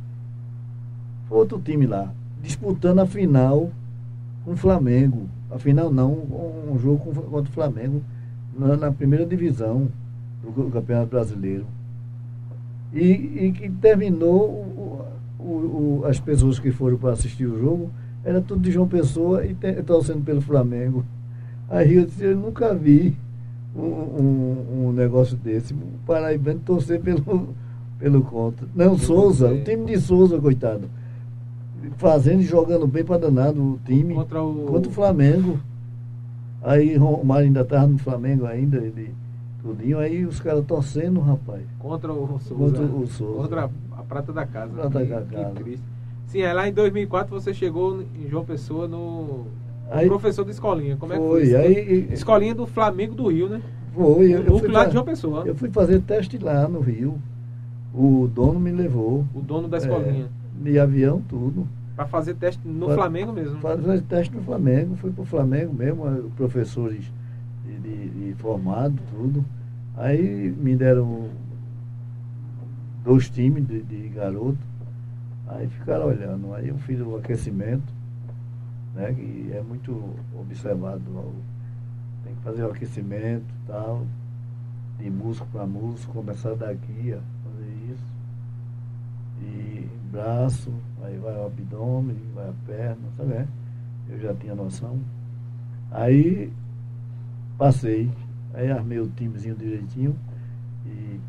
foi 1.28 1.38
outro 1.38 1.60
time 1.60 1.86
lá, 1.86 2.10
disputando 2.42 3.00
a 3.00 3.06
final 3.06 3.72
com 4.46 4.52
o 4.54 4.56
Flamengo. 4.58 5.28
A 5.52 5.58
final 5.58 5.92
não, 5.92 6.12
um 6.72 6.78
jogo 6.80 7.12
contra 7.30 7.50
o 7.50 7.54
Flamengo 7.54 8.02
na, 8.58 8.78
na 8.78 8.92
primeira 8.92 9.26
divisão 9.26 9.88
do 10.44 10.70
Campeonato 10.72 11.08
Brasileiro. 11.10 11.66
E, 12.94 13.02
e 13.46 13.52
que 13.52 13.70
terminou 13.70 14.50
o- 14.50 15.06
o- 15.40 16.02
o- 16.02 16.06
as 16.06 16.20
pessoas 16.20 16.58
que 16.60 16.72
foram 16.72 16.98
para 16.98 17.12
assistir 17.14 17.46
o 17.46 17.60
jogo 17.60 17.90
era 18.24 18.42
tudo 18.42 18.62
de 18.62 18.72
João 18.72 18.88
Pessoa 18.88 19.46
e 19.46 19.54
torcendo 19.84 20.24
pelo 20.24 20.42
Flamengo. 20.42 21.06
Aí 21.70 21.96
eu 21.96 22.06
disse, 22.06 22.24
eu 22.24 22.36
nunca 22.36 22.74
vi 22.74 23.16
um, 23.76 23.82
um- 23.82 24.88
um 24.88 24.92
negócio 24.92 25.38
desse, 25.38 25.74
um 25.74 25.78
paraibano 26.06 26.60
torcer 26.66 27.00
pelo, 27.00 27.50
pelo 28.00 28.22
contra. 28.24 28.68
Não, 28.76 28.98
Souza, 28.98 29.52
o 29.52 29.64
time 29.64 29.86
de 29.86 30.00
Souza, 30.00 30.40
coitado. 30.40 30.90
Fazendo 31.98 32.42
e 32.42 32.46
jogando 32.46 32.88
bem 32.88 33.04
para 33.06 33.18
danado 33.20 33.62
o 33.62 33.80
time 33.86 34.14
Contra 34.16 34.42
o. 34.44 34.66
contra 34.66 34.90
o 34.90 34.94
Flamengo. 34.94 35.60
Aí 36.62 36.98
o 36.98 37.24
Mário 37.24 37.46
ainda 37.48 37.62
estava 37.62 37.88
no 37.88 37.98
Flamengo 37.98 38.46
ainda, 38.46 38.78
ele 38.78 39.14
tudinho, 39.62 40.00
aí 40.00 40.26
os 40.26 40.40
caras 40.40 40.66
torcendo, 40.66 41.20
rapaz. 41.20 41.64
Contra 41.80 42.12
o 42.12 42.40
Souza. 42.40 42.56
Contra 42.56 42.84
o 42.84 43.08
Souza. 43.08 43.42
Contra 43.42 43.70
a, 43.92 44.04
Prata 44.04 44.34
da 44.34 44.46
Casa. 44.46 44.74
Prata 44.74 45.00
que, 45.00 45.06
da 45.06 45.22
que 45.22 45.36
Casa. 45.36 45.56
triste. 45.56 45.84
Sim, 46.28 46.42
é 46.42 46.54
lá 46.54 46.68
em 46.68 46.74
2004 46.74 47.34
você 47.40 47.54
chegou 47.54 48.02
em 48.02 48.28
João 48.30 48.46
Pessoa 48.46 48.88
no. 48.88 49.46
Aí- 49.92 50.08
professor 50.08 50.46
de 50.46 50.52
escolinha. 50.52 50.96
Como 50.98 51.14
é 51.14 51.18
que 51.18 51.24
Foi, 51.26 51.46
foi? 51.48 51.56
aí- 51.56 52.08
Escolinha 52.12 52.54
do 52.54 52.66
Flamengo 52.68 53.16
do 53.16 53.28
Rio, 53.28 53.50
né? 53.50 53.62
Foi, 53.94 54.32
eu, 54.32 54.44
eu, 54.44 54.60
fui 54.60 54.68
lá 54.70 54.86
de 54.86 54.94
João 54.94 55.04
Pessoa. 55.06 55.44
eu 55.46 55.56
fui 55.56 55.70
fazer 55.70 56.00
teste 56.02 56.38
lá 56.38 56.68
no 56.68 56.80
Rio. 56.80 57.20
O 57.94 58.30
dono 58.34 58.60
me 58.60 58.72
levou. 58.72 59.26
O 59.34 59.42
dono 59.42 59.68
da 59.68 59.78
escolinha. 59.78 60.28
É, 60.62 60.64
de 60.70 60.80
avião, 60.80 61.22
tudo. 61.28 61.68
Pra 61.96 62.06
fazer 62.06 62.36
teste 62.36 62.62
no 62.66 62.88
Fa- 62.88 62.94
Flamengo 62.94 63.34
mesmo. 63.34 63.60
Fazer 63.60 64.02
teste 64.04 64.34
no 64.36 64.42
Flamengo, 64.44 64.96
fui 64.96 65.12
pro 65.12 65.26
Flamengo 65.26 65.74
mesmo, 65.74 66.32
professores 66.38 67.12
de, 67.82 68.10
de, 68.10 68.34
formado, 68.36 68.96
tudo. 69.12 69.46
Aí 69.96 70.50
me 70.58 70.76
deram 70.76 71.30
dois 73.04 73.30
times 73.30 73.68
de, 73.68 73.82
de 73.82 74.10
garoto, 74.10 74.60
aí 75.48 75.68
ficaram 75.68 76.08
olhando. 76.08 76.54
Aí 76.54 76.70
eu 76.70 76.78
fiz 76.80 77.00
o 77.02 77.16
aquecimento, 77.18 77.94
né? 78.94 79.14
Que 79.14 79.52
é 79.54 79.62
muito 79.62 80.16
observado. 80.38 81.34
Tem 82.24 82.36
que 82.36 82.42
fazer 82.42 82.64
o 82.64 82.72
aquecimento 82.72 83.54
tal, 83.66 84.06
de 84.98 85.10
músculo 85.10 85.50
para 85.52 85.66
músculo, 85.66 86.24
começar 86.24 86.56
daqui, 86.56 87.16
ó, 87.16 87.50
fazer 87.50 87.74
isso. 87.92 88.20
E 89.42 89.90
braço, 90.12 90.72
aí 91.04 91.18
vai 91.18 91.36
o 91.36 91.46
abdômen, 91.46 92.18
vai 92.34 92.50
a 92.50 92.54
perna, 92.66 93.10
sabe? 93.16 93.30
né? 93.30 93.48
Eu 94.10 94.20
já 94.20 94.34
tinha 94.34 94.56
noção. 94.56 95.00
Aí 95.92 96.52
passei, 97.60 98.10
aí 98.54 98.72
armei 98.72 99.00
o 99.00 99.08
timezinho 99.08 99.54
direitinho 99.56 100.16
e 100.86 101.20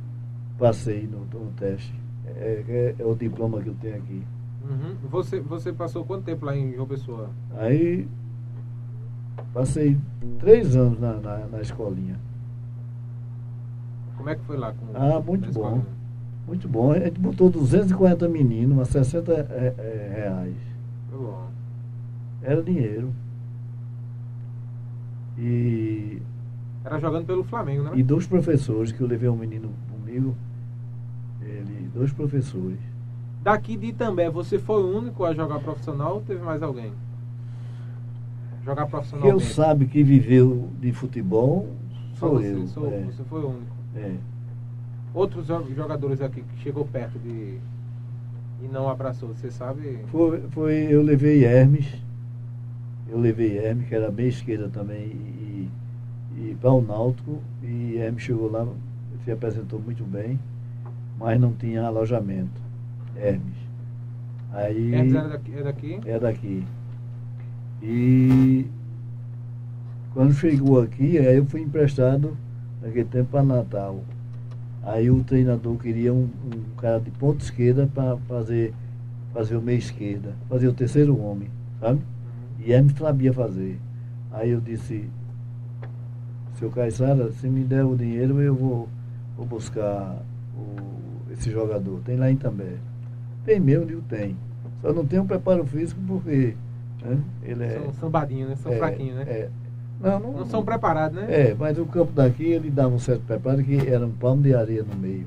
passei 0.57 1.07
no, 1.07 1.27
no 1.39 1.51
teste. 1.53 1.93
É, 2.25 2.65
é- 2.69 3.03
é 3.03 3.05
o 3.05 3.15
diploma 3.17 3.61
que 3.61 3.69
eu 3.69 3.75
tenho 3.81 3.97
aqui. 3.97 4.23
Uhum. 4.63 4.95
Você, 5.11 5.41
você 5.41 5.73
passou 5.73 6.05
quanto 6.05 6.25
tempo 6.25 6.47
lá 6.47 6.57
em 6.57 6.73
João 6.73 6.87
Pessoa? 6.87 7.29
Aí 7.59 8.07
passei 9.53 9.99
três 10.39 10.77
anos 10.77 11.01
na, 11.01 11.15
na, 11.15 11.39
na 11.49 11.61
escolinha. 11.61 12.17
Como 14.17 14.29
é 14.29 14.37
que 14.37 14.45
foi 14.45 14.57
lá? 14.57 14.73
Com, 14.73 14.87
Ah, 14.95 15.21
muito 15.21 15.43
bom. 15.47 15.49
escolinha? 15.51 15.87
Muito 16.47 16.69
bom. 16.69 16.93
A 16.93 16.99
gente 17.01 17.19
botou 17.21 17.51
240 17.51 18.29
meninos 18.29 18.79
a 18.79 18.85
60 18.85 19.33
é, 19.33 19.75
é, 19.79 20.13
reais. 20.23 20.57
Foi 21.11 21.19
bom. 21.19 21.49
Era 22.43 22.63
dinheiro. 22.63 23.13
E, 25.41 26.21
Era 26.85 26.99
jogando 26.99 27.25
pelo 27.27 27.43
Flamengo, 27.45 27.85
né? 27.85 27.93
e 27.95 28.03
dois 28.03 28.27
professores, 28.27 28.93
que 28.93 29.01
eu 29.01 29.07
levei 29.07 29.29
um 29.29 29.37
menino 29.37 29.71
comigo, 29.91 30.37
ele, 31.41 31.89
dois 31.95 32.13
professores. 32.13 32.79
Daqui 33.43 33.75
de 33.77 33.87
Itambé, 33.87 34.29
você 34.29 34.59
foi 34.59 34.83
o 34.83 34.99
único 34.99 35.25
a 35.25 35.33
jogar 35.35 35.61
profissional 35.61 36.17
ou 36.17 36.21
teve 36.21 36.43
mais 36.43 36.63
alguém? 36.63 36.93
Jogar 38.65 38.85
Que 38.85 38.91
profissionalmente? 38.91 39.43
eu 39.45 39.51
sabe 39.55 39.87
que 39.87 40.03
viveu 40.03 40.69
de 40.79 40.93
futebol, 40.93 41.69
Só 42.15 42.29
sou 42.29 42.39
você, 42.39 42.53
eu. 42.53 42.67
sou- 42.67 42.87
é, 42.93 43.01
Você 43.05 43.25
foi 43.25 43.41
o 43.43 43.49
único. 43.49 43.75
é. 43.97 44.15
Outros 45.15 45.47
jo- 45.47 45.75
jogadores 45.75 46.21
aqui 46.21 46.43
que 46.43 46.59
chegou 46.63 46.85
perto 46.85 47.19
de. 47.19 47.59
e 48.63 48.69
não 48.71 48.89
abraçou, 48.91 49.31
você 49.31 49.51
sabe? 49.51 50.01
Foi, 50.09 50.43
foi, 50.51 50.75
eu 50.91 51.03
levei 51.03 51.43
Hermes, 51.45 51.87
eu 53.11 53.19
levei 53.19 53.59
Hermes, 53.59 53.89
que 53.89 53.95
era 53.95 54.11
bem 54.11 54.29
esquerda 54.29 54.69
também, 54.69 55.07
e, 55.07 55.69
e 56.37 56.57
para 56.61 56.71
o 56.71 56.81
Náutico, 56.81 57.41
e 57.63 57.97
Hermes 57.97 58.23
chegou 58.23 58.51
lá, 58.51 58.67
se 59.25 59.33
apresentou 59.33 59.81
muito 59.81 60.05
bem, 60.05 60.39
mas 61.19 61.41
não 61.41 61.53
tinha 61.53 61.83
alojamento. 61.83 62.61
Hermes. 63.17 63.57
Aí. 64.53 64.95
Hermes 64.95 65.15
era 65.15 65.29
daqui, 65.29 65.55
é 65.55 65.63
daqui? 65.63 66.01
É 66.07 66.19
daqui. 66.19 66.65
E 67.83 68.67
quando 70.13 70.33
chegou 70.35 70.81
aqui, 70.81 71.19
aí 71.19 71.37
eu 71.37 71.45
fui 71.47 71.63
emprestado 71.63 72.37
naquele 72.81 73.07
tempo 73.07 73.31
para 73.31 73.43
Natal. 73.43 74.01
Aí 74.83 75.11
o 75.11 75.23
treinador 75.25 75.77
queria 75.77 76.13
um, 76.13 76.29
um 76.45 76.77
cara 76.77 77.01
de 77.01 77.11
ponta 77.11 77.45
esquerda 77.45 77.89
para 77.93 78.17
fazer, 78.29 78.73
fazer 79.33 79.57
o 79.57 79.63
meio 79.63 79.79
esquerda, 79.79 80.35
fazer 80.49 80.69
o 80.69 80.73
terceiro 80.73 81.21
homem, 81.21 81.51
sabe? 81.79 82.01
E 82.65 82.73
Hermes 82.73 82.95
sabia 82.97 83.33
fazer. 83.33 83.79
Aí 84.33 84.51
eu 84.51 84.61
disse, 84.61 85.09
seu 86.59 86.71
Caissara, 86.71 87.33
se 87.33 87.49
me 87.49 87.65
der 87.65 87.85
o 87.85 87.97
dinheiro, 87.97 88.41
eu 88.41 88.55
vou, 88.55 88.89
vou 89.37 89.47
buscar 89.47 90.23
o- 90.57 91.33
esse 91.33 91.51
jogador. 91.51 92.01
Tem 92.05 92.17
lá 92.17 92.31
em 92.31 92.37
També. 92.37 92.77
Tem 93.45 93.59
mesmo, 93.59 93.87
digo, 93.87 94.03
tem. 94.03 94.37
Só 94.83 94.93
não 94.93 95.05
tem 95.05 95.19
um 95.19 95.27
preparo 95.27 95.65
físico 95.67 96.01
porque 96.07 96.55
né, 97.03 97.19
ele 97.43 97.65
é. 97.65 97.81
São 97.81 97.93
sambadinhos, 97.95 98.51
né? 98.51 98.57
São 98.57 98.73
é, 98.73 98.79
fraquinhos, 98.79 99.17
né? 99.17 99.23
é. 99.27 99.51
Não, 100.01 100.19
não, 100.19 100.33
Não 100.33 100.47
são 100.47 100.65
preparados, 100.65 101.15
né? 101.19 101.27
É, 101.29 101.55
mas 101.55 101.79
o 101.79 101.85
campo 101.85 102.13
daqui 102.13 102.45
ele 102.45 102.71
dava 102.71 102.95
um 102.95 102.99
certo 102.99 103.23
preparo 103.27 103.63
que 103.63 103.77
era 103.87 104.07
um 104.07 104.13
palmo 104.13 104.43
de 104.43 104.55
areia 104.55 104.83
no 104.83 104.97
meio. 104.97 105.27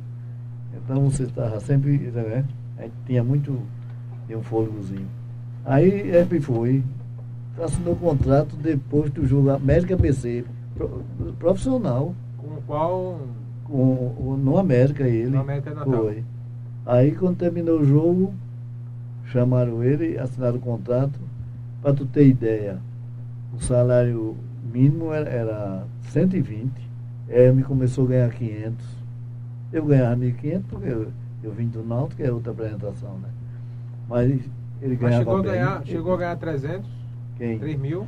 Então 0.76 1.10
você 1.10 1.24
estava 1.24 1.60
sempre. 1.60 1.98
Né, 1.98 2.44
a 2.78 2.82
gente 2.84 2.94
tinha 3.06 3.24
muito. 3.24 3.60
Tinha 4.26 4.38
um 4.38 4.44
fôlegozinho. 4.44 5.08
Aí 5.66 5.88
ele 5.90 6.42
foi. 6.42 6.84
Assinou 7.62 7.96
contrato 7.96 8.56
depois 8.56 9.12
do 9.12 9.26
jogo 9.26 9.50
América 9.52 9.96
BC. 9.96 10.44
pro- 10.76 11.04
Profissional. 11.40 12.14
Com 12.38 12.62
qual. 12.66 13.20
Com, 13.66 14.38
no 14.42 14.58
América 14.58 15.08
ele. 15.08 15.30
No 15.30 15.42
América 15.42 15.74
Natal. 15.74 15.94
Foi. 15.94 16.24
Aí 16.86 17.12
quando 17.16 17.38
terminou 17.38 17.80
o 17.80 17.86
jogo, 17.86 18.34
chamaram 19.26 19.84
ele, 19.84 20.18
assinaram 20.18 20.58
o 20.58 20.62
contrato. 20.62 21.20
Para 21.82 21.94
tu 21.94 22.06
ter 22.06 22.28
ideia, 22.28 22.80
o 23.54 23.62
salário 23.62 24.36
mínimo 24.74 25.12
era, 25.14 25.30
era 25.30 25.84
120. 26.10 26.72
Ele 27.28 27.52
me 27.54 27.64
começou 27.64 28.06
a 28.06 28.10
ganhar 28.10 28.30
500. 28.32 28.86
Eu 29.72 29.86
ganhava 29.86 30.16
1.500 30.18 30.62
porque 30.70 30.88
eu, 30.90 31.08
eu 31.44 31.52
vim 31.52 31.68
do 31.68 31.84
Náutico, 31.84 32.18
que 32.22 32.24
é 32.28 32.32
outra 32.32 32.52
apresentação, 32.52 33.18
né? 33.20 33.30
Mas 34.10 34.30
ele 34.30 34.42
Mas 34.82 35.00
ganhava 35.00 35.18
chegou 35.24 35.38
a, 35.38 35.42
ganhar, 35.44 35.86
chegou 35.86 36.14
a 36.14 36.18
ganhar 36.18 36.36
300, 36.38 36.86
Quem? 37.38 37.60
3 37.60 37.80
mil. 37.80 38.08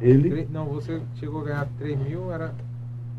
Ele? 0.00 0.30
Três- 0.30 0.50
não, 0.50 0.66
você 0.66 1.00
chegou 1.16 1.40
a 1.42 1.44
ganhar 1.44 1.68
3 1.78 1.98
mil, 1.98 2.32
era 2.32 2.52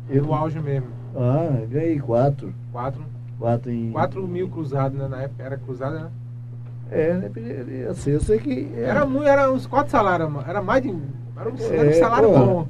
Eu, 0.08 0.24
no 0.24 0.34
auge 0.34 0.60
mesmo. 0.60 0.88
Ah, 1.14 1.64
ganhei 1.68 1.98
4. 1.98 2.52
4, 2.72 3.02
4 3.38 3.70
em... 3.70 3.90
4 3.92 4.26
mil 4.28 4.48
cruzados, 4.48 4.98
né? 4.98 5.08
Na 5.08 5.22
época 5.22 5.42
era 5.42 5.56
cruzado, 5.56 5.94
né? 5.94 6.10
É, 6.90 7.14
né, 7.14 7.30
assim, 7.90 8.10
eu 8.12 8.20
sei 8.20 8.38
que... 8.38 8.70
é- 8.76 8.82
Era, 8.82 9.04
muito, 9.04 9.26
era 9.26 9.50
uns 9.50 9.66
4 9.66 9.90
salários, 9.90 10.30
mano. 10.30 10.48
era 10.48 10.62
mais 10.62 10.82
de. 10.82 10.88
Era 11.36 11.48
um, 11.50 11.56
era 11.58 11.82
um 11.82 11.90
É, 11.90 11.92
salário 11.94 12.28
pô, 12.28 12.38
bom. 12.38 12.68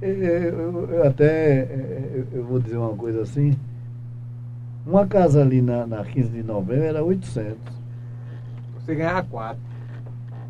É, 0.00 0.08
Eu, 0.52 0.88
eu 0.90 1.06
até 1.06 1.60
é, 1.60 2.10
eu, 2.32 2.38
eu 2.38 2.44
vou 2.44 2.58
dizer 2.58 2.76
uma 2.76 2.96
coisa 2.96 3.22
assim. 3.22 3.56
Uma 4.84 5.06
casa 5.06 5.40
ali 5.42 5.62
na, 5.62 5.86
na 5.86 6.04
15 6.04 6.30
de 6.30 6.42
novembro 6.42 6.82
era 6.84 7.04
800. 7.04 7.56
Você 8.74 8.94
ganhava 8.96 9.22
4. 9.22 9.58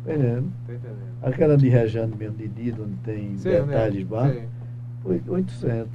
Entendendo? 0.03 0.51
Tô 0.65 0.73
entendendo. 0.73 1.13
Aquela 1.21 1.57
de 1.57 1.69
Rejane 1.69 2.15
mesmo, 2.15 2.37
de 2.37 2.47
Dida, 2.47 2.83
onde 2.83 2.95
tem 3.03 3.37
Sei, 3.37 3.53
né? 3.61 3.65
detalhes 3.67 4.07
Sei. 4.07 4.47
foi 5.01 5.21
800. 5.27 5.87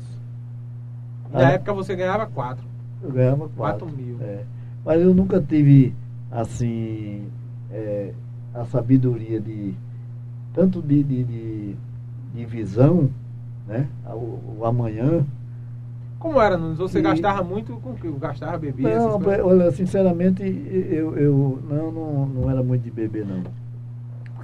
Na 1.31 1.49
Ah, 1.49 1.53
época 1.53 1.75
você 1.75 1.95
ganhava 1.95 2.27
4. 2.27 2.65
Eu 3.03 3.11
ganhava 3.13 3.49
4 3.51 3.87
4. 3.87 3.87
mil. 3.97 4.17
É. 4.23 4.45
Mas 4.85 5.03
eu 5.03 5.15
nunca 5.15 5.41
tive, 5.41 5.95
assim, 6.31 7.25
é, 7.71 8.13
a 8.55 8.65
sabedoria 8.65 9.39
de, 9.41 9.75
tanto 10.55 10.81
de, 10.81 11.03
de, 11.03 11.25
de, 11.25 11.77
de 12.35 12.45
visão, 12.47 13.11
né? 13.67 13.87
O, 14.07 14.59
o 14.61 14.65
amanhã. 14.65 15.25
Como 16.19 16.41
era, 16.41 16.57
Nunes? 16.57 16.79
Você 16.79 16.99
E- 16.99 17.03
gastava 17.03 17.45
muito 17.45 17.75
com 17.77 17.91
o 17.91 17.95
que? 17.95 18.11
Gastava, 18.11 18.57
bebia? 18.59 18.89
essas 18.89 19.07
Não, 19.19 19.47
olha, 19.47 19.71
sinceramente, 19.71 20.43
eu, 20.43 21.17
eu 21.17 21.63
não, 21.69 21.93
não, 21.93 22.27
não 22.27 22.51
era 22.51 22.63
muito 22.63 22.83
de 22.83 22.91
beber, 22.91 23.27
não. 23.27 23.43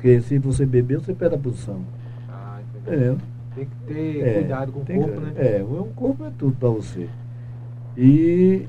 Porque 0.05 0.21
se 0.21 0.39
você 0.39 0.67
beber, 0.67 1.01
você 1.01 1.15
perde 1.15 1.35
a 1.37 1.39
posição. 1.39 1.81
Ah. 2.29 2.61
Entendeu? 2.77 3.17
Tem 3.55 3.65
que 3.65 3.75
ter 3.87 4.21
É, 4.21 4.35
cuidado 4.41 4.73
com 4.73 4.81
o 4.81 4.85
corpo, 4.85 5.13
que- 5.13 5.21
né? 5.21 5.33
É, 5.37 5.63
o 5.63 5.85
corpo 5.97 6.25
é 6.27 6.31
tudo 6.39 6.55
para 6.57 6.69
você. 6.69 7.09
E 7.97 8.69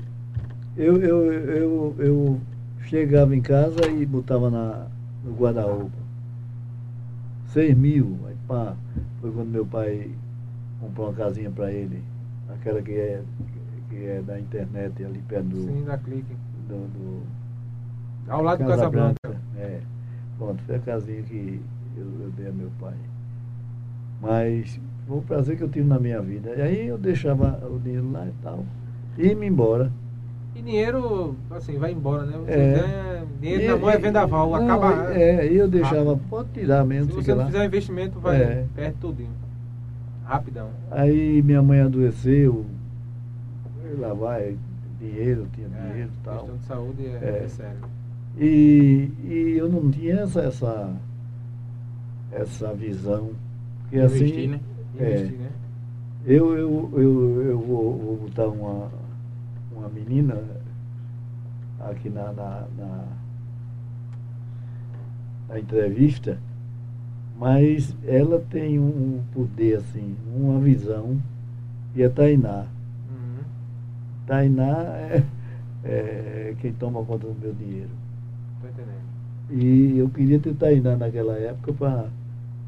eu, 0.78 0.96
eu, 1.02 1.32
eu, 1.32 1.94
eu 1.98 2.40
chegava 2.86 3.36
em 3.36 3.42
casa 3.42 3.86
e 3.86 4.06
botava 4.06 4.48
na, 4.48 4.86
no 5.22 5.34
guarda-roupa. 5.34 5.90
Seis 7.48 7.76
mil, 7.76 8.18
aí 8.26 8.34
pá. 8.48 8.74
Foi 9.20 9.30
quando 9.30 9.48
meu 9.50 9.66
pai 9.66 10.10
comprou 10.80 11.08
uma 11.08 11.12
casinha 11.14 11.50
para 11.50 11.70
ele, 11.70 12.02
aquela 12.48 12.80
que 12.80 12.92
é, 12.92 13.22
que 13.90 14.06
é 14.06 14.22
da 14.22 14.40
internet 14.40 15.04
ali 15.04 15.18
perto 15.28 15.48
do. 15.48 15.56
Sim, 15.64 15.84
da 15.84 15.98
clique. 15.98 16.34
do, 16.66 16.86
do 16.94 17.22
Ao 18.26 18.40
lado 18.42 18.56
do 18.62 18.64
Casa 18.70 18.76
Casablanca. 18.84 19.16
Branca. 19.22 19.40
É. 19.58 19.80
Pronto, 20.38 20.62
foi 20.64 20.76
a 20.76 20.78
casinha 20.80 21.22
que 21.22 21.60
eu, 21.96 22.04
eu 22.24 22.30
dei 22.36 22.48
a 22.48 22.52
meu 22.52 22.70
pai. 22.80 22.94
Mas 24.20 24.78
foi 25.06 25.16
um 25.18 25.22
prazer 25.22 25.56
que 25.56 25.62
eu 25.62 25.68
tive 25.68 25.86
na 25.86 25.98
minha 25.98 26.20
vida. 26.20 26.50
E 26.56 26.62
aí 26.62 26.86
eu 26.88 26.98
deixava 26.98 27.58
o 27.66 27.78
dinheiro 27.78 28.10
lá 28.12 28.26
e 28.26 28.32
tal. 28.42 28.64
E 29.18 29.26
ia-me 29.28 29.46
embora. 29.46 29.90
E 30.54 30.62
dinheiro, 30.62 31.36
assim, 31.50 31.78
vai 31.78 31.92
embora, 31.92 32.24
né? 32.24 32.38
Você 32.38 32.50
É. 32.50 32.72
ganha 32.78 33.26
dinheiro 33.40 33.62
E- 33.62 33.68
na 33.68 33.76
mão 33.76 33.90
é 33.90 33.98
vendaval, 33.98 34.50
não, 34.50 34.56
acaba. 34.56 35.14
É, 35.14 35.46
e 35.52 35.56
eu 35.56 35.68
deixava, 35.68 36.10
rápido. 36.12 36.28
pode 36.30 36.48
tirar 36.50 36.84
mesmo, 36.84 37.12
Se 37.12 37.16
você 37.22 37.30
não 37.32 37.38
lá. 37.40 37.46
fizer 37.46 37.64
investimento, 37.64 38.18
vai 38.18 38.40
É. 38.42 38.66
perde 38.74 38.96
tudinho. 38.98 39.30
Rapidão. 40.24 40.68
Aí 40.90 41.42
minha 41.42 41.62
mãe 41.62 41.80
adoeceu, 41.80 42.64
lá 43.98 44.12
vai, 44.14 44.56
dinheiro, 44.98 45.46
tinha 45.54 45.68
É, 45.68 45.88
dinheiro 45.90 46.10
e 46.20 46.24
tal. 46.24 46.38
questão 46.38 46.56
de 46.56 46.64
saúde 46.64 47.06
é, 47.06 47.18
É. 47.22 47.42
é 47.44 47.48
sério. 47.48 47.78
E, 48.38 49.10
e 49.24 49.54
eu 49.56 49.68
não 49.68 49.90
tinha 49.90 50.20
essa, 50.20 50.40
essa, 50.42 50.94
essa 52.30 52.74
visão. 52.74 53.30
Porque 53.82 53.98
assim. 53.98 54.24
Investir, 54.24 54.48
né? 54.50 54.60
É. 54.98 55.10
Investir, 55.14 55.38
né? 55.38 55.50
Eu, 56.26 56.58
eu, 56.58 56.90
eu, 56.94 57.42
eu 57.42 57.60
vou, 57.60 57.98
vou 57.98 58.16
botar 58.16 58.48
uma, 58.48 58.90
uma 59.72 59.88
menina 59.88 60.42
aqui 61.78 62.10
na, 62.10 62.32
na, 62.32 62.66
na, 62.76 63.04
na 65.48 65.58
entrevista, 65.60 66.38
mas 67.38 67.96
ela 68.04 68.44
tem 68.50 68.80
um 68.80 69.22
poder, 69.32 69.76
assim, 69.76 70.16
uma 70.34 70.58
visão, 70.58 71.22
e 71.94 72.02
é 72.02 72.08
Tainá. 72.08 72.66
Uhum. 73.08 73.44
Tainá 74.26 74.82
é, 74.96 75.24
é 75.84 76.56
quem 76.60 76.72
toma 76.72 77.04
conta 77.04 77.28
do 77.28 77.40
meu 77.40 77.54
dinheiro. 77.54 77.90
E 79.50 79.98
eu 79.98 80.08
queria 80.08 80.38
ter 80.38 80.54
Tainá 80.54 80.96
naquela 80.96 81.34
época 81.34 81.72
para 81.72 82.06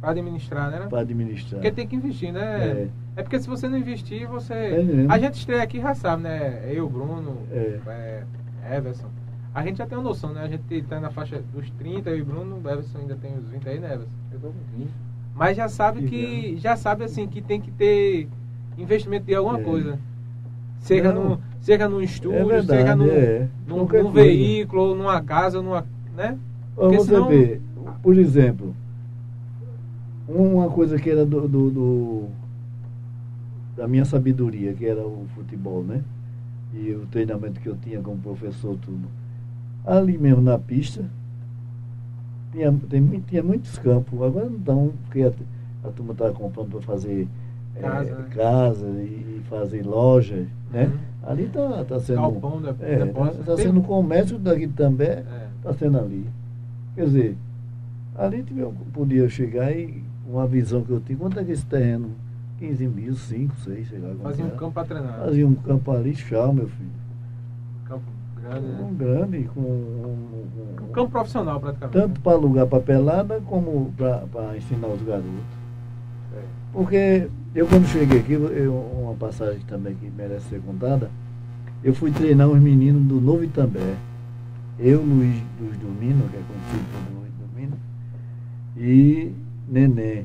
Pra 0.01 0.11
administrar, 0.11 0.71
né? 0.71 0.89
administrar. 0.93 1.61
Porque 1.61 1.73
tem 1.73 1.87
que 1.87 1.97
investir, 1.97 2.33
né? 2.33 2.41
É. 2.41 2.89
É. 3.17 3.23
porque 3.23 3.41
se 3.41 3.49
você 3.49 3.69
não 3.69 3.77
investir, 3.79 4.29
você. 4.29 4.55
É 4.55 5.07
a 5.09 5.19
gente 5.19 5.35
estreia 5.35 5.63
aqui 5.63 5.81
já 5.81 5.93
sabe, 5.95 6.23
né? 6.23 6.63
Eu, 6.73 6.89
Bruno, 6.89 7.39
É. 7.51 7.81
é, 7.89 8.77
Everson. 8.77 9.09
A 9.53 9.63
gente 9.65 9.79
já 9.79 9.87
tem 9.87 9.99
uma 9.99 10.05
noção, 10.05 10.33
né? 10.33 10.43
A 10.43 10.49
gente 10.49 10.83
tá 10.83 11.01
na 11.01 11.11
faixa 11.11 11.43
dos 11.53 11.69
30, 11.71 12.11
eu 12.11 12.19
e 12.19 12.23
Bruno, 12.23 12.61
o 12.63 12.69
Everson 12.71 12.99
ainda 12.99 13.17
tem 13.17 13.35
os 13.37 13.49
20 13.49 13.69
aí, 13.69 13.81
né, 13.81 13.95
Everson? 13.95 14.13
Eu 14.33 14.39
tô 14.39 14.47
com 14.49 14.55
20. 14.79 14.91
Mas 15.35 15.57
já 15.57 15.69
sabe 15.69 16.03
Que 16.03 16.09
que. 16.09 16.57
Já 16.59 16.77
sabe 16.77 17.03
assim 17.05 17.27
que 17.27 17.43
tem 17.43 17.61
que 17.61 17.73
ter 17.73 18.29
investimento 18.77 19.27
de 19.27 19.35
alguma 19.35 19.59
É. 19.59 19.63
coisa. 19.65 19.99
Seja, 20.81 21.13
Não. 21.13 21.31
no, 21.31 21.41
seja 21.61 21.89
num 21.89 22.01
É 22.01 22.05
estúdio, 22.05 22.47
verdade, 22.47 22.83
seja 22.83 22.95
num, 22.95 23.09
é. 23.11 23.49
num, 23.67 23.85
num 23.85 24.11
veículo, 24.13 24.83
ou 24.91 24.95
numa 24.95 25.21
casa, 25.21 25.59
ou 25.59 25.65
numa. 25.65 25.85
né? 26.17 26.39
Você 26.79 27.01
senão- 27.07 27.29
vê, 27.29 27.61
por 28.03 28.17
exemplo, 28.17 28.75
uma 30.29 30.69
coisa 30.71 30.99
que 30.99 31.09
era 31.11 31.25
do, 31.25 31.49
do- 31.49 31.71
do- 31.71 32.29
da 33.77 33.87
minha 33.89 34.05
sabedoria, 34.05 34.73
que 34.75 34.87
era 34.87 35.01
o 35.07 35.27
futebol, 35.35 35.83
né? 35.83 36.03
E 36.75 36.91
o 36.93 37.07
treinamento 37.07 37.61
que 37.61 37.69
eu 37.69 37.77
tinha 37.77 38.01
como 38.01 38.19
professor, 38.19 38.77
tudo. 38.83 39.09
Ali 39.87 40.19
mesmo 40.19 40.43
na 40.43 40.59
pista, 40.59 41.05
tinha, 42.53 42.73
tem 42.91 43.07
tinha 43.27 43.43
muitos 43.43 43.79
campos, 43.79 44.21
agora 44.21 44.47
não 44.47 44.57
estão, 44.59 44.93
porque 45.05 45.23
a, 45.23 45.33
a 45.89 45.91
turma 45.93 46.13
está 46.13 46.31
comprando 46.31 46.71
para 46.73 46.81
fazer 46.83 47.27
eh, 47.77 47.81
Casa, 47.81 48.15
né? 48.17 48.29
casa 48.35 48.87
e, 48.89 49.39
e 49.39 49.43
fazer 49.49 49.87
lojas, 49.87 50.47
né? 50.73 50.87
Uhum. 50.87 50.99
Ali 51.31 51.45
está 51.45 51.85
tá 51.85 51.99
sendo. 52.01 52.17
Galpão, 52.21 52.61
é, 52.81 53.05
depósito. 53.05 53.45
tá 53.45 53.55
Tem- 53.55 53.65
sendo 53.67 53.81
comércio 53.83 54.39
daqui 54.39 54.67
também 54.69 55.09
É. 55.09 55.49
está 55.57 55.73
sendo 55.73 55.99
ali. 55.99 56.27
Quer 56.99 57.05
dizer, 57.05 57.37
ali 58.17 58.45
eu 58.57 58.75
podia 58.93 59.29
chegar 59.29 59.71
e 59.71 60.03
uma 60.29 60.49
visão 60.49 60.83
que 60.83 60.91
eu 60.91 60.99
tinha, 61.01 61.17
quanto 61.17 61.39
é 61.39 61.45
que 61.45 61.53
esse 61.53 61.65
terreno? 61.65 62.11
15 62.59 62.89
mil, 62.89 63.15
5, 63.15 63.55
6, 63.61 63.89
sei 63.89 64.01
lá. 64.01 64.13
Fazia 64.21 64.45
um 64.45 64.49
era. 64.49 64.57
campo 64.57 64.73
pra 64.73 64.85
treinar. 64.85 65.19
Fazia 65.21 65.47
um 65.47 65.55
campo 65.55 65.93
ali, 65.93 66.13
tchau, 66.13 66.53
meu 66.53 66.67
filho. 66.67 66.91
Campo 67.85 68.03
grande, 68.43 68.67
né? 68.67 68.81
Um 68.83 68.95
grande, 68.97 69.43
com. 69.55 69.61
um- 69.61 69.65
um- 70.83 70.85
Um 70.89 70.93
campo 70.93 71.11
profissional 71.13 71.61
praticamente. 71.61 71.97
tanto 71.97 72.21
para 72.21 72.33
alugar 72.33 72.67
para 72.67 72.81
pelada 72.83 73.41
como 73.47 73.93
para 73.97 74.57
ensinar 74.57 74.89
os 74.89 75.01
garotos. 75.03 75.31
É. 76.37 76.43
Porque 76.73 77.29
eu 77.55 77.65
quando 77.69 77.87
cheguei 77.87 78.19
aqui, 78.19 78.33
eu, 78.33 78.75
uma 78.75 79.15
passagem 79.15 79.61
também 79.69 79.95
que 79.95 80.11
merece 80.11 80.49
ser 80.49 80.61
contada, 80.63 81.09
eu 81.85 81.95
fui 81.95 82.11
treinar 82.11 82.49
os 82.49 82.59
meninos 82.61 83.05
do 83.05 83.21
Novo 83.21 83.45
Itambé. 83.45 83.95
Eu, 84.79 85.03
Luiz, 85.03 85.43
Luiz 85.61 85.77
Domino, 85.79 86.29
que 86.29 86.37
é 86.37 86.41
conhecido 86.41 86.85
como 86.93 87.21
Luiz 87.21 87.33
Domino, 87.35 87.77
e 88.77 89.33
Nenê, 89.69 90.25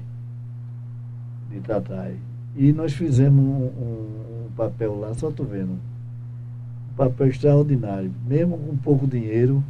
de 1.50 1.60
Tatai. 1.62 2.16
E 2.56 2.72
nós 2.72 2.94
fizemos 2.94 3.44
um, 3.44 3.64
um- 3.66 4.46
um 4.46 4.52
papel 4.56 5.00
lá, 5.00 5.14
só 5.16 5.32
tô 5.32 5.44
vendo. 5.44 5.72
Um 5.72 6.96
papel 6.96 7.28
extraordinário, 7.28 8.12
mesmo 8.28 8.58
com 8.58 8.78
pouco 8.78 9.08
dinheiro, 9.08 9.64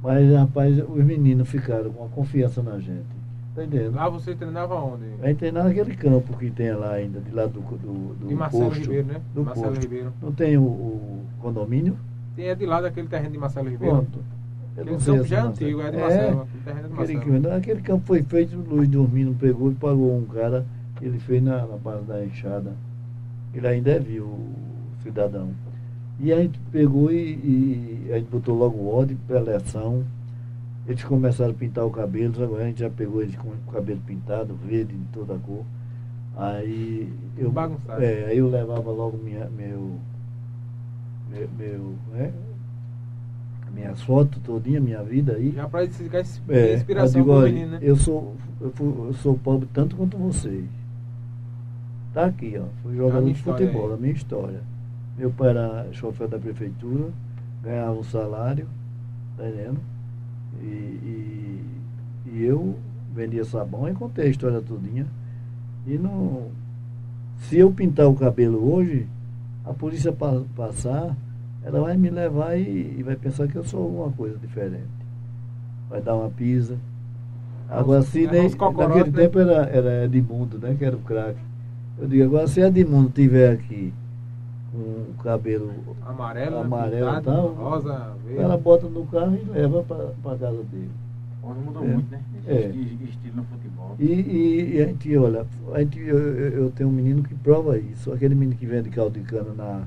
mas 0.00 0.32
rapaz, 0.32 0.78
os 0.78 1.04
meninos 1.04 1.48
ficaram 1.48 1.90
com 1.92 2.04
a 2.04 2.08
confiança 2.08 2.62
na 2.62 2.78
gente. 2.78 3.14
Tá 3.56 3.64
entendendo? 3.64 3.94
Lá 3.94 4.08
você 4.08 4.34
treinava 4.34 4.74
onde? 4.76 5.04
A 5.22 5.26
gente 5.28 5.38
treinar 5.38 5.64
naquele 5.64 5.96
campo 5.96 6.36
que 6.36 6.50
tem 6.50 6.72
lá 6.72 6.92
ainda, 6.92 7.20
de 7.20 7.30
lá 7.32 7.46
do, 7.46 7.60
do, 7.60 8.14
do 8.14 8.28
de 8.28 8.34
Marcelo 8.34 8.64
posto. 8.66 8.80
Ribeiro, 8.80 9.06
né? 9.08 9.20
Do 9.34 9.44
Marcelo 9.44 9.68
posto. 9.70 9.82
Ribeiro. 9.82 10.12
Não 10.22 10.32
tem 10.32 10.56
o, 10.56 10.62
o 10.62 11.24
condomínio? 11.40 11.96
Tem 12.36 12.46
é 12.48 12.54
de 12.54 12.66
lá 12.66 12.80
daquele 12.80 13.08
terreno 13.08 13.30
de 13.32 13.38
Marcelo 13.38 13.68
Ribeiro. 13.68 13.96
Pronto. 13.96 14.18
Eu 14.76 14.82
Aquele 14.82 14.96
campo 14.96 15.24
já 15.24 15.36
é 15.38 15.42
Marcelo. 15.44 15.48
antigo, 15.48 15.80
é 15.82 15.90
de 15.90 15.96
Marcelo. 15.98 16.40
Aquele 16.42 16.70
é 16.70 16.74
de 16.74 16.80
Aquele, 16.80 16.94
Marcelo. 17.30 17.40
que- 17.42 17.48
aquele 17.70 17.82
campo 17.82 18.06
foi 18.06 18.22
feito, 18.22 18.56
o 18.56 18.74
Luiz 18.74 18.88
Dormindo 18.88 19.34
pegou 19.38 19.70
e 19.70 19.74
pagou 19.74 20.16
um 20.18 20.24
cara, 20.26 20.66
ele 21.00 21.18
fez 21.20 21.42
na, 21.42 21.64
na 21.66 21.76
base 21.76 22.04
da 22.06 22.24
enxada. 22.24 22.72
Ele 23.54 23.66
ainda 23.68 23.90
é 23.92 23.98
vivo, 24.00 24.26
o 24.26 25.02
cidadão. 25.02 25.50
E 26.18 26.32
a 26.32 26.40
gente 26.40 26.58
pegou 26.72 27.12
e, 27.12 27.16
e 28.06 28.08
a 28.12 28.18
gente 28.18 28.28
botou 28.30 28.56
logo 28.56 28.84
ordem 28.88 29.16
para 29.28 29.38
eleição. 29.40 30.02
Eles 30.88 31.02
começaram 31.04 31.52
a 31.52 31.54
pintar 31.54 31.86
o 31.86 31.90
cabelo, 31.90 32.42
agora 32.42 32.64
a 32.64 32.66
gente 32.66 32.80
já 32.80 32.90
pegou 32.90 33.22
eles 33.22 33.36
com 33.36 33.48
o 33.48 33.72
cabelo 33.72 34.00
pintado, 34.06 34.54
verde, 34.56 34.92
de 34.92 35.04
toda 35.12 35.34
a 35.34 35.38
cor. 35.38 35.64
Aí 36.36 37.12
eu, 37.38 37.50
Bagunçado. 37.50 38.02
é, 38.02 38.24
aí 38.26 38.38
eu 38.38 38.48
levava 38.50 38.90
logo 38.90 39.16
minha, 39.16 39.48
meu, 39.56 39.92
meu, 41.34 41.48
meu 41.58 41.94
né, 42.12 42.32
minhas 43.74 44.00
fotos 44.02 44.40
todinha, 44.42 44.80
minha 44.80 45.02
vida 45.02 45.34
aí. 45.34 45.50
Já 45.52 45.68
pra 45.68 45.86
ficar 45.88 46.22
É, 46.48 46.74
inspiração 46.76 47.20
eu 47.20 47.24
digo, 47.24 47.36
olha, 47.36 47.52
menino, 47.52 47.70
né? 47.72 47.78
eu 47.82 47.96
sou, 47.96 48.34
eu, 48.60 48.70
fu- 48.70 49.04
eu 49.08 49.12
sou 49.14 49.36
pobre 49.36 49.68
tanto 49.72 49.96
quanto 49.96 50.16
vocês. 50.16 50.64
Tá 52.12 52.26
aqui, 52.26 52.54
ó. 52.56 52.64
Fui 52.82 52.96
jogador 52.96 53.26
de 53.26 53.34
futebol, 53.34 53.88
aí. 53.88 53.94
a 53.94 53.96
minha 53.96 54.12
história. 54.12 54.60
Meu 55.18 55.30
pai 55.30 55.48
era 55.50 55.86
chofer 55.92 56.28
da 56.28 56.38
prefeitura, 56.38 57.10
ganhava 57.62 57.98
um 57.98 58.04
salário, 58.04 58.68
tá 59.36 59.48
entendendo? 59.48 59.80
E, 60.62 60.66
e, 60.66 61.64
e 62.26 62.44
eu 62.44 62.76
vendia 63.12 63.44
sabão 63.44 63.88
e 63.88 63.94
contei 63.94 64.26
a 64.26 64.30
história 64.30 64.60
todinha. 64.60 65.06
E 65.86 65.98
não. 65.98 66.48
Se 67.38 67.58
eu 67.58 67.72
pintar 67.72 68.06
o 68.06 68.14
cabelo 68.14 68.72
hoje, 68.72 69.08
a 69.64 69.72
polícia 69.72 70.12
pa- 70.12 70.42
passar, 70.54 71.16
ela 71.62 71.80
vai 71.80 71.96
me 71.96 72.10
levar 72.10 72.56
e, 72.56 72.96
e 72.98 73.02
vai 73.02 73.16
pensar 73.16 73.48
que 73.48 73.56
eu 73.56 73.64
sou 73.64 73.82
alguma 73.82 74.10
coisa 74.12 74.38
diferente. 74.38 74.88
Vai 75.88 76.00
dar 76.02 76.14
uma 76.14 76.30
pisa. 76.30 76.76
Agora, 77.68 78.02
se 78.02 78.26
nem, 78.26 78.50
naquele 78.50 79.10
né? 79.10 79.18
tempo 79.18 79.38
era, 79.38 79.66
era 79.66 80.04
Edmundo, 80.04 80.58
né? 80.58 80.74
Que 80.78 80.84
era 80.84 80.96
o 80.96 81.00
craque. 81.00 81.40
Eu 81.98 82.06
digo, 82.06 82.24
agora 82.24 82.46
se 82.46 82.60
Edmundo 82.60 83.08
tiver 83.08 83.52
aqui 83.52 83.92
com 84.70 84.78
o 84.78 85.14
cabelo 85.22 85.72
amarelo, 86.04 86.58
amarelo 86.58 87.06
pintado, 87.06 87.24
tal, 87.24 87.48
rosa, 87.54 88.12
verde. 88.24 88.42
ela 88.42 88.56
bota 88.58 88.88
no 88.88 89.06
carro 89.06 89.36
e 89.36 89.44
leva 89.50 89.82
para 89.82 90.38
casa 90.38 90.62
dele. 90.64 90.90
Hoje 91.46 91.60
mudou 91.60 91.84
é. 91.84 91.88
muito, 91.88 92.10
né? 92.10 92.22
É. 92.46 92.68
Estilo 92.68 93.36
no 93.36 93.44
futebol. 93.44 93.94
E, 93.98 94.04
e, 94.04 94.76
e, 94.76 94.82
a 94.82 94.86
gente, 94.86 95.16
olha, 95.16 95.46
a 95.72 95.78
gente, 95.80 96.00
eu, 96.00 96.18
eu, 96.18 96.70
tenho 96.70 96.88
um 96.88 96.92
menino 96.92 97.22
que 97.22 97.34
prova 97.34 97.78
isso. 97.78 98.12
Aquele 98.12 98.34
menino 98.34 98.56
que 98.56 98.64
vende 98.64 98.88
caldo 98.88 99.18
de 99.18 99.26
cana 99.26 99.52
na, 99.54 99.82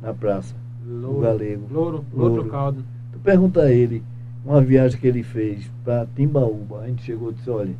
na 0.00 0.14
praça. 0.14 0.54
Louro, 0.86 1.18
o 1.18 1.20
galego. 1.20 1.66
Louro, 1.70 2.04
louro, 2.12 2.34
louro 2.36 2.50
caldo. 2.50 2.84
Tu 3.12 3.18
pergunta 3.18 3.62
a 3.62 3.70
ele, 3.70 4.02
uma 4.44 4.62
viagem 4.62 4.98
que 4.98 5.06
ele 5.06 5.22
fez 5.22 5.70
para 5.84 6.06
Timbaúba. 6.16 6.80
A 6.80 6.86
gente 6.86 7.02
chegou 7.02 7.30
e 7.30 7.34
disse, 7.34 7.50
olha, 7.50 7.74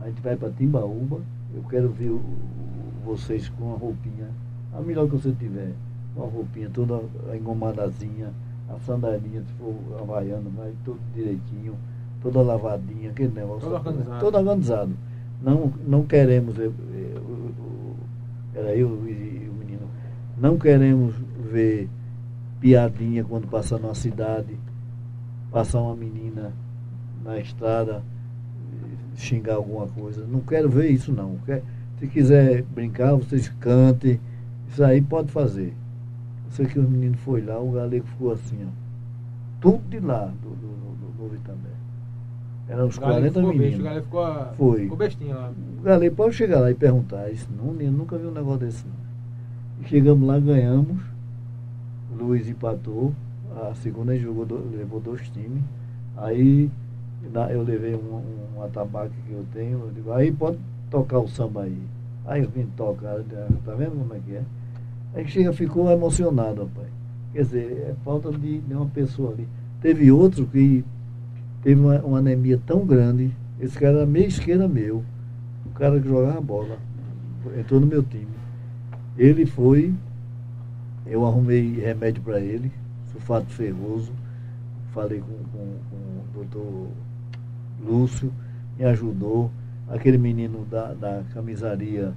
a 0.00 0.06
gente 0.06 0.20
vai 0.22 0.36
para 0.36 0.50
Timbaúba, 0.50 1.20
eu 1.54 1.62
quero 1.68 1.88
ver 1.90 2.10
o, 2.10 2.22
vocês 3.04 3.48
com 3.48 3.64
uma 3.64 3.76
roupinha, 3.76 4.28
a 4.72 4.80
melhor 4.80 5.08
que 5.08 5.16
você 5.16 5.32
tiver, 5.32 5.72
uma 6.16 6.26
roupinha 6.26 6.70
toda 6.70 7.02
engomadazinha, 7.34 8.30
a 8.68 8.78
sandalinha, 8.80 9.42
se 9.42 9.52
for 9.54 9.74
havaiana, 10.00 10.48
vai 10.56 10.72
tudo 10.84 11.00
direitinho 11.14 11.74
toda 12.22 12.40
lavadinha, 12.40 13.10
aquele 13.10 13.32
negócio. 13.32 13.68
Todo 13.68 13.74
organizado. 13.74 14.20
Todo 14.20 14.38
organizado. 14.38 14.92
Não, 15.42 15.72
não 15.86 16.04
queremos, 16.04 16.56
eu, 16.58 16.72
era 18.54 18.74
eu 18.74 18.88
e 19.08 19.48
o 19.48 19.52
menino, 19.52 19.88
não 20.38 20.56
queremos 20.56 21.14
ver 21.50 21.88
piadinha 22.60 23.24
quando 23.24 23.48
passar 23.48 23.78
numa 23.78 23.94
cidade, 23.94 24.56
passar 25.50 25.80
uma 25.80 25.96
menina 25.96 26.52
na 27.24 27.38
estrada, 27.38 28.04
xingar 29.16 29.56
alguma 29.56 29.88
coisa. 29.88 30.24
Não 30.26 30.40
quero 30.40 30.70
ver 30.70 30.90
isso 30.90 31.12
não. 31.12 31.38
Se 31.98 32.06
quiser 32.06 32.62
brincar, 32.62 33.14
vocês 33.14 33.48
cantem. 33.60 34.20
Isso 34.68 34.82
aí 34.82 35.02
pode 35.02 35.30
fazer. 35.30 35.74
Eu 36.46 36.52
sei 36.52 36.66
que 36.66 36.78
o 36.78 36.88
menino 36.88 37.16
foi 37.18 37.42
lá, 37.42 37.60
o 37.60 37.72
galego 37.72 38.06
ficou 38.06 38.32
assim, 38.32 38.58
ó. 38.64 38.70
Tudo 39.60 39.82
de 39.88 40.00
lá, 40.00 40.32
do, 40.42 40.50
do, 40.50 41.28
do, 41.28 41.28
do 41.28 41.38
também. 41.44 41.71
Eram 42.72 42.86
uns 42.86 42.98
40 42.98 43.42
meninos. 43.42 43.58
Besta, 43.58 43.80
o 43.80 43.84
Galê 43.84 44.00
ficou, 44.00 44.46
Foi. 44.56 44.80
ficou 44.80 44.96
bestinho 44.96 45.34
lá. 45.34 45.50
O 45.50 46.10
pode 46.12 46.34
chegar 46.34 46.60
lá 46.60 46.70
e 46.70 46.74
perguntar. 46.74 47.30
Isso, 47.30 47.46
não, 47.54 47.78
eu 47.78 47.92
nunca 47.92 48.16
vi 48.16 48.26
um 48.26 48.32
negócio 48.32 48.60
desse. 48.60 48.86
Não. 48.86 49.88
Chegamos 49.88 50.26
lá, 50.26 50.38
ganhamos. 50.38 51.02
O 52.10 52.24
Luiz 52.24 52.48
empatou. 52.48 53.12
A 53.54 53.74
segunda 53.74 54.16
jogou, 54.18 54.46
levou 54.74 55.00
dois 55.00 55.28
times. 55.28 55.62
Aí 56.16 56.70
eu 57.50 57.62
levei 57.62 57.94
um, 57.94 58.22
um 58.56 58.62
atabaque 58.62 59.12
que 59.26 59.32
eu 59.32 59.44
tenho. 59.52 59.80
Eu 59.80 59.90
digo, 59.94 60.10
aí 60.12 60.32
pode 60.32 60.56
tocar 60.90 61.18
o 61.18 61.28
samba 61.28 61.64
aí. 61.64 61.78
Aí 62.24 62.42
eu 62.42 62.48
vim 62.48 62.66
tocar, 62.74 63.16
tá 63.66 63.74
vendo 63.74 63.98
como 63.98 64.14
é 64.14 64.18
que 64.24 64.34
é? 64.34 64.42
Aí 65.14 65.28
chega, 65.28 65.52
ficou 65.52 65.90
emocionado, 65.90 66.62
rapaz. 66.62 66.88
Quer 67.34 67.42
dizer, 67.42 67.72
é 67.90 67.94
falta 68.02 68.32
de, 68.32 68.60
de 68.60 68.74
uma 68.74 68.86
pessoa 68.86 69.32
ali. 69.32 69.46
Teve 69.82 70.10
outro 70.10 70.46
que 70.46 70.82
teve 71.62 71.80
uma, 71.80 71.98
uma, 72.00 72.18
anemia 72.18 72.60
tão 72.66 72.84
grande. 72.84 73.34
Esse 73.60 73.78
cara 73.78 73.98
era 73.98 74.06
meio 74.06 74.26
esquerda 74.26 74.68
meu. 74.68 75.04
O 75.64 75.70
cara 75.70 75.98
que 76.00 76.08
jogava 76.08 76.40
bola. 76.40 76.78
Entrou 77.58 77.80
no 77.80 77.86
meu 77.86 78.02
time. 78.02 78.28
Ele 79.16 79.46
foi, 79.46 79.94
eu 81.06 81.26
arrumei 81.26 81.78
remédio 81.80 82.22
para 82.22 82.40
ele, 82.40 82.72
sulfato 83.10 83.50
ferroso. 83.50 84.12
Falei 84.92 85.20
com, 85.20 85.26
com, 85.26 85.76
com 85.90 85.96
o 85.96 86.24
doutor 86.34 86.88
Lúcio, 87.84 88.32
me 88.78 88.84
ajudou. 88.84 89.50
Aquele 89.88 90.16
menino 90.16 90.64
da, 90.70 90.94
da 90.94 91.22
camisaria 91.34 92.12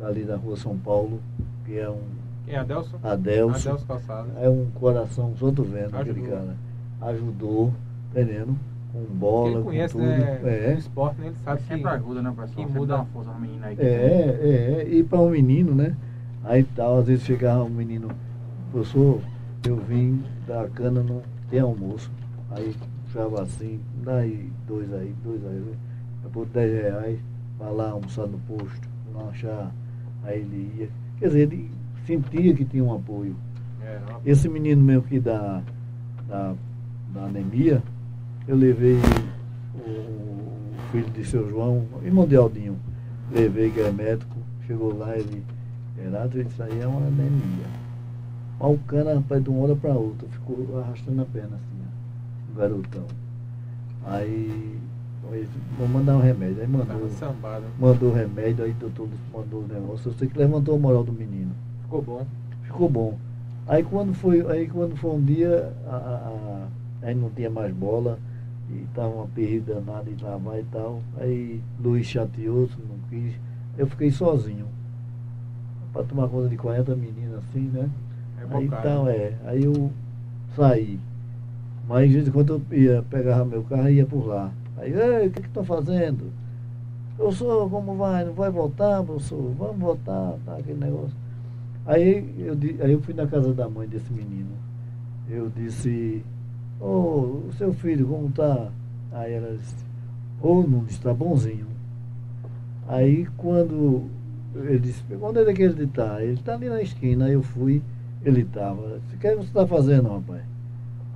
ali 0.00 0.24
da 0.24 0.36
rua 0.36 0.56
São 0.56 0.76
Paulo, 0.78 1.20
que 1.64 1.78
é 1.78 1.88
um. 1.90 2.00
Quem 2.44 2.54
é 2.54 2.58
Adelson? 2.58 2.98
Adelson. 3.02 3.68
Adelson 3.68 3.86
Calçado. 3.86 4.30
É 4.40 4.48
um 4.48 4.66
coração 4.74 5.34
todo 5.38 5.62
vendo, 5.62 5.94
ajudou. 5.96 6.00
aquele 6.00 6.26
cara. 6.26 6.56
Ajudou, 7.00 7.74
entendendo? 8.10 8.56
Com 8.92 9.04
bola, 9.04 9.54
Quem 9.54 9.62
conhece, 9.62 9.94
com 9.94 10.00
tudo. 10.00 10.10
Né, 10.10 10.40
é. 10.42 10.74
o 10.74 10.78
esporte, 10.78 11.20
né, 11.20 11.26
ele 11.28 11.36
sabe 11.44 11.62
sempre 11.62 11.82
que 11.82 11.88
ajuda, 11.88 12.22
né, 12.22 12.30
pessoal? 12.30 12.66
Que 12.66 12.72
muda 12.72 12.96
uma 12.96 13.04
força 13.06 13.30
ao 13.30 13.40
menino 13.40 13.64
aí. 13.64 13.76
É, 13.78 13.84
é, 14.82 14.88
e 14.90 15.02
para 15.02 15.20
um 15.20 15.30
menino, 15.30 15.74
né? 15.74 15.96
Aí 16.44 16.64
tal, 16.64 16.98
às 16.98 17.06
vezes 17.06 17.24
chegava 17.24 17.62
um 17.62 17.68
menino, 17.68 18.08
professor, 18.70 19.20
eu 19.66 19.76
vim 19.76 20.22
da 20.46 20.68
cana, 20.68 21.02
não 21.02 21.22
tem 21.50 21.60
almoço. 21.60 22.10
Aí 22.50 22.74
puxava 23.04 23.42
assim, 23.42 23.80
daí 24.02 24.50
dois 24.66 24.92
aí, 24.92 25.14
dois 25.22 25.44
aí, 25.44 25.62
por 26.32 26.46
10 26.46 26.82
reais, 26.82 27.20
vai 27.58 27.72
lá 27.72 27.90
almoçar 27.90 28.26
no 28.26 28.38
posto, 28.40 28.88
não 29.12 29.28
achar, 29.28 29.72
aí 30.24 30.40
ele 30.40 30.72
ia. 30.78 30.88
Quer 31.18 31.26
dizer, 31.26 31.40
ele 31.40 31.70
sentia 32.06 32.54
que 32.54 32.64
tinha 32.64 32.84
um 32.84 32.94
apoio. 32.94 33.36
É, 33.82 34.00
Esse 34.24 34.48
menino 34.48 34.82
mesmo 34.82 35.02
que 35.02 35.18
da, 35.18 35.62
da, 36.28 36.54
da 37.12 37.24
anemia, 37.24 37.82
eu 38.48 38.56
levei 38.56 38.96
o 38.96 40.92
filho 40.92 41.10
de 41.10 41.24
seu 41.24 41.48
João, 41.48 41.84
irmão 42.04 42.26
de 42.26 42.36
Aldinho, 42.36 42.76
levei 43.30 43.70
que 43.70 43.80
é 43.80 43.90
médico, 43.90 44.36
chegou 44.66 44.96
lá, 44.96 45.16
ele, 45.16 45.44
Renato, 45.96 46.40
isso 46.40 46.62
aí 46.62 46.80
é 46.80 46.86
uma 46.86 47.06
anemia. 47.06 47.66
Mas 48.58 48.74
o 48.74 48.78
cana, 48.86 49.14
rapaz, 49.14 49.42
de 49.42 49.50
uma 49.50 49.64
hora 49.64 49.76
para 49.76 49.94
outra, 49.94 50.28
ficou 50.28 50.78
arrastando 50.78 51.22
a 51.22 51.24
perna 51.24 51.56
assim, 51.56 51.82
ó, 51.86 52.52
o 52.52 52.56
garotão. 52.56 53.06
Aí, 54.04 54.78
vou 55.78 55.88
mandar 55.88 56.16
um 56.16 56.20
remédio. 56.20 56.60
Aí 56.60 56.66
mandou. 56.68 56.86
Mandou 57.78 58.10
o 58.10 58.14
remédio, 58.14 58.64
aí 58.64 58.70
o 58.70 58.74
doutor 58.74 59.08
mandou 59.32 59.60
o 59.62 59.66
negócio. 59.66 60.10
Eu 60.10 60.14
sei 60.14 60.28
que 60.28 60.38
levantou 60.38 60.74
a 60.74 60.78
moral 60.78 61.04
do 61.04 61.12
menino. 61.12 61.52
Ficou 61.82 62.02
bom. 62.02 62.26
Ficou 62.62 62.88
bom. 62.88 63.18
Aí 63.66 63.82
quando 63.84 64.14
foi, 64.14 64.44
aí 64.50 64.66
quando 64.68 64.96
foi 64.96 65.10
um 65.10 65.22
dia, 65.22 65.72
a, 65.86 65.94
a, 65.94 65.96
a, 65.96 66.66
aí 67.02 67.14
não 67.14 67.30
tinha 67.30 67.50
mais 67.50 67.72
bola, 67.72 68.18
e 68.72 68.84
estava 68.84 69.14
uma 69.14 69.26
perda 69.26 69.74
danada 69.74 70.10
em 70.10 70.16
lavar 70.22 70.58
e 70.58 70.64
tal. 70.64 71.02
Aí 71.18 71.60
Luiz 71.82 72.06
chateou, 72.06 72.68
não 72.88 72.98
quis. 73.08 73.34
Eu 73.76 73.86
fiquei 73.86 74.10
sozinho. 74.10 74.66
Para 75.92 76.04
tomar 76.04 76.28
conta 76.28 76.48
de 76.48 76.56
40 76.56 76.94
meninas 76.94 77.38
assim, 77.38 77.68
né? 77.72 77.88
É 78.38 78.56
aí 78.56 78.64
então 78.66 79.08
é. 79.08 79.34
Aí 79.44 79.64
eu 79.64 79.90
saí. 80.54 81.00
Mas 81.88 82.08
de 82.08 82.16
vez 82.16 82.28
em 82.28 82.30
quando 82.30 82.62
eu 82.70 82.78
ia, 82.78 83.02
pegava 83.10 83.44
meu 83.44 83.64
carro 83.64 83.88
e 83.88 83.94
ia 83.94 84.06
por 84.06 84.26
lá. 84.26 84.52
Aí, 84.76 84.92
Ei, 84.92 85.26
o 85.26 85.30
que 85.30 85.40
estão 85.40 85.64
fazendo? 85.64 86.32
Professor, 87.16 87.68
como 87.68 87.96
vai? 87.96 88.24
Não 88.24 88.32
vai 88.32 88.50
voltar, 88.50 89.02
professor? 89.02 89.52
Vamos 89.58 89.78
voltar, 89.78 90.34
tá, 90.46 90.56
aquele 90.56 90.78
negócio. 90.78 91.14
Aí 91.84 92.32
eu, 92.38 92.56
aí 92.82 92.92
eu 92.92 93.00
fui 93.00 93.12
na 93.12 93.26
casa 93.26 93.52
da 93.52 93.68
mãe 93.68 93.88
desse 93.88 94.10
menino. 94.12 94.50
Eu 95.28 95.50
disse, 95.50 96.24
Ô, 96.80 97.42
oh, 97.46 97.52
seu 97.58 97.74
filho, 97.74 98.08
como 98.08 98.28
está? 98.28 98.70
Aí 99.12 99.34
ela 99.34 99.54
disse, 99.54 99.84
ô, 100.40 100.60
oh, 100.60 100.62
não 100.62 100.86
está 100.86 101.12
bonzinho. 101.12 101.66
Aí 102.88 103.26
quando 103.36 104.08
ele 104.54 104.78
disse, 104.78 105.04
onde 105.20 105.40
é 105.40 105.52
que 105.52 105.62
ele 105.62 105.84
está? 105.84 106.22
Ele 106.22 106.34
está 106.34 106.54
ali 106.54 106.68
na 106.68 106.80
esquina, 106.80 107.26
aí 107.26 107.34
eu 107.34 107.42
fui, 107.42 107.82
ele 108.24 108.40
estava. 108.40 108.98
O 109.12 109.18
que 109.18 109.26
é 109.26 109.36
você 109.36 109.48
está 109.48 109.66
fazendo, 109.66 110.08
rapaz? 110.08 110.42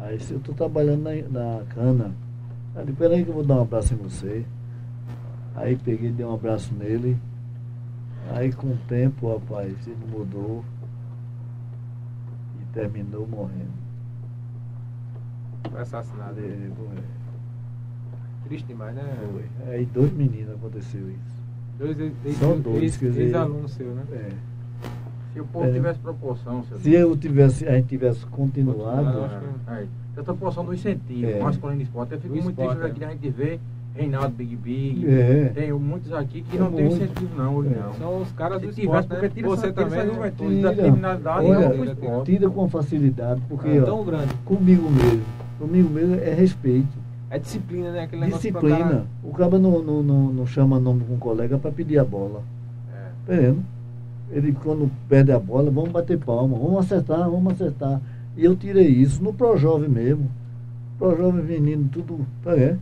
Aí 0.00 0.18
disse, 0.18 0.32
eu 0.32 0.38
estou 0.38 0.54
trabalhando 0.54 1.02
na, 1.02 1.14
na 1.28 1.64
cana. 1.64 2.12
Aí 2.76 2.84
disse, 2.84 2.98
peraí 2.98 3.24
que 3.24 3.30
eu 3.30 3.34
vou 3.34 3.44
dar 3.44 3.56
um 3.56 3.62
abraço 3.62 3.94
em 3.94 3.96
você. 3.96 4.44
Aí 5.54 5.76
peguei, 5.76 6.12
dei 6.12 6.26
um 6.26 6.34
abraço 6.34 6.74
nele. 6.74 7.16
Aí 8.34 8.52
com 8.52 8.68
o 8.68 8.78
tempo, 8.86 9.32
rapaz, 9.32 9.74
ele 9.86 9.96
mudou 10.10 10.62
e 12.60 12.74
terminou 12.74 13.26
morrendo. 13.26 13.83
Foi 15.70 15.80
assassinado. 15.80 16.38
É, 16.38 16.70
foi. 16.76 17.04
Triste 18.44 18.66
demais, 18.66 18.94
né? 18.94 19.02
Foi. 19.32 19.72
Aí 19.72 19.86
dois 19.86 20.12
meninos 20.12 20.54
aconteceu 20.54 21.10
isso. 21.10 21.34
Dois 21.78 21.98
ex, 21.98 23.16
ex-alunos 23.16 23.72
seu, 23.72 23.94
né? 23.94 24.04
É. 24.12 24.30
Se 25.32 25.40
o 25.40 25.46
povo 25.46 25.66
é. 25.66 25.72
tivesse 25.72 25.98
proporção, 25.98 26.64
se 26.80 26.92
eu 26.92 27.16
tivesse, 27.16 27.66
a 27.66 27.72
gente 27.72 27.88
tivesse 27.88 28.24
continuado. 28.26 28.78
Continuado 29.04 29.44
é. 29.68 29.82
É. 29.82 29.86
Essa 30.12 30.22
proporção 30.22 30.64
do 30.64 30.72
incentivo, 30.72 31.28
é. 31.28 31.40
masculino 31.40 31.82
esporte. 31.82 32.12
Eu 32.12 32.20
fico 32.20 32.34
muito 32.34 32.54
triste 32.54 32.80
é. 32.80 32.86
aqui 32.86 33.04
a 33.04 33.10
gente 33.10 33.30
vê 33.30 33.58
Reinaldo 33.96 34.36
Big 34.36 34.54
Big. 34.54 35.08
É. 35.08 35.50
Tem 35.52 35.72
muitos 35.72 36.12
aqui 36.12 36.42
que 36.42 36.56
não 36.56 36.70
tem 36.70 36.86
incentivo 36.86 37.34
não, 37.36 37.56
hoje 37.56 37.74
é. 37.74 37.80
não. 37.80 37.94
São 37.94 38.22
os 38.22 38.30
caras 38.30 38.62
do 38.62 38.70
esporte, 38.70 39.08
né? 39.08 39.28
tira 39.28 39.48
Você 39.48 39.66
essa, 39.66 39.74
também 39.74 40.00
tira 40.00 40.68
essa 40.68 40.76
da 40.76 40.82
criminalidade 40.82 41.46
olha, 41.46 42.24
tira 42.24 42.50
com 42.50 42.68
facilidade, 42.68 43.42
porque 43.48 43.68
é, 43.68 43.82
tão 43.82 44.04
grande. 44.04 44.32
comigo 44.44 44.88
mesmo 44.88 45.43
Comigo 45.58 45.88
mesmo 45.90 46.14
é 46.16 46.32
respeito. 46.32 47.04
É 47.30 47.38
disciplina, 47.38 47.90
né? 47.90 48.02
Aquele 48.04 48.26
disciplina. 48.26 48.78
Cara... 48.78 49.06
O 49.22 49.32
cara 49.32 49.58
não, 49.58 49.82
não, 49.82 50.02
não, 50.02 50.32
não, 50.32 50.46
chama 50.46 50.78
nome 50.78 51.04
com 51.04 51.14
um 51.14 51.18
colega 51.18 51.58
para 51.58 51.72
pedir 51.72 51.98
a 51.98 52.04
bola. 52.04 52.42
É. 52.92 53.08
Tá 53.26 53.40
vendo? 53.40 53.64
Ele 54.30 54.52
quando 54.52 54.90
perde 55.08 55.32
a 55.32 55.38
bola, 55.38 55.70
vamos 55.70 55.90
bater 55.90 56.18
palma, 56.18 56.56
vamos 56.58 56.78
acertar, 56.78 57.28
vamos 57.28 57.52
acertar. 57.52 58.00
E 58.36 58.44
eu 58.44 58.56
tirei 58.56 58.88
isso 58.88 59.22
no 59.22 59.32
Projovem 59.32 59.88
mesmo. 59.88 60.30
Projovem 60.98 61.42
menino, 61.42 61.88
tudo. 61.92 62.26
Tá, 62.42 62.56
é? 62.56 62.76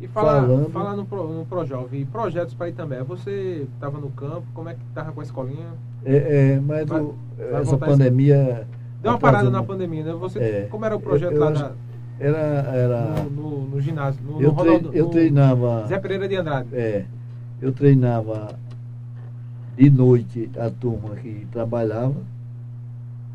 E 0.00 0.08
falar 0.08 0.40
falando... 0.42 0.70
fala 0.70 0.96
no, 0.96 1.04
Pro, 1.04 1.28
no 1.28 1.44
Projovem, 1.44 2.06
projetos 2.06 2.54
para 2.54 2.68
Itambé. 2.68 3.02
Você 3.02 3.66
estava 3.74 3.98
no 3.98 4.08
campo, 4.10 4.44
como 4.54 4.68
é 4.68 4.74
que 4.74 4.80
estava 4.88 5.12
com 5.12 5.20
a 5.20 5.24
escolinha? 5.24 5.66
É, 6.04 6.54
é 6.54 6.60
mas 6.60 6.88
vai, 6.88 7.00
o, 7.00 7.14
vai 7.36 7.60
essa 7.60 7.76
pandemia. 7.76 8.66
Deu 9.02 9.12
uma 9.12 9.18
parada 9.18 9.50
na 9.50 9.62
pandemia, 9.62 10.04
né? 10.04 10.12
Você, 10.12 10.38
é, 10.38 10.68
como 10.70 10.84
era 10.84 10.96
o 10.96 11.00
projeto 11.00 11.32
eu, 11.32 11.38
eu 11.38 11.44
lá 11.44 11.50
da, 11.50 11.72
era, 12.20 12.38
era 12.38 13.24
no, 13.24 13.30
no, 13.30 13.68
no 13.68 13.80
ginásio? 13.80 14.22
No, 14.22 14.42
eu, 14.42 14.52
no 14.52 14.92
eu 14.92 15.08
treinava. 15.08 15.86
Zé 15.88 15.98
Pereira 15.98 16.28
de 16.28 16.36
Andrade. 16.36 16.68
É. 16.74 17.06
Eu 17.62 17.72
treinava 17.72 18.54
de 19.74 19.88
noite 19.88 20.50
a 20.58 20.68
turma 20.68 21.16
que 21.16 21.46
trabalhava, 21.50 22.14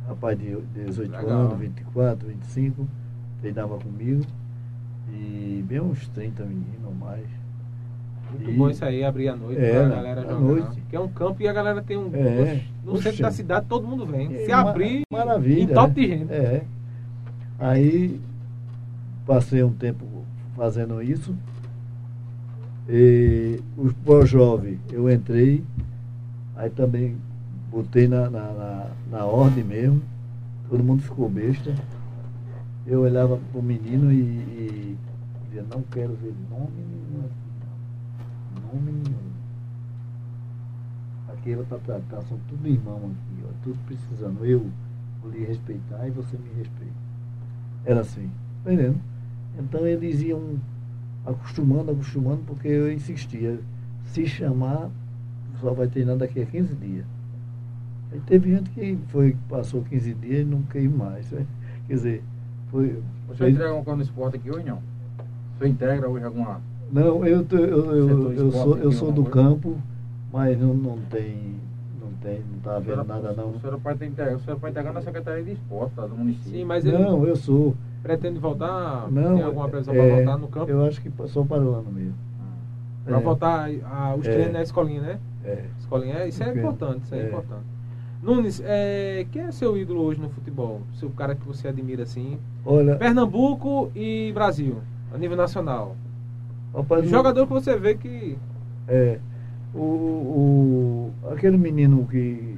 rapaz 0.08 0.38
de 0.38 0.56
18 0.76 1.12
Legal. 1.12 1.30
anos, 1.30 1.60
24, 1.60 2.28
25, 2.28 2.88
treinava 3.42 3.78
comigo. 3.80 4.24
E 5.12 5.64
bem 5.68 5.80
uns 5.80 6.08
30 6.10 6.44
meninos 6.44 6.86
ou 6.86 6.94
mais. 6.94 7.26
Muito 8.32 8.50
e, 8.50 8.54
bom 8.54 8.70
isso 8.70 8.86
aí, 8.86 9.04
abrir 9.04 9.30
a 9.30 9.36
noite 9.36 9.62
é, 9.62 9.72
pra 9.72 9.96
galera 9.96 10.22
jogar. 10.22 10.40
Noite. 10.40 10.82
Que 10.90 10.96
é 10.96 11.00
um 11.00 11.08
campo 11.08 11.42
e 11.42 11.48
a 11.48 11.54
galera 11.54 11.82
tem 11.82 11.98
um. 11.98 12.12
É, 12.14 12.62
no 12.84 12.98
centro 12.98 13.24
da 13.24 13.32
cidade 13.32 13.66
todo 13.68 13.88
mundo 13.88 14.06
vem. 14.06 14.36
É, 14.36 14.46
Se 14.46 14.52
abrir, 14.52 15.02
maravilha. 15.12 15.74
top 15.74 15.94
de 15.94 16.08
gente. 16.08 16.32
É. 16.32 16.64
Aí 17.58 18.20
passei 19.26 19.64
um 19.64 19.74
tempo 19.74 20.06
fazendo 20.56 21.02
isso. 21.02 21.36
E 22.88 23.60
os 23.78 23.94
pós-jovens 23.94 24.80
eu 24.92 25.10
entrei, 25.12 25.64
aí 26.56 26.70
também 26.70 27.18
botei 27.72 28.08
na, 28.08 28.30
na, 28.30 28.54
na, 28.54 28.88
na 29.10 29.26
ordem 29.26 29.64
mesmo, 29.64 30.02
todo 30.70 30.84
mundo 30.84 31.02
ficou 31.02 31.28
besta 31.28 31.74
eu 32.86 33.02
olhava 33.02 33.38
para 33.38 33.60
o 33.60 33.64
menino 33.64 34.12
e, 34.12 34.20
e, 34.20 34.98
dizia, 35.46 35.64
não 35.64 35.82
quero 35.84 36.14
ver 36.16 36.34
nome 36.50 36.70
nenhum 36.78 37.26
aqui, 37.26 37.50
não. 38.62 38.74
Nome 38.74 38.92
nenhum. 38.92 39.32
Aqui 41.30 41.54
era 41.54 41.64
para 41.64 41.80
tratar, 41.80 42.22
são 42.24 42.38
tudo 42.48 42.68
irmão 42.68 42.98
aqui, 42.98 43.44
ó, 43.44 43.50
tudo 43.64 43.80
precisando. 43.88 44.46
Eu 44.46 44.70
vou 45.22 45.32
lhe 45.32 45.44
respeitar 45.44 46.08
e 46.08 46.12
você 46.12 46.38
me 46.38 46.50
respeita. 46.50 46.94
Era 47.84 48.02
assim, 48.02 48.30
tá 48.64 48.72
entendendo? 48.72 49.00
Então 49.58 49.86
eles 49.86 50.22
iam 50.22 50.60
acostumando, 51.26 51.92
acostumando, 51.92 52.42
porque 52.46 52.68
eu 52.68 52.92
insistia. 52.92 53.60
Se 54.06 54.26
chamar, 54.26 54.90
só 55.60 55.74
vai 55.74 55.88
treinar 55.88 56.18
daqui 56.18 56.42
a 56.42 56.46
15 56.46 56.76
dias. 56.76 57.06
Aí 58.12 58.22
teve 58.28 58.52
gente 58.52 58.70
que 58.70 58.98
foi, 59.08 59.36
passou 59.50 59.84
15 59.84 60.14
dias 60.14 60.42
e 60.42 60.44
não 60.46 60.62
quis 60.64 60.90
mais. 60.92 61.30
Né? 61.32 61.46
Quer 61.88 61.94
dizer, 61.94 62.24
foi, 62.70 63.02
Você 63.28 63.38
fez... 63.38 63.54
entrega 63.54 63.70
alguma 63.70 63.86
coisa 63.86 63.98
no 63.98 64.04
esporte 64.04 64.38
aqui 64.38 64.52
hoje 64.52 64.66
não? 64.66 64.80
Você 65.58 65.68
integra 65.68 66.10
hoje 66.10 66.26
alguma. 66.26 66.62
Não, 66.92 67.26
eu, 67.26 67.46
eu, 67.50 67.58
eu, 67.60 68.34
eu 68.34 68.52
sou, 68.52 68.78
eu 68.78 68.92
sou 68.92 69.12
do 69.12 69.24
campo, 69.24 69.78
mas 70.32 70.60
não, 70.60 70.74
não 70.74 70.98
tem. 71.10 71.56
Não 72.00 72.12
tem, 72.22 72.42
não 72.50 72.58
está 72.58 72.76
havendo 72.76 73.04
nada 73.04 73.34
não. 73.34 73.52
O 73.52 73.60
senhor 73.60 73.80
pode 73.80 74.06
integrar, 74.06 74.36
o 74.36 74.40
senhor 74.40 74.60
pode 74.60 74.72
integrar 74.72 74.94
na 74.94 75.02
Secretaria 75.02 75.44
de 75.44 75.52
Esporte 75.54 75.96
tá, 75.96 76.06
do 76.06 76.16
município. 76.16 76.52
Sim, 76.52 76.66
mas 76.66 76.86
ele 76.86 76.98
Não, 76.98 77.26
eu 77.26 77.36
sou. 77.36 77.76
Pretende 78.06 78.38
voltar? 78.38 79.10
Não, 79.10 79.34
tem 79.34 79.44
alguma 79.44 79.68
previsão 79.68 79.96
é, 79.96 79.98
para 79.98 80.16
voltar 80.16 80.38
no 80.38 80.48
campo? 80.48 80.72
Eu 80.72 80.86
acho 80.86 81.02
que 81.02 81.12
só 81.26 81.44
para 81.44 81.60
o 81.60 81.74
ano 81.74 81.92
mesmo. 81.92 82.14
Ah. 82.40 83.04
Para 83.04 83.18
é. 83.18 83.20
voltar 83.20 83.70
a, 83.84 84.16
os 84.16 84.28
é. 84.28 84.32
treinos 84.32 84.54
na 84.54 84.62
escolinha, 84.62 85.02
né? 85.02 85.20
É. 85.44 85.66
Escolinha, 85.80 86.28
isso 86.28 86.44
é 86.44 86.54
importante, 86.54 87.06
isso 87.06 87.16
é, 87.16 87.22
é. 87.22 87.28
importante. 87.28 87.66
Nunes, 88.22 88.62
é, 88.64 89.26
quem 89.32 89.42
é 89.42 89.52
seu 89.52 89.76
ídolo 89.76 90.04
hoje 90.04 90.22
no 90.22 90.30
futebol? 90.30 90.82
Seu 90.94 91.10
cara 91.10 91.34
que 91.34 91.48
você 91.48 91.68
admira 91.68 92.04
assim? 92.04 92.38
Olha, 92.64 92.96
Pernambuco 92.96 93.92
e 93.96 94.32
Brasil, 94.34 94.78
a 95.12 95.18
nível 95.18 95.36
nacional. 95.36 95.96
Rapaz, 96.76 97.10
jogador 97.10 97.48
que 97.48 97.54
você 97.54 97.76
vê 97.76 97.96
que. 97.96 98.38
É. 98.88 99.18
O, 99.74 99.80
o, 99.80 101.12
aquele 101.32 101.58
menino 101.58 102.06
que 102.06 102.55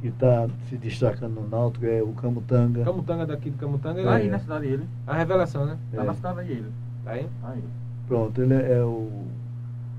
que 0.00 0.08
está 0.08 0.48
se 0.68 0.76
destacando 0.76 1.34
no 1.34 1.48
Náutico 1.48 1.86
é 1.86 2.02
o 2.02 2.12
Camutanga. 2.12 2.84
Camutanga 2.84 3.26
daqui 3.26 3.50
do 3.50 3.58
Camutanga. 3.58 4.02
Tá 4.02 4.14
aí 4.14 4.28
na 4.28 4.38
cidade 4.38 4.68
dele. 4.68 4.88
A 5.06 5.14
revelação, 5.14 5.66
né? 5.66 5.76
Tá 5.92 6.02
é. 6.02 6.06
na 6.06 6.14
cidade 6.14 6.48
dele. 6.48 6.72
Tá 7.04 7.10
aí? 7.12 7.26
Tá 7.40 7.48
aí. 7.50 7.64
Pronto, 8.06 8.40
ele 8.40 8.54
é, 8.54 8.78
é 8.78 8.82
o 8.82 9.26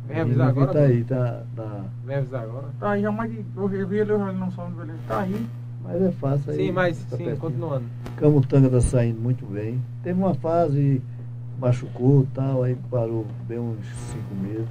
Vem 0.10 0.22
avisar 0.22 0.50
agora? 0.50 0.74
Tá 0.74 0.80
aí, 0.80 1.04
tá, 1.04 1.44
tá. 1.56 1.84
Vem 2.04 2.16
avisar 2.16 2.44
agora? 2.44 2.68
Tá 2.80 2.92
aí, 2.92 3.02
já 3.04 3.12
mais 3.12 3.32
de. 3.32 3.46
Eu 3.56 3.68
vi 3.68 3.98
ele, 3.98 4.12
eu 4.12 4.34
não 4.34 4.52
sou 4.52 4.66
onde 4.66 4.82
ele 4.82 4.94
tá 5.08 5.20
aí. 5.20 5.48
Mas 5.84 6.02
é 6.02 6.12
fácil 6.12 6.52
aí. 6.52 6.58
Sim, 6.58 6.72
mas 6.72 6.98
tá 6.98 7.18
sim, 7.18 7.26
pertinho. 7.26 7.38
continuando. 7.38 7.86
Camutanga 8.18 8.70
tá 8.70 8.82
saindo 8.82 9.22
muito 9.22 9.46
bem. 9.46 9.80
Teve 10.02 10.20
uma 10.20 10.34
fase, 10.34 11.00
machucou 11.60 12.24
e 12.24 12.28
tal, 12.34 12.64
aí 12.64 12.76
parou 12.90 13.26
bem 13.48 13.60
uns 13.60 13.86
cinco 14.12 14.36
meses. 14.42 14.68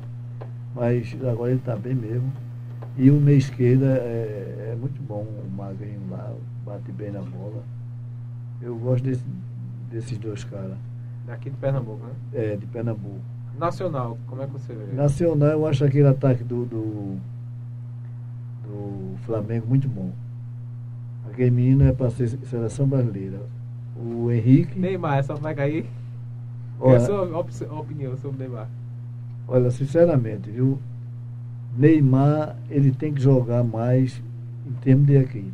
Mas 0.75 1.17
agora 1.25 1.53
ele 1.53 1.61
tá 1.61 1.77
bem 1.77 1.95
mesmo. 1.95 2.33
E 2.99 3.13
o 3.13 3.21
meio 3.21 3.39
esquerda 3.39 3.87
é, 3.87 4.71
é 4.73 4.77
muito 4.79 5.01
bom, 5.01 5.25
o 5.25 5.57
magrinho 5.57 6.01
lá, 6.11 6.35
bate 6.67 6.91
bem 6.91 7.13
na 7.13 7.21
bola. 7.21 7.63
Eu 8.61 8.77
gosto 8.77 9.05
desse, 9.05 9.25
desses 9.89 10.19
dois 10.19 10.43
caras. 10.43 10.77
Daqui 11.25 11.49
de 11.49 11.57
Pernambuco, 11.57 12.05
né? 12.05 12.13
É, 12.33 12.57
de 12.57 12.67
Pernambuco. 12.67 13.21
Nacional, 13.57 14.19
como 14.27 14.43
é 14.43 14.47
que 14.47 14.53
você 14.53 14.75
vê? 14.75 14.93
Nacional, 14.97 15.51
eu 15.51 15.67
acho 15.67 15.85
aquele 15.85 16.09
ataque 16.09 16.43
do, 16.43 16.65
do, 16.65 17.17
do 18.65 19.17
Flamengo 19.19 19.69
muito 19.69 19.89
bom. 19.89 20.11
Aquele 21.31 21.53
menino 21.53 21.85
é 21.85 21.93
para 21.93 22.11
ser 22.11 22.29
seleção 22.29 22.89
brasileira. 22.89 23.39
O 23.97 24.29
Henrique. 24.29 24.77
Neymar, 24.77 25.23
só 25.23 25.35
vai 25.37 25.55
cair. 25.55 25.87
Olha, 26.81 26.95
é 26.95 26.97
a 26.97 27.01
sua 27.01 27.39
op 27.39 27.51
opinião 27.71 28.17
sobre 28.17 28.39
o 28.39 28.41
Neymar? 28.41 28.69
Olha, 29.47 29.71
sinceramente, 29.71 30.51
viu? 30.51 30.81
Neymar, 31.79 32.57
ele 32.69 32.91
tem 32.91 33.15
que 33.15 33.23
jogar 33.23 33.63
mais 33.63 34.21
em 34.67 34.73
termos 34.83 35.07
de 35.07 35.15
equipe. 35.15 35.53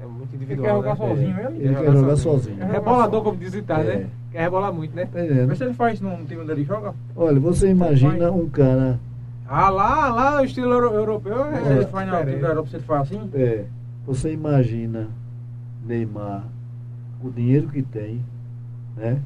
É 0.00 0.06
muito 0.06 0.36
individual. 0.36 0.78
Ele 0.78 0.84
quer 0.84 0.96
jogar 0.96 1.08
né? 1.08 1.14
sozinho, 1.14 1.38
ele? 1.40 1.56
Ele, 1.56 1.64
ele 1.66 1.74
quer 1.74 1.92
jogar 1.92 2.16
sozinho. 2.16 2.56
sozinho. 2.56 2.62
É 2.62 2.72
rebolador, 2.72 3.22
como 3.24 3.36
diz 3.36 3.54
o 3.54 3.58
Itália, 3.58 3.92
é. 3.92 3.98
né? 3.98 4.06
Quer 4.30 4.40
rebolar 4.42 4.72
muito, 4.72 4.94
né? 4.94 5.08
É, 5.14 5.46
Mas 5.46 5.58
se 5.58 5.64
ele 5.64 5.74
faz 5.74 6.00
num 6.00 6.24
time 6.24 6.42
onde 6.42 6.52
ele 6.52 6.64
joga? 6.64 6.94
Olha, 7.16 7.40
você 7.40 7.70
imagina 7.70 8.30
um 8.30 8.48
cara. 8.48 9.00
Ah, 9.48 9.68
lá, 9.68 10.14
lá, 10.14 10.40
o 10.40 10.44
estilo 10.44 10.72
europeu 10.72 11.44
é. 11.46 11.60
Se 11.60 11.72
ele 11.72 11.86
faz 11.86 12.08
na 12.08 12.24
time 12.24 12.40
da 12.40 12.48
Europa, 12.48 12.68
se 12.70 12.76
ele 12.76 12.84
faz 12.84 13.02
assim? 13.02 13.30
É. 13.34 13.64
Você 14.06 14.32
imagina 14.32 15.08
Neymar, 15.84 16.44
o 17.22 17.30
dinheiro 17.30 17.68
que 17.68 17.82
tem, 17.82 18.24
né? 18.96 19.20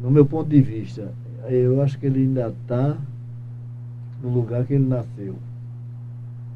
No 0.00 0.10
meu 0.10 0.24
ponto 0.24 0.48
de 0.48 0.60
vista, 0.60 1.12
eu 1.48 1.82
acho 1.82 1.98
que 1.98 2.06
ele 2.06 2.20
ainda 2.20 2.48
está 2.48 2.96
no 4.22 4.28
lugar 4.28 4.64
que 4.64 4.74
ele 4.74 4.86
nasceu. 4.86 5.36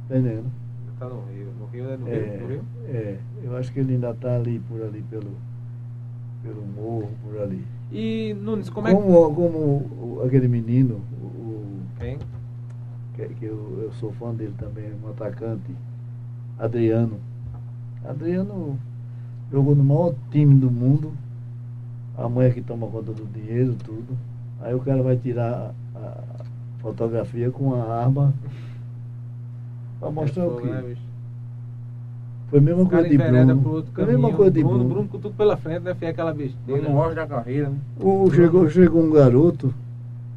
Entendendo? 0.06 0.50
Está 0.92 1.08
no 1.08 1.22
Rio. 1.26 1.48
No 1.58 1.66
Rio 1.66 1.90
é 1.90 1.96
no, 1.96 2.08
é, 2.08 2.14
Rio, 2.14 2.40
no 2.40 2.48
Rio? 2.48 2.64
É, 2.86 3.18
eu 3.42 3.56
acho 3.56 3.72
que 3.72 3.80
ele 3.80 3.94
ainda 3.94 4.10
está 4.10 4.36
ali, 4.36 4.60
por 4.68 4.82
ali, 4.82 5.02
pelo 5.10 5.32
pelo 6.42 6.66
morro, 6.66 7.10
por 7.22 7.40
ali. 7.40 7.64
E, 7.90 8.34
Nunes, 8.34 8.68
como 8.68 8.88
é 8.88 8.94
como, 8.94 9.34
Como 9.34 10.22
aquele 10.24 10.48
menino, 10.48 11.00
o, 11.22 11.80
Quem? 11.98 12.18
Que, 13.14 13.28
que 13.28 13.44
eu, 13.44 13.80
eu 13.82 13.92
sou 13.92 14.12
fã 14.12 14.34
dele 14.34 14.54
também, 14.58 14.92
um 15.02 15.08
atacante, 15.10 15.70
Adriano. 16.58 17.18
Adriano 18.04 18.78
jogou 19.50 19.74
no 19.74 19.84
maior 19.84 20.14
time 20.30 20.54
do 20.54 20.70
mundo. 20.70 21.12
A 22.16 22.28
mãe 22.28 22.48
é 22.48 22.50
que 22.50 22.60
toma 22.60 22.86
conta 22.88 23.12
do 23.12 23.24
dinheiro, 23.26 23.74
tudo. 23.84 24.16
Aí 24.60 24.74
o 24.74 24.80
cara 24.80 25.02
vai 25.02 25.16
tirar 25.16 25.74
a, 25.94 25.98
a 25.98 26.31
fotografia 26.82 27.50
com 27.50 27.74
a 27.74 27.94
arma 27.94 28.34
para 30.00 30.10
mostrar 30.10 30.42
é 30.42 30.46
o 30.46 30.56
quê? 30.56 30.66
Né, 30.66 30.96
foi 32.52 32.58
a 32.58 32.62
mesma 32.62 32.84
coisa 32.84 33.08
de 33.08 33.16
Bruno. 33.16 33.84
Foi 33.94 34.04
a 34.04 34.06
mesma 34.06 34.32
coisa 34.34 34.50
de 34.50 34.62
Bruno. 34.62 34.84
Bruno 34.84 35.08
com 35.08 35.18
tudo 35.18 35.34
pela 35.34 35.56
frente, 35.56 35.84
né? 35.84 35.94
Fez 35.94 36.10
aquela 36.10 36.34
besteira. 36.34 36.86
No 36.86 37.00
auge 37.00 37.14
da 37.14 37.26
carreira, 37.26 37.70
né? 37.70 37.78
O, 37.98 38.30
chegou, 38.30 38.68
chegou 38.68 39.02
um 39.02 39.10
garoto, 39.10 39.72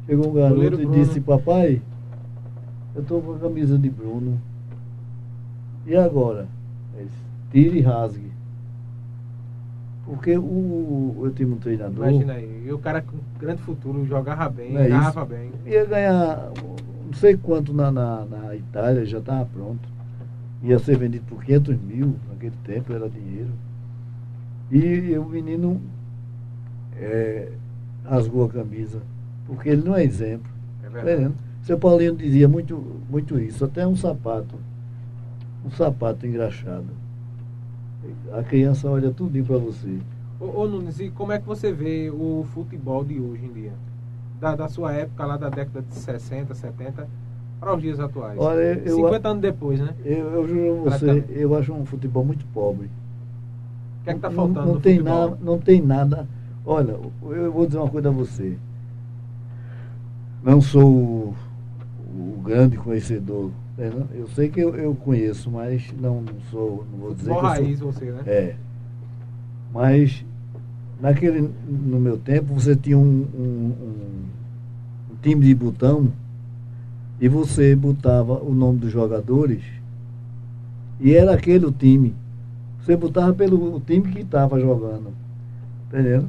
chegou 0.06 0.30
um 0.30 0.32
garoto 0.32 0.80
e 0.80 0.86
disse, 0.86 1.20
papai, 1.20 1.82
eu 2.94 3.02
estou 3.02 3.20
com 3.20 3.34
a 3.34 3.38
camisa 3.38 3.78
de 3.78 3.90
Bruno. 3.90 4.40
E 5.84 5.94
agora? 5.94 6.48
Tire 7.52 7.80
e 7.80 7.82
rasgue. 7.82 8.25
Porque 10.06 10.38
o, 10.38 11.22
eu 11.24 11.32
tinha 11.32 11.48
um 11.48 11.56
treinador. 11.56 12.08
Imagina 12.08 12.34
aí, 12.34 12.64
e 12.64 12.72
o 12.72 12.78
cara 12.78 13.02
com 13.02 13.18
grande 13.38 13.60
futuro 13.62 14.06
jogava 14.06 14.48
bem, 14.48 14.76
é 14.76 14.88
ganhava 14.88 15.24
bem. 15.24 15.50
Ia 15.66 15.84
ganhar 15.84 16.52
não 17.04 17.12
sei 17.12 17.36
quanto 17.36 17.74
na, 17.74 17.90
na, 17.90 18.24
na 18.24 18.56
Itália, 18.56 19.04
já 19.04 19.18
estava 19.18 19.44
pronto 19.46 19.96
ia 20.62 20.78
ser 20.78 20.96
vendido 20.98 21.24
por 21.26 21.42
500 21.44 21.80
mil, 21.80 22.16
naquele 22.28 22.56
tempo 22.64 22.92
era 22.92 23.08
dinheiro. 23.08 23.50
E 24.70 25.16
o 25.16 25.24
menino 25.24 25.80
é, 26.96 27.52
rasgou 28.04 28.44
a 28.44 28.48
camisa, 28.48 29.00
porque 29.46 29.68
ele 29.68 29.82
não 29.82 29.94
é 29.94 30.04
exemplo. 30.04 30.50
É 30.82 30.88
verdade. 30.88 31.32
Tá 31.32 31.40
Seu 31.62 31.78
Paulinho 31.78 32.16
dizia 32.16 32.48
muito, 32.48 33.00
muito 33.08 33.38
isso, 33.38 33.64
até 33.64 33.86
um 33.86 33.96
sapato, 33.96 34.56
um 35.64 35.70
sapato 35.70 36.26
engraxado. 36.26 36.88
A 38.32 38.42
criança 38.42 38.88
olha 38.88 39.10
tudo 39.10 39.42
para 39.44 39.58
você. 39.58 39.98
Ô, 40.38 40.62
ô 40.62 40.68
Nunes, 40.68 41.00
e 41.00 41.10
como 41.10 41.32
é 41.32 41.38
que 41.38 41.46
você 41.46 41.72
vê 41.72 42.10
o 42.10 42.44
futebol 42.52 43.04
de 43.04 43.20
hoje 43.20 43.44
em 43.44 43.52
dia? 43.52 43.72
Da, 44.40 44.54
da 44.54 44.68
sua 44.68 44.92
época 44.92 45.24
lá 45.24 45.36
da 45.36 45.48
década 45.48 45.82
de 45.82 45.94
60, 45.94 46.54
70 46.54 47.08
para 47.58 47.74
os 47.74 47.80
dias 47.80 47.98
atuais? 47.98 48.38
Olha, 48.38 48.82
eu, 48.84 48.96
50 48.96 49.28
anos 49.28 49.42
depois, 49.42 49.80
né? 49.80 49.94
Eu, 50.04 50.30
eu 50.30 50.48
juro 50.48 50.88
a 50.88 50.98
você, 50.98 51.24
eu 51.30 51.56
acho 51.56 51.72
um 51.72 51.86
futebol 51.86 52.24
muito 52.24 52.44
pobre. 52.46 52.90
O 54.00 54.04
que 54.04 54.10
é 54.10 54.12
que 54.12 54.18
está 54.18 54.30
faltando 54.30 54.66
não, 54.66 54.74
não 54.74 54.80
tem 54.80 54.98
futebol? 54.98 55.30
Nada, 55.30 55.38
não 55.42 55.58
tem 55.58 55.80
nada. 55.80 56.28
Olha, 56.64 56.98
eu 57.22 57.52
vou 57.52 57.66
dizer 57.66 57.78
uma 57.78 57.88
coisa 57.88 58.08
a 58.08 58.12
você. 58.12 58.58
Não 60.42 60.60
sou 60.60 60.84
o, 60.92 61.34
o 62.14 62.40
grande 62.42 62.76
conhecedor. 62.76 63.50
Né? 63.76 63.90
Eu 64.14 64.26
sei 64.28 64.48
que 64.48 64.60
eu, 64.60 64.74
eu 64.74 64.94
conheço, 64.94 65.50
mas 65.50 65.92
não, 66.00 66.22
não 66.22 66.40
sou, 66.50 66.86
não 66.90 66.98
vou 66.98 67.14
dizer 67.14 67.30
Só 67.30 67.40
que 67.40 67.46
raiz 67.46 67.78
sou, 67.78 67.92
você, 67.92 68.06
né? 68.06 68.22
É. 68.26 68.56
Mas 69.72 70.24
naquele, 71.00 71.50
no 71.68 72.00
meu 72.00 72.16
tempo, 72.16 72.54
você 72.54 72.74
tinha 72.74 72.96
um, 72.96 73.26
um, 73.34 73.72
um, 73.82 75.16
time 75.22 75.44
de 75.44 75.54
botão 75.54 76.12
e 77.20 77.28
você 77.28 77.74
botava 77.74 78.34
o 78.42 78.54
nome 78.54 78.78
dos 78.78 78.92
jogadores 78.92 79.62
e 81.00 81.14
era 81.14 81.34
aquele 81.34 81.66
o 81.66 81.72
time. 81.72 82.14
Você 82.80 82.96
botava 82.96 83.34
pelo 83.34 83.80
time 83.80 84.10
que 84.12 84.20
estava 84.20 84.58
jogando. 84.60 85.12
Entendeu? 85.88 86.26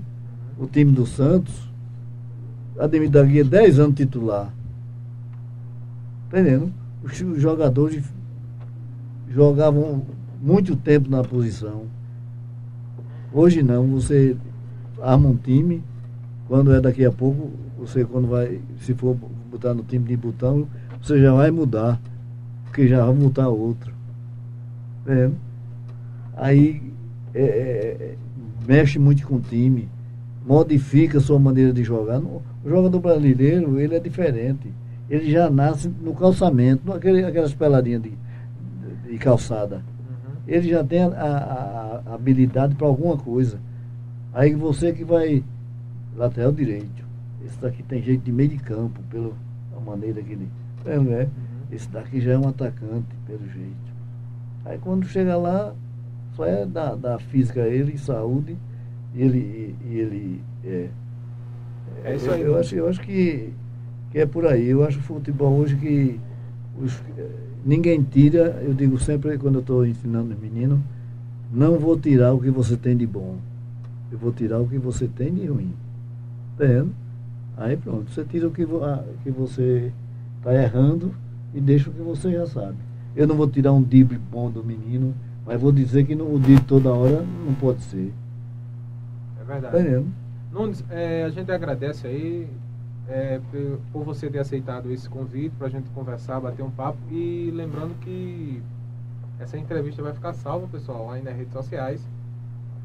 O 0.59 0.65
time 0.65 0.91
do 0.91 1.05
Santos, 1.05 1.69
Ademir 2.79 3.09
da 3.09 3.23
Guia, 3.23 3.43
10 3.43 3.79
anos 3.79 3.95
titular. 3.95 4.53
Entendendo? 6.27 6.71
Os 7.07 7.41
jogadores 7.41 8.03
jogavam 9.29 10.05
muito 10.41 10.75
tempo 10.75 11.09
na 11.09 11.23
posição. 11.23 11.85
Hoje 13.31 13.63
não, 13.63 13.87
você 13.87 14.35
arma 15.01 15.29
um 15.29 15.37
time, 15.37 15.81
quando 16.49 16.73
é 16.73 16.81
daqui 16.81 17.05
a 17.05 17.11
pouco, 17.11 17.51
você 17.77 18.03
quando 18.03 18.27
vai, 18.27 18.59
se 18.81 18.93
for 18.93 19.15
botar 19.49 19.73
no 19.73 19.83
time 19.83 20.05
de 20.05 20.17
botão, 20.17 20.67
você 21.01 21.21
já 21.21 21.33
vai 21.33 21.49
mudar, 21.49 21.99
porque 22.65 22.87
já 22.89 23.05
vai 23.05 23.15
botar 23.15 23.47
outro. 23.47 23.93
É. 25.05 25.31
Aí 26.35 26.93
é, 27.33 27.41
é, 27.41 27.97
é, 28.01 28.15
mexe 28.67 28.99
muito 28.99 29.25
com 29.25 29.35
o 29.35 29.41
time, 29.41 29.87
modifica 30.45 31.19
a 31.19 31.21
sua 31.21 31.39
maneira 31.39 31.71
de 31.71 31.85
jogar. 31.85 32.19
O 32.19 32.41
jogador 32.65 32.99
brasileiro, 32.99 33.79
ele 33.79 33.95
é 33.95 33.99
diferente. 33.99 34.73
Ele 35.09 35.31
já 35.31 35.49
nasce 35.49 35.87
no 35.87 36.13
calçamento, 36.13 36.83
não 36.85 36.93
aquele, 36.95 37.23
aquelas 37.23 37.53
peladinhas 37.53 38.01
de, 38.01 38.13
de 39.09 39.17
calçada. 39.17 39.77
Uhum. 39.77 40.33
Ele 40.47 40.69
já 40.69 40.83
tem 40.83 41.03
a, 41.03 41.07
a, 41.07 42.01
a 42.05 42.15
habilidade 42.15 42.75
para 42.75 42.87
alguma 42.87 43.17
coisa. 43.17 43.59
Aí 44.33 44.53
você 44.53 44.91
que 44.91 45.03
vai 45.03 45.43
lateral 46.15 46.51
direito. 46.51 47.05
Esse 47.45 47.59
daqui 47.59 47.83
tem 47.83 48.01
jeito 48.01 48.23
de 48.23 48.31
meio 48.31 48.49
de 48.49 48.57
campo, 48.57 48.99
pela 49.09 49.31
maneira 49.85 50.21
que 50.21 50.33
ele. 50.33 50.49
É, 50.85 50.99
né? 50.99 51.29
Esse 51.71 51.87
daqui 51.89 52.19
já 52.19 52.33
é 52.33 52.37
um 52.37 52.47
atacante, 52.47 53.07
pelo 53.25 53.47
jeito. 53.49 53.87
Aí 54.65 54.77
quando 54.79 55.05
chega 55.05 55.37
lá, 55.37 55.73
só 56.33 56.45
é 56.45 56.65
da, 56.65 56.95
da 56.95 57.19
física 57.19 57.61
ele 57.61 57.97
saúde, 57.97 58.57
e 59.13 59.21
ele. 59.21 59.37
E, 59.83 59.87
e 59.87 59.99
ele 59.99 60.43
é, 60.65 60.89
é 62.03 62.15
isso 62.15 62.29
aí. 62.31 62.41
Eu, 62.41 62.53
eu, 62.53 62.59
acho, 62.59 62.75
eu 62.75 62.89
acho 62.89 63.01
que, 63.01 63.53
que 64.11 64.19
é 64.19 64.25
por 64.25 64.45
aí. 64.45 64.67
Eu 64.67 64.83
acho 64.85 64.99
o 64.99 65.03
futebol 65.03 65.53
hoje 65.57 65.75
que 65.75 66.19
os, 66.79 67.01
ninguém 67.65 68.01
tira, 68.03 68.61
eu 68.63 68.73
digo 68.73 68.97
sempre 68.99 69.37
quando 69.37 69.55
eu 69.55 69.61
estou 69.61 69.85
ensinando 69.85 70.33
os 70.33 70.39
meninos, 70.39 70.79
não 71.51 71.77
vou 71.77 71.97
tirar 71.97 72.33
o 72.33 72.39
que 72.39 72.49
você 72.49 72.75
tem 72.75 72.95
de 72.95 73.05
bom. 73.05 73.37
Eu 74.11 74.17
vou 74.17 74.31
tirar 74.31 74.59
o 74.59 74.67
que 74.67 74.77
você 74.77 75.07
tem 75.07 75.33
de 75.33 75.47
ruim. 75.47 75.73
Tá 76.57 76.65
vendo? 76.65 76.91
Aí 77.57 77.75
pronto, 77.75 78.11
você 78.11 78.23
tira 78.23 78.47
o 78.47 78.51
que, 78.51 78.63
ah, 78.83 79.03
que 79.23 79.31
você 79.31 79.91
está 80.37 80.53
errando 80.53 81.13
e 81.53 81.59
deixa 81.59 81.89
o 81.89 81.93
que 81.93 82.01
você 82.01 82.31
já 82.31 82.45
sabe. 82.45 82.77
Eu 83.15 83.27
não 83.27 83.35
vou 83.35 83.47
tirar 83.47 83.73
um 83.73 83.81
drible 83.81 84.17
bom 84.17 84.49
do 84.49 84.63
menino, 84.63 85.13
mas 85.45 85.59
vou 85.59 85.71
dizer 85.71 86.05
que 86.05 86.13
no, 86.13 86.33
o 86.33 86.37
drible 86.37 86.63
toda 86.65 86.93
hora 86.93 87.25
não 87.45 87.53
pode 87.55 87.81
ser. 87.83 88.13
É 89.41 89.43
verdade. 89.43 89.75
Tá 89.75 90.03
Nunes, 90.51 90.83
é, 90.89 91.23
a 91.23 91.29
gente 91.29 91.51
agradece 91.51 92.07
aí 92.07 92.47
é, 93.07 93.39
por, 93.91 94.03
você 94.03 94.29
ter 94.29 94.39
aceitado 94.39 94.91
esse 94.91 95.09
convite 95.09 95.55
para 95.57 95.67
a 95.67 95.69
gente 95.69 95.89
conversar, 95.91 96.39
bater 96.39 96.63
um 96.63 96.71
papo 96.71 96.97
e 97.09 97.51
lembrando 97.53 97.97
que 98.01 98.61
essa 99.39 99.57
entrevista 99.57 100.01
vai 100.01 100.13
ficar 100.13 100.33
salva, 100.33 100.67
pessoal, 100.67 101.11
aí 101.11 101.21
nas 101.21 101.35
redes 101.35 101.53
sociais 101.53 102.05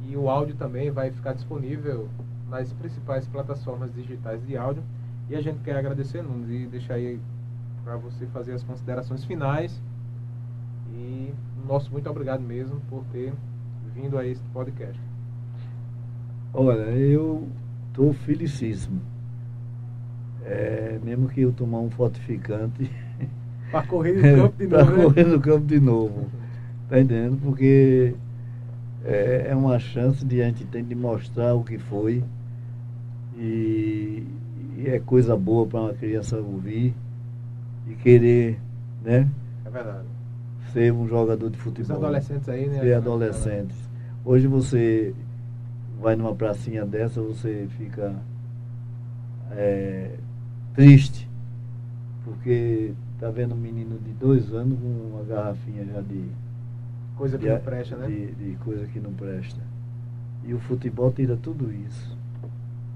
e 0.09 0.17
o 0.17 0.29
áudio 0.29 0.55
também 0.57 0.91
vai 0.91 1.11
ficar 1.11 1.33
disponível 1.33 2.09
nas 2.49 2.73
principais 2.73 3.27
plataformas 3.27 3.93
digitais 3.95 4.45
de 4.47 4.57
áudio. 4.57 4.83
E 5.31 5.35
a 5.35 5.41
gente 5.41 5.61
quer 5.61 5.77
agradecer, 5.77 6.23
Nunes, 6.23 6.51
e 6.51 6.67
deixar 6.67 6.95
aí 6.95 7.19
para 7.85 7.97
você 7.97 8.27
fazer 8.27 8.53
as 8.53 8.63
considerações 8.63 9.25
finais. 9.25 9.81
E 10.93 11.33
nosso 11.67 11.91
muito 11.91 12.11
obrigado 12.11 12.43
mesmo 12.43 12.81
por 12.91 13.05
ter 13.13 13.33
vindo 13.95 14.19
a 14.19 14.27
este 14.27 14.45
podcast. 14.53 15.01
Olha, 16.53 16.83
eu 16.83 17.49
estou 17.89 18.13
felicíssimo. 18.13 19.12
É, 20.45 20.99
mesmo 21.03 21.29
que 21.29 21.41
eu 21.43 21.53
tomar 21.53 21.79
um 21.79 21.91
fortificante. 21.91 22.91
Para 23.71 23.87
correr 23.87 24.13
no 24.13 24.21
campo 24.51 24.59
de 24.59 24.67
novo. 24.67 24.85
Para 24.85 25.03
correr 25.03 25.25
no 25.25 25.41
campo 25.41 25.67
de 25.67 25.81
novo. 25.81 26.29
Tá 26.89 27.01
entendendo? 27.01 27.39
Porque 27.41 28.15
é, 29.05 29.47
é 29.49 29.57
uma 29.57 29.79
chance 29.79 30.25
de 30.25 30.43
a 30.43 30.47
gente 30.47 30.65
ter 30.67 30.83
de 30.83 30.95
mostrar 30.95 31.55
o 31.55 31.65
que 31.65 31.79
foi 31.79 32.23
e, 33.37 34.27
e 34.77 34.89
é 34.89 34.99
coisa 34.99 35.37
boa 35.37 35.67
para 35.67 35.81
uma 35.81 35.95
criança 35.95 36.37
ouvir 36.37 36.95
e 37.89 37.95
querer, 37.95 38.59
né? 39.03 39.29
É 39.65 39.71
verdade. 39.71 40.07
Ser 40.73 40.93
um 40.93 41.09
jogador 41.09 41.51
de 41.51 41.59
futebol. 41.59 41.97
Os 41.97 42.03
adolescentes 42.03 42.49
aí, 42.49 42.67
né? 42.67 42.81
Ser 42.81 42.95
adolescentes. 42.95 43.77
Hoje 44.25 44.47
você 44.47 45.15
vai 46.01 46.15
numa 46.15 46.35
pracinha 46.35 46.85
dessa, 46.85 47.21
você 47.21 47.67
fica 47.77 48.15
é, 49.53 50.11
triste, 50.75 51.29
porque 52.25 52.93
tá 53.19 53.31
vendo 53.31 53.55
um 53.55 53.59
menino 53.59 53.99
de 53.99 54.13
dois 54.13 54.53
anos 54.53 54.79
com 54.79 55.15
uma 55.15 55.25
garrafinha 55.25 55.85
já 55.85 56.01
de. 56.01 56.25
Coisa 57.17 57.39
que 57.39 57.45
de, 57.45 57.51
não 57.51 57.61
presta, 57.61 57.97
né? 57.97 58.07
De, 58.07 58.33
de 58.33 58.57
coisa 58.57 58.87
que 58.87 58.99
não 58.99 59.13
presta. 59.13 59.61
E 60.45 60.55
o 60.55 60.59
futebol 60.59 61.13
tira 61.13 61.37
tudo 61.37 61.73
isso. 61.73 62.17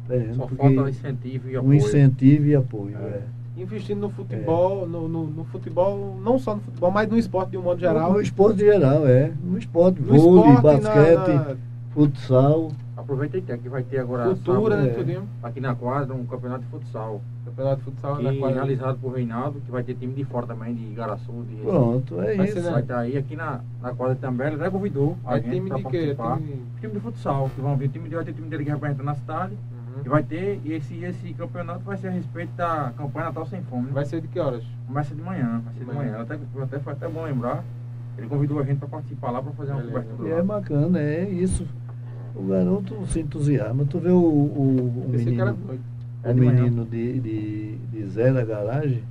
É, 0.08 0.32
Só 0.34 0.46
falta 0.48 0.82
um 0.82 0.88
incentivo 0.88 1.50
e 1.50 1.56
apoio. 1.56 1.70
Um 1.70 1.74
incentivo 1.74 2.46
e 2.46 2.54
apoio, 2.54 2.96
é. 2.96 3.00
é. 3.00 3.22
Investindo 3.56 4.00
no 4.00 4.10
futebol, 4.10 4.84
é. 4.84 4.86
no, 4.86 5.08
no, 5.08 5.26
no, 5.26 5.44
futebol, 5.44 6.18
não 6.22 6.38
só 6.38 6.54
no 6.54 6.60
futebol, 6.60 6.90
mas 6.90 7.08
no 7.08 7.18
esporte 7.18 7.50
de 7.50 7.56
um 7.56 7.62
modo 7.62 7.80
geral. 7.80 8.10
No, 8.10 8.14
no 8.16 8.20
esporte 8.20 8.60
geral, 8.60 9.06
é. 9.06 9.32
No 9.42 9.58
esporte, 9.58 10.00
no 10.00 10.18
vôlei, 10.18 10.54
esporte, 10.54 10.82
basquete, 10.82 11.28
na, 11.28 11.44
na... 11.44 11.56
futsal. 11.90 12.72
Aproveita 12.96 13.36
e 13.36 13.42
tem, 13.42 13.58
que 13.58 13.68
vai 13.68 13.82
ter 13.82 13.98
agora 13.98 14.24
Cultura, 14.24 14.76
sábado, 14.76 15.04
né, 15.04 15.14
é. 15.42 15.46
aqui 15.46 15.60
na 15.60 15.74
quadra 15.74 16.14
um 16.14 16.24
campeonato 16.24 16.64
de 16.64 16.70
futsal. 16.70 17.20
Campeonato 17.44 17.76
de 17.76 17.82
futsal 17.82 18.16
que 18.16 18.22
na 18.22 18.34
quadra. 18.34 18.54
realizado 18.54 18.98
por 18.98 19.14
Reinaldo, 19.14 19.60
que 19.60 19.70
vai 19.70 19.82
ter 19.82 19.94
time 19.96 20.14
de 20.14 20.24
fora 20.24 20.46
também, 20.46 20.74
de 20.74 20.82
Igaraçu, 20.84 21.44
de 21.46 21.56
Pronto, 21.56 22.18
é 22.22 22.36
vai 22.36 22.46
isso. 22.46 22.62
Ser, 22.62 22.70
vai 22.70 22.80
estar 22.80 22.98
aí 23.00 23.18
aqui 23.18 23.36
na, 23.36 23.60
na 23.82 23.92
quadra 23.92 24.16
também, 24.16 24.46
ele 24.46 24.56
já 24.56 24.70
convidou 24.70 25.14
a 25.26 25.36
é 25.36 25.42
gente 25.42 25.50
time 25.50 25.70
de 25.70 25.82
participar. 25.82 26.38
Time... 26.38 26.62
time 26.80 26.92
de 26.94 27.00
futsal, 27.00 27.50
que 27.54 27.60
vão 27.60 27.76
vir, 27.76 27.90
time 27.90 28.08
de, 28.08 28.14
vai 28.14 28.24
ter 28.24 28.32
time 28.32 28.48
dele 28.48 28.64
que 28.64 28.70
representa 28.70 29.02
na 29.02 29.14
cidade. 29.14 29.52
Uhum. 29.52 30.02
E 30.02 30.08
vai 30.08 30.22
ter, 30.22 30.60
e 30.64 30.72
esse, 30.72 31.04
esse 31.04 31.34
campeonato 31.34 31.80
vai 31.80 31.98
ser 31.98 32.08
a 32.08 32.12
respeito 32.12 32.52
da 32.56 32.94
campanha 32.96 33.26
Natal 33.26 33.44
Sem 33.44 33.60
Fome. 33.64 33.88
Né? 33.88 33.92
Vai 33.92 34.06
ser 34.06 34.22
de 34.22 34.28
que 34.28 34.40
horas? 34.40 34.64
Começa 34.86 35.14
de 35.14 35.20
manhã, 35.20 35.60
vai 35.62 35.74
ser 35.74 35.80
de, 35.80 35.84
de 35.84 35.94
manhã. 35.94 36.12
manhã. 36.12 36.22
Até, 36.22 36.34
até, 36.62 36.78
foi 36.78 36.92
até 36.94 37.08
bom 37.08 37.24
lembrar. 37.24 37.62
Ele 38.16 38.26
convidou 38.26 38.58
a 38.58 38.62
gente 38.62 38.78
para 38.78 38.88
participar 38.88 39.30
lá 39.30 39.42
para 39.42 39.52
fazer 39.52 39.72
uma 39.72 39.82
cobertura. 39.82 40.30
É 40.30 40.42
bacana, 40.42 40.98
é 40.98 41.28
isso. 41.28 41.66
O 42.36 42.46
garoto 42.46 43.06
se 43.06 43.20
entusiasma. 43.20 43.86
Tu 43.86 43.98
vê 43.98 44.10
o, 44.10 44.18
o, 44.18 45.06
o 45.06 45.08
menino, 45.08 45.56
o 46.22 46.34
menino 46.34 46.84
de, 46.84 47.18
de, 47.18 47.76
de 47.76 48.06
Zé 48.08 48.30
na 48.30 48.44
garagem, 48.44 49.02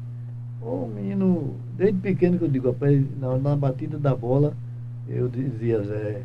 o 0.61 0.87
menino, 0.87 1.55
desde 1.75 1.99
pequeno 1.99 2.37
que 2.37 2.43
eu 2.43 2.49
digo, 2.49 2.75
na, 3.19 3.37
na 3.37 3.55
batida 3.55 3.97
da 3.97 4.15
bola, 4.15 4.53
eu 5.07 5.27
dizia, 5.27 5.81
Zé, 5.83 6.21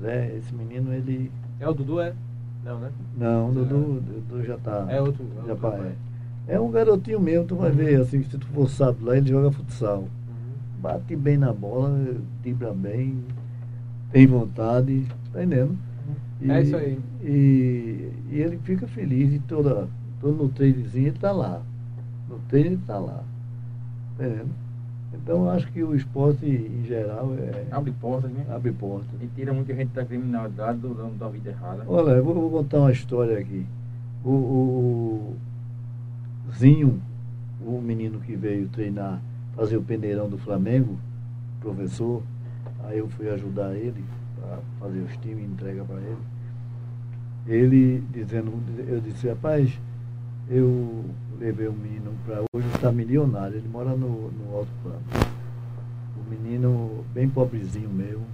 Zé, 0.00 0.36
esse 0.36 0.52
menino 0.52 0.92
ele. 0.92 1.30
É 1.60 1.68
o 1.68 1.74
Dudu, 1.74 2.00
é? 2.00 2.12
Não, 2.64 2.80
né? 2.80 2.90
Não, 3.16 3.50
o 3.50 3.52
Dudu, 3.52 4.00
Dudu 4.00 4.44
já 4.44 4.58
tá. 4.58 4.86
É 4.88 5.00
outro. 5.00 5.24
É, 5.44 5.46
já 5.46 5.52
outro 5.52 5.84
é. 6.48 6.54
é 6.54 6.60
um 6.60 6.70
garotinho 6.72 7.20
mesmo, 7.20 7.46
tu 7.46 7.54
vai 7.54 7.70
uhum. 7.70 7.76
ver, 7.76 8.00
assim, 8.00 8.24
se 8.24 8.36
tu 8.36 8.46
for 8.48 8.68
sábado 8.68 9.04
lá, 9.04 9.16
ele 9.16 9.28
joga 9.28 9.52
futsal. 9.52 10.00
Uhum. 10.00 10.08
Bate 10.80 11.14
bem 11.14 11.36
na 11.36 11.52
bola, 11.52 12.16
tibra 12.42 12.72
bem, 12.72 13.22
tem 14.10 14.26
vontade, 14.26 15.06
tá 15.32 15.44
entendendo? 15.44 15.78
E, 16.42 16.50
é 16.50 16.62
isso 16.62 16.76
aí. 16.76 16.98
E, 17.22 18.12
e 18.30 18.40
ele 18.40 18.58
fica 18.58 18.86
feliz 18.88 19.32
e 19.32 19.38
toda, 19.38 19.88
todo 20.20 20.34
no 20.34 20.48
treinozinho 20.48 21.08
ele 21.08 21.18
tá 21.18 21.30
lá. 21.30 21.62
No 22.28 22.38
treino 22.48 22.70
ele 22.70 22.82
tá 22.84 22.98
lá. 22.98 23.22
Entendendo? 24.14 24.50
Então 25.14 25.44
eu 25.44 25.50
acho 25.50 25.70
que 25.70 25.82
o 25.84 25.94
esporte 25.94 26.44
em 26.44 26.84
geral 26.84 27.32
é. 27.34 27.66
Abre 27.70 27.92
portas, 27.92 28.30
né? 28.30 28.44
Abre 28.50 28.72
portas. 28.72 29.08
E 29.20 29.26
tira 29.28 29.52
muita 29.52 29.74
gente 29.74 29.90
da 29.90 30.04
criminalidade, 30.04 30.78
do, 30.78 30.94
da 31.16 31.28
vida 31.28 31.50
errada. 31.50 31.84
Olha, 31.86 32.12
eu 32.12 32.24
vou, 32.24 32.34
vou 32.34 32.50
contar 32.50 32.80
uma 32.80 32.92
história 32.92 33.38
aqui. 33.38 33.64
O, 34.24 34.30
o, 34.30 35.36
o 36.48 36.52
Zinho, 36.52 37.00
o 37.60 37.80
menino 37.80 38.18
que 38.20 38.34
veio 38.34 38.68
treinar, 38.68 39.20
fazer 39.54 39.76
o 39.76 39.82
peneirão 39.82 40.28
do 40.28 40.38
Flamengo, 40.38 40.98
professor, 41.60 42.22
aí 42.84 42.98
eu 42.98 43.08
fui 43.08 43.28
ajudar 43.28 43.74
ele 43.76 44.02
para 44.42 44.58
fazer 44.80 45.00
os 45.00 45.16
times, 45.18 45.44
entrega 45.44 45.84
para 45.84 46.00
ele. 46.00 46.18
Ele 47.46 48.04
dizendo, 48.12 48.52
eu 48.86 49.00
disse, 49.00 49.28
rapaz, 49.28 49.78
eu 50.48 51.04
levei 51.38 51.68
o 51.68 51.72
menino 51.72 52.12
para 52.24 52.42
hoje 52.52 52.66
está 52.74 52.92
milionário, 52.92 53.56
ele 53.56 53.68
mora 53.68 53.90
no, 53.96 54.30
no 54.30 54.56
alto 54.56 54.70
plano. 54.82 55.02
O 56.16 56.30
menino 56.30 57.04
bem 57.12 57.28
pobrezinho 57.28 57.90
mesmo. 57.90 58.24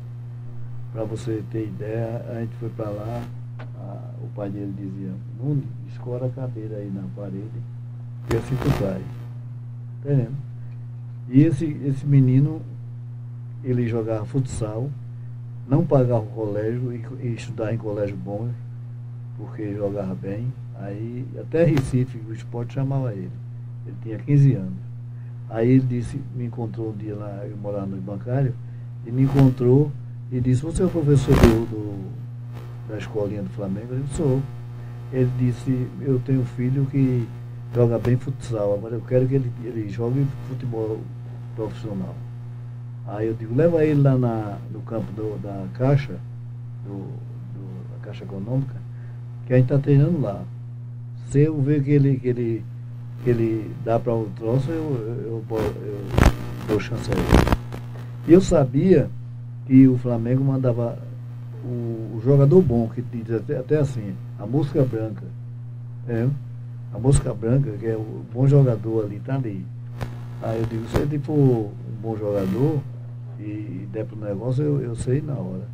Para 0.93 1.05
você 1.05 1.43
ter 1.51 1.65
ideia, 1.65 2.25
a 2.31 2.41
gente 2.41 2.55
foi 2.57 2.69
para 2.71 2.89
lá, 2.89 3.23
a, 3.77 4.11
o 4.23 4.29
pai 4.35 4.51
dele 4.51 4.73
dizia, 4.77 5.13
Nunes, 5.39 5.65
escora 5.89 6.27
a 6.27 6.31
cadeira 6.31 6.77
aí 6.77 6.91
na 6.91 7.03
parede 7.15 7.61
e 8.33 8.37
assim 8.37 8.57
tu 8.57 8.69
vai. 8.83 9.03
Entendendo? 10.01 10.37
E 11.29 11.43
esse, 11.43 11.67
esse 11.85 12.07
menino, 12.07 12.63
ele 13.63 13.87
jogava 13.87 14.25
futsal, 14.25 14.91
não 15.69 15.85
pagava 15.85 16.21
o 16.21 16.27
colégio 16.27 16.93
e, 16.93 17.27
e 17.27 17.35
estudar 17.35 17.75
em 17.75 17.77
colégio 17.77 18.17
bom, 18.17 18.49
porque 19.37 19.75
jogava 19.75 20.15
bem. 20.15 20.53
Aí 20.77 21.27
até 21.39 21.65
Recife, 21.65 22.19
o 22.29 22.33
esporte 22.33 22.75
chamava 22.75 23.13
ele. 23.13 23.31
Ele 23.87 23.97
tinha 24.03 24.19
15 24.19 24.55
anos. 24.55 24.89
Aí 25.51 25.71
ele 25.71 25.87
disse, 25.87 26.21
me 26.35 26.47
encontrou 26.47 26.91
um 26.91 26.97
dia 26.97 27.15
lá, 27.15 27.47
eu 27.47 27.57
morava 27.57 27.87
no 27.87 27.97
bancário, 27.99 28.55
e 29.07 29.11
me 29.11 29.23
encontrou 29.23 29.91
e 30.31 30.41
disse, 30.41 30.63
você 30.63 30.83
é 30.83 30.87
o 30.87 30.91
professor 30.91 31.35
do, 31.35 31.67
do 31.67 32.09
da 32.89 32.99
escolinha 32.99 33.43
do 33.43 33.51
Flamengo? 33.51 33.93
Eu 33.93 34.01
disse, 34.01 34.17
sou. 34.17 34.43
Ele 35.13 35.31
disse, 35.39 35.89
eu 36.01 36.19
tenho 36.21 36.41
um 36.41 36.45
filho 36.45 36.87
que 36.87 37.27
joga 37.75 37.99
bem 37.99 38.17
futsal, 38.17 38.75
agora 38.75 38.95
eu 38.95 39.03
quero 39.03 39.27
que 39.27 39.35
ele, 39.35 39.53
ele 39.65 39.89
jogue 39.89 40.27
futebol 40.49 40.99
profissional. 41.57 42.15
Aí 43.09 43.27
eu 43.27 43.35
digo, 43.35 43.55
leva 43.55 43.83
ele 43.83 44.03
lá 44.03 44.19
na, 44.19 44.59
no 44.71 44.81
campo 44.81 45.11
do, 45.13 45.41
da 45.41 45.65
Caixa, 45.73 46.13
do, 46.85 46.99
do, 46.99 47.91
da 47.91 48.05
Caixa 48.05 48.25
Econômica, 48.25 48.75
que 49.47 49.55
a 49.55 49.57
gente 49.57 49.65
está 49.65 49.79
treinando 49.79 50.21
lá. 50.21 50.43
Se 51.31 51.41
eu 51.41 51.59
ver 51.59 51.83
que 51.83 51.91
ele, 51.91 52.19
que 52.19 52.29
ele, 52.29 52.65
que 53.25 53.31
ele 53.31 53.75
dá 53.83 53.99
para 53.99 54.13
o 54.15 54.29
troço, 54.37 54.71
eu, 54.71 54.75
eu, 54.75 55.45
eu, 55.51 55.59
eu 55.59 56.07
dou 56.69 56.79
chance 56.79 57.11
a 57.11 57.15
ele. 57.15 57.59
Eu 58.29 58.43
sabia 58.43 59.09
que 59.67 59.89
o 59.89 59.97
Flamengo 59.97 60.45
mandava 60.45 60.99
o, 61.65 62.17
o 62.17 62.21
jogador 62.23 62.61
bom, 62.61 62.91
que 62.95 63.01
diz 63.01 63.31
até, 63.31 63.57
até 63.59 63.79
assim, 63.79 64.15
a 64.39 64.45
música 64.45 64.85
branca. 64.85 65.25
É, 66.07 66.29
a 66.93 66.99
música 66.99 67.33
branca, 67.33 67.71
que 67.71 67.87
é 67.87 67.97
o 67.97 68.23
bom 68.35 68.47
jogador 68.47 69.07
ali, 69.07 69.19
tá 69.21 69.35
ali. 69.35 69.65
Aí 70.43 70.59
eu 70.59 70.67
digo, 70.67 70.87
se 70.89 70.99
ele 70.99 71.19
for 71.19 71.35
um 71.35 71.71
bom 72.03 72.15
jogador 72.15 72.81
e 73.39 73.89
der 73.93 74.05
pro 74.05 74.17
negócio, 74.17 74.63
eu, 74.63 74.81
eu 74.81 74.97
sei 74.97 75.23
na 75.23 75.35
hora. 75.35 75.69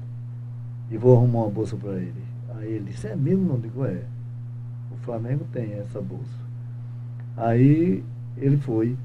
E 0.90 0.96
vou 0.96 1.16
arrumar 1.16 1.44
uma 1.44 1.50
bolsa 1.50 1.76
para 1.76 1.94
ele. 1.94 2.22
Aí 2.56 2.72
ele 2.72 2.90
disse, 2.90 3.06
é 3.06 3.16
mesmo? 3.16 3.44
Não 3.44 3.58
digo, 3.58 3.84
é. 3.84 4.02
O 4.92 4.96
Flamengo 5.04 5.46
tem 5.52 5.72
essa 5.74 6.00
bolsa. 6.00 6.44
Aí 7.36 8.04
ele 8.36 8.56
foi. 8.58 8.96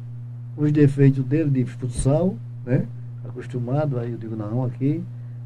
Os 0.58 0.72
defeitos 0.72 1.24
dele 1.24 1.50
de 1.50 1.66
futsal, 1.66 2.36
né? 2.66 2.86
Acostumado, 3.26 3.98
aí 3.98 4.12
eu 4.12 4.18
digo, 4.18 4.36
não, 4.36 4.64
aqui, 4.64 5.04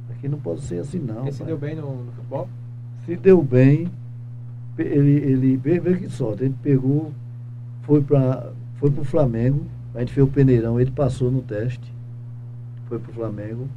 aqui 0.10 0.28
não 0.28 0.40
pode 0.40 0.62
ser 0.62 0.80
assim 0.80 1.00
não. 1.00 1.24
Ele 1.24 1.32
se 1.32 1.44
deu 1.44 1.58
bem 1.58 1.76
no, 1.76 2.04
no, 2.04 2.12
futebol? 2.12 2.50
Se 3.06 3.16
deu 3.16 3.44
bem, 3.44 3.92
ele, 4.78 5.12
ele 5.12 5.58
veja 5.58 5.98
que 5.98 6.10
sorte, 6.10 6.46
ele 6.46 6.56
pegou, 6.64 7.12
foi 7.84 8.02
para 8.02 8.52
foi 8.76 8.90
o 8.90 9.04
Flamengo, 9.04 9.66
a 9.94 10.00
gente 10.00 10.14
fez 10.14 10.26
o 10.26 10.30
peneirão, 10.30 10.80
ele 10.80 10.92
passou 10.92 11.32
no 11.32 11.42
teste, 11.42 11.93
foi 12.94 13.00
para 13.00 13.12
o 13.12 13.14
Flamengo. 13.14 13.68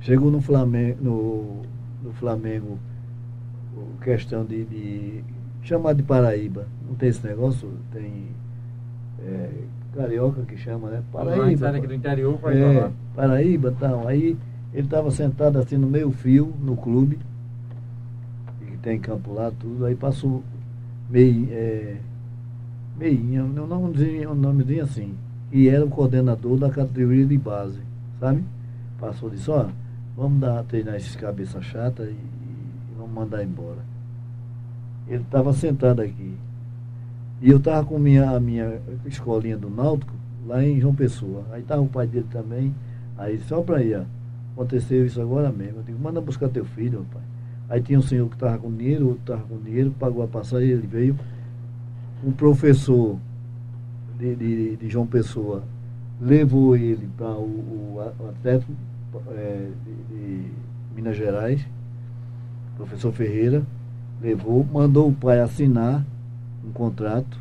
Chegou 0.00 0.30
no 0.30 0.40
Flamengo, 0.40 0.98
no, 1.02 1.62
no 2.04 2.12
Flamengo, 2.12 2.78
questão 4.02 4.44
de, 4.44 4.64
de 4.64 5.24
chamar 5.62 5.94
de 5.94 6.02
Paraíba. 6.02 6.66
Não 6.86 6.94
tem 6.94 7.08
esse 7.08 7.26
negócio? 7.26 7.68
Tem 7.92 8.28
é, 9.20 9.50
carioca 9.94 10.42
que 10.42 10.56
chama, 10.56 10.90
né? 10.90 11.02
Paraíba. 11.10 11.70
aqui 11.70 11.86
do 11.86 11.94
interior 11.94 12.38
é, 12.44 12.90
Paraíba 13.16 13.74
tal. 13.78 14.06
Aí 14.06 14.36
ele 14.72 14.86
estava 14.86 15.10
sentado 15.10 15.58
assim 15.58 15.76
no 15.76 15.88
meio 15.88 16.10
fio, 16.12 16.52
no 16.60 16.76
clube, 16.76 17.18
que 18.66 18.76
tem 18.78 19.00
campo 19.00 19.32
lá, 19.32 19.50
tudo, 19.50 19.86
aí 19.86 19.94
passou 19.94 20.44
meio, 21.08 21.48
é, 21.50 21.96
meinha, 22.96 23.42
um 23.44 23.48
nomezinho, 23.48 24.30
um 24.32 24.34
nomezinho 24.34 24.82
assim, 24.82 25.14
e 25.54 25.68
era 25.68 25.84
o 25.84 25.88
coordenador 25.88 26.58
da 26.58 26.68
categoria 26.68 27.24
de 27.24 27.38
base, 27.38 27.78
sabe? 28.18 28.42
Passou 28.98 29.30
disse, 29.30 29.48
ó, 29.48 29.68
vamos 30.16 30.40
dar, 30.40 30.64
treinar 30.64 30.96
esses 30.96 31.14
cabeça 31.14 31.62
chata 31.62 32.02
e, 32.02 32.10
e 32.10 32.94
vamos 32.98 33.12
mandar 33.12 33.44
embora. 33.44 33.78
Ele 35.06 35.22
estava 35.22 35.52
sentado 35.52 36.02
aqui. 36.02 36.34
E 37.40 37.48
eu 37.48 37.58
estava 37.58 37.86
com 37.86 38.00
minha, 38.00 38.30
a 38.30 38.40
minha 38.40 38.80
escolinha 39.06 39.56
do 39.56 39.70
Náutico 39.70 40.12
lá 40.44 40.64
em 40.64 40.80
João 40.80 40.92
Pessoa. 40.92 41.44
Aí 41.52 41.62
estava 41.62 41.82
o 41.82 41.86
pai 41.86 42.08
dele 42.08 42.26
também. 42.32 42.74
Aí 43.16 43.38
só 43.46 43.62
para 43.62 43.80
ir, 43.80 43.96
ó, 43.96 44.02
aconteceu 44.54 45.06
isso 45.06 45.22
agora 45.22 45.52
mesmo. 45.52 45.78
Eu 45.78 45.82
digo, 45.84 45.98
manda 46.00 46.20
buscar 46.20 46.48
teu 46.48 46.64
filho, 46.64 47.06
pai. 47.12 47.22
Aí 47.68 47.80
tinha 47.80 48.00
um 48.00 48.02
senhor 48.02 48.28
que 48.28 48.34
estava 48.34 48.58
com 48.58 48.74
dinheiro, 48.74 49.06
outro 49.06 49.20
estava 49.20 49.44
com 49.44 49.58
dinheiro, 49.60 49.94
pagou 50.00 50.24
a 50.24 50.26
passagem, 50.26 50.70
ele 50.70 50.88
veio. 50.88 51.16
Um 52.24 52.32
professor 52.32 53.16
de, 54.18 54.34
de, 54.34 54.76
de 54.76 54.88
João 54.88 55.06
Pessoa 55.06 55.62
levou 56.20 56.76
ele 56.76 57.08
para 57.16 57.30
o, 57.32 57.96
o, 57.96 58.28
Atlético 58.28 58.72
é, 59.28 59.68
de, 59.84 60.14
de 60.14 60.50
Minas 60.94 61.16
Gerais, 61.16 61.64
professor 62.76 63.12
Ferreira, 63.12 63.62
levou, 64.22 64.64
mandou 64.64 65.08
o 65.08 65.12
pai 65.12 65.40
assinar 65.40 66.04
um 66.64 66.72
contrato 66.72 67.38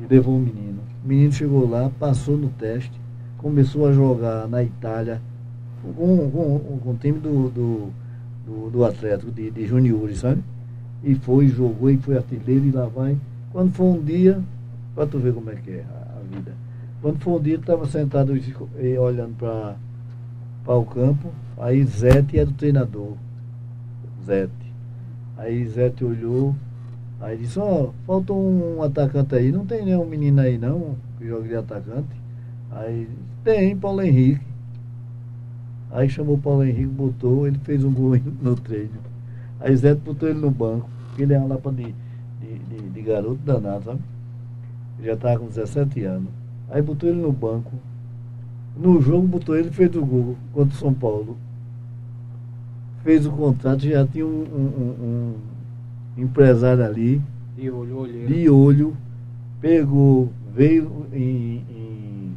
e 0.00 0.06
levou 0.12 0.36
o 0.36 0.40
menino. 0.40 0.80
O 1.04 1.08
menino 1.08 1.32
chegou 1.32 1.68
lá, 1.68 1.90
passou 1.98 2.36
no 2.36 2.48
teste, 2.48 2.92
começou 3.38 3.86
a 3.86 3.92
jogar 3.92 4.48
na 4.48 4.62
Itália 4.62 5.20
com, 5.82 6.30
com, 6.30 6.78
com 6.82 6.90
o 6.90 6.96
time 6.96 7.18
do, 7.18 7.50
do, 7.50 7.90
do, 8.46 8.70
do 8.70 9.32
de, 9.32 9.50
de 9.50 9.66
juniores, 9.66 10.18
sabe? 10.18 10.42
E 11.02 11.14
foi, 11.14 11.48
jogou 11.48 11.90
e 11.90 11.98
foi 11.98 12.16
artilheiro 12.16 12.64
e 12.64 12.70
lá 12.70 12.86
vai. 12.86 13.16
Quando 13.52 13.72
foi 13.72 13.86
um 13.86 14.02
dia, 14.02 14.42
para 14.94 15.06
tu 15.06 15.18
ver 15.18 15.34
como 15.34 15.50
é 15.50 15.56
que 15.56 15.70
é 15.70 15.84
a, 15.84 16.20
vida. 16.34 16.52
Quando 17.02 17.18
foi 17.20 17.32
um 17.34 17.42
dia, 17.42 17.56
estava 17.56 17.86
sentado 17.86 18.32
olhando 18.32 19.34
para 20.64 20.78
o 20.78 20.84
campo, 20.86 21.30
aí 21.58 21.84
Zete 21.84 22.38
era 22.38 22.48
o 22.48 22.52
treinador. 22.52 23.12
Zete. 24.24 24.72
Aí 25.36 25.66
Zete 25.66 26.04
olhou, 26.04 26.54
aí 27.20 27.36
disse, 27.36 27.58
ó, 27.58 27.84
oh, 27.84 27.92
falta 28.06 28.32
um 28.32 28.82
atacante 28.82 29.34
aí, 29.34 29.52
não 29.52 29.66
tem 29.66 29.84
nenhum 29.84 30.06
menino 30.06 30.40
aí 30.40 30.56
não, 30.56 30.96
que 31.18 31.26
joga 31.26 31.46
de 31.46 31.56
atacante. 31.56 32.24
Aí 32.70 33.08
tem, 33.42 33.76
Paulo 33.76 34.00
Henrique. 34.02 34.44
Aí 35.90 36.08
chamou 36.08 36.36
o 36.36 36.40
Paulo 36.40 36.64
Henrique, 36.64 36.86
botou, 36.86 37.46
ele 37.46 37.58
fez 37.58 37.84
um 37.84 37.92
gol 37.92 38.18
no 38.42 38.56
treino. 38.56 38.98
Aí 39.60 39.76
Zé 39.76 39.94
botou 39.94 40.28
ele 40.28 40.40
no 40.40 40.50
banco, 40.50 40.88
porque 41.08 41.22
ele 41.22 41.34
é 41.34 41.38
uma 41.38 41.54
lapa 41.54 41.70
de, 41.70 41.94
de, 42.40 42.58
de, 42.58 42.90
de 42.90 43.02
garoto 43.02 43.38
danado, 43.44 43.84
sabe? 43.84 44.00
Já 45.02 45.14
estava 45.14 45.38
com 45.38 45.46
17 45.46 46.04
anos. 46.04 46.28
Aí 46.70 46.80
botou 46.80 47.08
ele 47.08 47.20
no 47.20 47.32
banco. 47.32 47.72
No 48.76 49.00
jogo 49.00 49.26
botou 49.26 49.56
ele 49.56 49.68
e 49.68 49.72
fez 49.72 49.94
o 49.94 50.04
gol 50.04 50.36
contra 50.52 50.74
o 50.74 50.78
São 50.78 50.92
Paulo 50.92 51.36
fez 53.04 53.26
o 53.26 53.30
contrato, 53.30 53.80
já 53.80 54.04
tinha 54.06 54.26
um, 54.26 54.30
um, 54.30 55.34
um 56.16 56.22
empresário 56.22 56.82
ali. 56.82 57.20
De 57.54 57.70
olho, 57.70 57.98
olheiro. 57.98 58.32
De 58.32 58.48
olho. 58.48 58.96
Pegou, 59.60 60.32
veio 60.54 61.06
em, 61.12 61.62
em, 61.70 62.36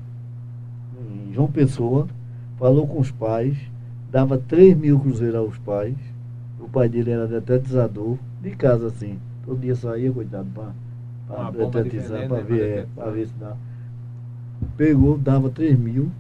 em 1.00 1.34
João 1.34 1.50
Pessoa, 1.50 2.08
falou 2.58 2.86
com 2.88 3.00
os 3.00 3.12
pais, 3.12 3.58
dava 4.12 4.38
3 4.38 4.78
mil 4.78 5.00
cruzeiros 5.00 5.36
aos 5.36 5.58
pais. 5.58 5.96
O 6.60 6.70
pai 6.70 6.90
dele 6.90 7.12
era 7.12 7.28
detetizador, 7.28 8.18
de 8.42 8.52
casa 8.52 8.88
assim. 8.88 9.18
Todo 9.46 9.60
dia 9.60 9.76
saía, 9.76 10.12
coitado, 10.12 10.50
para 11.28 11.52
para 11.52 12.42
ver, 12.42 12.62
é, 12.62 12.86
para 12.96 13.12
ver 13.12 13.28
se 13.28 13.34
dá. 13.36 13.56
Pegou, 14.76 15.18
dava 15.18 15.50
3 15.50 15.78
mil, 15.78 16.12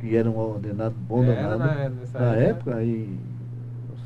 que 0.00 0.16
era 0.16 0.28
um 0.28 0.36
ordenado 0.36 0.94
bom 1.08 1.24
é, 1.24 1.34
danado. 1.34 1.94
Na, 2.12 2.20
na 2.20 2.36
época, 2.36 2.76
aí 2.76 3.18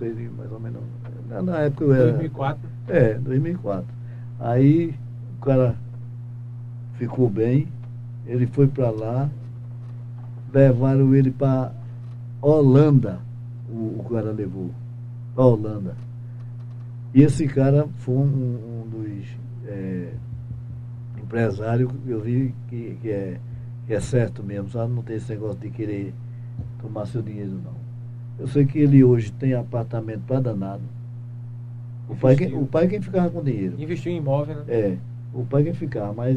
sei 0.00 0.30
mais 0.30 0.50
ou 0.50 0.58
menos. 0.58 0.80
Na, 1.28 1.58
época 1.58 1.84
eu 1.84 1.94
era. 1.94 2.12
2004? 2.12 2.68
É, 2.88 3.14
2004. 3.14 3.86
Aí 4.40 4.94
o 5.38 5.44
cara 5.44 5.76
ficou 6.94 7.28
bem, 7.28 7.68
Ele 8.26 8.46
foi 8.46 8.66
para 8.66 8.90
lá, 8.90 9.28
levaram 10.52 11.14
ele 11.14 11.30
para 11.30 11.72
Holanda, 12.40 13.20
o, 13.68 14.00
o 14.00 14.06
cara 14.10 14.32
levou, 14.32 14.70
para 15.34 15.44
Holanda. 15.44 15.94
E 17.14 17.22
esse 17.22 17.46
cara 17.46 17.86
foi 17.98 18.14
um, 18.14 18.84
um 18.84 18.88
dos 18.90 19.26
é, 19.66 20.12
empresários 21.30 21.92
que 21.92 22.10
eu 22.10 22.20
vi 22.20 22.54
que, 22.68 22.98
que, 23.00 23.10
é, 23.10 23.38
que 23.86 23.94
é 23.94 24.00
certo 24.00 24.42
mesmo, 24.42 24.68
sabe? 24.68 24.92
Não 24.92 25.02
tem 25.02 25.16
esse 25.16 25.30
negócio 25.30 25.60
de 25.60 25.70
querer 25.70 26.12
tomar 26.82 27.06
seu 27.06 27.22
dinheiro, 27.22 27.52
não. 27.52 27.78
Eu 28.38 28.48
sei 28.48 28.66
que 28.66 28.78
ele 28.80 29.04
hoje 29.04 29.30
tem 29.32 29.54
apartamento 29.54 30.22
para 30.26 30.40
danado. 30.40 30.82
O 32.08 32.16
pai, 32.16 32.34
quem, 32.34 32.56
o 32.56 32.66
pai 32.66 32.88
quem 32.88 33.00
ficava 33.00 33.30
com 33.30 33.42
dinheiro. 33.42 33.80
Investiu 33.80 34.10
em 34.10 34.16
imóvel, 34.16 34.56
né? 34.56 34.64
É. 34.68 34.96
O 35.32 35.44
pai 35.44 35.62
quem 35.62 35.72
ficava, 35.72 36.12
mas 36.12 36.36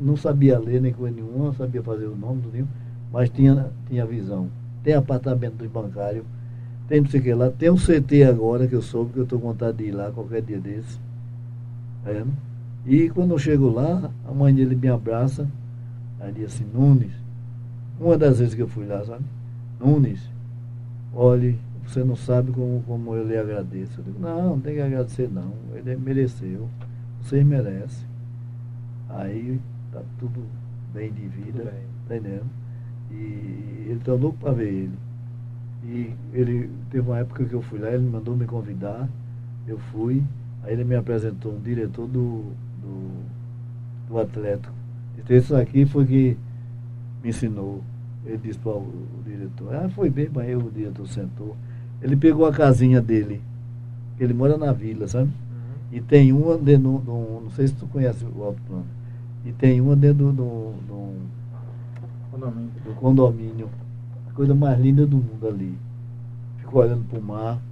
não 0.00 0.16
sabia 0.16 0.58
ler 0.58 0.80
nem 0.80 0.92
coisa 0.92 1.14
nenhuma, 1.14 1.46
não 1.46 1.52
sabia 1.52 1.82
fazer 1.82 2.06
o 2.06 2.16
nome 2.16 2.40
do 2.40 2.50
livro, 2.50 2.68
mas 3.12 3.28
tinha, 3.28 3.70
tinha 3.86 4.06
visão. 4.06 4.48
Tem 4.82 4.94
apartamento 4.94 5.56
dos 5.56 5.68
bancários, 5.68 6.24
tem 6.88 7.02
não 7.02 7.10
sei 7.10 7.20
o 7.20 7.22
que 7.22 7.34
lá, 7.34 7.50
tem 7.50 7.68
um 7.68 7.76
CT 7.76 8.24
agora 8.24 8.66
que 8.66 8.74
eu 8.74 8.80
soube 8.80 9.12
que 9.12 9.18
eu 9.18 9.24
estou 9.24 9.38
com 9.38 9.48
vontade 9.48 9.76
de 9.78 9.84
ir 9.84 9.92
lá 9.92 10.10
qualquer 10.10 10.40
dia 10.40 10.58
desse. 10.58 10.98
É, 12.06 12.12
né? 12.14 12.26
E 12.86 13.10
quando 13.10 13.32
eu 13.32 13.38
chego 13.38 13.68
lá, 13.68 14.10
a 14.24 14.32
mãe 14.32 14.54
dele 14.54 14.76
me 14.76 14.88
abraça, 14.88 15.48
aí 16.20 16.32
diz 16.32 16.54
assim, 16.54 16.64
Nunes, 16.72 17.12
uma 17.98 18.16
das 18.16 18.38
vezes 18.38 18.54
que 18.54 18.62
eu 18.62 18.68
fui 18.68 18.86
lá, 18.86 19.04
sabe? 19.04 19.24
Nunes, 19.80 20.30
olhe, 21.12 21.58
você 21.84 22.04
não 22.04 22.14
sabe 22.14 22.52
como, 22.52 22.82
como 22.86 23.14
eu 23.14 23.26
lhe 23.26 23.36
agradeço. 23.36 24.00
Eu 24.00 24.04
digo, 24.04 24.20
não, 24.20 24.50
não 24.50 24.60
tem 24.60 24.74
que 24.74 24.80
agradecer 24.80 25.28
não. 25.28 25.52
Ele 25.74 25.96
mereceu. 25.96 26.68
Vocês 27.20 27.44
merecem. 27.44 28.06
Aí 29.08 29.60
tá 29.92 30.02
tudo 30.18 30.44
bem 30.92 31.12
de 31.12 31.26
vida, 31.26 31.64
bem. 31.64 31.72
tá 32.08 32.16
entendendo? 32.16 32.46
E 33.10 33.86
ele 33.88 34.00
tá 34.04 34.12
louco 34.12 34.38
para 34.38 34.52
ver 34.52 34.68
ele. 34.68 34.98
E 35.84 36.14
ele 36.32 36.70
teve 36.90 37.08
uma 37.08 37.18
época 37.18 37.44
que 37.44 37.54
eu 37.54 37.62
fui 37.62 37.78
lá, 37.78 37.90
ele 37.90 38.08
mandou 38.08 38.36
me 38.36 38.44
convidar, 38.44 39.08
eu 39.66 39.78
fui, 39.78 40.22
aí 40.62 40.72
ele 40.72 40.84
me 40.84 40.96
apresentou 40.96 41.54
um 41.54 41.60
diretor 41.60 42.08
do, 42.08 42.52
do, 42.86 44.08
do 44.08 44.18
Atlético. 44.18 44.72
Então 45.18 45.36
isso 45.36 45.56
aqui 45.56 45.84
foi 45.84 46.06
que 46.06 46.36
me 47.22 47.30
ensinou. 47.30 47.82
Ele 48.24 48.38
disse 48.38 48.58
para 48.58 48.72
o 48.72 48.92
diretor, 49.24 49.74
ah, 49.74 49.88
foi 49.88 50.10
bem, 50.10 50.28
mas 50.32 50.46
aí 50.46 50.56
o 50.56 50.70
diretor 50.70 51.06
sentou. 51.06 51.56
Ele 52.00 52.16
pegou 52.16 52.46
a 52.46 52.52
casinha 52.52 53.00
dele, 53.00 53.40
ele 54.18 54.34
mora 54.34 54.56
na 54.56 54.72
vila, 54.72 55.06
sabe? 55.06 55.26
Uhum. 55.26 55.96
E 55.96 56.00
tem 56.00 56.32
uma 56.32 56.58
dentro 56.58 56.98
do, 56.98 57.40
não 57.42 57.50
sei 57.50 57.68
se 57.68 57.74
tu 57.74 57.86
conhece 57.86 58.24
o 58.24 58.42
Alto 58.42 58.60
Plano, 58.66 58.86
e 59.44 59.52
tem 59.52 59.80
uma 59.80 59.94
dentro 59.94 60.32
do, 60.32 60.72
do, 60.86 61.14
condomínio. 62.30 62.70
do 62.84 62.94
condomínio. 62.94 63.70
A 64.28 64.32
coisa 64.32 64.54
mais 64.54 64.78
linda 64.80 65.06
do 65.06 65.16
mundo 65.16 65.46
ali. 65.46 65.78
Ficou 66.58 66.82
olhando 66.82 67.04
para 67.08 67.18
o 67.18 67.22
mar. 67.22 67.62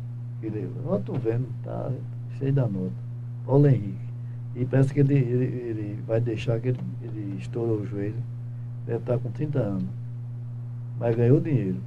Ele, 0.43 0.69
ó, 0.86 0.99
tô 0.99 1.15
vendo, 1.15 1.47
tá 1.62 1.91
cheio 2.39 2.53
da 2.53 2.66
nota. 2.66 2.93
Paulo 3.45 3.66
Henrique. 3.66 4.14
E 4.55 4.65
parece 4.65 4.95
que 4.95 5.01
ele, 5.01 5.15
ele, 5.15 5.45
ele 5.45 6.03
vai 6.07 6.21
deixar 6.21 6.61
que 6.61 6.69
ele, 6.69 6.81
ele 7.03 7.37
estourou 7.39 7.81
o 7.81 7.87
joelho. 7.87 8.23
Deve 8.87 8.99
estar 8.99 9.19
com 9.19 9.31
30 9.31 9.59
anos. 9.59 9.89
Mas 10.99 11.17
ganhou 11.17 11.41
dinheiro. 11.41 11.81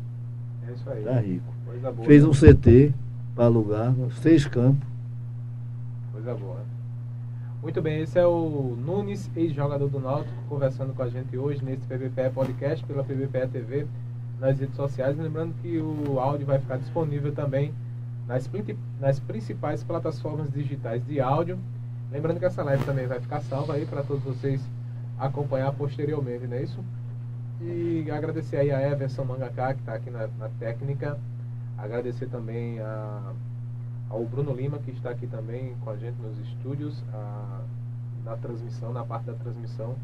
É 0.67 0.73
isso 0.73 0.89
aí. 0.89 1.03
Tá 1.03 1.19
rico. 1.19 1.53
Boa, 1.65 2.05
Fez 2.05 2.25
um 2.25 2.31
CT 2.31 2.93
para 3.35 3.45
alugar, 3.45 3.93
seis 4.21 4.45
campos. 4.45 4.87
Coisa 6.11 6.33
boa. 6.33 6.61
Muito 7.61 7.81
bem, 7.81 8.01
esse 8.01 8.17
é 8.17 8.25
o 8.25 8.77
Nunes, 8.77 9.29
ex-jogador 9.35 9.89
do 9.89 9.99
Náutico, 9.99 10.33
conversando 10.47 10.93
com 10.93 11.03
a 11.03 11.09
gente 11.09 11.37
hoje 11.37 11.63
nesse 11.63 11.85
PBPE 11.85 12.31
Podcast 12.33 12.85
pela 12.85 13.03
PBPE 13.03 13.47
TV 13.51 13.87
nas 14.39 14.59
redes 14.59 14.75
sociais. 14.75 15.17
Lembrando 15.17 15.53
que 15.61 15.77
o 15.77 16.19
áudio 16.19 16.45
vai 16.45 16.59
ficar 16.59 16.77
disponível 16.77 17.33
também 17.33 17.73
nas, 18.27 18.49
nas 18.99 19.19
principais 19.19 19.83
plataformas 19.83 20.51
digitais 20.51 21.05
de 21.05 21.19
áudio. 21.19 21.57
Lembrando 22.11 22.39
que 22.39 22.45
essa 22.45 22.63
live 22.63 22.85
também 22.85 23.05
vai 23.05 23.19
ficar 23.19 23.41
salva 23.41 23.73
aí 23.73 23.85
para 23.85 24.01
todos 24.01 24.23
vocês 24.23 24.61
acompanhar 25.19 25.73
posteriormente, 25.73 26.47
não 26.47 26.55
é 26.55 26.63
isso? 26.63 26.83
E 27.59 28.09
agradecer 28.09 28.57
aí 28.57 28.71
a 28.71 28.81
Everson 28.81 29.25
Mangaká, 29.25 29.73
que 29.73 29.79
está 29.81 29.93
aqui 29.93 30.09
na, 30.09 30.27
na 30.39 30.47
técnica. 30.59 31.19
Agradecer 31.77 32.27
também 32.27 32.79
a, 32.79 33.33
ao 34.09 34.23
Bruno 34.23 34.53
Lima, 34.53 34.77
que 34.79 34.91
está 34.91 35.09
aqui 35.09 35.27
também 35.27 35.75
com 35.83 35.89
a 35.89 35.97
gente 35.97 36.15
nos 36.21 36.37
estúdios, 36.39 37.03
a, 37.13 37.61
na 38.23 38.37
transmissão, 38.37 38.93
na 38.93 39.03
parte 39.03 39.25
da 39.25 39.33
transmissão, 39.33 39.95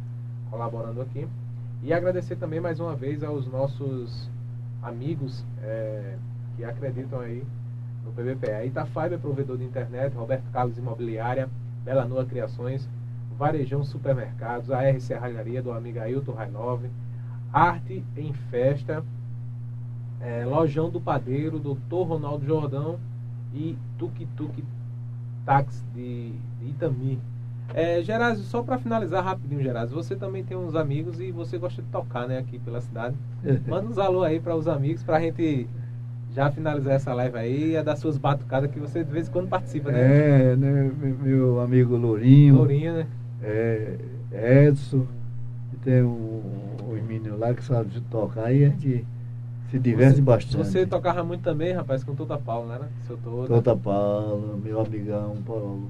colaborando 0.50 1.02
aqui. 1.02 1.28
E 1.84 1.94
agradecer 1.94 2.36
também 2.36 2.60
mais 2.60 2.80
uma 2.80 2.96
vez 2.96 3.24
aos 3.24 3.48
nossos 3.48 4.30
amigos 4.82 5.46
é, 5.62 6.18
que 6.58 6.66
acreditam 6.66 7.20
aí 7.20 7.46
no 8.04 8.12
PVP. 8.12 8.52
A 8.52 8.66
Itafiber, 8.66 9.20
provedor 9.20 9.58
de 9.58 9.64
internet, 9.64 10.14
Roberto 10.16 10.50
Carlos 10.52 10.78
Imobiliária, 10.78 11.50
Bela 11.84 12.06
Nua 12.06 12.26
Criações, 12.26 12.88
Varejão 13.38 13.84
Supermercados, 13.84 14.72
a 14.72 14.84
R 14.84 15.00
Serralharia 15.00 15.62
do 15.62 15.72
amigo 15.72 16.00
Ailton 16.00 16.34
Rainove, 16.34 16.90
Arte 17.52 18.04
em 18.16 18.34
Festa, 18.34 19.04
é, 20.22 20.46
Lojão 20.46 20.90
do 20.90 21.02
Padeiro, 21.02 21.60
Doutor 21.60 22.04
Ronaldo 22.04 22.46
Jordão 22.46 23.00
e 23.54 23.78
Tuk 23.98 24.26
Tuk 24.38 24.64
Táxi 25.46 25.84
de, 25.94 26.32
de 26.60 26.70
Itami. 26.70 27.20
É, 27.74 28.02
Gerásio, 28.02 28.44
só 28.44 28.62
para 28.62 28.78
finalizar 28.78 29.24
rapidinho, 29.24 29.62
Gerásio, 29.62 29.96
você 29.96 30.16
também 30.16 30.44
tem 30.44 30.56
uns 30.56 30.76
amigos 30.76 31.20
e 31.20 31.32
você 31.32 31.58
gosta 31.58 31.82
de 31.82 31.88
tocar, 31.90 32.28
né, 32.28 32.38
aqui 32.38 32.60
pela 32.60 32.80
cidade. 32.82 33.16
Manda 33.68 33.90
uns 33.90 33.98
alô 33.98 34.24
aí 34.24 34.40
para 34.40 34.56
os 34.56 34.68
amigos, 34.68 35.04
para 35.04 35.18
a 35.18 35.20
gente 35.20 35.68
já 36.34 36.52
finalizar 36.52 36.96
essa 36.96 37.14
live 37.14 37.38
aí 37.38 37.72
e 37.72 37.76
é 37.76 37.84
das 37.84 38.00
suas 38.00 38.18
batucadas 38.18 38.72
que 38.72 38.80
você 38.80 39.04
de 39.04 39.12
vez 39.12 39.28
em 39.28 39.32
quando 39.32 39.50
participa, 39.50 39.92
né? 39.92 40.52
É, 40.52 40.56
né, 40.56 40.92
meu 41.22 41.62
amigo 41.62 41.96
Lourinho. 41.96 42.56
Lourinho, 42.56 42.94
né? 42.94 43.08
É, 43.42 43.98
Edson, 44.32 45.06
tem 45.84 46.02
um, 46.02 46.42
um 46.82 47.04
menino 47.06 47.38
lá 47.38 47.54
que 47.54 47.64
sabe 47.64 47.90
de 47.90 48.02
tocar 48.02 48.52
e 48.52 48.66
a 48.66 48.70
gente 48.70 49.06
se 49.70 49.80
diverte 49.80 50.16
você, 50.16 50.22
bastante. 50.22 50.58
Você 50.66 50.86
tocava 50.86 51.24
muito 51.24 51.42
também, 51.42 51.74
rapaz, 51.74 52.04
com 52.04 52.16
Tota 52.16 52.38
Paulo, 52.38 52.68
né? 52.70 52.80
Seu 53.06 53.18
Tota. 53.18 53.48
Tota 53.48 53.76
Paulo, 53.76 54.60
meu 54.64 54.80
amigão, 54.82 55.38
Paulo. 55.46 55.90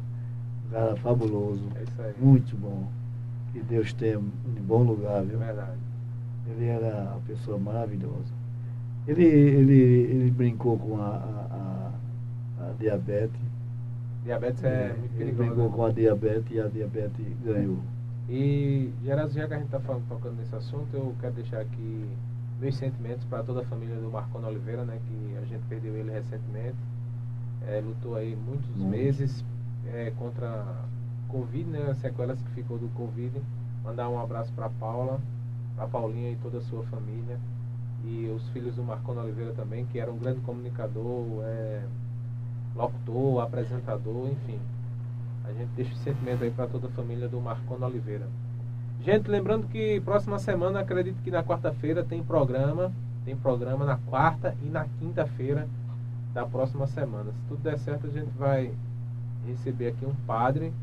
Um 0.67 0.71
cara 0.71 0.95
fabuloso. 0.97 1.63
É 1.75 1.83
isso 1.83 2.01
aí. 2.01 2.13
Muito 2.19 2.57
bom. 2.57 2.87
Que 3.51 3.61
Deus 3.61 3.93
tenha 3.93 4.17
em 4.17 4.61
bom 4.61 4.83
lugar, 4.83 5.23
viu? 5.23 5.41
É 5.41 5.45
verdade. 5.45 5.77
Ele 6.49 6.65
era 6.65 7.11
uma 7.11 7.21
pessoa 7.27 7.57
maravilhosa. 7.57 8.42
Ele, 9.07 9.25
ele, 9.25 9.73
ele 9.73 10.31
brincou 10.31 10.77
com 10.77 10.97
a, 10.97 11.07
a, 11.07 12.61
a, 12.61 12.69
a 12.69 12.73
diabetes. 12.79 13.41
Diabetes 14.23 14.63
é, 14.63 14.93
muito 14.97 15.17
perigoso. 15.17 15.21
Ele 15.21 15.31
brincou 15.31 15.69
né? 15.69 15.75
com 15.75 15.85
a 15.85 15.91
diabetes 15.91 16.51
e 16.51 16.59
a 16.59 16.67
diabetes 16.67 17.25
ganhou. 17.43 17.79
E, 18.29 18.93
Geraldo, 19.03 19.33
já 19.33 19.47
que 19.47 19.53
a 19.53 19.57
gente 19.57 19.65
está 19.65 19.79
tocando 19.79 20.37
nesse 20.37 20.55
assunto, 20.55 20.87
eu 20.93 21.13
quero 21.19 21.33
deixar 21.33 21.59
aqui 21.59 22.09
meus 22.59 22.77
sentimentos 22.77 23.25
para 23.25 23.43
toda 23.43 23.61
a 23.61 23.65
família 23.65 23.95
do 23.97 24.09
Marconi 24.09 24.45
Oliveira, 24.45 24.85
né, 24.85 24.97
que 25.07 25.37
a 25.37 25.45
gente 25.45 25.63
perdeu 25.67 25.95
ele 25.95 26.11
recentemente. 26.11 26.77
É, 27.67 27.81
lutou 27.81 28.15
aí 28.15 28.35
muitos 28.35 28.69
Muito. 28.75 28.89
meses 28.89 29.43
é, 29.87 30.11
contra 30.17 30.47
a 30.47 30.85
Covid, 31.29 31.69
né, 31.69 31.87
as 31.89 31.97
sequelas 31.97 32.41
que 32.41 32.49
ficou 32.51 32.77
do 32.77 32.87
Covid. 32.89 33.41
Mandar 33.83 34.09
um 34.09 34.19
abraço 34.19 34.51
para 34.53 34.69
Paula, 34.69 35.19
para 35.75 35.87
Paulinha 35.87 36.31
e 36.31 36.35
toda 36.37 36.59
a 36.59 36.61
sua 36.61 36.83
família. 36.83 37.37
E 38.03 38.29
os 38.35 38.47
filhos 38.49 38.75
do 38.75 38.83
Marconi 38.83 39.19
Oliveira 39.19 39.53
também, 39.53 39.85
que 39.85 39.99
era 39.99 40.11
um 40.11 40.17
grande 40.17 40.41
comunicador, 40.41 41.41
é, 41.43 41.83
locutor, 42.75 43.41
apresentador, 43.41 44.27
enfim. 44.29 44.59
A 45.45 45.51
gente 45.53 45.69
deixa 45.75 45.93
o 45.93 45.97
sentimento 45.97 46.43
aí 46.43 46.51
para 46.51 46.67
toda 46.67 46.87
a 46.87 46.91
família 46.91 47.27
do 47.27 47.39
Marconi 47.39 47.83
Oliveira. 47.83 48.27
Gente, 49.01 49.29
lembrando 49.29 49.67
que 49.67 49.99
próxima 50.01 50.39
semana, 50.39 50.79
acredito 50.79 51.21
que 51.21 51.31
na 51.31 51.43
quarta-feira 51.43 52.03
tem 52.03 52.23
programa. 52.23 52.91
Tem 53.25 53.35
programa 53.35 53.85
na 53.85 53.97
quarta 53.97 54.55
e 54.61 54.65
na 54.65 54.85
quinta-feira 54.99 55.67
da 56.33 56.45
próxima 56.45 56.87
semana. 56.87 57.31
Se 57.31 57.47
tudo 57.47 57.61
der 57.61 57.77
certo, 57.77 58.07
a 58.07 58.09
gente 58.09 58.29
vai 58.37 58.73
receber 59.45 59.89
aqui 59.89 60.05
um 60.05 60.15
padre. 60.27 60.73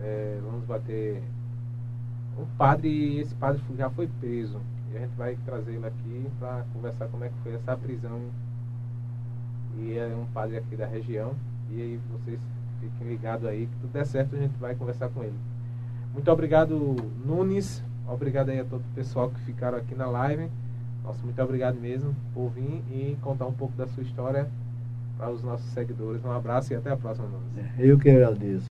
É, 0.00 0.38
vamos 0.42 0.64
bater 0.64 1.22
um 2.38 2.46
padre 2.56 2.88
e 2.88 3.20
esse 3.20 3.34
padre 3.34 3.60
já 3.76 3.90
foi 3.90 4.08
preso. 4.20 4.60
E 4.92 4.96
a 4.96 5.00
gente 5.00 5.14
vai 5.16 5.36
trazer 5.44 5.72
ele 5.72 5.86
aqui 5.86 6.26
para 6.38 6.64
conversar 6.72 7.06
como 7.08 7.24
é 7.24 7.28
que 7.28 7.34
foi 7.42 7.54
essa 7.54 7.76
prisão. 7.76 8.20
E 9.78 9.96
é 9.96 10.06
um 10.14 10.26
padre 10.32 10.56
aqui 10.56 10.76
da 10.76 10.86
região. 10.86 11.34
E 11.70 11.80
aí 11.80 12.00
vocês 12.10 12.40
fiquem 12.80 13.08
ligados 13.08 13.46
aí, 13.46 13.66
que 13.66 13.76
tudo 13.80 13.92
der 13.92 14.06
certo, 14.06 14.34
a 14.34 14.38
gente 14.38 14.56
vai 14.58 14.74
conversar 14.74 15.08
com 15.08 15.22
ele. 15.22 15.38
Muito 16.12 16.30
obrigado, 16.30 16.96
Nunes. 17.24 17.82
Obrigado 18.08 18.48
aí 18.48 18.58
a 18.58 18.64
todo 18.64 18.80
o 18.80 18.94
pessoal 18.94 19.30
que 19.30 19.40
ficaram 19.42 19.78
aqui 19.78 19.94
na 19.94 20.06
live. 20.06 20.50
Nossa, 21.04 21.22
muito 21.22 21.40
obrigado 21.40 21.78
mesmo 21.80 22.14
por 22.34 22.50
vir 22.50 22.82
e 22.90 23.16
contar 23.22 23.46
um 23.46 23.52
pouco 23.52 23.76
da 23.76 23.86
sua 23.86 24.02
história 24.02 24.48
para 25.16 25.30
os 25.30 25.42
nossos 25.42 25.66
seguidores. 25.70 26.24
Um 26.24 26.32
abraço 26.32 26.72
e 26.72 26.76
até 26.76 26.90
a 26.90 26.96
próxima, 26.96 27.28
Nunes. 27.28 27.70
Eu 27.78 27.98
que 27.98 28.10
agradeço. 28.10 28.58